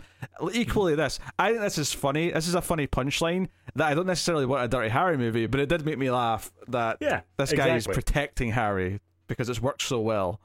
Equally, 0.52 0.94
this 0.94 1.20
I 1.38 1.50
think 1.50 1.60
this 1.60 1.78
is 1.78 1.92
funny. 1.92 2.30
This 2.30 2.48
is 2.48 2.54
a 2.54 2.62
funny 2.62 2.86
punchline 2.86 3.48
that 3.76 3.86
I 3.86 3.94
don't 3.94 4.06
necessarily 4.06 4.13
want 4.28 4.64
a 4.64 4.68
Dirty 4.68 4.88
Harry 4.88 5.16
movie, 5.16 5.46
but 5.46 5.60
it 5.60 5.68
did 5.68 5.84
make 5.84 5.98
me 5.98 6.10
laugh 6.10 6.50
that 6.68 6.98
Yeah, 7.00 7.20
this 7.36 7.52
guy 7.52 7.76
is 7.76 7.86
protecting 7.86 8.52
Harry 8.52 9.00
because 9.26 9.48
it's 9.48 9.60
worked 9.60 9.82
so 9.82 10.00
well. 10.00 10.40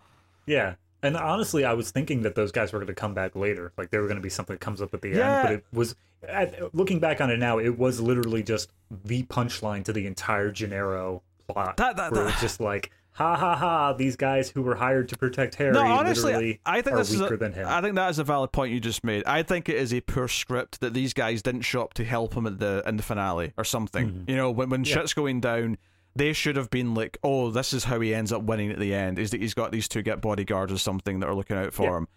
Yeah. 0.45 0.76
And 1.01 1.15
honestly, 1.15 1.63
I 1.63 1.74
was 1.74 1.91
thinking 1.91 2.24
that 2.24 2.36
those 2.36 2.51
guys 2.51 2.74
were 2.74 2.80
going 2.80 2.88
to 2.88 2.93
come 2.93 3.13
back 3.13 3.36
later. 3.36 3.72
Like, 3.78 3.89
they 3.89 3.97
were 3.99 4.07
going 4.07 4.17
to 4.17 4.22
be 4.22 4.30
something 4.30 4.55
that 4.55 4.59
comes 4.61 4.82
up 4.82 4.93
at 4.93 5.01
the 5.01 5.09
Yeah. 5.09 5.38
end. 5.38 5.43
But 5.43 5.51
it 5.53 5.65
was, 5.72 5.95
at, 6.28 6.76
looking 6.76 6.99
back 6.99 7.22
on 7.22 7.30
it 7.30 7.38
now, 7.39 7.57
it 7.57 7.78
was 7.78 8.01
literally 8.01 8.43
just 8.43 8.70
the 9.05 9.24
punchline 9.24 9.86
to 9.86 9.93
the 9.93 10.05
entire 10.05 10.51
Janero 10.51 11.22
plot. 11.47 11.78
That- 11.78 11.95
that- 11.95 12.13
that- 12.13 12.38
just 12.41 12.59
like, 12.59 12.91
ha 13.12 13.36
ha 13.36 13.55
ha, 13.55 13.93
these 13.93 14.16
guys 14.16 14.49
who 14.49 14.62
were 14.62 14.76
hired 14.76 15.10
to 15.10 15.18
protect 15.18 15.55
Harry 15.55 15.72
No, 15.72 15.82
honestly, 15.82 16.60
I 16.66 16.82
think 16.82 16.95
are 16.95 16.99
this 16.99 17.12
is 17.12 17.22
weaker 17.22 17.34
a, 17.34 17.38
than 17.38 17.53
him. 17.53 17.68
I 17.68 17.82
think 17.82 17.95
that 17.95 18.10
is 18.10 18.20
a 18.20 18.24
valid 18.24 18.51
point 18.51 18.72
you 18.72 18.80
just 18.80 19.03
made. 19.03 19.24
I 19.26 19.43
think 19.43 19.70
it 19.70 19.76
is 19.76 19.93
a 19.93 20.01
poor 20.01 20.28
script 20.28 20.80
that 20.82 20.93
these 20.93 21.14
guys 21.14 21.41
didn't 21.41 21.62
show 21.62 21.82
up 21.82 21.93
to 21.95 22.05
help 22.05 22.34
him 22.34 22.47
at 22.47 22.60
the 22.60 22.84
in 22.86 22.97
the 22.97 23.03
finale 23.03 23.53
or 23.57 23.64
something. 23.64 24.10
Mm-hmm. 24.10 24.30
You 24.30 24.38
know, 24.38 24.51
when 24.51 24.70
when 24.70 24.84
Yeah. 24.84 24.95
shit's 24.95 25.14
going 25.14 25.41
down, 25.41 25.78
they 26.16 26.34
should 26.34 26.55
have 26.55 26.70
been 26.70 26.93
like, 26.93 27.18
"Oh, 27.24 27.51
this 27.51 27.74
is 27.74 27.84
how 27.86 27.99
he 27.99 28.14
ends 28.14 28.32
up 28.32 28.43
winning 28.43 28.72
at 28.72 28.80
the 28.80 28.93
end. 28.93 29.20
Is 29.20 29.32
that 29.32 29.41
he's 29.41 29.53
got 29.53 29.72
these 29.72 29.88
two 29.88 30.01
get 30.01 30.22
bodyguards 30.22 30.72
or 30.72 30.78
something 30.78 31.20
that 31.20 31.28
are 31.28 31.36
looking 31.36 31.57
out 31.57 31.74
for 31.74 31.84
Yeah. 31.84 31.97
him." 31.97 32.07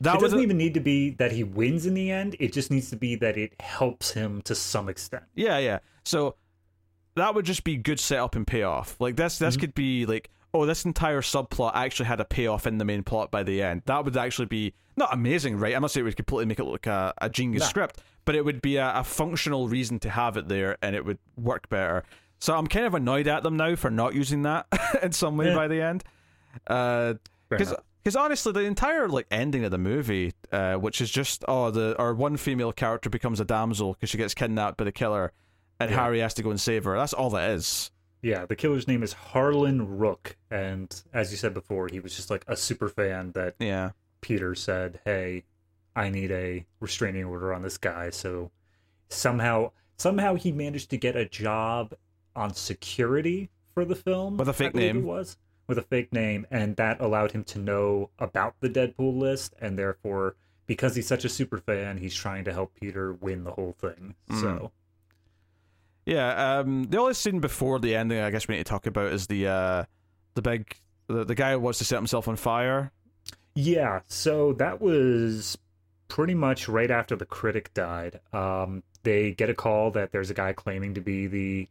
That 0.00 0.16
it 0.16 0.20
doesn't 0.20 0.40
even 0.40 0.58
need 0.58 0.74
to 0.74 0.80
be 0.80 1.10
that 1.10 1.32
he 1.32 1.42
wins 1.42 1.86
in 1.86 1.94
the 1.94 2.10
end. 2.10 2.36
It 2.38 2.52
just 2.52 2.70
needs 2.70 2.90
to 2.90 2.96
be 2.96 3.14
that 3.16 3.38
it 3.38 3.54
helps 3.60 4.12
him 4.12 4.42
to 4.42 4.54
some 4.54 4.88
extent. 4.90 5.24
Yeah, 5.34 5.58
yeah. 5.58 5.78
So 6.04 6.36
that 7.14 7.34
would 7.34 7.46
just 7.46 7.64
be 7.64 7.76
good 7.76 7.98
setup 7.98 8.36
and 8.36 8.46
payoff. 8.46 9.00
Like 9.00 9.16
this, 9.16 9.38
this 9.38 9.54
mm-hmm. 9.54 9.60
could 9.62 9.74
be 9.74 10.04
like, 10.04 10.30
oh, 10.60 10.66
this 10.66 10.84
entire 10.84 11.20
subplot 11.20 11.72
actually 11.74 12.06
had 12.06 12.20
a 12.20 12.24
payoff 12.24 12.66
in 12.66 12.78
the 12.78 12.84
main 12.84 13.02
plot 13.02 13.30
by 13.30 13.42
the 13.42 13.62
end. 13.62 13.82
That 13.86 14.04
would 14.04 14.16
actually 14.16 14.46
be 14.46 14.74
not 14.96 15.12
amazing, 15.12 15.58
right? 15.58 15.74
I'm 15.74 15.82
not 15.82 15.90
saying 15.90 16.02
it 16.02 16.08
would 16.08 16.16
completely 16.16 16.46
make 16.46 16.58
it 16.58 16.64
look 16.64 16.86
like 16.86 16.86
a, 16.86 17.14
a 17.18 17.28
genius 17.30 17.60
Nah. 17.62 17.68
script, 17.68 18.00
but 18.24 18.34
it 18.34 18.44
would 18.44 18.62
be 18.62 18.76
a, 18.76 18.92
a 18.98 19.04
functional 19.04 19.68
reason 19.68 19.98
to 20.00 20.10
have 20.10 20.36
it 20.36 20.48
there, 20.48 20.76
and 20.82 20.96
it 20.96 21.04
would 21.04 21.18
work 21.36 21.68
better. 21.68 22.04
So 22.38 22.54
I'm 22.56 22.66
kind 22.66 22.86
of 22.86 22.94
annoyed 22.94 23.28
at 23.28 23.42
them 23.42 23.56
now 23.56 23.76
for 23.76 23.90
not 23.90 24.14
using 24.14 24.42
that 24.42 24.66
in 25.02 25.12
some 25.12 25.36
way 25.36 25.48
Yeah. 25.48 25.54
by 25.56 25.68
the 25.68 25.80
end. 25.82 26.04
Because 26.64 27.68
enough. 27.70 27.80
because 28.02 28.16
honestly, 28.16 28.52
the 28.52 28.60
entire 28.60 29.08
like 29.08 29.26
ending 29.30 29.64
of 29.64 29.70
the 29.70 29.78
movie, 29.78 30.32
uh, 30.52 30.74
which 30.74 31.00
is 31.00 31.10
just 31.10 31.44
oh 31.48 31.70
the 31.70 31.96
our 31.98 32.14
one 32.14 32.36
female 32.36 32.72
character 32.72 33.08
becomes 33.10 33.40
a 33.40 33.44
damsel 33.44 33.94
because 33.94 34.10
she 34.10 34.18
gets 34.18 34.34
kidnapped 34.34 34.76
by 34.76 34.84
the 34.84 34.92
killer, 34.92 35.32
and 35.80 35.90
Yeah. 35.90 36.02
Harry 36.02 36.20
has 36.20 36.34
to 36.34 36.42
go 36.42 36.50
and 36.50 36.60
save 36.60 36.84
her. 36.84 36.96
That's 36.96 37.12
all 37.12 37.30
that 37.30 37.50
is. 37.50 37.90
Yeah, 38.22 38.46
the 38.46 38.56
killer's 38.56 38.88
name 38.88 39.02
is 39.02 39.12
Harlan 39.12 39.98
Rook, 39.98 40.36
and 40.50 41.02
as 41.12 41.30
you 41.30 41.36
said 41.36 41.54
before, 41.54 41.88
he 41.88 42.00
was 42.00 42.16
just 42.16 42.30
like 42.30 42.44
a 42.48 42.56
super 42.56 42.88
fan 42.88 43.32
that 43.32 43.54
Yeah, 43.58 43.90
Peter 44.20 44.54
said, 44.54 45.00
"Hey, 45.04 45.44
I 45.94 46.08
need 46.08 46.30
a 46.30 46.66
restraining 46.80 47.24
order 47.24 47.52
on 47.52 47.62
this 47.62 47.78
guy." 47.78 48.10
So 48.10 48.50
somehow, 49.08 49.72
somehow 49.96 50.34
he 50.34 50.50
managed 50.52 50.90
to 50.90 50.96
get 50.96 51.14
a 51.16 51.28
job 51.28 51.94
on 52.34 52.54
security 52.54 53.50
for 53.74 53.84
the 53.84 53.94
film 53.94 54.36
With 54.36 54.48
a 54.48 54.52
fake 54.52 54.74
name. 54.74 54.98
It 54.98 55.04
was 55.04 55.36
with 55.66 55.78
a 55.78 55.82
fake 55.82 56.12
name, 56.12 56.46
and 56.50 56.76
that 56.76 57.00
allowed 57.00 57.32
him 57.32 57.44
to 57.44 57.58
know 57.58 58.10
about 58.18 58.54
the 58.60 58.68
Deadpool 58.68 59.18
list, 59.18 59.54
and 59.60 59.78
therefore, 59.78 60.36
because 60.66 60.96
he's 60.96 61.06
such 61.06 61.24
a 61.24 61.28
super 61.28 61.58
fan, 61.58 61.98
he's 61.98 62.14
trying 62.14 62.44
to 62.44 62.52
help 62.52 62.74
Peter 62.74 63.12
win 63.12 63.44
the 63.44 63.52
whole 63.52 63.72
thing. 63.72 64.14
Mm. 64.30 64.40
So 64.40 64.72
yeah. 66.06 66.58
Um, 66.58 66.84
the 66.84 66.98
only 66.98 67.14
scene 67.14 67.40
before 67.40 67.78
the 67.78 67.94
ending, 67.94 68.20
I 68.20 68.30
guess 68.30 68.48
we 68.48 68.56
need 68.56 68.64
to 68.64 68.70
talk 68.70 68.86
about 68.86 69.12
is 69.12 69.26
the 69.26 69.46
uh, 69.48 69.84
the 70.34 70.42
big 70.42 70.76
the, 71.08 71.24
the 71.24 71.34
guy 71.34 71.52
who 71.52 71.60
wants 71.60 71.78
to 71.78 71.84
set 71.84 71.96
himself 71.96 72.28
on 72.28 72.36
fire. 72.36 72.92
Yeah, 73.54 74.00
so 74.06 74.52
that 74.54 74.80
was 74.80 75.58
pretty 76.08 76.34
much 76.34 76.68
right 76.68 76.90
after 76.90 77.16
the 77.16 77.26
critic 77.26 77.74
died. 77.74 78.20
Um, 78.32 78.82
they 79.02 79.32
get 79.32 79.50
a 79.50 79.54
call 79.54 79.90
that 79.92 80.12
there's 80.12 80.30
a 80.30 80.34
guy 80.34 80.52
claiming 80.52 80.94
to 80.94 81.00
be 81.00 81.26
the 81.26 81.68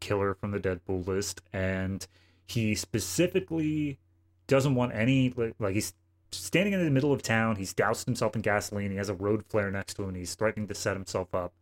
killer 0.00 0.34
from 0.34 0.50
the 0.50 0.60
Deadpool 0.60 1.06
list, 1.06 1.42
and 1.52 2.06
he 2.46 2.74
specifically 2.74 3.98
doesn't 4.46 4.74
want 4.74 4.94
any 4.94 5.32
like, 5.36 5.54
like 5.58 5.74
he's 5.74 5.94
standing 6.30 6.72
in 6.72 6.84
the 6.84 6.90
middle 6.90 7.12
of 7.12 7.22
town. 7.22 7.56
He's 7.56 7.72
doused 7.72 8.06
himself 8.06 8.34
in 8.34 8.42
gasoline. 8.42 8.90
He 8.90 8.96
has 8.96 9.08
a 9.08 9.14
road 9.14 9.44
flare 9.48 9.70
next 9.70 9.94
to 9.94 10.02
him. 10.02 10.08
And 10.08 10.16
he's 10.16 10.34
threatening 10.34 10.68
to 10.68 10.74
set 10.74 10.96
himself 10.96 11.34
up. 11.34 11.52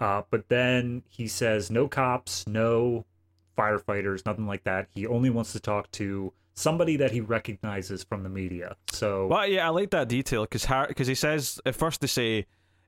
Uh, 0.00 0.22
but 0.30 0.48
then 0.48 1.02
he 1.08 1.26
says, 1.28 1.70
"No 1.70 1.88
cops, 1.88 2.46
no 2.46 3.04
firefighters, 3.56 4.26
nothing 4.26 4.46
like 4.46 4.64
that. 4.64 4.88
He 4.94 5.06
only 5.06 5.30
wants 5.30 5.52
to 5.52 5.60
talk 5.60 5.90
to." 5.92 6.32
Somebody 6.56 6.96
that 6.98 7.10
he 7.10 7.20
recognizes 7.20 8.04
from 8.04 8.22
the 8.22 8.28
media. 8.28 8.76
So 8.92 9.26
Well, 9.26 9.44
yeah, 9.44 9.66
I 9.66 9.70
like 9.70 9.90
that 9.90 10.06
detail 10.06 10.42
because 10.44 10.64
because 10.86 11.08
he 11.08 11.16
says 11.16 11.60
at 11.66 11.74
first 11.74 12.00
they 12.00 12.06
say 12.06 12.46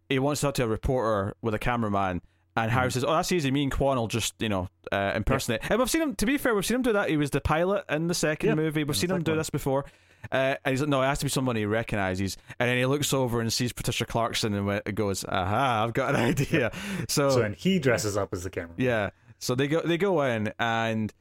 he 0.08 0.20
wants 0.20 0.40
to 0.40 0.46
talk 0.46 0.54
to 0.54 0.62
a 0.62 0.68
reporter 0.68 1.34
with 1.42 1.52
a 1.52 1.58
cameraman, 1.58 2.22
and 2.56 2.70
Harry 2.70 2.92
says, 2.92 3.02
"Oh, 3.02 3.12
that's 3.12 3.32
easy. 3.32 3.50
Me 3.50 3.64
and 3.64 3.72
Quan 3.72 3.96
will 3.96 4.06
just 4.06 4.34
you 4.38 4.48
know 4.48 4.68
uh, 4.92 5.12
impersonate." 5.16 5.68
And 5.68 5.80
we've 5.80 5.90
seen 5.90 6.00
him. 6.02 6.14
To 6.14 6.26
be 6.26 6.38
fair, 6.38 6.54
we've 6.54 6.64
seen 6.64 6.76
him 6.76 6.82
do 6.82 6.92
that. 6.92 7.10
He 7.10 7.16
was 7.16 7.30
the 7.30 7.40
pilot 7.40 7.84
in 7.88 8.06
the 8.06 8.14
second 8.14 8.50
Yeah, 8.50 8.54
movie. 8.54 8.84
We've 8.84 8.86
the 8.88 8.94
seen 8.94 9.10
him 9.10 9.24
do 9.24 9.32
one. 9.32 9.38
this 9.38 9.50
before. 9.50 9.84
Uh, 10.32 10.54
and 10.64 10.72
he's 10.72 10.80
like, 10.80 10.88
"No, 10.88 11.02
it 11.02 11.06
has 11.06 11.18
to 11.20 11.24
be 11.26 11.30
someone 11.30 11.56
he 11.56 11.64
recognizes." 11.66 12.36
And 12.58 12.68
then 12.68 12.76
he 12.78 12.86
looks 12.86 13.12
over 13.12 13.40
and 13.40 13.52
sees 13.52 13.72
Patricia 13.72 14.04
Clarkson 14.06 14.54
and 14.54 14.66
went- 14.66 14.94
goes, 14.94 15.24
"Aha! 15.24 15.84
I've 15.84 15.92
got 15.92 16.14
an 16.14 16.20
idea." 16.30 16.72
So, 17.08 17.30
So 17.30 17.42
and 17.42 17.54
he 17.54 17.78
dresses 17.78 18.16
up 18.16 18.30
as 18.32 18.42
the 18.44 18.50
camera. 18.50 18.74
yeah, 18.76 19.10
so 19.38 19.54
they 19.54 19.68
go 19.68 19.80
they 19.82 19.98
go 19.98 20.22
in 20.22 20.52
and 20.58 21.12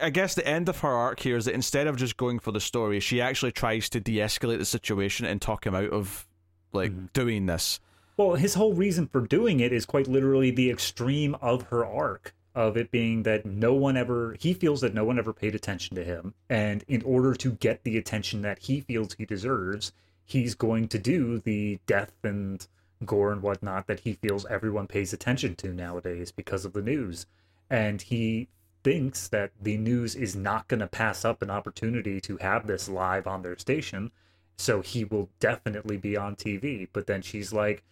I 0.00 0.10
guess 0.10 0.34
the 0.34 0.46
end 0.46 0.68
of 0.68 0.80
her 0.80 0.90
arc 0.90 1.20
here 1.20 1.36
is 1.38 1.46
that 1.46 1.54
instead 1.54 1.86
of 1.86 1.96
just 1.96 2.16
going 2.18 2.38
for 2.38 2.52
the 2.52 2.60
story, 2.60 3.00
she 3.00 3.20
actually 3.22 3.52
tries 3.52 3.88
to 3.90 4.00
de-escalate 4.00 4.58
the 4.58 4.64
situation 4.66 5.24
and 5.24 5.40
talk 5.40 5.66
him 5.66 5.74
out 5.74 5.90
of 5.90 6.26
like 6.72 6.90
Mm-hmm. 6.92 7.06
doing 7.14 7.46
this. 7.46 7.80
Well, 8.18 8.34
his 8.34 8.54
whole 8.54 8.74
reason 8.74 9.06
for 9.08 9.22
doing 9.22 9.60
it 9.60 9.72
is 9.72 9.84
quite 9.86 10.06
literally 10.08 10.50
the 10.50 10.70
extreme 10.70 11.34
of 11.42 11.62
her 11.68 11.84
arc 11.86 12.34
of 12.56 12.76
it 12.76 12.90
being 12.90 13.22
that 13.22 13.44
no 13.44 13.74
one 13.74 13.98
ever 13.98 14.34
he 14.40 14.54
feels 14.54 14.80
that 14.80 14.94
no 14.94 15.04
one 15.04 15.18
ever 15.18 15.32
paid 15.32 15.54
attention 15.54 15.94
to 15.94 16.02
him. 16.02 16.34
And 16.48 16.82
in 16.88 17.02
order 17.02 17.34
to 17.34 17.52
get 17.52 17.84
the 17.84 17.98
attention 17.98 18.40
that 18.42 18.60
he 18.60 18.80
feels 18.80 19.14
he 19.14 19.26
deserves 19.26 19.92
he's 20.24 20.54
going 20.54 20.88
to 20.88 20.98
do 20.98 21.38
the 21.38 21.78
death 21.86 22.12
and 22.24 22.66
gore 23.04 23.30
and 23.30 23.42
whatnot 23.42 23.86
that 23.86 24.00
he 24.00 24.14
feels 24.14 24.46
everyone 24.46 24.86
pays 24.86 25.12
attention 25.12 25.54
to 25.56 25.68
nowadays 25.68 26.32
because 26.32 26.64
of 26.64 26.72
the 26.72 26.82
news. 26.82 27.26
And 27.68 28.00
he 28.00 28.48
thinks 28.82 29.28
that 29.28 29.50
the 29.60 29.76
news 29.76 30.14
is 30.14 30.34
not 30.34 30.66
going 30.66 30.80
to 30.80 30.86
pass 30.86 31.24
up 31.24 31.42
an 31.42 31.50
opportunity 31.50 32.20
to 32.22 32.38
have 32.38 32.66
this 32.66 32.88
live 32.88 33.26
on 33.26 33.42
their 33.42 33.58
station. 33.58 34.10
So 34.56 34.80
he 34.80 35.04
will 35.04 35.28
definitely 35.40 35.98
be 35.98 36.16
on 36.16 36.36
tv 36.36 36.88
but 36.94 37.06
then 37.06 37.20
she's 37.20 37.52
like 37.52 37.82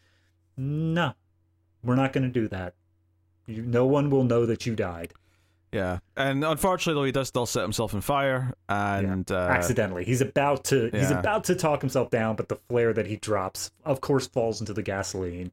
no 0.57 1.13
we're 1.83 1.97
not 1.97 2.15
going 2.15 2.25
to 2.25 2.41
do 2.41 2.49
that 2.49 2.73
you, 3.47 3.63
no 3.63 3.87
one 3.87 4.11
will 4.11 4.25
know 4.25 4.47
that 4.47 4.67
you 4.67 4.75
died. 4.77 5.13
Yeah, 5.73 5.99
and 6.17 6.45
unfortunately, 6.45 7.01
though, 7.01 7.05
he 7.07 7.11
does 7.13 7.27
still 7.29 7.47
set 7.47 7.63
himself 7.63 7.95
on 7.95 8.01
fire, 8.01 8.55
and 8.69 9.29
uh, 9.31 9.35
accidentally. 9.35 10.05
He's 10.05 10.21
about 10.21 10.65
to 10.67 10.89
he's 10.93 11.11
about 11.11 11.45
to 11.45 11.57
talk 11.57 11.81
himself 11.81 12.11
down 12.11 12.37
but 12.37 12.49
the 12.49 12.55
flare 12.69 12.93
that 12.93 13.07
he 13.07 13.17
drops 13.17 13.73
of 13.85 14.01
course 14.01 14.29
falls 14.29 14.61
into 14.61 14.73
the 14.73 14.83
gasoline. 14.83 15.51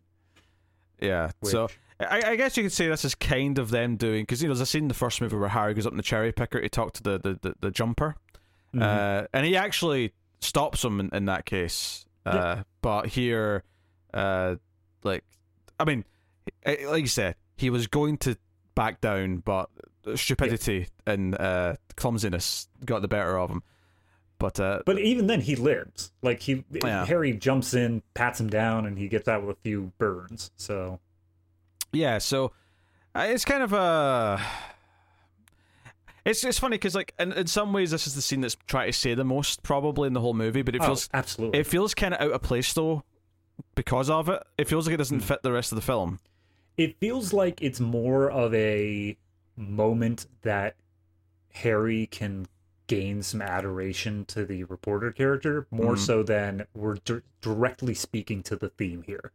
Yeah. 1.00 1.32
So 1.44 1.70
I, 2.00 2.22
I 2.24 2.36
guess 2.36 2.56
you 2.56 2.62
could 2.64 2.72
say 2.72 2.88
this 2.88 3.04
is 3.04 3.16
kind 3.16 3.58
of 3.58 3.72
them 3.72 3.96
doing 3.96 4.22
because 4.22 4.44
you 4.44 4.48
know 4.48 4.54
there's 4.54 4.62
a 4.62 4.68
scene 4.68 4.84
in 4.84 4.88
the 4.90 4.94
first 4.94 5.22
movie 5.22 5.36
where 5.36 5.50
Harry 5.50 5.74
goes 5.74 5.88
up 5.88 5.94
in 5.94 5.98
the 5.98 6.04
cherry 6.04 6.32
picker 6.32 6.62
to 6.62 6.70
talk 6.70 6.94
to 6.94 7.04
the 7.04 7.18
the, 7.18 7.40
the, 7.42 7.56
the 7.60 7.72
jumper, 7.72 8.16
Mm-hmm. 8.76 8.84
uh, 8.84 9.26
and 9.34 9.46
he 9.46 9.58
actually 9.58 10.14
stops 10.40 10.86
him 10.86 11.00
in, 11.00 11.10
in 11.14 11.26
that 11.26 11.46
case. 11.46 12.06
Uh, 12.26 12.64
But 12.82 13.08
here, 13.08 13.64
uh, 14.14 14.56
like, 15.04 15.24
I 15.80 15.84
mean, 15.84 16.06
like 16.66 17.02
you 17.02 17.08
said, 17.08 17.36
he 17.62 17.70
was 17.70 17.88
going 17.88 18.18
to 18.18 18.36
back 18.76 19.00
down, 19.02 19.38
but 19.38 19.70
stupidity 20.16 20.88
and 21.08 21.36
uh, 21.40 21.76
clumsiness 21.96 22.68
got 22.86 23.02
the 23.02 23.08
better 23.08 23.38
of 23.40 23.50
him. 23.50 23.64
But 24.40 24.60
uh, 24.60 24.82
but 24.86 24.98
even 25.00 25.28
then 25.28 25.42
he 25.42 25.56
lives 25.56 26.12
like 26.24 26.40
he 26.42 26.64
Yeah. 26.84 27.06
harry 27.06 27.32
jumps 27.34 27.76
in 27.76 28.02
pats 28.16 28.40
him 28.40 28.50
down 28.50 28.88
and 28.88 28.98
he 28.98 29.08
gets 29.08 29.28
out 29.28 29.44
with 29.46 29.56
a 29.56 29.60
few 29.62 29.92
burns 30.00 30.50
so 30.58 31.00
yeah, 31.94 32.18
so 32.18 32.52
uh, 33.14 33.28
it's 33.30 33.46
kind 33.46 33.62
of 33.62 33.72
a. 33.74 34.42
It's 36.24 36.44
it's 36.44 36.60
funny 36.60 36.76
because 36.78 36.96
like 36.96 37.14
in, 37.20 37.32
in 37.34 37.48
some 37.48 37.74
ways 37.74 37.92
this 37.92 38.06
is 38.06 38.14
the 38.16 38.22
scene 38.22 38.42
that's 38.42 38.56
trying 38.68 38.88
to 38.92 38.94
say 38.94 39.14
the 39.16 39.24
most 39.24 39.64
probably 39.64 40.08
in 40.08 40.14
the 40.14 40.22
whole 40.22 40.34
movie, 40.36 40.62
but 40.62 40.76
it 40.76 40.82
Oh, 40.82 40.86
feels 40.86 41.10
absolutely 41.14 41.60
it 41.60 41.68
feels 41.68 41.94
kind 41.94 42.14
of 42.14 42.22
out 42.22 42.32
of 42.32 42.42
place 42.42 42.72
though 42.74 43.04
because 43.76 44.10
of 44.10 44.30
it. 44.30 44.42
It 44.58 44.68
feels 44.68 44.86
like 44.88 44.94
it 44.94 44.98
doesn't 44.98 45.22
fit 45.22 45.42
the 45.44 45.52
rest 45.52 45.72
of 45.72 45.76
the 45.78 45.82
film. 45.82 46.20
It 46.78 46.98
feels 47.00 47.34
like 47.34 47.62
it's 47.62 47.80
more 47.80 48.30
of 48.32 48.54
a 48.54 49.18
moment 49.56 50.28
that 50.42 50.76
Harry 51.54 52.08
can 52.08 52.48
gain 52.88 53.22
some 53.24 53.42
adoration 53.42 54.26
to 54.26 54.46
the 54.46 54.64
reporter 54.66 55.12
character 55.12 55.68
more 55.72 55.96
Mhm. 55.96 56.00
so 56.00 56.24
than 56.24 56.66
we're 56.74 56.96
dir- 56.96 57.24
directly 57.42 57.94
speaking 57.94 58.44
to 58.44 58.56
the 58.56 58.70
theme 58.70 59.04
here. 59.04 59.32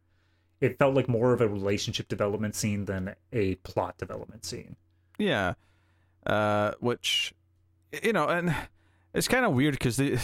It 0.61 0.77
felt 0.77 0.95
like 0.95 1.07
more 1.07 1.33
of 1.33 1.41
a 1.41 1.47
relationship 1.47 2.07
development 2.07 2.55
scene 2.55 2.85
than 2.85 3.15
a 3.31 3.55
plot 3.55 3.97
development 3.97 4.45
scene. 4.45 4.75
Yeah, 5.17 5.53
uh, 6.25 6.73
which 6.79 7.33
you 8.03 8.13
know, 8.13 8.27
and 8.27 8.53
it's 9.13 9.27
kind 9.27 9.45
of 9.45 9.53
weird 9.53 9.73
because 9.75 9.97
they 9.97 10.17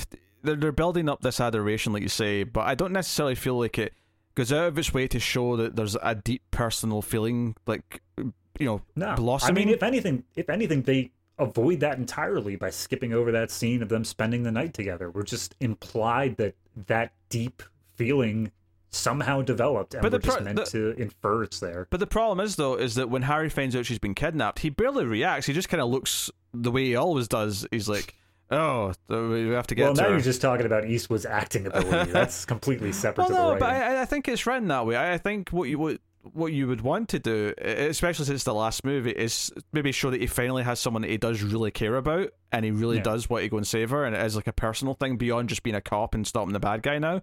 they're, 0.44 0.56
they're 0.56 0.72
building 0.72 1.08
up 1.08 1.22
this 1.22 1.40
adoration, 1.40 1.94
like 1.94 2.04
you 2.04 2.10
say, 2.10 2.44
but 2.44 2.68
I 2.68 2.76
don't 2.76 2.92
necessarily 2.92 3.36
feel 3.36 3.58
like 3.58 3.78
it 3.78 3.94
goes 4.36 4.52
out 4.52 4.66
of 4.68 4.78
its 4.78 4.94
way 4.94 5.08
to 5.08 5.20
show 5.20 5.56
that 5.58 5.76
there's 5.76 5.96
a 6.02 6.16
deep 6.16 6.42
personal 6.52 7.02
feeling, 7.02 7.56
like 7.68 8.02
you 8.18 8.34
know, 8.66 8.82
No, 8.96 9.16
blossoming. 9.16 9.64
I 9.64 9.66
mean, 9.66 9.74
if 9.74 9.84
anything, 9.84 10.24
if 10.36 10.50
anything, 10.50 10.84
they 10.84 11.12
avoid 11.40 11.80
that 11.80 11.98
entirely 11.98 12.56
by 12.56 12.70
skipping 12.70 13.14
over 13.14 13.32
that 13.32 13.50
scene 13.52 13.82
of 13.82 13.90
them 13.90 14.04
spending 14.04 14.44
the 14.44 14.52
night 14.52 14.74
together. 14.74 15.10
We're 15.10 15.24
just 15.24 15.56
implied 15.60 16.38
that 16.38 16.56
that 16.88 17.14
deep 17.30 17.64
feeling 17.96 18.52
somehow 18.92 19.42
developed, 19.42 19.96
and 19.96 20.04
But 20.04 20.12
we're 20.12 20.20
the 20.20 20.26
just 20.28 20.42
meant 20.42 20.58
the- 20.58 20.66
to 20.66 21.02
infer 21.02 21.44
it's 21.44 21.60
there. 21.60 21.88
But 21.90 22.00
the 22.00 22.06
problem 22.08 22.40
is, 22.46 22.56
though, 22.58 22.76
is 22.76 22.94
that 22.96 23.10
when 23.10 23.24
Harry 23.24 23.50
finds 23.50 23.76
out 23.76 23.88
she's 23.88 23.98
been 23.98 24.14
kidnapped, 24.14 24.60
he 24.60 24.70
barely 24.70 25.06
reacts. 25.06 25.48
He 25.48 25.54
just 25.54 25.68
kind 25.70 25.82
of 25.82 25.90
looks 25.90 26.30
the 26.54 26.70
way 26.72 26.86
he 26.86 26.96
always 26.96 27.28
does. 27.28 27.66
He's 27.72 27.90
like, 27.90 28.14
"Oh, 28.52 28.94
we 29.08 29.50
have 29.50 29.68
to 29.68 29.76
get 29.76 29.84
Well, 29.86 29.94
now 29.96 30.04
her." 30.04 30.10
you're 30.12 30.20
just 30.22 30.42
talking 30.42 30.66
about 30.66 30.86
Eastwood's 30.86 31.26
acting 31.26 31.66
ability. 31.68 32.12
That's 32.14 32.46
completely 32.46 32.92
separate 32.92 33.24
well, 33.24 33.28
to 33.30 33.34
the 33.34 33.54
no, 33.54 33.60
but 33.60 33.70
I, 33.70 34.02
I 34.02 34.06
think 34.06 34.28
it's 34.28 34.46
written 34.46 34.68
that 34.68 34.86
way. 34.86 34.96
I 34.96 35.14
I 35.14 35.18
think 35.18 35.50
what 35.50 35.70
you 35.70 35.80
would 35.80 36.00
what 36.32 36.54
you 36.54 36.68
would 36.68 36.80
want 36.80 37.10
to 37.10 37.20
do, 37.20 37.54
especially 37.58 38.26
since 38.26 38.46
the 38.46 38.54
last 38.54 38.86
movie, 38.86 39.12
is 39.12 39.52
maybe 39.74 39.92
show 39.92 40.10
that 40.10 40.22
he 40.22 40.28
finally 40.28 40.64
has 40.64 40.80
someone 40.80 41.02
that 41.02 41.12
he 41.12 41.18
does 41.18 41.42
really 41.44 41.70
care 41.72 41.98
about, 41.98 42.30
and 42.52 42.64
he 42.64 42.72
really 42.72 42.98
Yeah. 42.98 43.04
does 43.04 43.30
want 43.30 43.44
to 43.44 43.50
go 43.50 43.58
and 43.58 43.68
save 43.68 43.90
her, 43.90 44.06
and 44.06 44.16
it 44.16 44.26
is 44.26 44.36
like 44.36 44.48
a 44.48 44.54
personal 44.54 44.94
thing 44.94 45.18
beyond 45.18 45.50
just 45.50 45.64
being 45.64 45.76
a 45.76 45.82
cop 45.82 46.16
and 46.16 46.26
stopping 46.26 46.54
the 46.54 46.62
bad 46.62 46.82
guy 46.82 46.98
now. 46.98 47.22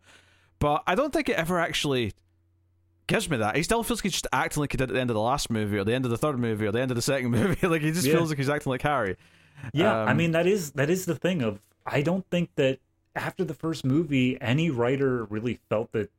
But 0.58 0.82
I 0.86 0.94
don't 0.96 1.12
think 1.14 1.30
it 1.30 1.36
ever 1.36 1.58
actually 1.58 2.12
gives 3.06 3.30
me 3.30 3.38
that. 3.38 3.56
He 3.56 3.62
still 3.62 3.82
feels 3.82 4.00
like 4.00 4.04
he's 4.04 4.12
just 4.12 4.26
acting 4.34 4.60
like 4.60 4.72
he 4.72 4.76
did 4.76 4.90
at 4.90 4.94
the 4.94 5.00
end 5.00 5.08
of 5.08 5.14
the 5.14 5.20
last 5.20 5.48
movie, 5.50 5.78
or 5.78 5.84
the 5.84 5.94
end 5.94 6.04
of 6.04 6.10
the 6.10 6.18
third 6.18 6.38
movie, 6.38 6.66
or 6.66 6.72
the 6.72 6.80
end 6.82 6.90
of 6.90 6.94
the 6.96 7.02
second 7.02 7.30
movie. 7.32 7.66
like 7.66 7.80
he 7.80 7.92
just 7.92 8.06
Yeah. 8.06 8.14
feels 8.16 8.28
like 8.28 8.36
he's 8.38 8.50
acting 8.50 8.68
like 8.70 8.82
Harry. 8.82 9.16
Yeah, 9.72 10.04
I 10.04 10.10
Um, 10.10 10.16
mean 10.16 10.30
that 10.32 10.46
is 10.46 10.72
that 10.72 10.90
is 10.90 11.06
the 11.06 11.14
thing 11.14 11.42
of 11.42 11.60
I 11.86 12.02
don't 12.02 12.24
think 12.30 12.50
that 12.56 12.78
after 13.16 13.44
the 13.44 13.54
first 13.54 13.84
movie 13.84 14.38
any 14.40 14.70
writer 14.70 15.24
really 15.24 15.60
felt 15.68 15.92
that 15.92 16.10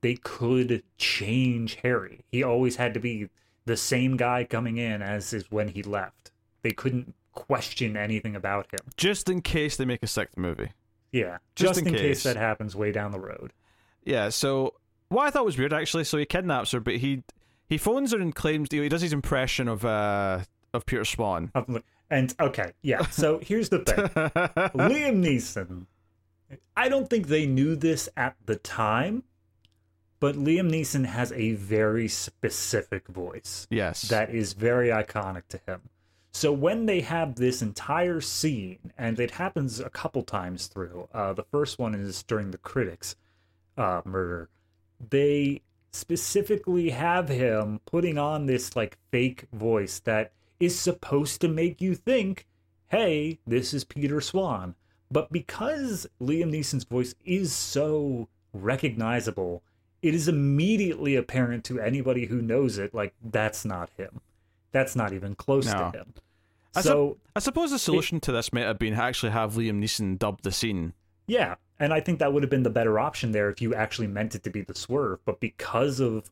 they 0.00 0.14
could 0.16 0.82
change 0.98 1.76
Harry. 1.82 2.24
He 2.30 2.42
always 2.42 2.76
had 2.76 2.92
to 2.94 3.00
be 3.00 3.28
the 3.64 3.76
same 3.76 4.16
guy 4.16 4.44
coming 4.44 4.76
in 4.76 5.00
as 5.02 5.32
is 5.32 5.50
when 5.50 5.68
he 5.68 5.82
left. 5.82 6.32
They 6.62 6.72
couldn't 6.72 7.14
question 7.32 7.96
anything 7.96 8.34
about 8.36 8.66
him. 8.72 8.80
Just 8.96 9.28
in 9.28 9.40
case 9.42 9.76
they 9.76 9.84
make 9.84 10.02
a 10.02 10.06
sixth 10.08 10.36
movie. 10.36 10.72
Yeah, 11.12 11.38
Just 11.54 11.74
just, 11.74 11.80
in 11.82 11.88
in, 11.88 11.94
case. 11.94 12.02
case. 12.02 12.22
that 12.24 12.36
happens 12.36 12.74
way 12.74 12.90
down 12.90 13.12
the 13.12 13.20
road. 13.20 13.52
Yeah, 14.04 14.30
so 14.30 14.74
what 15.08 15.26
I 15.26 15.30
thought 15.30 15.44
was 15.44 15.56
weird 15.58 15.72
actually, 15.72 16.04
so 16.04 16.18
he 16.18 16.24
kidnaps 16.24 16.72
her, 16.72 16.80
but 16.80 16.96
he 16.96 17.22
he 17.68 17.78
phones 17.78 18.12
her 18.12 18.18
and 18.18 18.34
claims 18.34 18.68
he 18.70 18.88
does 18.88 19.02
his 19.02 19.12
impression 19.12 19.68
of 19.68 19.84
uh 19.84 20.40
of 20.74 20.84
Peter 20.86 21.04
Swan. 21.04 21.52
And 22.12 22.34
okay, 22.38 22.72
yeah. 22.82 23.06
So 23.06 23.38
here's 23.42 23.70
the 23.70 23.78
thing. 23.78 23.96
Liam 23.96 25.24
Neeson. 25.24 25.86
I 26.76 26.90
don't 26.90 27.08
think 27.08 27.28
they 27.28 27.46
knew 27.46 27.74
this 27.74 28.10
at 28.18 28.36
the 28.44 28.56
time, 28.56 29.24
but 30.20 30.36
Liam 30.36 30.70
Neeson 30.70 31.06
has 31.06 31.32
a 31.32 31.54
very 31.54 32.08
specific 32.08 33.08
voice 33.08 33.66
yes. 33.70 34.02
that 34.02 34.28
is 34.28 34.52
very 34.52 34.88
iconic 34.88 35.44
to 35.48 35.60
him. 35.66 35.80
So 36.32 36.52
when 36.52 36.84
they 36.84 37.00
have 37.00 37.36
this 37.36 37.62
entire 37.62 38.20
scene, 38.20 38.92
and 38.98 39.18
it 39.18 39.32
happens 39.32 39.80
a 39.80 39.88
couple 39.88 40.22
times 40.22 40.66
through, 40.66 41.08
uh, 41.14 41.32
the 41.32 41.44
first 41.44 41.78
one 41.78 41.94
is 41.94 42.22
during 42.24 42.50
the 42.50 42.58
critics' 42.58 43.16
uh, 43.78 44.02
murder. 44.04 44.50
They 45.10 45.62
specifically 45.92 46.90
have 46.90 47.30
him 47.30 47.80
putting 47.86 48.18
on 48.18 48.44
this 48.44 48.76
like 48.76 48.98
fake 49.10 49.46
voice 49.52 49.98
that 50.00 50.32
is 50.62 50.78
supposed 50.78 51.40
to 51.40 51.48
make 51.48 51.80
you 51.80 51.94
think, 51.94 52.46
"Hey, 52.88 53.40
this 53.46 53.74
is 53.74 53.84
Peter 53.84 54.20
Swan." 54.20 54.74
But 55.10 55.30
because 55.32 56.06
Liam 56.20 56.50
Neeson's 56.52 56.84
voice 56.84 57.14
is 57.24 57.52
so 57.52 58.28
recognizable, 58.52 59.62
it 60.00 60.14
is 60.14 60.26
immediately 60.28 61.14
apparent 61.16 61.64
to 61.64 61.80
anybody 61.80 62.26
who 62.26 62.40
knows 62.42 62.78
it 62.78 62.94
like 62.94 63.14
that's 63.22 63.64
not 63.64 63.90
him. 63.96 64.20
That's 64.72 64.96
not 64.96 65.12
even 65.12 65.34
close 65.34 65.66
No. 65.66 65.90
to 65.92 65.98
him. 65.98 66.14
I 66.74 66.80
So, 66.80 67.18
I 67.36 67.40
suppose 67.40 67.70
the 67.70 67.78
solution 67.78 68.18
to 68.20 68.32
this 68.32 68.52
might 68.52 68.62
have 68.62 68.78
been 68.78 68.94
actually 68.94 69.32
have 69.32 69.52
Liam 69.54 69.78
Neeson 69.82 70.18
dub 70.18 70.40
the 70.42 70.50
scene. 70.52 70.94
yeah, 71.26 71.54
and 71.78 71.92
I 71.92 72.00
think 72.00 72.18
that 72.18 72.32
would 72.32 72.42
have 72.42 72.50
been 72.50 72.62
the 72.62 72.70
better 72.70 72.98
option 72.98 73.32
there 73.32 73.48
if 73.50 73.60
you 73.60 73.74
actually 73.74 74.06
meant 74.08 74.34
it 74.34 74.42
to 74.44 74.50
be 74.50 74.62
the 74.62 74.74
swerve, 74.74 75.20
but 75.24 75.38
because 75.40 76.00
of 76.00 76.30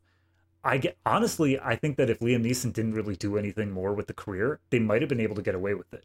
I 0.62 0.78
get 0.78 0.97
honestly, 1.07 1.59
I 1.59 1.77
think 1.77 1.97
that 1.97 2.11
if 2.11 2.20
Liam 2.20 2.45
Neeson 2.45 2.73
didn't 2.73 2.95
really 2.95 3.16
do 3.16 3.37
anything 3.39 3.70
more 3.70 3.95
with 3.95 4.07
the 4.07 4.15
career, 4.15 4.61
they 4.70 4.78
might 4.78 5.03
have 5.03 5.09
been 5.09 5.20
able 5.20 5.37
to 5.37 5.43
get 5.43 5.55
away 5.55 5.74
with 5.74 5.93
it. 5.93 6.05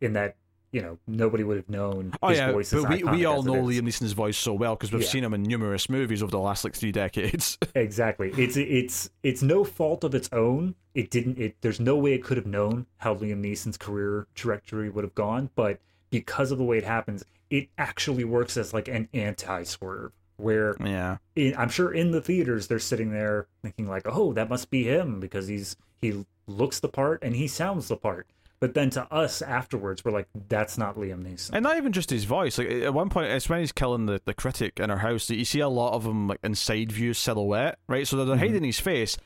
In 0.00 0.14
that, 0.14 0.34
you 0.72 0.80
know, 0.82 0.98
nobody 1.06 1.44
would 1.44 1.56
have 1.56 1.68
known 1.68 2.12
Oh 2.22 2.28
his 2.28 2.38
yeah, 2.38 2.50
voice 2.50 2.72
is 2.72 2.82
but 2.82 2.90
we, 2.90 3.04
we 3.04 3.24
all 3.24 3.42
know. 3.42 3.62
Liam 3.62 3.82
Neeson's 3.82 4.12
voice 4.12 4.36
so 4.36 4.52
well 4.54 4.74
because 4.74 4.90
we've 4.92 5.02
Yeah. 5.02 5.08
seen 5.08 5.22
him 5.22 5.34
in 5.34 5.42
numerous 5.44 5.88
movies 5.88 6.22
over 6.22 6.30
the 6.30 6.40
last 6.40 6.64
like 6.64 6.74
three 6.74 6.92
decades. 6.92 7.58
Exactly. 7.74 8.32
It's 8.36 8.56
it's 8.56 9.10
it's 9.22 9.42
no 9.42 9.64
fault 9.64 10.02
of 10.04 10.14
its 10.14 10.28
own. 10.32 10.74
It 10.94 11.10
didn't. 11.10 11.38
It 11.38 11.56
there's 11.60 11.78
no 11.80 11.96
way 11.96 12.14
it 12.14 12.24
could 12.24 12.36
have 12.36 12.46
known 12.46 12.86
how 12.98 13.14
Liam 13.14 13.42
Neeson's 13.44 13.76
career 13.76 14.26
trajectory 14.34 14.90
would 14.90 15.04
have 15.04 15.14
gone, 15.14 15.50
but 15.54 15.78
because 16.10 16.50
of 16.50 16.58
the 16.58 16.64
way 16.64 16.76
it 16.78 16.84
happens, 16.84 17.24
it 17.50 17.68
actually 17.78 18.24
works 18.24 18.56
as 18.56 18.74
like 18.74 18.88
an 18.88 19.08
anti-swerve. 19.14 20.12
Where 20.36 20.74
yeah, 20.84 21.18
in, 21.36 21.54
I'm 21.56 21.68
sure 21.68 21.92
in 21.92 22.10
the 22.10 22.20
theaters 22.20 22.66
they're 22.66 22.78
sitting 22.78 23.10
there 23.12 23.46
thinking 23.62 23.88
like, 23.88 24.02
"Oh, 24.06 24.32
that 24.32 24.48
must 24.48 24.70
be 24.70 24.84
him 24.84 25.20
because 25.20 25.46
he's 25.48 25.76
he 26.00 26.24
looks 26.46 26.80
the 26.80 26.88
part 26.88 27.22
and 27.22 27.36
he 27.36 27.46
sounds 27.48 27.88
the 27.88 27.96
part." 27.96 28.26
But 28.60 28.74
then 28.74 28.90
to 28.90 29.12
us 29.12 29.42
afterwards, 29.42 30.04
we're 30.04 30.12
like, 30.12 30.28
that's 30.48 30.78
not 30.78 30.94
Liam 30.96 31.24
Neeson. 31.26 31.50
And 31.52 31.64
not 31.64 31.76
even 31.78 31.90
just 31.90 32.10
his 32.10 32.22
voice. 32.22 32.58
Like 32.58 32.70
at 32.70 32.94
one 32.94 33.08
point, 33.08 33.26
it's 33.32 33.48
when 33.48 33.58
he's 33.58 33.72
killing 33.72 34.06
the, 34.06 34.22
the 34.24 34.34
critic 34.34 34.78
in 34.78 34.88
her 34.88 34.98
house 34.98 35.26
that 35.26 35.34
you 35.34 35.44
see 35.44 35.58
a 35.58 35.68
lot 35.68 35.94
of 35.94 36.06
him 36.06 36.28
like 36.28 36.38
in 36.44 36.54
side 36.54 36.92
view 36.92 37.12
silhouette, 37.12 37.78
right? 37.88 38.06
So 38.06 38.16
they're 38.16 38.26
Mm-hmm. 38.36 38.38
hiding 38.38 38.62
his 38.62 38.78
face, 38.78 39.18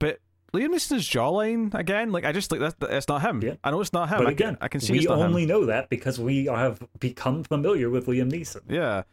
but 0.00 0.18
Liam 0.52 0.70
Neeson's 0.74 1.08
jawline 1.08 1.72
again, 1.72 2.10
like 2.10 2.24
I 2.24 2.32
just 2.32 2.50
like 2.50 2.58
that's 2.60 2.74
that's 2.80 3.06
not 3.06 3.22
him. 3.22 3.40
Yeah. 3.40 3.54
I 3.62 3.70
know 3.70 3.80
it's 3.80 3.92
not 3.92 4.08
him. 4.08 4.18
But 4.18 4.26
I 4.26 4.30
again, 4.32 4.54
can, 4.56 4.58
I 4.60 4.66
can 4.66 4.80
see 4.80 4.92
we 4.94 5.06
only 5.06 5.42
him. 5.44 5.48
know 5.50 5.66
that 5.66 5.88
because 5.88 6.18
we 6.18 6.46
have 6.46 6.82
become 6.98 7.44
familiar 7.44 7.88
with 7.90 8.06
Liam 8.06 8.32
Neeson. 8.32 8.62
Yeah. 8.68 9.04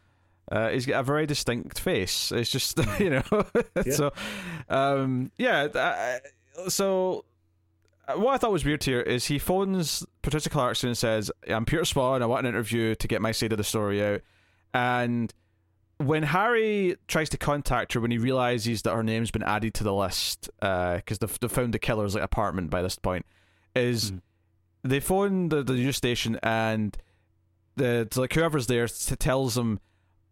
Uh, 0.52 0.70
he's 0.70 0.86
got 0.86 1.00
a 1.00 1.04
very 1.04 1.26
distinct 1.26 1.80
face. 1.80 2.32
It's 2.32 2.50
just 2.50 2.80
you 3.00 3.10
know, 3.10 3.24
so 3.92 4.12
um, 4.70 5.32
yeah. 5.38 5.64
Uh, 5.66 6.70
so 6.70 7.26
uh, 8.08 8.14
what 8.14 8.34
I 8.34 8.38
thought 8.38 8.52
was 8.52 8.64
weird 8.66 8.84
here 8.84 9.02
is 9.02 9.26
he 9.26 9.40
phones 9.40 10.06
Patricia 10.22 10.50
Clarkson 10.50 10.90
and 10.90 10.98
says, 10.98 11.32
"I'm 11.50 11.66
Peter 11.66 11.84
Swan. 11.86 12.24
I 12.24 12.26
want 12.28 12.46
an 12.46 12.54
interview 12.54 12.96
to 12.96 13.08
get 13.08 13.22
my 13.22 13.32
side 13.32 13.52
of 13.52 13.58
the 13.58 13.64
story 13.64 14.04
out." 14.04 14.22
And 14.74 15.34
when 15.98 16.24
Harry 16.24 16.96
tries 17.08 17.28
to 17.30 17.38
contact 17.38 17.94
her, 17.94 18.00
when 18.00 18.12
he 18.12 18.18
realizes 18.20 18.84
that 18.84 18.94
her 18.94 19.04
name's 19.04 19.32
been 19.32 19.44
added 19.44 19.74
to 19.76 19.84
the 19.84 19.94
list, 19.94 20.50
because 20.60 21.18
they've, 21.20 21.40
they've 21.40 21.52
found 21.52 21.74
the 21.74 21.80
killer's 21.80 22.14
like 22.16 22.24
apartment 22.24 22.70
by 22.70 22.82
this 22.84 22.96
point, 22.98 23.26
is 23.76 24.12
Mhm. 24.12 24.22
they 24.84 25.00
phone 25.00 25.50
the 25.50 25.64
the 25.64 25.74
news 25.74 25.98
station 25.98 26.40
and 26.44 26.96
the 27.76 28.08
like 28.16 28.34
whoever's 28.34 28.68
there 28.68 28.88
t- 28.88 29.16
tells 29.16 29.56
them, 29.56 29.80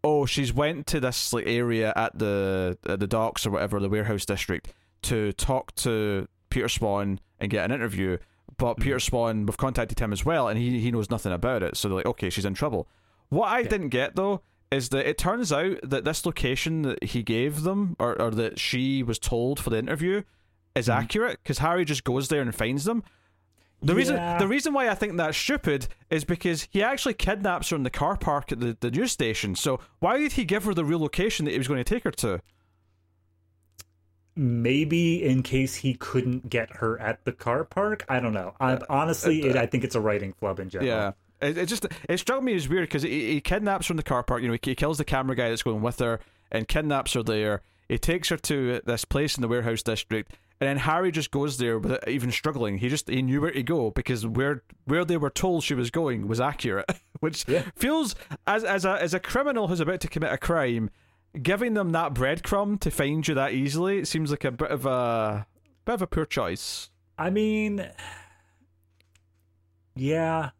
"Oh, 0.05 0.25
she's 0.25 0.53
went 0.53 0.87
to 0.87 0.99
this 0.99 1.33
like 1.33 1.47
area 1.47 1.91
at 1.95 2.17
the 2.17 2.77
at 2.87 2.99
the 2.99 3.07
docks 3.07 3.45
or 3.45 3.51
whatever, 3.51 3.79
the 3.79 3.89
warehouse 3.89 4.25
district, 4.25 4.71
to 5.03 5.33
talk 5.33 5.73
to 5.75 6.27
Peter 6.49 6.69
Swan 6.69 7.19
and 7.39 7.49
get 7.51 7.65
an 7.65 7.71
interview." 7.71 8.17
But 8.57 8.75
Peter 8.75 8.99
Swan, 8.99 9.45
we've 9.45 9.57
contacted 9.57 9.99
him 9.99 10.13
as 10.13 10.23
well, 10.23 10.47
and 10.47 10.57
he 10.57 10.79
he 10.79 10.91
knows 10.91 11.09
nothing 11.09 11.33
about 11.33 11.63
it. 11.63 11.75
So 11.75 11.89
they're 11.89 11.97
like, 11.97 12.05
"Okay, 12.05 12.29
she's 12.29 12.45
in 12.45 12.53
trouble." 12.53 12.87
What 13.29 13.47
I 13.47 13.63
didn't 13.63 13.89
get 13.89 14.15
though 14.15 14.41
is 14.71 14.89
that 14.89 15.07
it 15.09 15.17
turns 15.17 15.51
out 15.51 15.77
that 15.83 16.05
this 16.05 16.25
location 16.25 16.83
that 16.83 17.03
he 17.03 17.21
gave 17.23 17.63
them, 17.63 17.95
or, 17.99 18.19
or 18.21 18.31
that 18.31 18.59
she 18.59 19.03
was 19.03 19.19
told 19.19 19.59
for 19.59 19.69
the 19.69 19.77
interview, 19.79 20.21
is 20.75 20.87
Mhm. 20.87 20.95
accurate 20.95 21.39
because 21.43 21.59
Harry 21.59 21.85
just 21.85 22.03
goes 22.03 22.27
there 22.29 22.41
and 22.41 22.53
finds 22.53 22.83
them. 22.85 23.03
The 23.81 23.93
reason 23.93 24.15
Yeah. 24.15 24.37
the 24.39 24.47
reason 24.47 24.73
why 24.73 24.89
I 24.89 24.95
think 24.95 25.15
that's 25.17 25.37
stupid 25.37 25.87
is 26.09 26.23
because 26.25 26.67
he 26.71 26.81
actually 26.81 27.13
kidnaps 27.13 27.69
her 27.69 27.75
in 27.75 27.83
the 27.83 27.89
car 27.89 28.17
park 28.17 28.51
at 28.51 28.59
the, 28.59 28.75
the 28.79 28.89
news 28.89 29.11
station. 29.11 29.55
So 29.55 29.79
why 29.99 30.17
did 30.17 30.33
he 30.33 30.45
give 30.45 30.63
her 30.63 30.73
the 30.73 30.85
real 30.85 30.99
location 30.99 31.45
that 31.45 31.51
he 31.51 31.57
was 31.57 31.67
going 31.67 31.83
to 31.83 31.83
take 31.83 32.03
her 32.03 32.11
to? 32.11 32.41
Maybe 34.37 35.23
in 35.23 35.43
case 35.43 35.75
he 35.75 35.93
couldn't 35.93 36.49
get 36.49 36.77
her 36.77 36.99
at 36.99 37.23
the 37.23 37.31
car 37.31 37.63
park. 37.63 38.03
I 38.09 38.19
don't 38.19 38.33
know. 38.33 38.53
I, 38.59 38.73
uh, 38.73 38.85
honestly, 38.89 39.43
uh, 39.43 39.47
it, 39.47 39.55
uh, 39.55 39.61
I 39.61 39.65
think 39.65 39.85
it's 39.85 39.95
a 39.95 40.01
writing 40.01 40.33
flub 40.33 40.59
in 40.59 40.69
general. 40.69 40.89
Yeah. 40.89 41.11
It, 41.41 41.57
it 41.57 41.65
just 41.67 41.85
it 42.09 42.17
struck 42.17 42.43
me 42.43 42.53
as 42.55 42.67
weird 42.67 42.89
because 42.89 43.03
he, 43.03 43.33
he 43.33 43.41
kidnaps 43.41 43.87
her 43.87 43.93
in 43.93 43.97
the 43.97 44.03
car 44.03 44.23
park. 44.23 44.41
You 44.41 44.49
know, 44.49 44.53
he, 44.61 44.71
he 44.71 44.75
kills 44.75 44.97
the 44.97 45.05
camera 45.05 45.35
guy 45.35 45.49
that's 45.49 45.63
going 45.63 45.81
with 45.81 45.99
her 45.99 46.19
and 46.51 46.67
kidnaps 46.67 47.13
her 47.13 47.23
there. 47.23 47.61
He 47.87 47.97
takes 47.97 48.29
her 48.29 48.37
to 48.37 48.81
this 48.85 49.05
place 49.05 49.37
in 49.37 49.41
the 49.41 49.47
warehouse 49.47 49.83
district, 49.83 50.33
and 50.61 50.67
then 50.69 50.77
Harry 50.77 51.11
just 51.11 51.31
goes 51.31 51.57
there 51.57 51.77
without 51.79 52.07
even 52.07 52.31
struggling. 52.31 52.77
He 52.77 52.87
just 52.89 53.09
he 53.09 53.21
knew 53.21 53.41
where 53.41 53.51
to 53.51 53.63
go 53.63 53.91
because 53.91 54.25
where 54.25 54.63
where 54.85 55.03
they 55.05 55.17
were 55.17 55.29
told 55.29 55.63
she 55.63 55.73
was 55.73 55.91
going 55.91 56.27
was 56.27 56.39
accurate, 56.39 56.89
which 57.19 57.45
Yeah. 57.47 57.63
feels 57.75 58.15
as 58.47 58.63
as 58.63 58.85
a 58.85 59.01
as 59.01 59.13
a 59.13 59.19
criminal 59.19 59.67
who's 59.67 59.79
about 59.79 59.99
to 60.01 60.07
commit 60.07 60.31
a 60.31 60.37
crime, 60.37 60.89
giving 61.41 61.73
them 61.73 61.91
that 61.91 62.13
breadcrumb 62.13 62.79
to 62.79 62.89
find 62.91 63.27
you 63.27 63.35
that 63.35 63.53
easily. 63.53 63.99
It 63.99 64.07
seems 64.07 64.31
like 64.31 64.43
a 64.45 64.51
bit 64.51 64.71
of 64.71 64.85
a 64.85 65.45
bit 65.85 65.93
of 65.95 66.01
a 66.01 66.07
poor 66.07 66.25
choice. 66.25 66.89
I 67.17 67.29
mean, 67.29 67.89
yeah. 69.95 70.51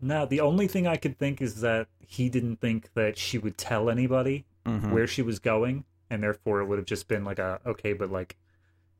No, 0.00 0.26
the 0.26 0.40
only 0.40 0.68
thing 0.68 0.86
I 0.86 0.96
could 0.96 1.18
think 1.18 1.40
is 1.40 1.60
that 1.62 1.88
he 2.06 2.28
didn't 2.28 2.60
think 2.60 2.92
that 2.94 3.16
she 3.16 3.38
would 3.38 3.56
tell 3.56 3.88
anybody 3.88 4.44
Mhm. 4.66 4.90
where 4.92 5.06
she 5.06 5.22
was 5.22 5.38
going, 5.38 5.84
and 6.10 6.22
therefore 6.22 6.60
it 6.60 6.66
would 6.66 6.78
have 6.78 6.86
just 6.86 7.08
been 7.08 7.24
like 7.24 7.38
a 7.38 7.60
okay, 7.66 7.92
but 7.92 8.10
like 8.10 8.36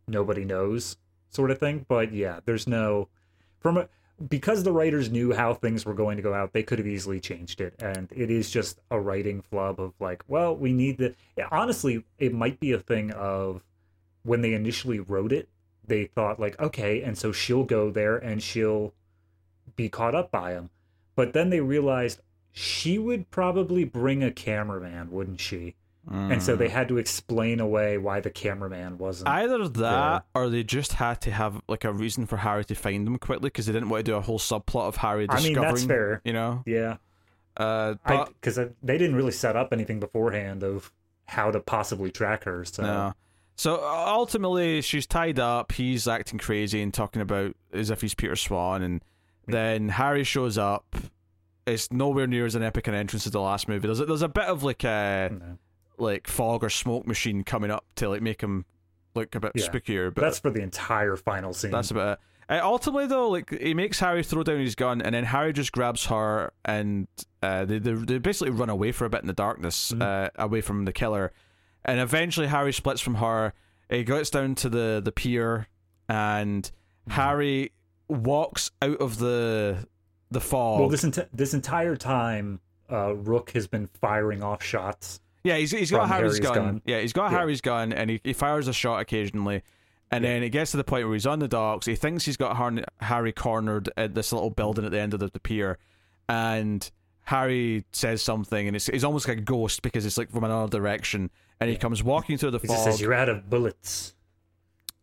nobody 0.06 0.44
knows 0.44 0.96
sort 1.30 1.50
of 1.50 1.58
thing. 1.58 1.84
But 1.88 2.12
yeah, 2.12 2.40
there's 2.44 2.66
no 2.66 3.08
from 3.60 3.78
a 3.78 3.88
because 4.28 4.62
the 4.62 4.72
writers 4.72 5.10
knew 5.10 5.32
how 5.32 5.54
things 5.54 5.84
were 5.84 5.94
going 5.94 6.16
to 6.16 6.22
go 6.22 6.34
out, 6.34 6.52
they 6.52 6.62
could 6.62 6.78
have 6.78 6.86
easily 6.86 7.18
changed 7.18 7.60
it, 7.60 7.74
and 7.80 8.08
it 8.12 8.30
is 8.30 8.50
just 8.50 8.80
a 8.90 9.00
writing 9.00 9.42
flub 9.42 9.80
of 9.80 9.92
like, 9.98 10.22
well, 10.28 10.54
we 10.54 10.72
need 10.72 10.98
the. 10.98 11.14
yeah, 11.36 11.48
honestly, 11.50 12.04
it 12.18 12.32
might 12.32 12.60
be 12.60 12.72
a 12.72 12.78
thing 12.78 13.10
of 13.12 13.64
when 14.22 14.40
they 14.40 14.54
initially 14.54 15.00
wrote 15.00 15.32
it, 15.32 15.48
they 15.86 16.06
thought 16.06 16.40
like, 16.40 16.58
okay, 16.60 17.02
and 17.02 17.18
so 17.18 17.32
she'll 17.32 17.64
go 17.64 17.90
there 17.90 18.16
and 18.16 18.42
she'll 18.42 18.94
be 19.76 19.88
caught 19.88 20.14
up 20.14 20.30
by 20.30 20.52
him, 20.52 20.70
but 21.16 21.32
then 21.32 21.50
they 21.50 21.60
realized 21.60 22.20
she 22.52 22.98
would 22.98 23.30
probably 23.30 23.84
bring 23.84 24.22
a 24.22 24.30
cameraman, 24.30 25.10
wouldn't 25.10 25.40
she? 25.40 25.74
And 26.10 26.42
so 26.42 26.54
they 26.54 26.68
had 26.68 26.88
to 26.88 26.98
explain 26.98 27.60
away 27.60 27.96
why 27.98 28.20
the 28.20 28.30
cameraman 28.30 28.98
wasn't. 28.98 29.28
Either 29.28 29.68
that, 29.68 30.24
or 30.34 30.50
they 30.50 30.62
just 30.62 30.92
had 30.92 31.20
to 31.22 31.30
have 31.30 31.62
like 31.68 31.84
a 31.84 31.92
reason 31.92 32.26
for 32.26 32.36
Harry 32.36 32.64
to 32.66 32.74
find 32.74 33.06
them 33.06 33.18
quickly 33.18 33.48
because 33.48 33.66
they 33.66 33.72
didn't 33.72 33.88
want 33.88 34.04
to 34.04 34.12
do 34.12 34.16
a 34.16 34.20
whole 34.20 34.38
subplot 34.38 34.88
of 34.88 34.96
Harry 34.96 35.26
I 35.28 35.36
mean, 35.36 35.54
discovering. 35.54 35.74
that's 35.74 35.84
fair. 35.84 36.20
You 36.24 36.34
know, 36.34 36.62
yeah, 36.66 36.96
uh, 37.56 37.94
but 38.06 38.28
because 38.40 38.56
they 38.82 38.98
didn't 38.98 39.16
really 39.16 39.32
set 39.32 39.56
up 39.56 39.72
anything 39.72 40.00
beforehand 40.00 40.62
of 40.62 40.92
how 41.26 41.50
to 41.50 41.60
possibly 41.60 42.10
track 42.10 42.44
her. 42.44 42.64
So 42.64 42.82
no. 42.82 43.14
So 43.56 43.76
uh, 43.76 44.04
ultimately, 44.08 44.82
she's 44.82 45.06
tied 45.06 45.38
up. 45.38 45.72
He's 45.72 46.08
acting 46.08 46.38
crazy 46.38 46.82
and 46.82 46.92
talking 46.92 47.22
about 47.22 47.56
as 47.72 47.90
if 47.90 48.00
he's 48.00 48.14
Peter 48.14 48.36
Swan, 48.36 48.82
and 48.82 49.02
then 49.46 49.88
Harry 49.88 50.24
shows 50.24 50.58
up. 50.58 50.96
It's 51.66 51.90
nowhere 51.90 52.26
near 52.26 52.44
as 52.44 52.56
an 52.56 52.62
epic 52.62 52.88
an 52.88 52.94
entrance 52.94 53.26
as 53.26 53.32
the 53.32 53.40
last 53.40 53.68
movie. 53.68 53.86
There's 53.86 54.00
a, 54.00 54.04
there's 54.04 54.22
a 54.22 54.28
bit 54.28 54.44
of 54.44 54.64
like 54.64 54.84
a 54.84 55.30
no. 55.32 55.58
Like 55.98 56.26
fog 56.26 56.64
or 56.64 56.70
smoke 56.70 57.06
machine 57.06 57.44
coming 57.44 57.70
up 57.70 57.84
to 57.96 58.08
like 58.08 58.22
make 58.22 58.40
him 58.42 58.64
look 59.14 59.34
a 59.34 59.40
bit 59.40 59.52
Yeah. 59.54 59.68
spookier. 59.68 60.12
But 60.14 60.22
that's 60.22 60.38
for 60.38 60.50
the 60.50 60.60
entire 60.62 61.16
final 61.16 61.52
scene. 61.52 61.70
That's 61.70 61.90
about 61.90 62.18
it. 62.18 62.18
Uh, 62.56 62.60
ultimately, 62.62 63.06
though, 63.06 63.30
like 63.30 63.50
he 63.58 63.72
makes 63.72 64.00
Harry 64.00 64.22
throw 64.22 64.42
down 64.42 64.58
his 64.60 64.74
gun, 64.74 65.00
and 65.00 65.14
then 65.14 65.24
Harry 65.24 65.52
just 65.52 65.72
grabs 65.72 66.06
her, 66.06 66.52
and 66.64 67.08
uh, 67.42 67.64
they, 67.64 67.78
they 67.78 67.92
they 67.94 68.18
basically 68.18 68.50
run 68.50 68.68
away 68.68 68.92
for 68.92 69.06
a 69.06 69.10
bit 69.10 69.22
in 69.22 69.26
the 69.26 69.32
darkness, 69.32 69.92
Mhm. 69.92 70.02
uh, 70.02 70.30
away 70.36 70.60
from 70.60 70.84
the 70.84 70.92
killer. 70.92 71.32
And 71.86 72.00
eventually, 72.00 72.48
Harry 72.48 72.72
splits 72.72 73.00
from 73.00 73.14
her. 73.16 73.54
He 73.88 74.04
gets 74.04 74.28
down 74.30 74.56
to 74.56 74.68
the 74.68 75.00
the 75.02 75.12
pier, 75.12 75.68
and 76.08 76.70
Harry 77.08 77.72
walks 78.08 78.70
out 78.82 78.98
of 78.98 79.18
the 79.18 79.86
the 80.30 80.40
fog. 80.40 80.80
well, 80.80 80.88
this 80.90 81.04
enti- 81.04 81.28
this 81.32 81.54
entire 81.54 81.96
time, 81.96 82.60
uh, 82.92 83.14
Rook 83.14 83.52
has 83.52 83.66
been 83.66 83.86
firing 83.86 84.42
off 84.42 84.62
shots. 84.62 85.20
Yeah, 85.44 85.56
he's 85.58 85.70
he's 85.70 85.90
got 85.90 86.08
Harry's, 86.08 86.38
Harry's 86.38 86.40
gun. 86.40 86.54
gun. 86.54 86.82
Yeah, 86.86 87.00
he's 87.00 87.12
got 87.12 87.30
Yeah. 87.30 87.38
Harry's 87.38 87.60
gun, 87.60 87.92
and 87.92 88.10
he, 88.10 88.20
he 88.24 88.32
fires 88.32 88.66
a 88.66 88.72
shot 88.72 89.00
occasionally. 89.00 89.62
And 90.10 90.24
Yeah. 90.24 90.30
then 90.34 90.42
it 90.42 90.50
gets 90.50 90.70
to 90.72 90.76
the 90.76 90.84
point 90.84 91.04
where 91.06 91.14
he's 91.14 91.26
on 91.26 91.38
the 91.38 91.48
docks. 91.48 91.86
He 91.86 91.94
thinks 91.96 92.24
he's 92.24 92.36
got 92.36 92.56
Har- 92.56 92.84
Harry 93.00 93.32
cornered 93.32 93.90
at 93.96 94.14
this 94.14 94.32
little 94.32 94.50
building 94.50 94.84
at 94.84 94.90
the 94.90 95.00
end 95.00 95.12
of 95.14 95.20
the, 95.20 95.28
the 95.28 95.40
pier, 95.40 95.78
and 96.28 96.90
Harry 97.24 97.84
says 97.92 98.22
something, 98.22 98.66
and 98.66 98.74
it's 98.76 98.86
he's 98.86 99.04
almost 99.04 99.28
like 99.28 99.38
a 99.38 99.42
ghost 99.42 99.82
because 99.82 100.04
it's 100.06 100.18
like 100.18 100.30
from 100.30 100.44
another 100.44 100.70
direction. 100.78 101.30
And 101.60 101.70
he 101.70 101.76
comes 101.76 102.02
walking 102.02 102.36
through 102.36 102.50
the 102.50 102.58
He 102.58 102.66
fog. 102.66 102.78
He 102.78 102.82
says, 102.84 103.00
"You're 103.00 103.14
out 103.14 103.28
of 103.28 103.48
bullets." 103.48 104.14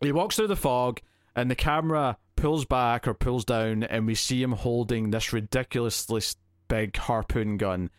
He 0.01 0.11
walks 0.11 0.35
through 0.35 0.47
the 0.47 0.55
fog, 0.55 0.99
and 1.35 1.49
the 1.49 1.55
camera 1.55 2.17
pulls 2.35 2.65
back 2.65 3.07
or 3.07 3.13
pulls 3.13 3.45
down, 3.45 3.83
and 3.83 4.05
we 4.07 4.15
see 4.15 4.41
him 4.41 4.51
holding 4.53 5.11
this 5.11 5.31
ridiculously 5.31 6.21
big 6.67 6.97
harpoon 6.97 7.57
gun. 7.57 7.89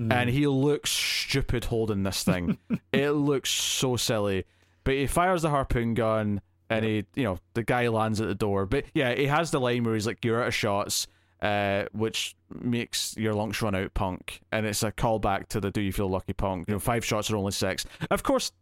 Mm. 0.00 0.12
And 0.12 0.30
he 0.30 0.46
looks 0.46 0.90
stupid 0.90 1.66
holding 1.66 2.02
this 2.04 2.22
thing. 2.24 2.56
it 2.92 3.10
looks 3.10 3.50
so 3.50 3.96
silly. 3.96 4.44
But 4.84 4.94
he 4.94 5.06
fires 5.06 5.42
the 5.42 5.50
harpoon 5.50 5.92
gun, 5.94 6.40
and 6.70 6.84
he, 6.84 7.04
you 7.14 7.24
know, 7.24 7.38
the 7.54 7.62
guy 7.62 7.86
lands 7.88 8.20
at 8.20 8.28
the 8.28 8.34
door. 8.34 8.64
But 8.64 8.84
yeah, 8.94 9.14
he 9.14 9.26
has 9.26 9.50
the 9.50 9.60
line 9.60 9.84
where 9.84 9.94
he's 9.94 10.06
like, 10.06 10.24
"You're 10.24 10.40
out 10.40 10.48
of 10.48 10.54
shots," 10.54 11.06
uh, 11.42 11.84
which 11.92 12.34
makes 12.62 13.14
your 13.16 13.34
lunch 13.34 13.60
run 13.60 13.74
out, 13.74 13.92
punk. 13.92 14.40
And 14.50 14.64
it's 14.64 14.82
a 14.82 14.90
callback 14.90 15.48
to 15.48 15.60
the 15.60 15.70
"Do 15.70 15.82
you 15.82 15.92
feel 15.92 16.08
lucky, 16.08 16.32
punk?" 16.32 16.66
You 16.68 16.74
know, 16.74 16.78
five 16.80 17.04
shots 17.04 17.30
are 17.30 17.36
only 17.36 17.52
six. 17.52 17.84
Of 18.10 18.22
course, 18.22 18.52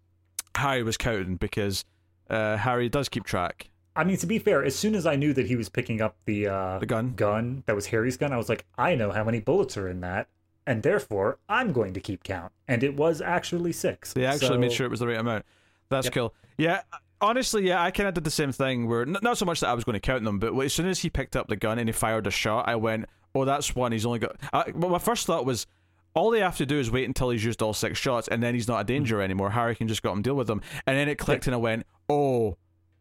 Harry 0.56 0.82
was 0.82 0.96
counting 0.96 1.36
because 1.36 1.84
uh, 2.28 2.56
Harry 2.56 2.88
does 2.88 3.08
keep 3.08 3.24
track. 3.24 3.70
I 3.94 4.04
mean, 4.04 4.16
to 4.18 4.26
be 4.26 4.38
fair, 4.40 4.64
as 4.64 4.74
soon 4.76 4.94
as 4.94 5.06
I 5.06 5.14
knew 5.16 5.32
that 5.34 5.46
he 5.46 5.56
was 5.56 5.68
picking 5.68 6.00
up 6.00 6.16
the 6.24 6.48
uh, 6.48 6.78
The 6.80 6.86
gun. 6.86 7.14
gun 7.14 7.62
that 7.66 7.76
was 7.76 7.86
Harry's 7.86 8.16
gun, 8.16 8.32
I 8.32 8.36
was 8.36 8.48
like, 8.48 8.64
I 8.76 8.94
know 8.96 9.10
how 9.12 9.22
many 9.24 9.40
bullets 9.40 9.76
are 9.76 9.88
in 9.88 10.00
that, 10.00 10.28
and 10.68 10.82
therefore 10.82 11.38
I'm 11.48 11.72
going 11.72 11.94
to 11.94 12.00
keep 12.00 12.22
count. 12.22 12.52
And 12.68 12.84
it 12.84 12.94
was 12.94 13.22
actually 13.22 13.72
six. 13.72 14.12
They 14.12 14.26
actually 14.26 14.48
So- 14.48 14.58
made 14.58 14.72
sure 14.72 14.86
it 14.86 14.90
was 14.90 15.00
the 15.00 15.08
right 15.08 15.18
amount. 15.18 15.46
That's 15.88 16.06
Yep. 16.06 16.14
cool. 16.14 16.34
Yeah, 16.58 16.82
honestly, 17.22 17.66
yeah, 17.66 17.82
I 17.82 17.90
kind 17.90 18.06
of 18.06 18.14
did 18.14 18.24
the 18.24 18.30
same 18.30 18.52
thing. 18.52 18.86
Where 18.86 19.02
n- 19.02 19.16
not 19.22 19.38
so 19.38 19.46
much 19.46 19.60
that 19.60 19.68
I 19.68 19.72
was 19.72 19.84
going 19.84 19.94
to 19.94 20.00
count 20.00 20.24
them, 20.24 20.38
but 20.38 20.54
as 20.58 20.74
soon 20.74 20.86
as 20.86 21.00
he 21.00 21.08
picked 21.08 21.34
up 21.34 21.48
the 21.48 21.56
gun 21.56 21.78
and 21.78 21.88
he 21.88 21.92
fired 21.92 22.26
a 22.26 22.30
shot, 22.30 22.68
I 22.68 22.76
went, 22.76 23.06
"Oh, 23.34 23.46
that's 23.46 23.74
one. 23.74 23.92
He's 23.92 24.04
only 24.04 24.18
got." 24.18 24.36
I, 24.52 24.70
well, 24.74 24.90
my 24.90 24.98
first 24.98 25.26
thought 25.26 25.46
was, 25.46 25.66
all 26.12 26.30
they 26.30 26.40
have 26.40 26.58
to 26.58 26.66
do 26.66 26.78
is 26.78 26.90
wait 26.90 27.06
until 27.06 27.30
he's 27.30 27.44
used 27.44 27.62
all 27.62 27.72
six 27.72 27.98
shots, 27.98 28.28
and 28.28 28.42
then 28.42 28.54
he's 28.54 28.68
not 28.68 28.80
a 28.80 28.84
danger 28.84 29.16
mm-hmm. 29.16 29.24
anymore. 29.24 29.50
Harry 29.50 29.74
can 29.74 29.88
just 29.88 30.02
go 30.02 30.10
up 30.10 30.16
and 30.16 30.24
deal 30.24 30.34
with 30.34 30.48
them. 30.48 30.60
And 30.86 30.98
then 30.98 31.08
it 31.08 31.16
clicked, 31.16 31.46
and 31.46 31.54
I 31.54 31.58
went, 31.58 31.86
"Oh." 32.10 32.58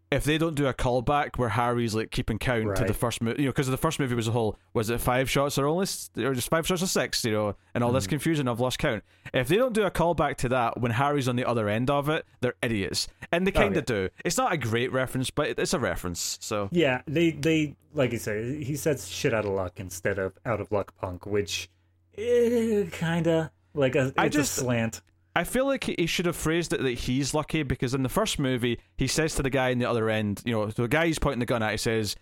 If 0.10 0.24
they 0.24 0.38
don't 0.38 0.56
do 0.56 0.68
a 0.68 0.74
callback 0.74 1.38
where 1.38 1.50
Harry's 1.50 1.94
like 1.94 2.12
keeping 2.12 2.40
count 2.40 2.78
to 2.78 2.86
the 2.86 2.94
first 2.94 3.22
movie, 3.22 3.42
you 3.42 3.48
know, 3.48 3.52
because 3.52 3.68
the 3.68 3.76
first 3.78 4.00
movie 4.00 4.16
was 4.16 4.28
a 4.28 4.32
whole 4.32 4.58
was 4.74 4.90
it 4.90 5.02
five 5.02 5.30
shots 5.30 5.58
or 5.58 5.66
only 5.68 5.86
or 6.18 6.34
just 6.34 6.50
five 6.50 6.66
shots 6.66 6.82
or 6.82 6.88
six, 6.88 7.26
you 7.26 7.32
know, 7.32 7.56
and 7.74 7.84
all 7.84 7.92
Mm. 7.92 7.96
this 7.96 8.08
confusion. 8.08 8.48
I've 8.48 8.60
lost 8.62 8.80
count. 8.80 9.04
If 9.34 9.50
they 9.50 9.58
don't 9.58 9.74
do 9.74 9.84
a 9.84 9.92
callback 9.92 10.38
to 10.38 10.50
that 10.50 10.80
when 10.80 10.92
Harry's 10.94 11.28
on 11.28 11.36
the 11.36 11.44
other 11.46 11.68
end 11.68 11.90
of 11.90 12.08
it, 12.08 12.26
they're 12.40 12.56
idiots, 12.62 13.10
and 13.34 13.46
they 13.46 13.52
Oh, 13.52 13.56
kind 13.56 13.76
of 13.76 13.84
yeah. 13.90 13.96
do. 13.96 14.10
It's 14.24 14.38
not 14.38 14.54
a 14.54 14.58
great 14.58 14.94
reference, 14.94 15.30
but 15.30 15.50
it's 15.60 15.74
a 15.74 15.80
reference. 15.80 16.38
So 16.42 16.70
Yeah, 16.72 17.02
they 17.06 17.32
they 17.32 17.76
like 17.94 18.14
you 18.14 18.20
say, 18.20 18.64
he 18.64 18.76
says 18.78 19.10
shit 19.10 19.34
out 19.34 19.44
of 19.46 19.52
luck 19.52 19.74
instead 19.78 20.20
of 20.20 20.38
out 20.46 20.62
of 20.62 20.72
luck 20.72 20.94
punk, 20.96 21.26
which 21.26 21.70
eh, 22.18 22.86
kinda 22.92 23.52
like 23.74 23.96
a 23.96 24.08
it's 24.08 24.14
I 24.18 24.26
a 24.26 24.30
just- 24.30 24.54
slant. 24.54 25.02
I 25.38 25.44
feel 25.44 25.66
like 25.66 25.84
he 25.84 26.08
should 26.08 26.26
have 26.26 26.36
phrased 26.36 26.74
it 26.74 26.82
that 26.82 26.92
he's 26.92 27.34
lucky 27.34 27.62
because 27.64 27.94
in 27.94 28.02
the 28.04 28.10
first 28.10 28.40
movie 28.40 28.80
he 28.98 29.06
says 29.08 29.36
to 29.36 29.44
the 29.44 29.50
guy 29.52 29.70
in 29.70 29.78
the 29.78 29.86
other 29.90 30.10
end, 30.10 30.42
you 30.46 30.54
know, 30.54 30.66
the 30.66 30.88
guy 30.88 31.06
he's 31.08 31.20
pointing 31.20 31.40
the 31.40 31.46
gun 31.46 31.62
at, 31.62 31.72
he 31.72 31.78
says, 31.78 32.16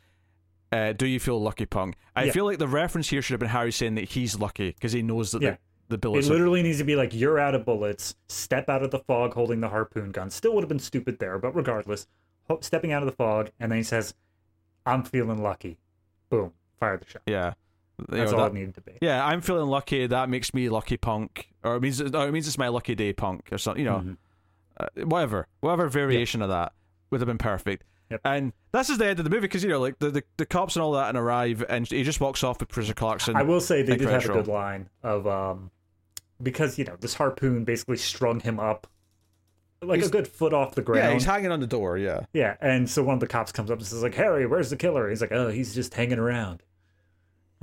uh, 0.73 0.91
"Do 0.91 1.05
you 1.07 1.19
feel 1.19 1.41
lucky, 1.41 1.65
punk?" 1.65 1.95
I 2.15 2.25
Yeah. 2.25 2.31
feel 2.33 2.45
like 2.45 2.57
the 2.59 2.67
reference 2.67 3.09
here 3.09 3.21
should 3.21 3.31
have 3.33 3.39
been 3.39 3.49
Harry 3.49 3.71
saying 3.71 3.95
that 3.95 4.09
he's 4.09 4.37
lucky 4.37 4.71
because 4.71 4.91
he 4.91 5.01
knows 5.01 5.31
that 5.31 5.41
Yeah. 5.41 5.51
the, 5.51 5.57
the 5.89 5.95
It 5.95 6.01
bullets. 6.01 6.29
Are, 6.29 6.33
literally 6.33 6.61
needs 6.61 6.79
to 6.79 6.83
be 6.83 6.97
like 6.97 7.13
you're 7.13 7.39
out 7.39 7.55
of 7.55 7.63
bullets. 7.63 8.15
Step 8.27 8.67
out 8.67 8.83
of 8.83 8.91
the 8.91 8.99
fog, 8.99 9.33
holding 9.33 9.61
the 9.61 9.69
harpoon 9.69 10.11
gun. 10.11 10.29
Still 10.29 10.53
would 10.55 10.63
have 10.63 10.69
been 10.69 10.79
stupid 10.79 11.19
there, 11.19 11.39
but 11.39 11.55
regardless, 11.55 12.07
stepping 12.59 12.91
out 12.91 13.01
of 13.01 13.07
the 13.07 13.15
fog, 13.15 13.49
and 13.61 13.71
then 13.71 13.77
he 13.77 13.83
says, 13.83 14.13
"I'm 14.85 15.03
feeling 15.03 15.41
lucky." 15.41 15.77
Boom, 16.29 16.51
fire 16.81 16.97
the 16.97 17.05
shot. 17.05 17.21
yeah, 17.25 17.53
That's 18.09 18.31
know, 18.31 18.37
all 18.37 18.43
that- 18.45 18.51
it 18.51 18.59
needed 18.59 18.75
to 18.75 18.81
be. 18.81 18.93
yeah. 19.01 19.25
I'm 19.25 19.41
feeling 19.41 19.67
lucky. 19.69 20.05
That 20.07 20.29
makes 20.29 20.53
me 20.53 20.69
lucky, 20.69 20.97
punk, 20.97 21.49
or 21.63 21.75
it 21.77 21.81
means 21.81 22.01
or 22.01 22.27
it 22.27 22.31
means 22.31 22.47
it's 22.47 22.57
my 22.57 22.67
lucky 22.67 22.95
day, 22.95 23.13
punk, 23.13 23.47
or 23.51 23.57
something. 23.57 23.83
You 23.83 23.89
know, 23.89 23.97
Mhm. 23.99 24.17
uh, 24.79 25.05
whatever, 25.05 25.47
whatever 25.61 25.87
variation 25.87 26.41
of 26.41 26.49
that 26.49 26.73
would 27.11 27.21
have 27.21 27.27
been 27.27 27.37
perfect. 27.37 27.83
Yep. 28.11 28.21
And 28.25 28.53
this 28.71 28.89
is 28.89 28.97
the 28.99 29.07
end 29.07 29.19
of 29.19 29.23
the 29.25 29.29
movie 29.31 29.41
because 29.41 29.63
you 29.63 29.69
know, 29.69 29.79
like 29.79 29.97
the, 29.99 30.11
the 30.11 30.23
the 30.37 30.45
cops 30.45 30.75
and 30.75 30.83
all 30.83 30.91
that 30.93 31.09
and 31.09 31.17
arrive, 31.17 31.63
and 31.69 31.87
he 31.87 32.03
just 32.03 32.19
walks 32.21 32.43
off 32.43 32.59
with 32.59 32.69
Patricia 32.69 32.93
Clarkson. 32.93 33.35
I 33.35 33.43
will 33.43 33.61
say 33.61 33.81
they 33.81 33.95
did 33.97 34.09
have 34.09 34.25
a 34.25 34.27
good 34.33 34.47
line 34.47 34.89
of 35.01 35.25
um 35.25 35.71
because 36.43 36.77
you 36.77 36.85
know 36.85 36.95
this 36.99 37.13
harpoon 37.15 37.63
basically 37.63 37.97
strung 37.97 38.41
him 38.41 38.59
up 38.59 38.87
like 39.81 39.97
He's- 39.97 40.09
a 40.09 40.11
good 40.11 40.27
foot 40.27 40.53
off 40.53 40.75
the 40.75 40.81
ground. 40.81 41.03
yeah, 41.07 41.13
he's 41.13 41.25
hanging 41.25 41.51
on 41.51 41.59
the 41.61 41.67
door. 41.67 41.97
Yeah. 41.97 42.21
Yeah, 42.33 42.55
and 42.61 42.89
so 42.89 43.03
one 43.03 43.13
of 43.15 43.19
the 43.21 43.27
cops 43.27 43.51
comes 43.51 43.71
up 43.71 43.77
and 43.77 43.87
says 43.87 44.03
like, 44.03 44.15
"Harry, 44.15 44.45
where's 44.45 44.69
the 44.69 44.75
killer?" 44.77 45.09
He's 45.09 45.21
like, 45.21 45.31
"Oh, 45.31 45.49
he's 45.49 45.73
just 45.73 45.93
hanging 45.93 46.19
around." 46.19 46.61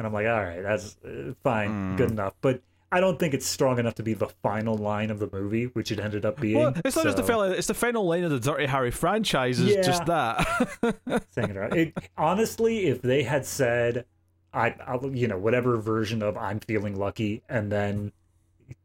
And 0.03 0.07
I'm 0.09 0.13
like, 0.13 0.27
"All 0.27 0.43
right, 0.45 0.63
that's 0.63 0.97
uh, 1.05 1.33
fine, 1.45 1.69
Hmm. 1.93 1.97
good 1.97 2.11
enough." 2.11 2.35
But 2.41 2.61
I 2.91 3.01
don't 3.01 3.19
think 3.19 3.33
it's 3.35 3.47
strong 3.47 3.79
enough 3.79 3.95
to 3.95 4.03
be 4.03 4.15
the 4.15 4.29
final 4.43 4.77
line 4.77 5.11
of 5.11 5.19
the 5.19 5.29
movie, 5.33 5.65
which 5.67 5.91
it 5.93 5.99
ended 6.01 6.27
up 6.27 6.41
being. 6.41 6.59
Well, 6.59 6.75
it's 6.85 6.97
not 6.97 7.05
just 7.05 7.17
the 7.17 7.23
so- 7.23 7.27
fella. 7.27 7.51
It's 7.51 7.69
the 7.69 7.75
final 7.75 8.05
line 8.07 8.25
of 8.25 8.31
the 8.31 8.41
Dirty 8.41 8.67
Harry 8.67 8.91
franchise. 8.91 9.61
Is 9.61 9.75
Yeah. 9.77 9.83
just 9.83 10.05
that. 10.07 10.47
saying 11.31 11.51
it. 11.57 11.75
It, 11.75 11.99
honestly, 12.19 12.87
if 12.87 13.01
they 13.03 13.23
had 13.23 13.47
said, 13.47 14.05
I, 14.53 14.75
I'll, 14.87 15.15
you 15.15 15.29
know, 15.29 15.39
whatever 15.39 15.77
version 15.79 16.23
of 16.23 16.37
"I'm 16.37 16.61
feeling 16.61 16.97
lucky," 16.99 17.43
and 17.49 17.71
then 17.73 18.13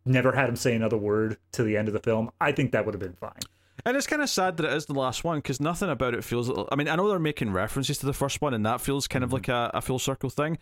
never 0.05 0.31
had 0.33 0.47
him 0.49 0.55
say 0.55 0.75
another 0.75 0.97
word 0.97 1.37
to 1.53 1.63
the 1.63 1.75
end 1.77 1.87
of 1.87 1.93
the 1.93 1.99
film, 1.99 2.29
I 2.39 2.51
think 2.51 2.71
that 2.71 2.85
would 2.85 2.93
have 2.93 3.01
been 3.01 3.13
fine. 3.19 3.39
and 3.85 3.95
it's 3.97 4.07
kind 4.07 4.21
of 4.21 4.29
sad 4.29 4.57
that 4.57 4.65
it 4.65 4.73
is 4.73 4.85
the 4.85 4.93
last 4.93 5.23
one 5.23 5.37
because 5.39 5.59
nothing 5.59 5.89
about 5.89 6.13
it 6.13 6.23
feels. 6.23 6.49
I 6.71 6.75
mean, 6.75 6.87
I 6.87 6.95
know 6.95 7.07
they're 7.09 7.19
making 7.19 7.51
references 7.51 7.97
to 7.99 8.05
the 8.05 8.13
first 8.13 8.41
one, 8.41 8.53
and 8.53 8.65
that 8.65 8.79
feels 8.81 9.07
kind 9.07 9.23
of 9.23 9.33
like 9.33 9.47
a, 9.49 9.71
a 9.73 9.81
full 9.81 9.99
circle 9.99 10.29
thing. 10.29 10.57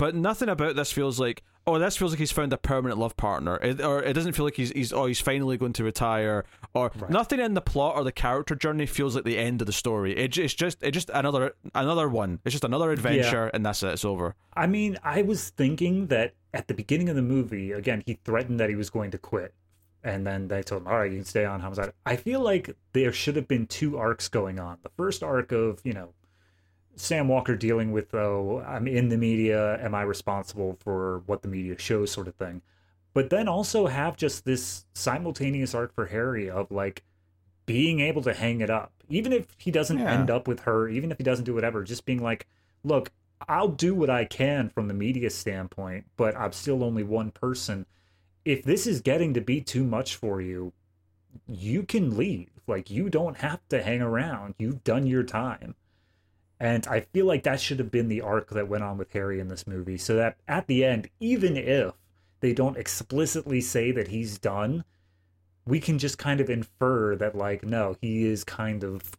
But 0.00 0.14
nothing 0.14 0.48
about 0.48 0.76
this 0.76 0.90
feels 0.90 1.20
like, 1.20 1.42
oh, 1.66 1.78
this 1.78 1.98
feels 1.98 2.12
like 2.12 2.20
he's 2.20 2.32
found 2.32 2.54
a 2.54 2.56
permanent 2.56 2.98
love 2.98 3.18
partner, 3.18 3.56
it, 3.56 3.82
or 3.82 4.02
it 4.02 4.14
doesn't 4.14 4.32
feel 4.32 4.46
like 4.46 4.56
he's 4.56 4.70
he's 4.70 4.94
oh 4.94 5.04
he's 5.04 5.20
finally 5.20 5.58
going 5.58 5.74
to 5.74 5.84
retire, 5.84 6.46
or 6.72 6.90
nothing 7.10 7.38
in 7.38 7.52
the 7.52 7.60
plot 7.60 7.96
or 7.96 8.02
the 8.02 8.10
character 8.10 8.54
journey 8.54 8.86
feels 8.86 9.14
like 9.14 9.24
the 9.24 9.36
end 9.36 9.60
of 9.60 9.66
the 9.66 9.74
story. 9.74 10.16
It, 10.16 10.38
it's 10.38 10.54
just 10.54 10.82
it's 10.82 10.94
just 10.94 11.10
another 11.10 11.54
another 11.74 12.08
one. 12.08 12.40
It's 12.46 12.54
just 12.54 12.64
another 12.64 12.92
adventure, 12.92 13.48
and 13.48 13.66
that's 13.66 13.82
it. 13.82 13.92
It's 13.92 14.06
over. 14.06 14.34
I 14.54 14.66
mean, 14.66 14.96
I 15.04 15.20
was 15.20 15.50
thinking 15.50 16.06
that 16.06 16.32
at 16.54 16.66
the 16.66 16.72
beginning 16.72 17.10
of 17.10 17.16
the 17.16 17.20
movie, 17.20 17.72
again, 17.72 18.02
he 18.06 18.14
threatened 18.24 18.58
that 18.58 18.70
he 18.70 18.76
was 18.76 18.88
going 18.88 19.10
to 19.10 19.18
quit. 19.18 19.52
And 20.02 20.26
then 20.26 20.48
they 20.48 20.62
told 20.62 20.80
him, 20.80 20.88
all 20.88 20.96
right, 20.96 21.10
you 21.10 21.18
can 21.18 21.26
stay 21.26 21.44
on 21.44 21.60
homicide. 21.60 21.92
I 22.06 22.16
feel 22.16 22.40
like 22.40 22.74
there 22.94 23.12
should 23.12 23.36
have 23.36 23.46
been 23.46 23.66
two 23.66 23.98
arcs 23.98 24.28
going 24.28 24.58
on. 24.58 24.78
The 24.82 24.88
first 24.96 25.22
arc 25.22 25.52
of, 25.52 25.82
you 25.84 25.92
know, 25.92 26.14
Sam 27.00 27.28
Walker 27.28 27.56
dealing 27.56 27.92
with, 27.92 28.14
oh, 28.14 28.62
I'm 28.66 28.86
in 28.86 29.08
the 29.08 29.16
media. 29.16 29.82
Am 29.82 29.94
I 29.94 30.02
responsible 30.02 30.76
for 30.80 31.22
what 31.26 31.42
the 31.42 31.48
media 31.48 31.78
shows, 31.78 32.10
sort 32.10 32.28
of 32.28 32.34
thing. 32.34 32.60
But 33.14 33.30
then 33.30 33.48
also 33.48 33.86
have 33.86 34.16
just 34.16 34.44
this 34.44 34.84
simultaneous 34.94 35.74
arc 35.74 35.94
for 35.94 36.06
Harry 36.06 36.48
of 36.50 36.70
like 36.70 37.02
being 37.66 38.00
able 38.00 38.22
to 38.22 38.34
hang 38.34 38.60
it 38.60 38.70
up. 38.70 38.92
Even 39.08 39.32
if 39.32 39.46
he 39.56 39.70
doesn't 39.70 39.98
Yeah. 39.98 40.12
end 40.12 40.30
up 40.30 40.46
with 40.46 40.60
her, 40.60 40.88
even 40.88 41.10
if 41.10 41.18
he 41.18 41.24
doesn't 41.24 41.46
do 41.46 41.54
whatever, 41.54 41.82
just 41.82 42.04
being 42.04 42.22
like, 42.22 42.46
look, 42.84 43.10
I'll 43.48 43.68
do 43.68 43.94
what 43.94 44.10
I 44.10 44.26
can 44.26 44.68
from 44.68 44.86
the 44.86 44.94
media 44.94 45.30
standpoint, 45.30 46.04
but 46.16 46.36
I'm 46.36 46.52
still 46.52 46.84
only 46.84 47.02
one 47.02 47.30
person. 47.30 47.86
If 48.44 48.62
this 48.62 48.86
is 48.86 49.00
getting 49.00 49.32
to 49.34 49.40
be 49.40 49.60
too 49.62 49.84
much 49.84 50.16
for 50.16 50.40
you, 50.40 50.72
you 51.46 51.82
can 51.82 52.16
leave. 52.16 52.50
Like, 52.66 52.90
you 52.90 53.08
don't 53.08 53.38
have 53.38 53.66
to 53.70 53.82
hang 53.82 54.02
around. 54.02 54.54
You've 54.58 54.84
done 54.84 55.06
your 55.06 55.22
time. 55.22 55.74
And 56.60 56.86
I 56.86 57.00
feel 57.00 57.24
like 57.26 57.42
that 57.44 57.58
should 57.58 57.78
have 57.78 57.90
been 57.90 58.08
the 58.08 58.20
arc 58.20 58.50
that 58.50 58.68
went 58.68 58.84
on 58.84 58.98
with 58.98 59.10
Harry 59.12 59.40
in 59.40 59.48
this 59.48 59.66
movie. 59.66 59.96
So 59.96 60.14
that 60.16 60.36
at 60.46 60.66
the 60.66 60.84
end, 60.84 61.08
even 61.18 61.56
if 61.56 61.94
they 62.40 62.52
don't 62.52 62.76
explicitly 62.76 63.60
say 63.62 63.90
that 63.92 64.08
he's 64.08 64.38
done, 64.38 64.84
we 65.66 65.80
can 65.80 65.98
just 65.98 66.18
kind 66.18 66.40
of 66.40 66.50
infer 66.50 67.16
that, 67.16 67.34
like, 67.34 67.64
no, 67.64 67.96
he 68.02 68.26
is 68.26 68.44
kind 68.44 68.84
of 68.84 69.12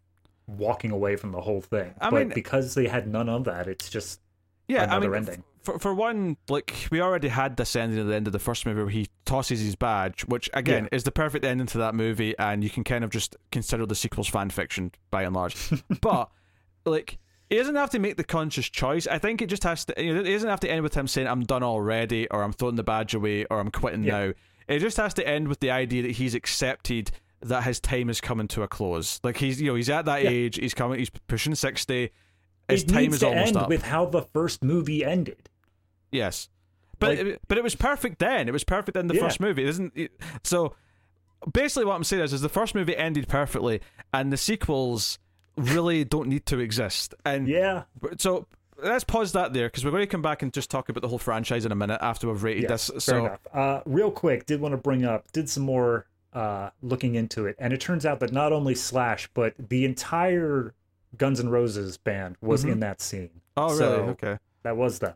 walking 0.47 0.91
away 0.91 1.15
from 1.15 1.31
the 1.31 1.41
whole 1.41 1.61
thing. 1.61 1.93
I 1.99 2.09
but 2.11 2.19
mean- 2.27 2.30
because 2.30 2.76
they 2.76 2.88
had 2.88 3.07
none 3.07 3.27
of 3.30 3.45
that, 3.45 3.68
it's 3.68 3.89
just 3.89 4.19
yeah, 4.68 4.81
I 4.81 4.84
another 4.85 5.09
mean, 5.09 5.18
ending. 5.18 5.43
For 5.63 5.77
for 5.77 5.93
one, 5.93 6.38
like 6.49 6.88
we 6.91 7.01
already 7.01 7.27
had 7.27 7.55
this 7.57 7.76
ending 7.76 7.99
at 7.99 8.07
the 8.07 8.15
end 8.15 8.26
of 8.27 8.34
the 8.34 8.39
first 8.39 8.65
movie 8.65 8.81
where 8.81 8.89
he 8.89 9.07
tosses 9.26 9.59
his 9.61 9.76
badge, 9.76 10.22
which 10.26 10.49
again 10.53 10.85
Yeah. 10.91 10.95
is 10.97 11.03
the 11.03 11.11
perfect 11.11 11.45
ending 11.45 11.68
to 11.68 11.77
that 11.80 11.93
movie, 11.93 12.35
and 12.39 12.63
you 12.63 12.69
can 12.72 12.84
kind 12.84 13.03
of 13.03 13.11
just 13.11 13.35
consider 13.51 13.85
the 13.85 13.93
sequels 13.95 14.27
fan 14.27 14.49
fiction 14.49 14.91
by 15.11 15.22
and 15.23 15.35
large. 15.35 15.55
but 16.01 16.31
like, 16.85 17.19
he 17.52 17.57
doesn't 17.57 17.76
have 17.76 17.90
to 17.90 17.99
make 17.99 18.15
the 18.15 18.23
conscious 18.23 18.69
choice. 18.69 19.06
I 19.07 19.18
think 19.19 19.41
it 19.41 19.48
just 19.48 19.65
has 19.65 19.84
to. 19.86 20.03
You 20.03 20.14
know, 20.15 20.22
it 20.22 20.32
doesn't 20.32 20.49
have 20.49 20.61
to 20.61 20.72
end 20.72 20.84
with 20.84 20.94
him 20.95 21.06
saying 21.06 21.28
"I'm 21.28 21.44
done 21.44 21.64
already" 21.64 22.28
or 22.30 22.44
"I'm 22.44 22.53
throwing 22.53 22.78
the 22.78 22.84
badge 22.84 23.14
away" 23.14 23.44
or 23.52 23.60
"I'm 23.60 23.69
quitting 23.72 24.03
Yeah. 24.03 24.28
now." 24.28 24.34
It 24.69 24.80
just 24.80 24.95
has 24.98 25.14
to 25.15 25.28
end 25.28 25.49
with 25.49 25.60
the 25.60 25.69
idea 25.69 26.02
that 26.03 26.11
he's 26.11 26.34
accepted 26.34 27.11
that 27.41 27.64
his 27.64 27.80
time 27.82 28.10
is 28.10 28.22
coming 28.22 28.48
to 28.49 28.64
a 28.64 28.68
close. 28.69 29.19
Like 29.22 29.36
he's 29.38 29.60
you 29.61 29.68
know 29.68 29.76
he's 29.76 29.90
at 29.90 30.06
that 30.06 30.23
Yeah. 30.23 30.30
age. 30.30 30.56
He's 30.57 30.73
coming. 30.73 30.98
He's 30.99 31.10
pushing 31.28 31.53
sixty. 31.56 32.11
His 32.69 32.84
it 32.84 32.88
time 32.88 33.02
needs 33.02 33.15
is 33.15 33.19
to 33.19 33.28
almost 33.28 33.48
end 33.49 33.57
up. 33.57 33.68
with 33.69 33.84
how 33.84 34.06
the 34.06 34.22
first 34.22 34.64
movie 34.64 35.03
ended. 35.03 35.49
Yes, 36.10 36.48
but 36.99 37.10
Like- 37.10 37.19
it, 37.19 37.41
but 37.49 37.57
it 37.57 37.64
was 37.65 37.76
perfect 37.76 38.19
then. 38.19 38.48
It 38.48 38.52
was 38.53 38.64
perfect 38.64 38.95
in 38.95 39.07
the 39.07 39.15
Yeah. 39.15 39.22
first 39.22 39.41
movie, 39.41 39.65
isn't 39.65 39.91
it? 39.95 40.11
So 40.44 40.73
basically, 41.52 41.84
what 41.86 41.95
I'm 41.95 42.03
saying 42.06 42.23
is, 42.23 42.32
is 42.32 42.40
the 42.41 42.48
first 42.48 42.76
movie 42.76 42.95
ended 42.95 43.28
perfectly, 43.28 43.82
and 44.14 44.32
the 44.32 44.38
sequels 44.38 45.19
really 45.57 46.03
don't 46.03 46.28
need 46.28 46.45
to 46.48 46.60
exist. 46.60 47.14
And 47.26 47.48
Yeah, 47.48 47.84
so 48.18 48.48
let's 48.82 49.03
pause 49.03 49.32
that 49.34 49.53
there 49.53 49.68
because 49.68 49.84
we're 49.86 49.91
going 49.91 50.02
to 50.03 50.07
come 50.07 50.22
back 50.22 50.41
and 50.41 50.52
just 50.53 50.69
talk 50.72 50.90
about 50.90 51.02
the 51.02 51.07
whole 51.07 51.19
franchise 51.19 51.65
in 51.65 51.72
a 51.72 51.76
minute 51.76 51.99
after 52.02 52.28
we've 52.28 52.41
rated 52.44 52.64
yeah, 52.64 52.69
this. 52.69 52.90
So. 52.99 53.38
Uh, 53.53 53.82
real 53.86 54.11
quick, 54.11 54.45
did 54.45 54.60
want 54.61 54.73
to 54.73 54.78
bring 54.78 55.06
up, 55.06 55.32
did 55.32 55.49
some 55.49 55.64
more 55.64 56.07
uh, 56.34 56.69
looking 56.82 57.15
into 57.15 57.45
it, 57.45 57.56
and 57.60 57.73
it 57.73 57.82
turns 57.82 58.06
out 58.06 58.19
that 58.22 58.32
not 58.32 58.53
only 58.53 58.73
Slash, 58.73 59.30
but 59.34 59.53
the 59.60 59.84
entire 59.86 60.73
Guns 61.18 61.40
N' 61.41 61.49
Roses 61.49 61.98
band 61.98 62.38
was 62.41 62.64
Mhm. 62.64 62.72
in 62.72 62.80
that 62.80 63.02
scene. 63.02 63.41
oh 63.57 63.68
really? 63.68 63.78
So, 63.78 63.94
okay, 64.11 64.38
That 64.64 64.78
was 64.78 64.99
them. 64.99 65.15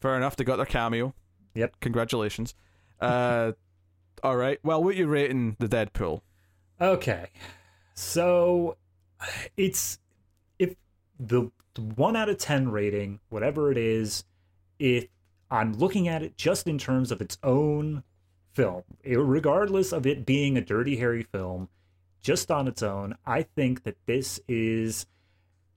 fair 0.00 0.16
enough. 0.16 0.34
They 0.34 0.42
got 0.42 0.56
their 0.56 0.66
cameo. 0.66 1.14
Yep. 1.54 1.76
Congratulations. 1.80 2.54
Uh, 3.00 3.52
all 4.22 4.36
right. 4.36 4.58
Well, 4.62 4.84
what 4.84 4.94
are 4.94 4.98
you 4.98 5.06
rating 5.06 5.56
the 5.58 5.66
Deadpool? 5.68 6.20
Okay. 6.82 7.28
So 7.94 8.76
it's 9.56 9.98
if 10.58 10.74
the 11.18 11.50
the 11.74 11.82
one 11.82 12.16
out 12.16 12.28
of 12.28 12.38
10 12.38 12.70
rating, 12.70 13.20
whatever 13.28 13.70
it 13.70 13.78
is, 13.78 14.24
if 14.78 15.06
I'm 15.50 15.74
looking 15.74 16.08
at 16.08 16.22
it 16.22 16.36
just 16.36 16.66
in 16.66 16.78
terms 16.78 17.12
of 17.12 17.20
its 17.20 17.38
own 17.42 18.02
film, 18.52 18.82
regardless 19.04 19.92
of 19.92 20.06
it 20.06 20.26
being 20.26 20.56
a 20.56 20.60
Dirty 20.60 20.96
Harry 20.96 21.22
film, 21.22 21.68
just 22.22 22.50
on 22.50 22.68
its 22.68 22.82
own, 22.82 23.16
I 23.24 23.42
think 23.42 23.84
that 23.84 23.96
this 24.06 24.40
is 24.48 25.06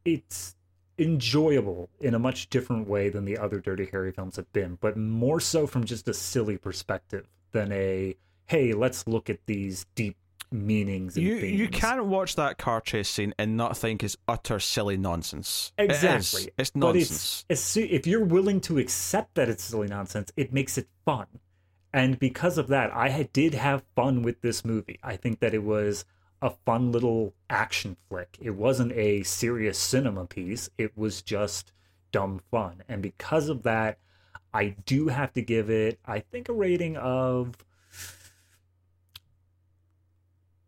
it's 0.04 0.56
enjoyable 0.98 1.90
in 2.00 2.14
a 2.14 2.20
much 2.20 2.50
different 2.50 2.88
way 2.88 3.10
than 3.10 3.26
the 3.26 3.38
other 3.38 3.60
Dirty 3.60 3.88
Harry 3.92 4.12
films 4.12 4.36
have 4.36 4.52
been, 4.54 4.78
but 4.82 4.98
more 4.98 5.40
so 5.40 5.66
from 5.66 5.86
just 5.86 6.08
a 6.08 6.14
silly 6.14 6.58
perspective 6.58 7.28
than 7.52 7.72
a 7.72 8.16
hey, 8.46 8.74
let's 8.74 9.08
look 9.08 9.30
at 9.30 9.46
these 9.46 9.86
deep 9.96 10.18
meanings 10.54 11.18
and 11.18 11.26
You 11.26 11.36
you 11.36 11.68
can't 11.68 12.06
watch 12.06 12.36
that 12.36 12.58
car 12.58 12.80
chase 12.80 13.10
scene 13.10 13.34
and 13.38 13.58
not 13.58 13.76
think 13.76 14.04
it's 14.04 14.16
utter 14.28 14.60
silly 14.60 14.98
nonsense. 14.98 15.74
It. 15.78 15.86
Exactly. 15.86 16.52
It's 16.58 16.70
But 16.70 16.96
nonsense. 16.96 17.46
it's, 17.50 17.76
if 17.76 18.08
you're 18.08 18.24
willing 18.24 18.62
to 18.62 18.78
accept 18.78 19.36
that 19.36 19.50
it's 19.50 19.64
silly 19.64 19.88
nonsense, 19.88 20.32
it 20.38 20.54
makes 20.54 20.78
it 20.78 20.88
fun. 21.06 21.28
And 21.92 22.18
because 22.18 22.58
of 22.58 22.68
that, 22.68 22.92
I 22.94 23.10
had, 23.10 23.34
did 23.34 23.54
have 23.54 23.84
fun 23.96 24.22
with 24.22 24.42
this 24.42 24.64
movie. 24.64 25.00
I 25.04 25.16
think 25.16 25.40
that 25.40 25.54
it 25.54 25.64
was 25.64 26.06
a 26.42 26.52
fun 26.66 26.92
little 26.92 27.34
action 27.50 27.98
flick. 28.10 28.38
It 28.42 28.52
wasn't 28.52 28.92
a 28.94 29.24
serious 29.24 29.78
cinema 29.78 30.26
piece. 30.26 30.70
It 30.78 30.98
was 30.98 31.22
just 31.22 31.72
dumb 32.12 32.42
fun. 32.52 32.84
And 32.88 33.02
because 33.02 33.50
of 33.50 33.64
that, 33.64 33.98
I 34.54 34.76
do 34.86 35.08
have 35.08 35.34
to 35.34 35.42
give 35.42 35.70
it, 35.70 36.00
I 36.06 36.20
think, 36.20 36.48
a 36.50 36.54
rating 36.54 36.98
of. 36.98 37.56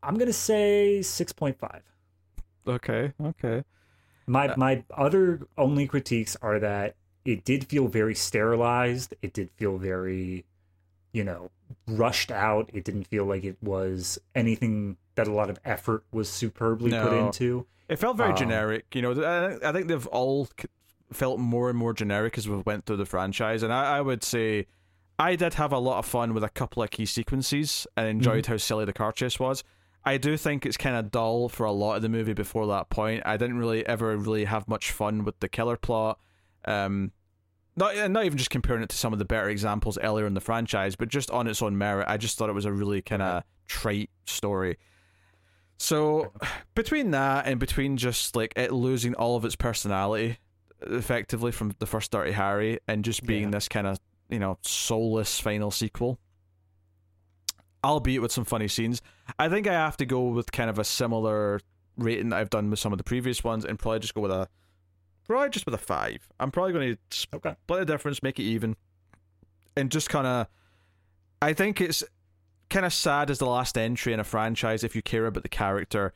I'm 0.06 0.18
gonna 0.18 0.34
say 0.34 1.02
six 1.02 1.32
point 1.34 1.57
five. 1.60 1.82
Okay, 2.68 3.14
okay. 3.23 3.64
My 4.27 4.48
Uh, 4.49 4.56
my 4.57 4.84
other 4.95 5.48
only 5.57 5.88
critiques 5.88 6.36
are 6.41 6.60
that 6.60 6.95
it 7.26 7.44
did 7.44 7.65
feel 7.68 7.88
very 7.88 8.15
sterilized. 8.15 9.14
It 9.22 9.34
did 9.34 9.49
feel 9.52 9.77
very, 9.77 10.45
you 11.14 11.23
know, 11.23 11.52
rushed 11.88 12.32
out. 12.32 12.69
It 12.73 12.84
didn't 12.84 13.06
feel 13.06 13.26
like 13.26 13.44
it 13.44 13.57
was 13.61 14.19
anything 14.34 14.98
that 15.15 15.27
a 15.27 15.32
lot 15.32 15.49
of 15.49 15.60
effort 15.65 16.03
was 16.11 16.30
superbly 16.30 16.91
put 16.91 17.14
into. 17.14 17.65
It 17.88 17.98
felt 17.98 18.18
very 18.18 18.32
Um, 18.32 18.38
generic. 18.38 18.86
You 18.95 19.02
know, 19.03 19.23
I, 19.23 19.69
I 19.69 19.72
think 19.72 19.88
they've 19.88 20.07
all 20.07 20.49
felt 21.14 21.40
more 21.40 21.69
and 21.69 21.77
more 21.77 21.94
generic 21.94 22.38
as 22.38 22.49
we 22.49 22.57
went 22.57 22.86
through 22.86 22.98
the 22.98 23.06
franchise, 23.06 23.61
and 23.64 23.72
I, 23.72 23.98
I 23.98 24.02
would 24.02 24.23
say 24.23 24.65
I 25.19 25.36
did 25.36 25.53
have 25.53 25.72
a 25.72 25.77
lot 25.80 25.99
of 25.99 26.06
fun 26.06 26.34
with 26.34 26.44
a 26.44 26.49
couple 26.49 26.82
of 26.84 26.90
key 26.90 27.06
sequences 27.06 27.86
and 27.95 28.07
enjoyed 28.07 28.44
Mm-hmm. 28.44 28.53
how 28.53 28.57
silly 28.57 28.86
the 28.86 28.94
car 28.94 29.11
chase 29.11 29.40
was. 29.40 29.64
I 30.06 30.18
do 30.18 30.38
think 30.38 30.65
it's 30.65 30.77
kind 30.77 30.95
of 30.95 31.10
dull 31.11 31.49
for 31.49 31.65
a 31.65 31.72
lot 31.72 31.95
of 31.95 32.02
the 32.02 32.10
movie 32.10 32.34
before 32.34 32.68
that 32.68 32.90
point. 32.90 33.23
I 33.26 33.38
didn't 33.38 33.57
really 33.57 33.86
ever 33.88 34.15
really 34.15 34.45
have 34.45 34.68
much 34.68 34.91
fun 34.91 35.23
with 35.23 35.40
the 35.40 35.49
killer 35.49 35.77
plot. 35.77 36.19
Um, 36.65 37.11
not 37.76 38.10
not 38.11 38.23
even 38.26 38.38
just 38.38 38.49
comparing 38.52 38.84
it 38.84 38.90
to 38.90 38.95
some 38.98 39.14
of 39.14 39.19
the 39.19 39.26
better 39.26 39.49
examples 39.49 39.98
earlier 39.98 40.26
in 40.27 40.34
the 40.36 40.41
franchise, 40.41 40.95
but 40.95 41.10
just 41.10 41.30
on 41.32 41.48
its 41.48 41.61
own 41.61 41.77
merit, 41.77 42.07
I 42.07 42.18
just 42.18 42.38
thought 42.38 42.49
it 42.49 42.53
was 42.53 42.65
a 42.65 42.72
really 42.72 43.02
kind 43.02 43.22
of 43.22 43.44
trite 43.68 44.10
story. 44.26 44.77
So 45.77 46.32
between 46.73 47.11
that 47.11 47.48
and 47.48 47.60
between 47.60 47.98
just 47.98 48.36
like 48.36 48.53
it 48.56 48.72
losing 48.72 49.14
all 49.15 49.36
of 49.36 49.44
its 49.44 49.56
personality 49.56 50.38
effectively 50.82 51.52
from 51.52 51.73
the 51.80 51.86
first 51.86 52.11
Dirty 52.11 52.32
Harry 52.32 52.80
and 52.88 53.03
just 53.03 53.26
being 53.26 53.45
Yeah. 53.45 53.49
this 53.52 53.68
kind 53.68 53.88
of 53.88 53.99
you 54.30 54.40
know 54.40 54.57
soulless 54.61 55.40
final 55.40 55.72
sequel, 55.72 56.19
albeit 57.86 58.22
with 58.22 58.32
some 58.32 58.45
funny 58.45 58.68
scenes, 58.68 59.02
I 59.40 59.49
think 59.49 59.68
I 59.68 59.74
have 59.74 59.98
to 59.98 60.06
go 60.06 60.24
with 60.28 60.52
kind 60.52 60.70
of 60.70 60.80
a 60.80 60.84
similar 60.84 61.60
rating 61.98 62.30
that 62.30 62.38
I've 62.40 62.49
done 62.49 62.70
with 62.70 62.80
some 62.80 62.91
of 62.91 62.98
the 62.98 63.03
previous 63.03 63.44
ones 63.44 63.64
and 63.66 63.80
probably 63.80 63.99
just 63.99 64.14
go 64.14 64.22
with 64.22 64.32
a 64.32 64.48
probably 65.26 65.49
just 65.49 65.66
with 65.66 65.74
a 65.76 65.80
five. 65.80 66.28
I'm 66.40 66.52
probably 66.52 66.74
going 66.74 66.98
to 67.10 67.28
Okay. 67.36 67.56
split 67.64 67.80
the 67.80 67.86
difference, 67.86 68.22
make 68.22 68.40
it 68.40 68.44
even, 68.44 68.76
and 69.76 69.91
just 69.91 70.10
kind 70.10 70.28
of. 70.28 70.48
I 71.41 71.53
think 71.53 71.82
it's 71.82 72.03
kind 72.70 72.86
of 72.86 72.94
sad 72.94 73.30
as 73.30 73.40
the 73.40 73.45
last 73.45 73.78
entry 73.78 74.14
in 74.14 74.20
a 74.20 74.24
franchise 74.24 74.84
if 74.84 74.95
you 74.95 75.02
care 75.02 75.26
about 75.28 75.44
the 75.44 75.49
character, 75.49 76.14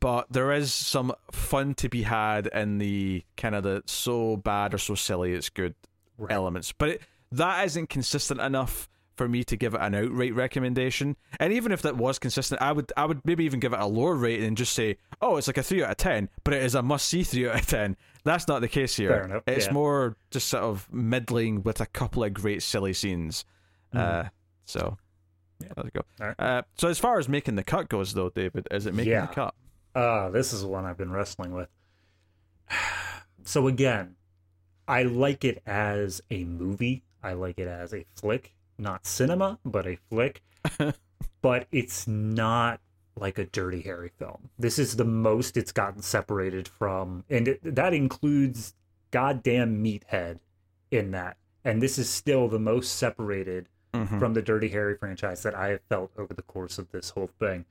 but 0.00 0.26
there 0.32 0.52
is 0.52 0.72
some 0.72 1.12
fun 1.32 1.74
to 1.74 1.88
be 1.88 2.02
had 2.02 2.46
in 2.48 2.78
the 2.78 3.24
kind 3.36 3.54
of 3.54 3.62
the 3.64 3.82
so 3.86 4.36
bad 4.36 4.72
or 4.74 4.78
so 4.78 4.94
silly 4.94 5.32
it's 5.34 5.48
good 5.50 5.74
Right. 6.18 6.32
elements. 6.32 6.72
But 6.72 6.88
it, 6.90 7.02
that 7.32 7.64
isn't 7.64 7.88
consistent 7.88 8.40
enough 8.40 8.89
for 9.20 9.28
me 9.28 9.44
to 9.44 9.54
give 9.54 9.74
it 9.74 9.80
an 9.82 9.94
outright 9.94 10.34
recommendation. 10.34 11.14
And 11.38 11.52
even 11.52 11.72
if 11.72 11.82
that 11.82 11.94
was 11.94 12.18
consistent, 12.18 12.62
I 12.62 12.72
would 12.72 12.90
I 12.96 13.04
would 13.04 13.20
maybe 13.26 13.44
even 13.44 13.60
give 13.60 13.74
it 13.74 13.78
a 13.78 13.84
lower 13.84 14.14
rating 14.14 14.46
and 14.46 14.56
just 14.56 14.72
say, 14.72 14.96
oh, 15.20 15.36
it's 15.36 15.46
like 15.46 15.58
a 15.58 15.62
three 15.62 15.84
out 15.84 15.90
of 15.90 15.98
ten, 15.98 16.30
but 16.42 16.54
it 16.54 16.62
is 16.62 16.74
a 16.74 16.80
must 16.82 17.04
see 17.06 17.22
three 17.22 17.46
out 17.46 17.56
of 17.60 17.66
ten. 17.66 17.98
That's 18.24 18.48
not 18.48 18.62
the 18.62 18.68
case 18.68 18.96
here. 18.96 19.42
It's 19.46 19.66
yeah. 19.66 19.72
more 19.74 20.16
just 20.30 20.48
sort 20.48 20.64
of 20.64 20.90
middling 20.90 21.62
with 21.62 21.82
a 21.82 21.86
couple 21.86 22.24
of 22.24 22.32
great 22.32 22.62
silly 22.62 22.94
scenes. 22.94 23.44
Uh, 23.92 24.24
so 24.64 24.96
Yeah. 25.60 25.68
there 25.76 25.84
we 25.84 25.90
go. 25.90 26.00
All 26.22 26.26
right. 26.28 26.40
Uh, 26.40 26.62
so 26.78 26.88
as 26.88 26.98
far 26.98 27.18
as 27.18 27.28
making 27.28 27.56
the 27.56 27.62
cut 27.62 27.90
goes, 27.90 28.14
though, 28.14 28.30
David, 28.30 28.68
is 28.70 28.86
it 28.86 28.94
making 28.94 29.12
Yeah. 29.12 29.26
the 29.26 29.34
cut? 29.34 29.54
Uh, 29.94 30.30
this 30.30 30.54
is 30.54 30.64
one 30.64 30.86
I've 30.86 30.96
been 30.96 31.12
wrestling 31.12 31.52
with. 31.52 31.68
So 33.44 33.68
again, 33.68 34.16
I 34.86 35.02
like 35.02 35.44
it 35.44 35.62
as 35.66 36.20
a 36.30 36.44
movie. 36.44 37.02
I 37.22 37.32
like 37.32 37.58
it 37.58 37.68
as 37.68 37.92
a 37.94 38.04
flick, 38.16 38.54
not 38.80 39.06
cinema, 39.06 39.58
but 39.64 39.86
a 39.86 39.96
flick. 40.08 40.42
but 41.42 41.66
it's 41.70 42.06
not 42.06 42.80
like 43.16 43.38
a 43.38 43.44
Dirty 43.46 43.82
Harry 43.82 44.10
film. 44.18 44.50
This 44.58 44.78
is 44.78 44.96
the 44.96 45.04
most 45.04 45.56
it's 45.56 45.72
gotten 45.72 46.02
separated 46.02 46.66
from, 46.68 47.24
and 47.28 47.48
it, 47.48 47.60
that 47.74 47.92
includes 47.94 48.74
goddamn 49.10 49.82
Meathead 49.84 50.38
in 50.90 51.10
that. 51.12 51.36
And 51.64 51.82
this 51.82 51.98
is 51.98 52.08
still 52.08 52.48
the 52.48 52.58
most 52.58 52.96
separated 52.96 53.68
Mhm. 53.92 54.18
from 54.20 54.34
the 54.34 54.42
Dirty 54.42 54.68
Harry 54.68 54.96
franchise 54.96 55.42
that 55.42 55.54
I 55.54 55.68
have 55.70 55.80
felt 55.88 56.12
over 56.16 56.32
the 56.32 56.42
course 56.42 56.78
of 56.78 56.90
this 56.92 57.10
whole 57.10 57.26
thing. 57.40 57.64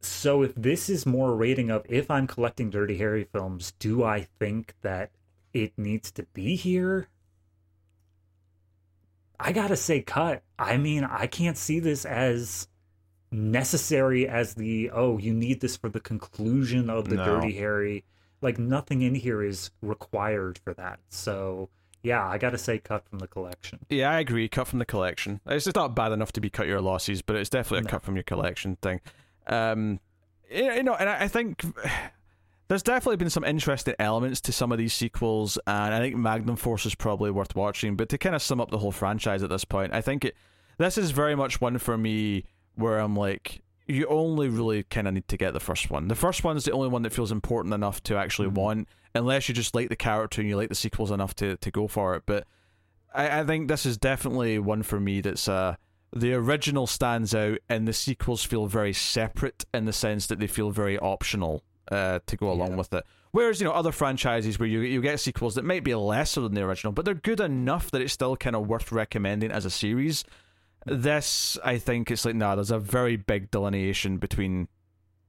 So 0.00 0.42
if 0.42 0.54
this 0.54 0.90
is 0.90 1.06
more 1.06 1.34
rating 1.34 1.70
of 1.70 1.86
if 1.88 2.10
I'm 2.10 2.26
collecting 2.26 2.70
Dirty 2.70 2.98
Harry 2.98 3.24
films, 3.24 3.72
do 3.78 4.02
I 4.02 4.26
think 4.38 4.74
that 4.82 5.10
it 5.52 5.72
needs 5.78 6.10
to 6.12 6.24
be 6.34 6.56
here? 6.56 7.06
I 9.40 9.52
gotta 9.52 9.76
say, 9.76 10.00
cut. 10.00 10.42
I 10.58 10.76
mean, 10.76 11.04
I 11.04 11.26
can't 11.26 11.56
see 11.56 11.80
this 11.80 12.04
as 12.04 12.68
necessary 13.30 14.28
as 14.28 14.54
the 14.54 14.90
oh, 14.92 15.18
you 15.18 15.32
need 15.34 15.60
this 15.60 15.76
for 15.76 15.88
the 15.88 16.00
conclusion 16.00 16.88
of 16.88 17.08
the 17.08 17.16
No. 17.16 17.24
Dirty 17.24 17.52
Harry. 17.54 18.04
Like 18.40 18.58
nothing 18.58 19.02
in 19.02 19.14
here 19.14 19.42
is 19.42 19.70
required 19.82 20.58
for 20.62 20.74
that. 20.74 21.00
So 21.08 21.68
yeah, 22.02 22.26
I 22.26 22.36
gotta 22.38 22.58
say, 22.58 22.78
cut 22.78 23.08
from 23.08 23.18
the 23.18 23.26
collection. 23.26 23.78
Yeah, 23.88 24.10
I 24.10 24.20
agree. 24.20 24.46
Cut 24.48 24.66
from 24.68 24.78
the 24.78 24.84
collection. 24.84 25.40
It's 25.46 25.64
just 25.64 25.76
not 25.76 25.94
bad 25.96 26.12
enough 26.12 26.32
to 26.32 26.40
be 26.40 26.50
cut 26.50 26.66
your 26.66 26.80
losses, 26.82 27.22
but 27.22 27.36
it's 27.36 27.48
definitely 27.50 27.78
a 27.78 27.82
No. 27.84 27.90
cut 27.90 28.02
from 28.02 28.14
your 28.16 28.24
collection 28.24 28.76
thing. 28.82 29.00
Um, 29.46 30.00
you 30.50 30.82
know, 30.82 30.94
and 30.94 31.08
I 31.08 31.26
think 31.28 31.62
there's 32.68 32.82
definitely 32.82 33.16
been 33.16 33.30
some 33.30 33.44
interesting 33.44 33.94
elements 33.98 34.40
to 34.42 34.52
some 34.52 34.72
of 34.72 34.78
these 34.78 34.92
sequels, 34.94 35.58
and 35.66 35.94
I 35.94 35.98
think 35.98 36.16
Magnum 36.16 36.56
Force 36.56 36.86
is 36.86 36.94
probably 36.94 37.30
worth 37.30 37.54
watching. 37.54 37.96
But 37.96 38.08
to 38.10 38.18
kind 38.18 38.34
of 38.34 38.42
sum 38.42 38.60
up 38.60 38.70
the 38.70 38.78
whole 38.78 38.92
franchise 38.92 39.42
at 39.42 39.50
this 39.50 39.64
point, 39.64 39.92
I 39.92 40.00
think 40.00 40.24
it 40.24 40.36
this 40.78 40.98
is 40.98 41.10
very 41.12 41.34
much 41.36 41.60
one 41.60 41.78
for 41.78 41.96
me 41.96 42.44
where 42.74 42.98
I'm 42.98 43.14
like, 43.14 43.62
you 43.86 44.06
only 44.06 44.48
really 44.48 44.82
kind 44.84 45.06
of 45.06 45.14
need 45.14 45.28
to 45.28 45.36
get 45.36 45.52
the 45.52 45.60
first 45.60 45.90
one. 45.90 46.08
The 46.08 46.14
first 46.16 46.42
one's 46.42 46.64
the 46.64 46.72
only 46.72 46.88
one 46.88 47.02
that 47.02 47.12
feels 47.12 47.30
important 47.30 47.74
enough 47.74 48.02
to 48.04 48.16
actually 48.16 48.48
Mhm. 48.48 48.54
want, 48.54 48.88
unless 49.14 49.48
you 49.48 49.54
just 49.54 49.74
like 49.74 49.88
the 49.88 49.94
character 49.96 50.40
and 50.40 50.48
you 50.48 50.56
like 50.56 50.70
the 50.70 50.74
sequels 50.74 51.10
enough 51.12 51.34
to, 51.36 51.56
to 51.58 51.70
go 51.70 51.86
for 51.86 52.16
it. 52.16 52.24
But 52.26 52.46
I, 53.14 53.40
I 53.40 53.44
think 53.44 53.68
this 53.68 53.86
is 53.86 53.96
definitely 53.98 54.58
one 54.58 54.82
for 54.82 54.98
me 54.98 55.20
that's 55.20 55.46
uh 55.48 55.76
the 56.16 56.32
original 56.32 56.86
stands 56.86 57.34
out 57.34 57.58
and 57.68 57.86
the 57.86 57.92
sequels 57.92 58.42
feel 58.44 58.66
very 58.66 58.92
separate 58.92 59.64
in 59.74 59.84
the 59.84 59.92
sense 59.92 60.26
that 60.28 60.38
they 60.40 60.46
feel 60.46 60.70
very 60.70 60.98
optional 60.98 61.62
uh 61.90 62.20
to 62.26 62.36
go 62.36 62.50
along 62.50 62.70
Yeah. 62.70 62.76
with 62.76 62.92
it. 62.94 63.04
Whereas, 63.32 63.60
you 63.60 63.64
know, 63.66 63.72
other 63.72 63.92
franchises 63.92 64.58
where 64.58 64.68
you 64.68 64.80
you 64.80 65.00
get 65.02 65.18
sequels 65.20 65.54
that 65.56 65.64
might 65.64 65.84
be 65.84 65.94
lesser 65.94 66.40
than 66.40 66.54
the 66.54 66.62
original, 66.62 66.92
but 66.92 67.04
they're 67.04 67.14
good 67.14 67.40
enough 67.40 67.90
that 67.90 68.00
it's 68.00 68.12
still 68.12 68.36
kind 68.36 68.54
of 68.56 68.66
worth 68.68 68.92
recommending 68.92 69.50
as 69.50 69.64
a 69.64 69.70
series. 69.70 70.24
This, 70.86 71.58
I 71.64 71.78
think, 71.78 72.10
it's 72.10 72.24
like, 72.26 72.34
nah, 72.34 72.54
there's 72.56 72.70
a 72.70 72.78
very 72.78 73.16
big 73.16 73.50
delineation 73.50 74.18
between 74.18 74.68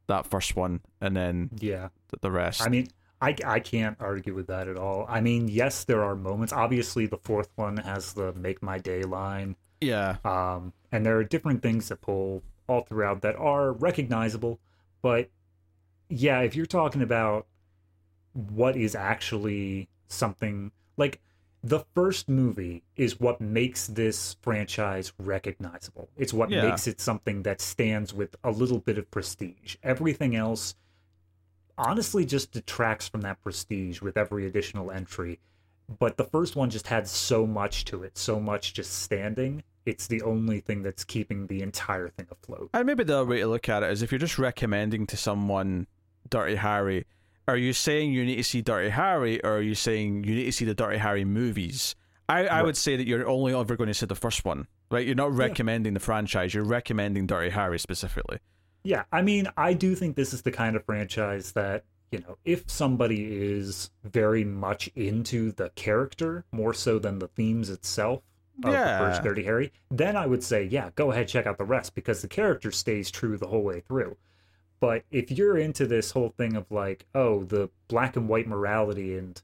that 0.07 0.25
first 0.27 0.55
one 0.55 0.81
and 0.99 1.15
then 1.15 1.49
Yeah. 1.59 1.89
th- 2.11 2.21
the 2.21 2.29
rest. 2.31 2.61
I 2.61 2.67
mean, 2.69 2.89
I, 3.21 3.35
I 3.45 3.59
can't 3.61 3.95
argue 4.01 4.35
with 4.35 4.47
that 4.47 4.67
at 4.67 4.77
all. 4.77 5.05
I 5.07 5.21
mean, 5.21 5.47
yes, 5.47 5.85
there 5.85 6.03
are 6.03 6.15
moments. 6.15 6.51
Obviously, 6.51 7.05
the 7.07 7.17
fourth 7.17 7.49
one 7.55 7.77
has 7.77 8.13
the 8.13 8.33
"Make 8.33 8.61
My 8.61 8.77
Day" 8.77 9.03
line, 9.03 9.55
yeah, 9.79 10.17
um, 10.25 10.73
and 10.91 11.05
there 11.05 11.17
are 11.17 11.23
different 11.23 11.61
things 11.63 11.87
that 11.87 12.01
pull 12.01 12.43
all 12.67 12.81
throughout 12.81 13.21
that 13.21 13.35
are 13.37 13.71
recognizable. 13.71 14.59
But 15.01 15.29
yeah, 16.15 16.39
if 16.41 16.55
you're 16.55 16.65
talking 16.65 17.01
about 17.01 17.45
what 18.33 18.75
is 18.77 18.95
actually 18.95 19.89
something 20.07 20.71
like 20.97 21.19
the 21.61 21.83
first 21.93 22.29
movie 22.29 22.83
is 22.95 23.19
what 23.19 23.41
makes 23.41 23.87
this 23.87 24.37
franchise 24.41 25.11
recognizable. 25.17 26.09
It's 26.15 26.31
what 26.31 26.49
Yeah. 26.51 26.69
makes 26.69 26.87
it 26.87 27.01
something 27.01 27.43
that 27.43 27.59
stands 27.59 28.13
with 28.13 28.35
a 28.43 28.51
little 28.51 28.79
bit 28.79 28.97
of 28.97 29.09
prestige. 29.11 29.75
Everything 29.83 30.35
else 30.35 30.75
honestly 31.77 32.23
just 32.23 32.51
detracts 32.51 33.07
from 33.09 33.21
that 33.21 33.41
prestige 33.41 34.01
with 34.01 34.15
every 34.15 34.45
additional 34.45 34.91
entry. 34.91 35.39
But 35.99 36.17
the 36.17 36.23
first 36.23 36.55
one 36.55 36.69
just 36.69 36.87
had 36.87 37.07
so 37.07 37.45
much 37.45 37.83
to 37.85 38.03
it, 38.03 38.17
so 38.17 38.39
much 38.39 38.73
just 38.73 39.01
standing. 39.01 39.63
It's 39.85 40.07
the 40.07 40.21
only 40.21 40.59
thing 40.61 40.81
that's 40.81 41.03
keeping 41.03 41.47
the 41.47 41.61
entire 41.61 42.09
thing 42.09 42.27
afloat. 42.31 42.69
And 42.73 42.85
maybe 42.85 43.03
the 43.03 43.17
other 43.17 43.25
way 43.25 43.39
to 43.39 43.47
look 43.47 43.67
at 43.69 43.83
it 43.83 43.91
is 43.91 44.01
if 44.01 44.11
you're 44.11 44.19
just 44.19 44.39
recommending 44.39 45.05
to 45.07 45.17
someone 45.17 45.87
Dirty 46.29 46.55
Harry, 46.55 47.05
are 47.47 47.57
you 47.57 47.73
saying 47.73 48.11
you 48.13 48.25
need 48.25 48.37
to 48.37 48.43
see 48.43 48.61
Dirty 48.61 48.89
Harry 48.89 49.43
or 49.43 49.57
are 49.57 49.61
you 49.61 49.75
saying 49.75 50.23
you 50.23 50.35
need 50.35 50.45
to 50.45 50.51
see 50.51 50.65
the 50.65 50.73
Dirty 50.73 50.97
Harry 50.97 51.25
movies? 51.25 51.95
I, 52.27 52.47
I 52.47 52.55
Right. 52.57 52.65
would 52.65 52.77
say 52.77 52.95
that 52.95 53.05
you're 53.07 53.27
only 53.27 53.53
ever 53.53 53.75
going 53.75 53.87
to 53.87 53.93
see 53.93 54.07
the 54.07 54.15
first 54.15 54.45
one, 54.45 54.67
right? 54.89 55.05
You're 55.05 55.15
not 55.15 55.31
recommending 55.35 55.93
the 55.93 55.99
franchise, 55.99 56.53
you're 56.53 56.63
recommending 56.63 57.27
Dirty 57.27 57.51
Harry 57.51 57.77
specifically. 57.79 58.39
Yeah, 58.83 59.03
I 59.11 59.21
mean, 59.21 59.47
I 59.57 59.73
do 59.73 59.95
think 59.95 60.15
this 60.15 60.33
is 60.33 60.41
the 60.43 60.51
kind 60.51 60.75
of 60.75 60.83
franchise 60.85 61.51
that, 61.53 61.83
you 62.11 62.19
know, 62.19 62.37
if 62.45 62.69
somebody 62.69 63.23
is 63.31 63.91
very 64.03 64.43
much 64.43 64.87
into 64.95 65.51
the 65.51 65.69
character 65.75 66.45
more 66.51 66.73
so 66.73 66.97
than 66.99 67.19
the 67.19 67.27
themes 67.27 67.69
itself, 67.69 68.21
of 68.63 68.71
Yeah. 68.73 68.99
the 68.99 69.05
first 69.05 69.23
Dirty 69.23 69.43
Harry, 69.43 69.71
then 69.91 70.15
I 70.15 70.25
would 70.25 70.41
say, 70.43 70.63
yeah, 70.63 70.89
go 70.95 71.11
ahead, 71.11 71.27
check 71.27 71.45
out 71.45 71.57
the 71.57 71.65
rest 71.65 71.93
because 71.93 72.21
the 72.21 72.27
character 72.27 72.71
stays 72.71 73.11
true 73.11 73.37
the 73.37 73.47
whole 73.47 73.63
way 73.63 73.81
through. 73.81 74.15
But 74.79 75.03
if 75.11 75.31
you're 75.31 75.57
into 75.57 75.87
this 75.87 76.11
whole 76.11 76.33
thing 76.37 76.55
of 76.55 76.69
like, 76.69 77.05
oh, 77.15 77.43
the 77.43 77.69
black 77.87 78.15
and 78.15 78.27
white 78.27 78.47
morality 78.47 79.17
and 79.17 79.41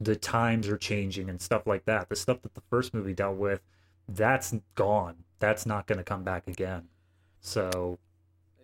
the 0.00 0.16
times 0.16 0.68
are 0.68 0.76
changing 0.76 1.30
and 1.30 1.40
stuff 1.40 1.66
like 1.66 1.84
that, 1.84 2.08
the 2.08 2.16
stuff 2.16 2.42
that 2.42 2.54
the 2.54 2.62
first 2.68 2.92
movie 2.92 3.14
dealt 3.14 3.36
with, 3.36 3.60
that's 4.08 4.54
gone. 4.74 5.24
That's 5.38 5.66
not 5.66 5.86
going 5.86 5.98
to 5.98 6.04
come 6.04 6.24
back 6.24 6.48
again. 6.48 6.88
So, 7.40 7.98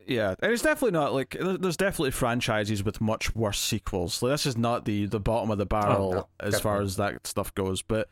Yeah, 0.07 0.35
and 0.40 0.53
it's 0.53 0.62
definitely 0.62 0.99
not 0.99 1.12
like 1.12 1.36
there's 1.40 1.77
definitely 1.77 2.12
franchises 2.12 2.82
with 2.82 3.01
much 3.01 3.35
worse 3.35 3.61
sequels. 3.61 4.23
Like, 4.23 4.32
this 4.32 4.47
is 4.47 4.57
not 4.57 4.85
the 4.85 5.07
the 5.07 5.20
bottom 5.20 5.51
of 5.51 5.59
the 5.59 5.66
barrel 5.66 6.11
Oh, 6.12 6.16
no, 6.16 6.28
as 6.40 6.61
far 6.61 6.81
as 6.81 6.97
that 6.97 7.27
stuff 7.27 7.55
goes, 7.55 7.82
but 7.82 8.09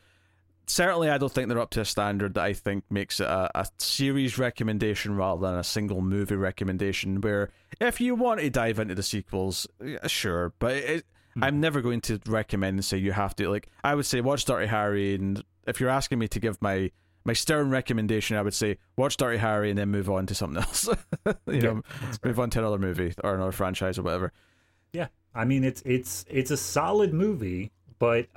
certainly 0.67 1.11
I 1.11 1.19
don't 1.19 1.33
think 1.33 1.49
they're 1.49 1.61
up 1.61 1.71
to 1.71 1.81
a 1.81 1.85
standard 1.85 2.35
that 2.35 2.45
I 2.45 2.53
think 2.53 2.85
makes 2.91 3.21
it 3.21 3.27
a, 3.27 3.51
a 3.61 3.67
series 3.79 4.39
recommendation 4.39 5.17
rather 5.17 5.41
than 5.43 5.55
a 5.59 5.65
single 5.65 6.01
movie 6.03 6.37
recommendation. 6.37 7.21
Where 7.21 7.51
if 7.81 8.01
you 8.01 8.15
want 8.15 8.41
to 8.41 8.51
dive 8.51 8.79
into 8.79 8.95
the 8.95 9.03
sequels, 9.03 9.67
yeah, 9.85 10.07
sure, 10.07 10.53
but 10.59 10.73
it, 10.77 11.07
Hmm. 11.35 11.45
I'm 11.45 11.61
never 11.61 11.83
going 11.83 12.01
to 12.03 12.19
recommend 12.27 12.77
and 12.79 12.85
say 12.85 12.97
you 12.97 13.13
have 13.13 13.37
to. 13.37 13.51
Like 13.51 13.69
I 13.85 13.95
would 13.95 14.07
say, 14.07 14.23
watch 14.23 14.47
Dirty 14.47 14.67
Harry, 14.69 15.15
and 15.15 15.45
if 15.67 15.81
you're 15.81 15.91
asking 15.91 16.19
me 16.19 16.29
to 16.29 16.41
give 16.41 16.61
my 16.63 16.91
my 17.27 17.35
stern 17.35 17.69
recommendation, 17.69 18.39
I 18.39 18.43
would 18.43 18.55
say 18.55 18.79
watch 18.97 19.19
Dirty 19.19 19.37
Harry 19.37 19.69
and 19.69 19.79
then 19.79 19.91
move 19.91 20.09
on 20.09 20.25
to 20.29 20.35
something 20.35 20.57
else. 20.63 20.89
you 21.47 21.61
know, 21.61 21.83
that's 22.01 22.17
fair. 22.17 22.31
move 22.31 22.41
on 22.41 22.49
to 22.51 22.61
another 22.61 22.79
movie 22.79 23.13
or 23.23 23.35
another 23.35 23.53
franchise 23.53 23.99
or 23.99 24.03
whatever. 24.03 24.33
yeah, 24.95 25.09
I 25.35 25.45
mean, 25.45 25.63
it's 25.63 25.83
it's 25.85 26.25
it's 26.31 26.51
a 26.51 26.57
solid 26.57 27.13
movie, 27.13 27.71
but 27.99 28.29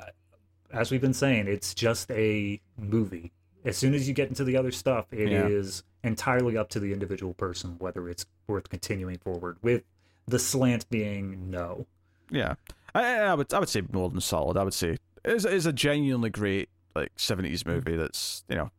as 0.72 0.91
we've 0.91 1.02
been 1.02 1.14
saying, 1.14 1.48
it's 1.48 1.74
just 1.74 2.10
a 2.12 2.60
movie. 2.78 3.32
As 3.66 3.78
soon 3.78 3.94
as 3.94 4.08
you 4.08 4.14
get 4.14 4.30
into 4.30 4.44
the 4.44 4.56
other 4.58 4.72
stuff, 4.72 5.08
it 5.12 5.32
is 5.32 5.84
Yeah. 6.04 6.10
entirely 6.10 6.58
up 6.58 6.70
to 6.70 6.80
the 6.80 6.94
individual 6.94 7.34
person 7.34 7.76
whether 7.80 8.08
it's 8.10 8.26
worth 8.48 8.70
continuing 8.70 9.18
forward. 9.18 9.58
With 9.62 9.84
the 10.28 10.40
slant 10.40 10.90
being 10.90 11.50
no. 11.50 11.86
Yeah, 12.32 12.56
I, 12.94 13.16
I 13.18 13.34
would 13.34 13.54
I 13.54 13.60
would 13.60 13.70
say 13.70 13.82
more 13.91 14.10
than 14.10 14.22
solid. 14.22 14.58
I 14.58 14.64
would 14.64 14.74
say 14.74 14.98
is 15.26 15.46
is 15.46 15.66
a 15.66 15.74
genuinely 15.74 16.30
great 16.30 16.70
like 16.96 17.12
seventies 17.18 17.64
mm-hmm. 17.64 17.72
movie. 17.76 17.96
That's 17.98 18.44
you 18.48 18.56
know, 18.56 18.72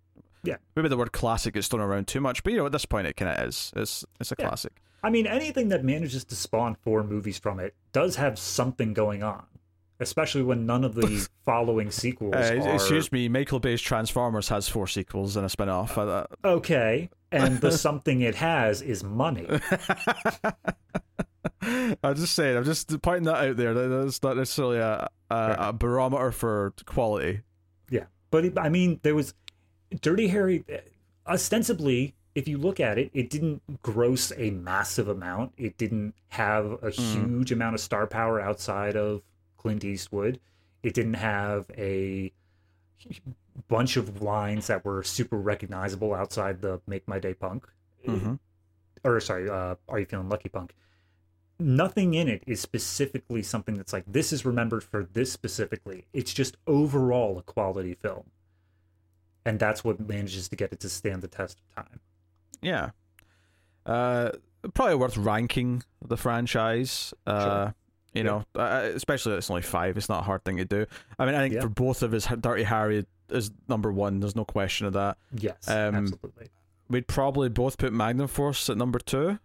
Yeah. 0.45 0.57
maybe 0.77 0.89
the 0.89 0.97
word 0.97 1.13
classic 1.13 1.55
gets 1.55 1.69
thrown 1.69 1.83
around 1.83 2.07
too 2.09 2.21
much, 2.21 2.43
but 2.43 2.53
you 2.53 2.59
know 2.59 2.67
at 2.67 2.73
this 2.73 2.87
point 2.87 3.07
it 3.07 3.17
kind 3.17 3.31
of 3.39 3.49
is. 3.49 3.73
It's 3.77 4.05
it's 4.21 4.33
a 4.33 4.37
Yeah. 4.39 4.47
classic. 4.49 4.73
I 5.03 5.11
mean, 5.11 5.27
anything 5.27 5.69
that 5.71 5.83
manages 5.85 6.25
to 6.27 6.37
spawn 6.37 6.77
four 6.83 7.03
movies 7.03 7.39
from 7.39 7.59
it 7.59 7.75
does 7.93 8.17
have 8.17 8.39
something 8.39 8.93
going 8.93 9.23
on, 9.23 9.45
especially 10.01 10.43
when 10.43 10.67
none 10.67 10.83
of 10.85 10.95
the 10.95 11.29
following 11.45 11.91
sequels 11.91 12.35
Uh, 12.35 12.61
are 12.65 12.75
excuse 12.75 13.13
me, 13.13 13.29
Michael 13.29 13.61
Bay's 13.61 13.81
Transformers 13.81 14.49
has 14.49 14.69
four 14.69 14.87
sequels 14.87 15.37
and 15.37 15.47
a 15.47 15.49
spin 15.49 15.69
off. 15.69 15.97
Uh, 15.97 16.27
okay. 16.45 17.11
And 17.31 17.61
the 17.61 17.71
something 17.77 18.23
it 18.23 18.35
has 18.37 18.83
is 18.83 19.05
money. 19.05 19.47
I'm 21.63 22.15
just 22.15 22.35
saying, 22.35 22.57
I'm 22.57 22.65
just 22.65 23.01
pointing 23.03 23.25
that 23.25 23.37
out 23.37 23.57
there. 23.57 23.75
That's 23.75 24.23
not 24.23 24.37
necessarily 24.37 24.79
a, 24.79 25.09
a, 25.31 25.57
a 25.59 25.73
barometer 25.73 26.33
for 26.33 26.73
quality. 26.87 27.43
Yeah, 27.91 28.07
but 28.31 28.47
it, 28.47 28.59
I 28.59 28.71
mean, 28.71 28.99
there 29.03 29.15
was 29.15 29.35
Dirty 30.01 30.29
Harry. 30.29 30.65
Ostensibly, 31.27 32.15
if 32.35 32.49
you 32.49 32.57
look 32.59 32.81
at 32.81 32.99
it, 32.99 33.11
it 33.13 33.29
didn't 33.29 33.63
gross 33.83 34.33
a 34.37 34.51
massive 34.51 35.09
amount. 35.09 35.53
It 35.59 35.77
didn't 35.77 36.15
have 36.29 36.83
a 36.83 36.91
huge 36.91 37.53
amount 37.53 37.75
of 37.75 37.81
star 37.81 38.07
power 38.07 38.41
outside 38.41 38.97
of 38.97 39.23
Clint 39.61 39.85
Eastwood. 39.85 40.41
It 40.83 40.95
didn't 40.95 41.15
have 41.15 41.71
a 41.77 42.33
bunch 43.69 43.97
of 43.97 44.23
lines 44.23 44.67
that 44.69 44.85
were 44.85 45.03
super 45.03 45.37
recognizable 45.39 46.15
outside 46.15 46.63
the 46.63 46.81
"Make 46.87 47.07
My 47.07 47.19
Day" 47.19 47.35
punk, 47.35 47.67
hmm 48.05 48.35
or 49.03 49.21
sorry, 49.21 49.49
uh, 49.49 49.77
"Are 49.89 49.99
You 49.99 50.07
Feeling 50.07 50.29
Lucky" 50.29 50.49
punk. 50.49 50.75
Nothing 51.59 52.15
in 52.15 52.29
it 52.29 52.43
is 52.47 52.61
specifically 52.61 53.43
something 53.43 53.75
that's 53.77 53.93
like 53.93 54.05
this 54.07 54.33
is 54.33 54.47
remembered 54.47 54.83
for 54.83 55.05
this 55.05 55.31
specifically. 55.31 56.07
It's 56.13 56.33
just 56.33 56.57
overall 56.67 57.39
a 57.39 57.43
quality 57.43 57.95
film 57.95 58.31
and 59.45 59.59
that's 59.59 59.83
what 59.85 60.01
manages 60.01 60.49
to 60.49 60.57
get 60.57 60.73
it 60.73 60.81
to 60.81 60.89
stand 60.89 61.23
the 61.23 61.29
test 61.29 61.59
of 61.61 61.85
time. 61.85 62.01
Yeah. 62.63 62.91
Uh, 63.87 64.31
probably 64.75 64.97
worth 64.97 65.17
ranking 65.17 65.83
the 66.07 66.17
franchise. 66.17 67.15
Uh, 67.27 67.43
Sure. 67.43 67.75
You 68.15 68.23
Yeah. 68.25 68.43
know, 68.55 68.61
uh, 68.61 68.91
especially 68.95 69.35
it's 69.35 69.51
only 69.51 69.63
five. 69.63 69.97
It's 69.97 70.09
not 70.09 70.21
a 70.21 70.25
hard 70.25 70.45
thing 70.45 70.57
to 70.57 70.65
do. 70.65 70.87
I 71.19 71.27
mean, 71.27 71.35
I 71.35 71.39
think 71.43 71.55
Yeah. 71.55 71.61
for 71.63 71.69
both 71.69 72.03
of 72.03 72.13
us, 72.13 72.27
Dirty 72.41 72.65
Harry 72.65 73.07
is 73.29 73.51
number 73.69 73.93
one. 73.93 74.19
There's 74.21 74.35
no 74.35 74.45
question 74.45 74.87
of 74.87 74.93
that. 74.95 75.17
Yes, 75.33 75.69
Um, 75.69 75.95
absolutely. 75.95 76.49
We'd 76.89 77.07
probably 77.07 77.49
both 77.49 77.79
put 77.79 77.93
Magnum 77.93 78.27
Force 78.27 78.69
at 78.69 78.77
number 78.77 78.99
two. 78.99 79.39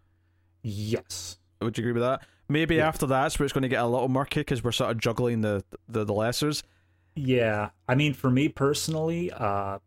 Yes. 0.63 1.37
Would 1.61 1.77
you 1.77 1.83
agree 1.83 1.93
with 1.93 2.01
that? 2.03 2.25
Maybe 2.49 2.75
Yeah. 2.75 2.87
after 2.87 3.05
that's 3.05 3.37
where 3.39 3.45
it's 3.45 3.53
going 3.53 3.61
to 3.63 3.67
get 3.67 3.81
a 3.83 3.87
little 3.87 4.09
murky 4.09 4.41
because 4.41 4.63
we're 4.63 4.71
sort 4.71 4.91
of 4.91 4.97
juggling 4.99 5.41
the 5.41 5.63
the, 5.87 6.03
the 6.03 6.13
lessers. 6.13 6.63
Yeah. 7.15 7.69
I 7.87 7.95
mean, 7.95 8.13
for 8.13 8.29
me 8.29 8.49
personally, 8.49 9.31
uh, 9.31 9.79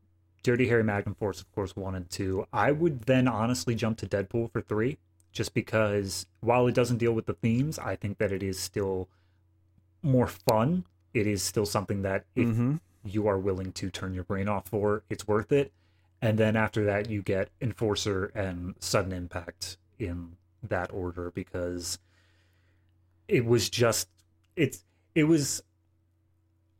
Dirty 0.45 0.69
Harry 0.69 0.85
Magnum 0.85 1.15
Force, 1.17 1.41
of 1.41 1.51
course, 1.53 1.75
one 1.77 1.95
and 1.95 2.09
two. 2.09 2.47
I 2.53 2.71
would 2.73 3.03
then 3.03 3.27
honestly 3.29 3.75
jump 3.75 3.99
to 3.99 4.07
Deadpool 4.07 4.53
for 4.53 4.61
three, 4.63 4.99
just 5.33 5.55
because 5.55 6.27
while 6.41 6.67
it 6.67 6.75
doesn't 6.75 6.99
deal 6.99 7.13
with 7.13 7.27
the 7.27 7.35
themes, 7.35 7.79
I 7.79 7.97
think 7.97 8.19
that 8.19 8.33
it 8.33 8.43
is 8.43 8.59
still 8.59 9.09
more 10.03 10.27
fun. 10.27 10.85
It 11.15 11.27
is 11.27 11.43
still 11.43 11.67
something 11.67 12.03
that 12.03 12.25
if 12.37 12.49
hmm 12.49 12.77
you 13.05 13.27
are 13.29 13.39
willing 13.39 13.73
to 13.73 13.91
turn 13.91 14.13
your 14.13 14.25
brain 14.25 14.49
off 14.49 14.67
for, 14.69 15.03
it's 15.09 15.27
worth 15.27 15.53
it. 15.53 15.73
And 16.21 16.37
then 16.37 16.57
after 16.57 16.85
that, 16.85 17.09
you 17.09 17.23
get 17.23 17.49
Enforcer 17.61 18.27
and 18.35 18.75
Sudden 18.81 19.13
Impact 19.13 19.79
in 19.99 20.37
that 20.63 20.93
order 20.93 21.31
because 21.31 21.99
it 23.29 23.45
was 23.45 23.71
just 23.71 24.09
it's 24.57 24.85
it 25.15 25.25
was 25.25 25.63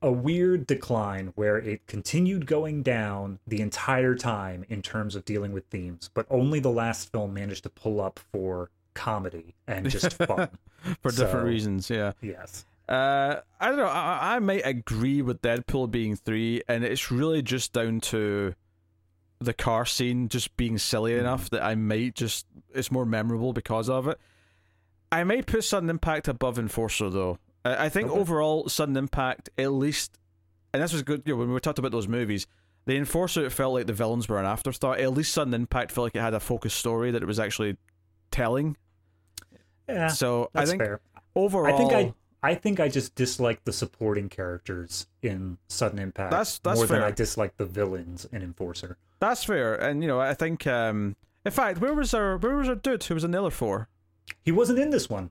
a 0.01 0.13
weird 0.13 0.67
decline 0.67 1.33
where 1.35 1.57
it 1.59 1.87
continued 1.87 2.47
going 2.47 2.83
down 2.83 3.39
the 3.47 3.61
entire 3.61 4.15
time 4.15 4.65
in 4.69 4.81
terms 4.83 5.17
of 5.17 5.25
dealing 5.25 5.53
with 5.53 5.65
themes, 5.67 6.09
but 6.15 6.27
only 6.31 6.61
the 6.61 6.71
last 6.71 7.11
film 7.11 7.35
managed 7.35 7.65
to 7.65 7.71
pull 7.71 8.01
up 8.01 8.21
for 8.33 8.71
comedy 8.95 9.55
and 9.67 9.91
just 9.91 10.13
fun. 10.25 10.49
For 11.03 11.11
different 11.11 11.47
reasons, 11.47 11.91
yeah. 11.91 12.13
yes. 12.21 12.65
Uh, 12.89 13.41
I 13.61 13.69
don't 13.69 13.77
know. 13.77 13.87
I, 13.87 14.37
I 14.37 14.39
might 14.39 14.63
agree 14.65 15.21
with 15.21 15.43
Deadpool 15.43 15.91
being 15.91 16.15
three, 16.17 16.63
and 16.69 16.85
it's 16.85 17.11
really 17.11 17.43
just 17.43 17.73
down 17.73 18.01
to 18.03 18.55
the 19.41 19.53
car 19.53 19.85
scene 19.85 20.29
just 20.29 20.57
being 20.57 20.79
silly 20.79 21.13
Mhm. 21.13 21.21
enough 21.21 21.51
that 21.51 21.63
I 21.63 21.75
might 21.75 22.15
just 22.15 22.47
it's 22.75 22.91
more 22.91 23.05
memorable 23.07 23.53
because 23.53 23.89
of 23.89 24.09
it. 24.09 24.19
I 25.13 25.23
might 25.25 25.47
put 25.47 25.65
Sudden 25.65 25.91
Impact 25.91 26.29
above 26.29 26.59
Enforcer 26.59 27.09
though. 27.11 27.39
I, 27.65 27.87
I 27.87 27.89
think 27.89 28.11
Okay. 28.11 28.19
overall 28.21 28.69
Sudden 28.69 28.97
Impact 28.97 29.51
at 29.59 29.73
least, 29.73 30.19
and 30.73 30.83
this 30.83 30.93
was 30.93 31.03
good. 31.03 31.23
You 31.27 31.35
know, 31.35 31.39
when 31.41 31.53
we 31.53 31.61
talked 31.61 31.79
about 31.79 31.93
those 31.93 32.09
movies, 32.09 32.47
the 32.87 32.97
Enforcer 32.97 33.45
it 33.47 33.51
felt 33.51 33.75
like 33.75 33.87
the 33.87 33.93
villains 33.93 34.29
were 34.29 34.39
an 34.39 34.47
afterthought. 34.47 35.01
At 35.01 35.13
least 35.13 35.33
Sudden 35.33 35.53
Impact 35.55 35.93
felt 35.93 36.07
like 36.07 36.15
it 36.15 36.21
had 36.21 36.35
a 36.35 36.41
focused 36.41 36.77
story 36.79 37.11
that 37.11 37.23
it 37.23 37.27
was 37.27 37.39
actually 37.39 37.77
telling. 38.31 38.77
Yeah. 39.89 40.09
So 40.09 40.51
I 40.55 40.61
That's 40.61 40.71
think 40.71 40.83
fair. 40.83 41.01
overall, 41.35 41.75
I 41.75 41.77
think 41.77 41.93
I 41.93 42.15
I 42.51 42.55
think 42.55 42.79
I 42.79 42.89
just 42.89 43.15
dislike 43.15 43.65
the 43.65 43.73
supporting 43.73 44.29
characters 44.29 45.07
in 45.23 45.59
Sudden 45.69 45.99
Impact 45.99 46.31
That's- 46.31 46.59
that's 46.63 46.79
more 46.79 46.87
than. 46.87 47.03
I 47.03 47.11
dislike 47.11 47.57
the 47.57 47.65
villains 47.65 48.27
in 48.31 48.43
Enforcer. 48.43 48.97
That's 49.19 49.43
fair, 49.45 49.75
and 49.75 50.03
you 50.03 50.09
know, 50.09 50.21
I 50.21 50.35
think. 50.35 50.67
Um, 50.67 51.17
in 51.45 51.53
fact, 51.53 51.81
where 51.81 51.95
was 51.95 52.13
our 52.15 52.37
where 52.37 52.57
was 52.57 52.69
our 52.69 52.75
dude 52.75 53.03
who 53.05 53.15
was 53.15 53.25
in 53.25 53.31
the 53.31 53.39
other 53.41 53.51
four? 53.51 53.89
He 54.45 54.53
wasn't 54.53 54.79
in 54.79 54.91
this 54.91 55.09
one. 55.09 55.31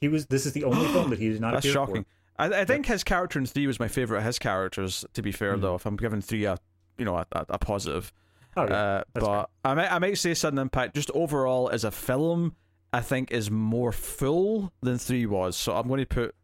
He 0.00 0.08
was. 0.08 0.26
This 0.26 0.46
is 0.46 0.52
the 0.52 0.64
only 0.64 0.86
film 0.88 1.10
that 1.10 1.18
he 1.18 1.28
did 1.30 1.40
not 1.40 1.52
That's 1.54 1.64
appear 1.66 1.72
shocking. 1.72 2.06
I, 2.38 2.46
I 2.60 2.64
think 2.64 2.86
his 2.86 3.02
character 3.04 3.38
in 3.38 3.46
three 3.46 3.66
was 3.66 3.80
my 3.80 3.88
favorite 3.88 4.18
of 4.18 4.24
his 4.24 4.38
characters. 4.38 5.04
To 5.14 5.22
be 5.22 5.32
fair, 5.32 5.56
Mhm. 5.56 5.60
though, 5.62 5.74
if 5.74 5.86
I'm 5.86 5.96
giving 5.96 6.20
three 6.20 6.44
a 6.44 6.56
you 6.96 7.04
know 7.04 7.16
a, 7.16 7.26
a, 7.32 7.46
a 7.50 7.58
positive, 7.58 8.12
Oh 8.56 8.64
yeah, 8.68 8.74
uh, 8.74 9.02
but 9.14 9.50
I 9.64 9.74
might 9.74 9.92
I 9.92 9.98
might 9.98 10.18
say 10.18 10.34
Sudden 10.34 10.58
Impact 10.58 10.94
just 10.94 11.10
overall 11.14 11.68
as 11.68 11.84
a 11.84 11.90
film, 11.90 12.54
I 12.92 13.00
think 13.00 13.30
is 13.32 13.50
more 13.50 13.92
full 13.92 14.72
than 14.82 14.98
three 14.98 15.26
was. 15.26 15.56
So 15.56 15.74
I'm 15.74 15.88
going 15.88 16.00
to 16.00 16.06
put. 16.06 16.34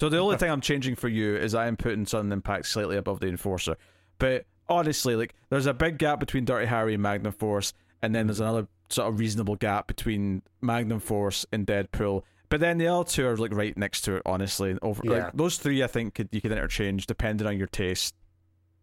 So 0.00 0.08
the 0.08 0.18
only 0.18 0.36
thing 0.36 0.50
I'm 0.50 0.60
changing 0.60 0.94
for 0.94 1.08
you 1.08 1.36
is 1.36 1.54
I 1.56 1.66
am 1.66 1.76
putting 1.76 2.06
Sudden 2.06 2.30
Impact 2.30 2.66
slightly 2.66 2.96
above 2.96 3.18
the 3.18 3.26
Enforcer, 3.26 3.76
but 4.18 4.46
honestly, 4.68 5.16
like 5.16 5.34
there's 5.50 5.66
a 5.66 5.74
big 5.74 5.98
gap 5.98 6.20
between 6.20 6.44
Dirty 6.44 6.66
Harry 6.66 6.94
and 6.94 7.02
Magnum 7.02 7.32
Force, 7.32 7.72
and 8.02 8.14
then 8.14 8.28
there's 8.28 8.38
another 8.38 8.68
sort 8.90 9.08
of 9.08 9.18
reasonable 9.18 9.56
gap 9.56 9.88
between 9.88 10.42
Magnum 10.60 11.00
Force 11.00 11.44
and 11.52 11.66
Deadpool. 11.66 12.22
But 12.50 12.60
then 12.60 12.78
the 12.78 12.86
other 12.88 13.04
two 13.08 13.26
are 13.26 13.36
like 13.36 13.52
right 13.54 13.76
next 13.76 14.02
to 14.02 14.16
it. 14.16 14.22
Honestly, 14.24 14.76
over 14.82 15.02
Yeah. 15.04 15.10
like, 15.26 15.32
those 15.34 15.58
three, 15.58 15.82
I 15.82 15.86
think 15.86 16.14
could, 16.14 16.28
you 16.32 16.40
could 16.40 16.52
interchange 16.52 17.06
depending 17.06 17.46
on 17.46 17.58
your 17.58 17.66
taste. 17.66 18.14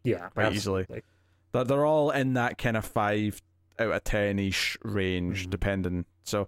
yeah, 0.04 0.30
quite 0.30 0.54
easily. 0.54 0.82
absolutely. 0.82 1.04
They're, 1.52 1.64
they're 1.64 1.86
all 1.86 2.12
in 2.12 2.34
that 2.34 2.58
kind 2.60 2.78
of 2.78 2.86
five 2.86 3.42
out 3.80 3.92
of 3.92 4.04
ten 4.04 4.38
ish 4.40 4.78
range, 4.84 5.48
Mhm. 5.48 5.50
depending. 5.50 6.06
So, 6.24 6.48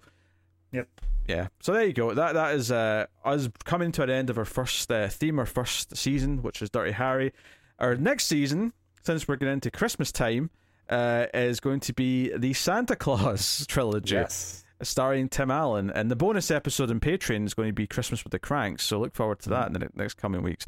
Yep. 0.72 0.88
yeah. 1.26 1.48
So 1.60 1.72
there 1.72 1.84
you 1.84 1.92
go. 1.92 2.14
That 2.14 2.34
that 2.34 2.54
is 2.54 2.70
uh, 2.70 3.06
us 3.24 3.48
coming 3.64 3.90
to 3.92 4.02
an 4.04 4.10
end 4.10 4.30
of 4.30 4.38
our 4.38 4.44
first 4.44 4.90
uh, 4.92 5.08
theme, 5.08 5.38
our 5.40 5.46
first 5.46 5.96
season, 5.96 6.42
which 6.42 6.62
is 6.62 6.70
Dirty 6.70 6.92
Harry. 6.92 7.32
Our 7.80 7.96
next 7.96 8.26
season, 8.26 8.72
since 9.02 9.26
we're 9.26 9.36
getting 9.36 9.54
into 9.54 9.70
Christmas 9.70 10.12
time, 10.12 10.50
uh, 10.88 11.26
is 11.34 11.58
going 11.60 11.80
to 11.80 11.92
be 11.92 12.30
the 12.36 12.52
Santa 12.52 12.94
Claus 12.96 13.66
trilogy. 13.68 14.14
Yes. 14.14 14.64
Starring 14.82 15.28
Tim 15.28 15.50
Allen, 15.50 15.90
and 15.90 16.10
the 16.10 16.16
bonus 16.16 16.50
episode 16.50 16.90
in 16.90 17.00
Patreon 17.00 17.46
is 17.46 17.54
going 17.54 17.68
to 17.68 17.72
be 17.74 17.86
Christmas 17.86 18.22
with 18.24 18.30
the 18.30 18.38
Cranks. 18.38 18.84
So 18.84 19.00
look 19.00 19.14
forward 19.14 19.40
to 19.40 19.50
that 19.50 19.66
in 19.66 19.72
the 19.72 19.88
next 19.94 20.14
coming 20.14 20.42
weeks. 20.42 20.66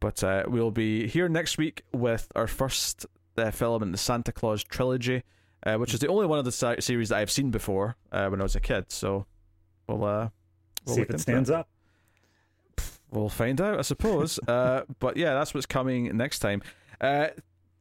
But 0.00 0.22
uh, 0.22 0.44
we'll 0.46 0.70
be 0.70 1.08
here 1.08 1.28
next 1.28 1.58
week 1.58 1.82
with 1.92 2.28
our 2.36 2.46
first 2.46 3.06
uh, 3.36 3.50
film 3.50 3.82
in 3.82 3.92
the 3.92 3.98
Santa 3.98 4.32
Claus 4.32 4.62
trilogy, 4.62 5.24
uh, 5.64 5.76
which 5.76 5.92
is 5.92 6.00
the 6.00 6.08
only 6.08 6.26
one 6.26 6.38
of 6.38 6.44
the 6.44 6.52
se- 6.52 6.80
series 6.80 7.08
that 7.08 7.18
I've 7.18 7.30
seen 7.30 7.50
before 7.50 7.96
uh, 8.12 8.28
when 8.28 8.40
I 8.40 8.44
was 8.44 8.54
a 8.54 8.60
kid. 8.60 8.92
So 8.92 9.26
we'll, 9.88 10.04
uh, 10.04 10.28
we'll 10.86 10.96
See 10.96 11.02
if 11.02 11.10
it 11.10 11.20
stands 11.20 11.50
up. 11.50 11.68
We'll 13.10 13.28
find 13.28 13.60
out, 13.60 13.78
I 13.78 13.82
suppose. 13.82 14.38
uh, 14.48 14.82
but 15.00 15.16
yeah, 15.16 15.34
that's 15.34 15.54
what's 15.54 15.66
coming 15.66 16.16
next 16.16 16.38
time. 16.40 16.62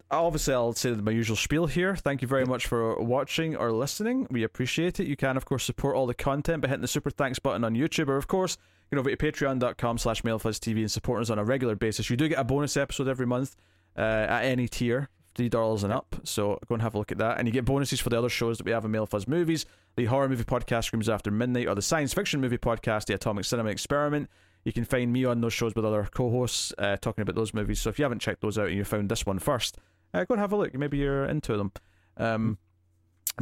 Obviously, 0.10 0.54
I'll 0.54 0.72
say 0.72 0.92
my 0.92 1.12
usual 1.12 1.36
spiel 1.36 1.66
here. 1.66 1.96
Thank 1.96 2.22
you 2.22 2.30
very 2.30 2.46
much 2.46 2.66
for 2.66 2.96
watching 2.96 3.58
or 3.58 3.74
listening. 3.74 4.26
We 4.32 4.44
appreciate 4.44 5.02
it. 5.02 5.08
You 5.08 5.18
can, 5.18 5.36
of 5.36 5.44
course, 5.44 5.66
support 5.66 5.98
all 5.98 6.06
the 6.08 6.14
content 6.14 6.62
by 6.62 6.70
hitting 6.70 6.82
the 6.82 6.88
super 6.88 7.10
thanks 7.10 7.40
button 7.40 7.66
on 7.66 7.74
YouTube, 7.76 8.08
or 8.08 8.16
of 8.16 8.28
course, 8.28 8.58
you 8.84 8.96
can 8.96 9.00
over 9.00 9.14
to 9.14 9.18
patreon.com 9.18 9.98
slash 9.98 10.22
mildfuzztv 10.22 10.78
and 10.78 10.90
support 10.90 11.22
us 11.22 11.30
on 11.30 11.40
a 11.40 11.44
regular 11.44 11.76
basis. 11.76 12.10
You 12.10 12.16
do 12.16 12.30
get 12.30 12.40
a 12.40 12.46
bonus 12.46 12.78
episode 12.78 13.10
every 13.10 13.26
month 13.26 13.58
uh, 13.98 14.02
at 14.30 14.46
any 14.46 14.70
tier, 14.70 15.10
$3 15.36 15.84
and 15.84 15.92
up. 15.92 16.16
So 16.24 16.58
go 16.70 16.76
and 16.76 16.82
have 16.82 16.96
a 16.96 16.98
look 16.98 17.12
at 17.12 17.18
that. 17.18 17.38
And 17.38 17.46
you 17.46 17.52
get 17.52 17.66
bonuses 17.66 18.00
for 18.00 18.08
the 18.10 18.18
other 18.18 18.30
shows 18.30 18.60
that 18.60 18.66
we 18.66 18.72
have 18.72 18.86
on 18.86 18.94
Mildfuzz 18.94 19.28
Movies, 19.28 19.66
the 19.98 20.06
horror 20.06 20.30
movie 20.30 20.46
podcast 20.46 20.86
Screams 20.86 21.10
After 21.10 21.32
Midnight, 21.32 21.68
or 21.68 21.76
the 21.76 21.82
science 21.82 22.14
fiction 22.14 22.40
movie 22.40 22.58
podcast, 22.58 23.08
The 23.08 23.16
Atomic 23.16 23.44
Cinema 23.44 23.72
Experiment. 23.72 24.30
You 24.64 24.72
can 24.72 24.86
find 24.86 25.12
me 25.12 25.26
on 25.26 25.42
those 25.42 25.54
shows 25.54 25.76
with 25.76 25.84
other 25.84 26.08
co-hosts 26.14 26.74
uh, 26.78 26.96
talking 26.96 27.24
about 27.24 27.36
those 27.36 27.54
movies. 27.54 27.82
So 27.82 27.90
if 27.90 28.00
you 28.00 28.04
haven't 28.04 28.20
checked 28.20 28.42
those 28.42 28.58
out 28.58 28.68
and 28.68 28.76
you 28.78 28.86
found 28.86 29.10
this 29.10 29.26
one 29.26 29.40
first, 29.40 29.78
uh, 30.14 30.24
go 30.26 30.34
and 30.34 30.42
have 30.42 30.52
a 30.52 30.58
look. 30.58 30.74
Maybe 30.74 30.98
you're 30.98 31.26
into 31.26 31.58
them. 31.58 31.72
Um, 32.18 32.58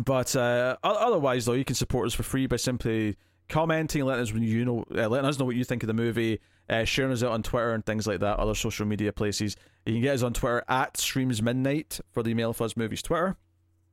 but 0.04 0.36
uh, 0.36 0.76
otherwise, 0.84 1.46
though, 1.46 1.54
you 1.54 1.64
can 1.66 1.76
support 1.76 2.08
us 2.08 2.14
for 2.14 2.24
free 2.24 2.48
by 2.48 2.58
simply 2.58 3.16
commenting, 3.48 4.04
letting 4.04 4.24
us 4.24 4.32
you 4.34 4.66
know, 4.66 4.84
uh, 4.96 5.08
letting 5.08 5.28
us 5.28 5.40
know 5.40 5.46
what 5.46 5.56
you 5.56 5.64
think 5.64 5.84
of 5.84 5.88
the 5.88 5.94
movie, 5.94 6.40
uh, 6.70 6.84
sharing 6.84 7.12
us 7.14 7.24
out 7.24 7.32
on 7.32 7.44
Twitter 7.44 7.74
and 7.74 7.86
things 7.86 8.06
like 8.08 8.20
that, 8.20 8.38
other 8.40 8.56
social 8.56 8.86
media 8.86 9.14
places. 9.14 9.56
You 9.86 9.94
can 9.94 10.02
get 10.02 10.16
us 10.16 10.24
on 10.24 10.34
Twitter 10.34 10.64
at 10.68 10.98
Screams 10.98 11.42
Midnight 11.42 12.00
for 12.12 12.24
the 12.24 12.34
Mild 12.34 12.58
Fuzz 12.58 12.76
Movies 12.76 13.02
Twitter. 13.02 13.38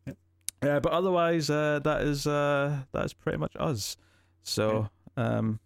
Yep. 0.07 0.17
Uh, 0.63 0.81
but 0.81 0.93
otherwise, 0.93 1.51
uh, 1.51 1.81
that 1.85 2.03
is 2.03 2.27
uh, 2.27 2.79
that 2.93 3.05
is 3.05 3.13
pretty 3.13 3.39
much 3.39 3.53
us. 3.59 3.97
So, 4.43 4.89
um, 5.17 5.61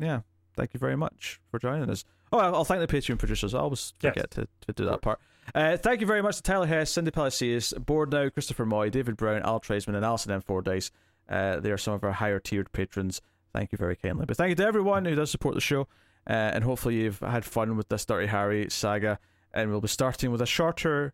yeah, 0.00 0.20
thank 0.56 0.72
you 0.72 0.80
very 0.80 0.96
much 0.96 1.40
for 1.50 1.58
joining 1.58 1.90
us. 1.90 2.04
Oh, 2.32 2.38
I'll 2.38 2.54
I'll 2.56 2.64
thank 2.64 2.80
the 2.86 2.96
Patreon 2.96 3.18
producers. 3.18 3.54
I 3.54 3.58
always 3.58 3.92
Yes. 4.00 4.12
forget 4.14 4.30
to, 4.32 4.48
to 4.66 4.72
do 4.72 4.84
that 4.86 5.02
part. 5.02 5.20
Uh, 5.54 5.76
thank 5.76 6.00
you 6.00 6.06
very 6.06 6.22
much 6.22 6.36
to 6.36 6.42
Tyler 6.42 6.66
Hess, 6.66 6.90
Cindy 6.92 7.10
Palacios, 7.10 7.72
Board 7.74 8.12
Now, 8.12 8.28
Christopher 8.28 8.64
Moy, 8.66 8.90
David 8.90 9.16
Brown, 9.16 9.42
Al 9.42 9.60
Treisman, 9.60 9.94
and 9.94 10.04
Alison 10.04 10.32
M. 10.32 10.40
Fordyce. 10.40 10.90
Uh, 11.28 11.60
they 11.60 11.70
are 11.70 11.78
some 11.78 11.94
of 11.94 12.04
our 12.04 12.12
higher 12.12 12.38
tiered 12.40 12.72
patrons. 12.72 13.20
Thank 13.52 13.72
you 13.72 13.78
very 13.78 13.96
kindly. 13.96 14.26
But 14.26 14.36
thank 14.36 14.50
you 14.50 14.54
to 14.56 14.64
everyone 14.66 15.04
who 15.04 15.14
does 15.14 15.30
support 15.30 15.54
the 15.54 15.60
show. 15.60 15.82
Uh, 16.28 16.32
and 16.32 16.64
hopefully 16.64 16.96
you've 17.02 17.20
had 17.20 17.44
fun 17.44 17.76
with 17.76 17.88
this 17.88 18.04
Dirty 18.04 18.26
Harry 18.26 18.68
saga. 18.70 19.18
And 19.52 19.70
we'll 19.70 19.80
be 19.80 19.88
starting 19.88 20.30
with 20.32 20.40
a 20.42 20.46
shorter 20.46 21.12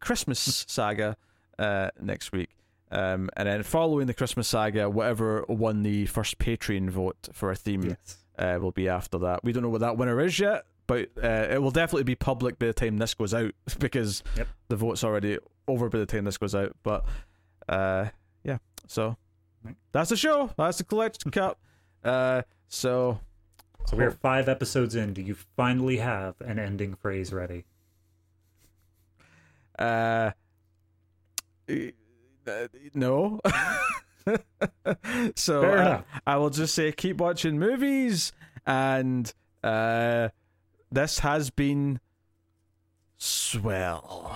Christmas 0.00 0.64
saga 0.68 1.16
uh, 1.58 1.90
next 2.00 2.32
week. 2.32 2.50
Um, 2.90 3.28
and 3.36 3.48
then 3.48 3.62
following 3.64 4.06
the 4.06 4.14
Christmas 4.14 4.48
saga, 4.48 4.88
whatever 4.88 5.44
won 5.48 5.82
the 5.82 6.06
first 6.06 6.38
Patreon 6.38 6.88
vote 6.90 7.28
for 7.32 7.50
a 7.50 7.56
theme 7.56 7.82
Yes. 7.82 8.18
uh, 8.38 8.58
will 8.60 8.70
be 8.70 8.88
after 8.88 9.18
that. 9.18 9.42
We 9.44 9.52
don't 9.52 9.62
know 9.64 9.68
what 9.68 9.80
that 9.80 9.98
winner 9.98 10.20
is 10.20 10.38
yet, 10.38 10.64
but 10.86 11.08
uh, 11.22 11.48
it 11.50 11.60
will 11.62 11.70
definitely 11.70 12.04
be 12.04 12.14
public 12.14 12.58
by 12.58 12.66
the 12.66 12.72
time 12.72 12.98
this 12.98 13.14
goes 13.14 13.34
out 13.34 13.52
because 13.78 14.22
Yep. 14.36 14.48
the 14.68 14.76
vote's 14.76 15.02
already 15.04 15.38
over 15.68 15.88
by 15.88 15.98
the 15.98 16.06
time 16.06 16.24
this 16.24 16.38
goes 16.38 16.54
out. 16.54 16.74
But 16.82 17.04
uh, 17.68 18.06
yeah, 18.44 18.58
so 18.86 19.16
that's 19.92 20.10
the 20.10 20.16
show. 20.16 20.50
That's 20.56 20.78
the 20.78 20.84
Collector's 20.84 21.30
Cut. 21.32 21.58
Uh, 22.04 22.42
so 22.68 23.18
So 23.86 23.96
we're 23.96 24.10
five 24.12 24.48
episodes 24.48 24.94
in. 24.94 25.12
Do 25.12 25.22
you 25.22 25.34
finally 25.56 25.96
have 25.98 26.34
an 26.40 26.58
ending 26.58 26.94
phrase 26.94 27.32
ready? 27.32 27.64
uh, 29.78 30.30
uh, 31.68 32.68
no. 32.94 33.40
so 35.34 35.62
uh. 35.64 36.02
I 36.26 36.36
will 36.36 36.50
just 36.50 36.74
say 36.74 36.92
keep 36.92 37.18
watching 37.18 37.58
movies 37.58 38.32
and 38.66 39.32
uh, 39.62 40.28
this 40.96 41.18
has 41.18 41.50
been 41.50 42.00
swell. 43.18 44.34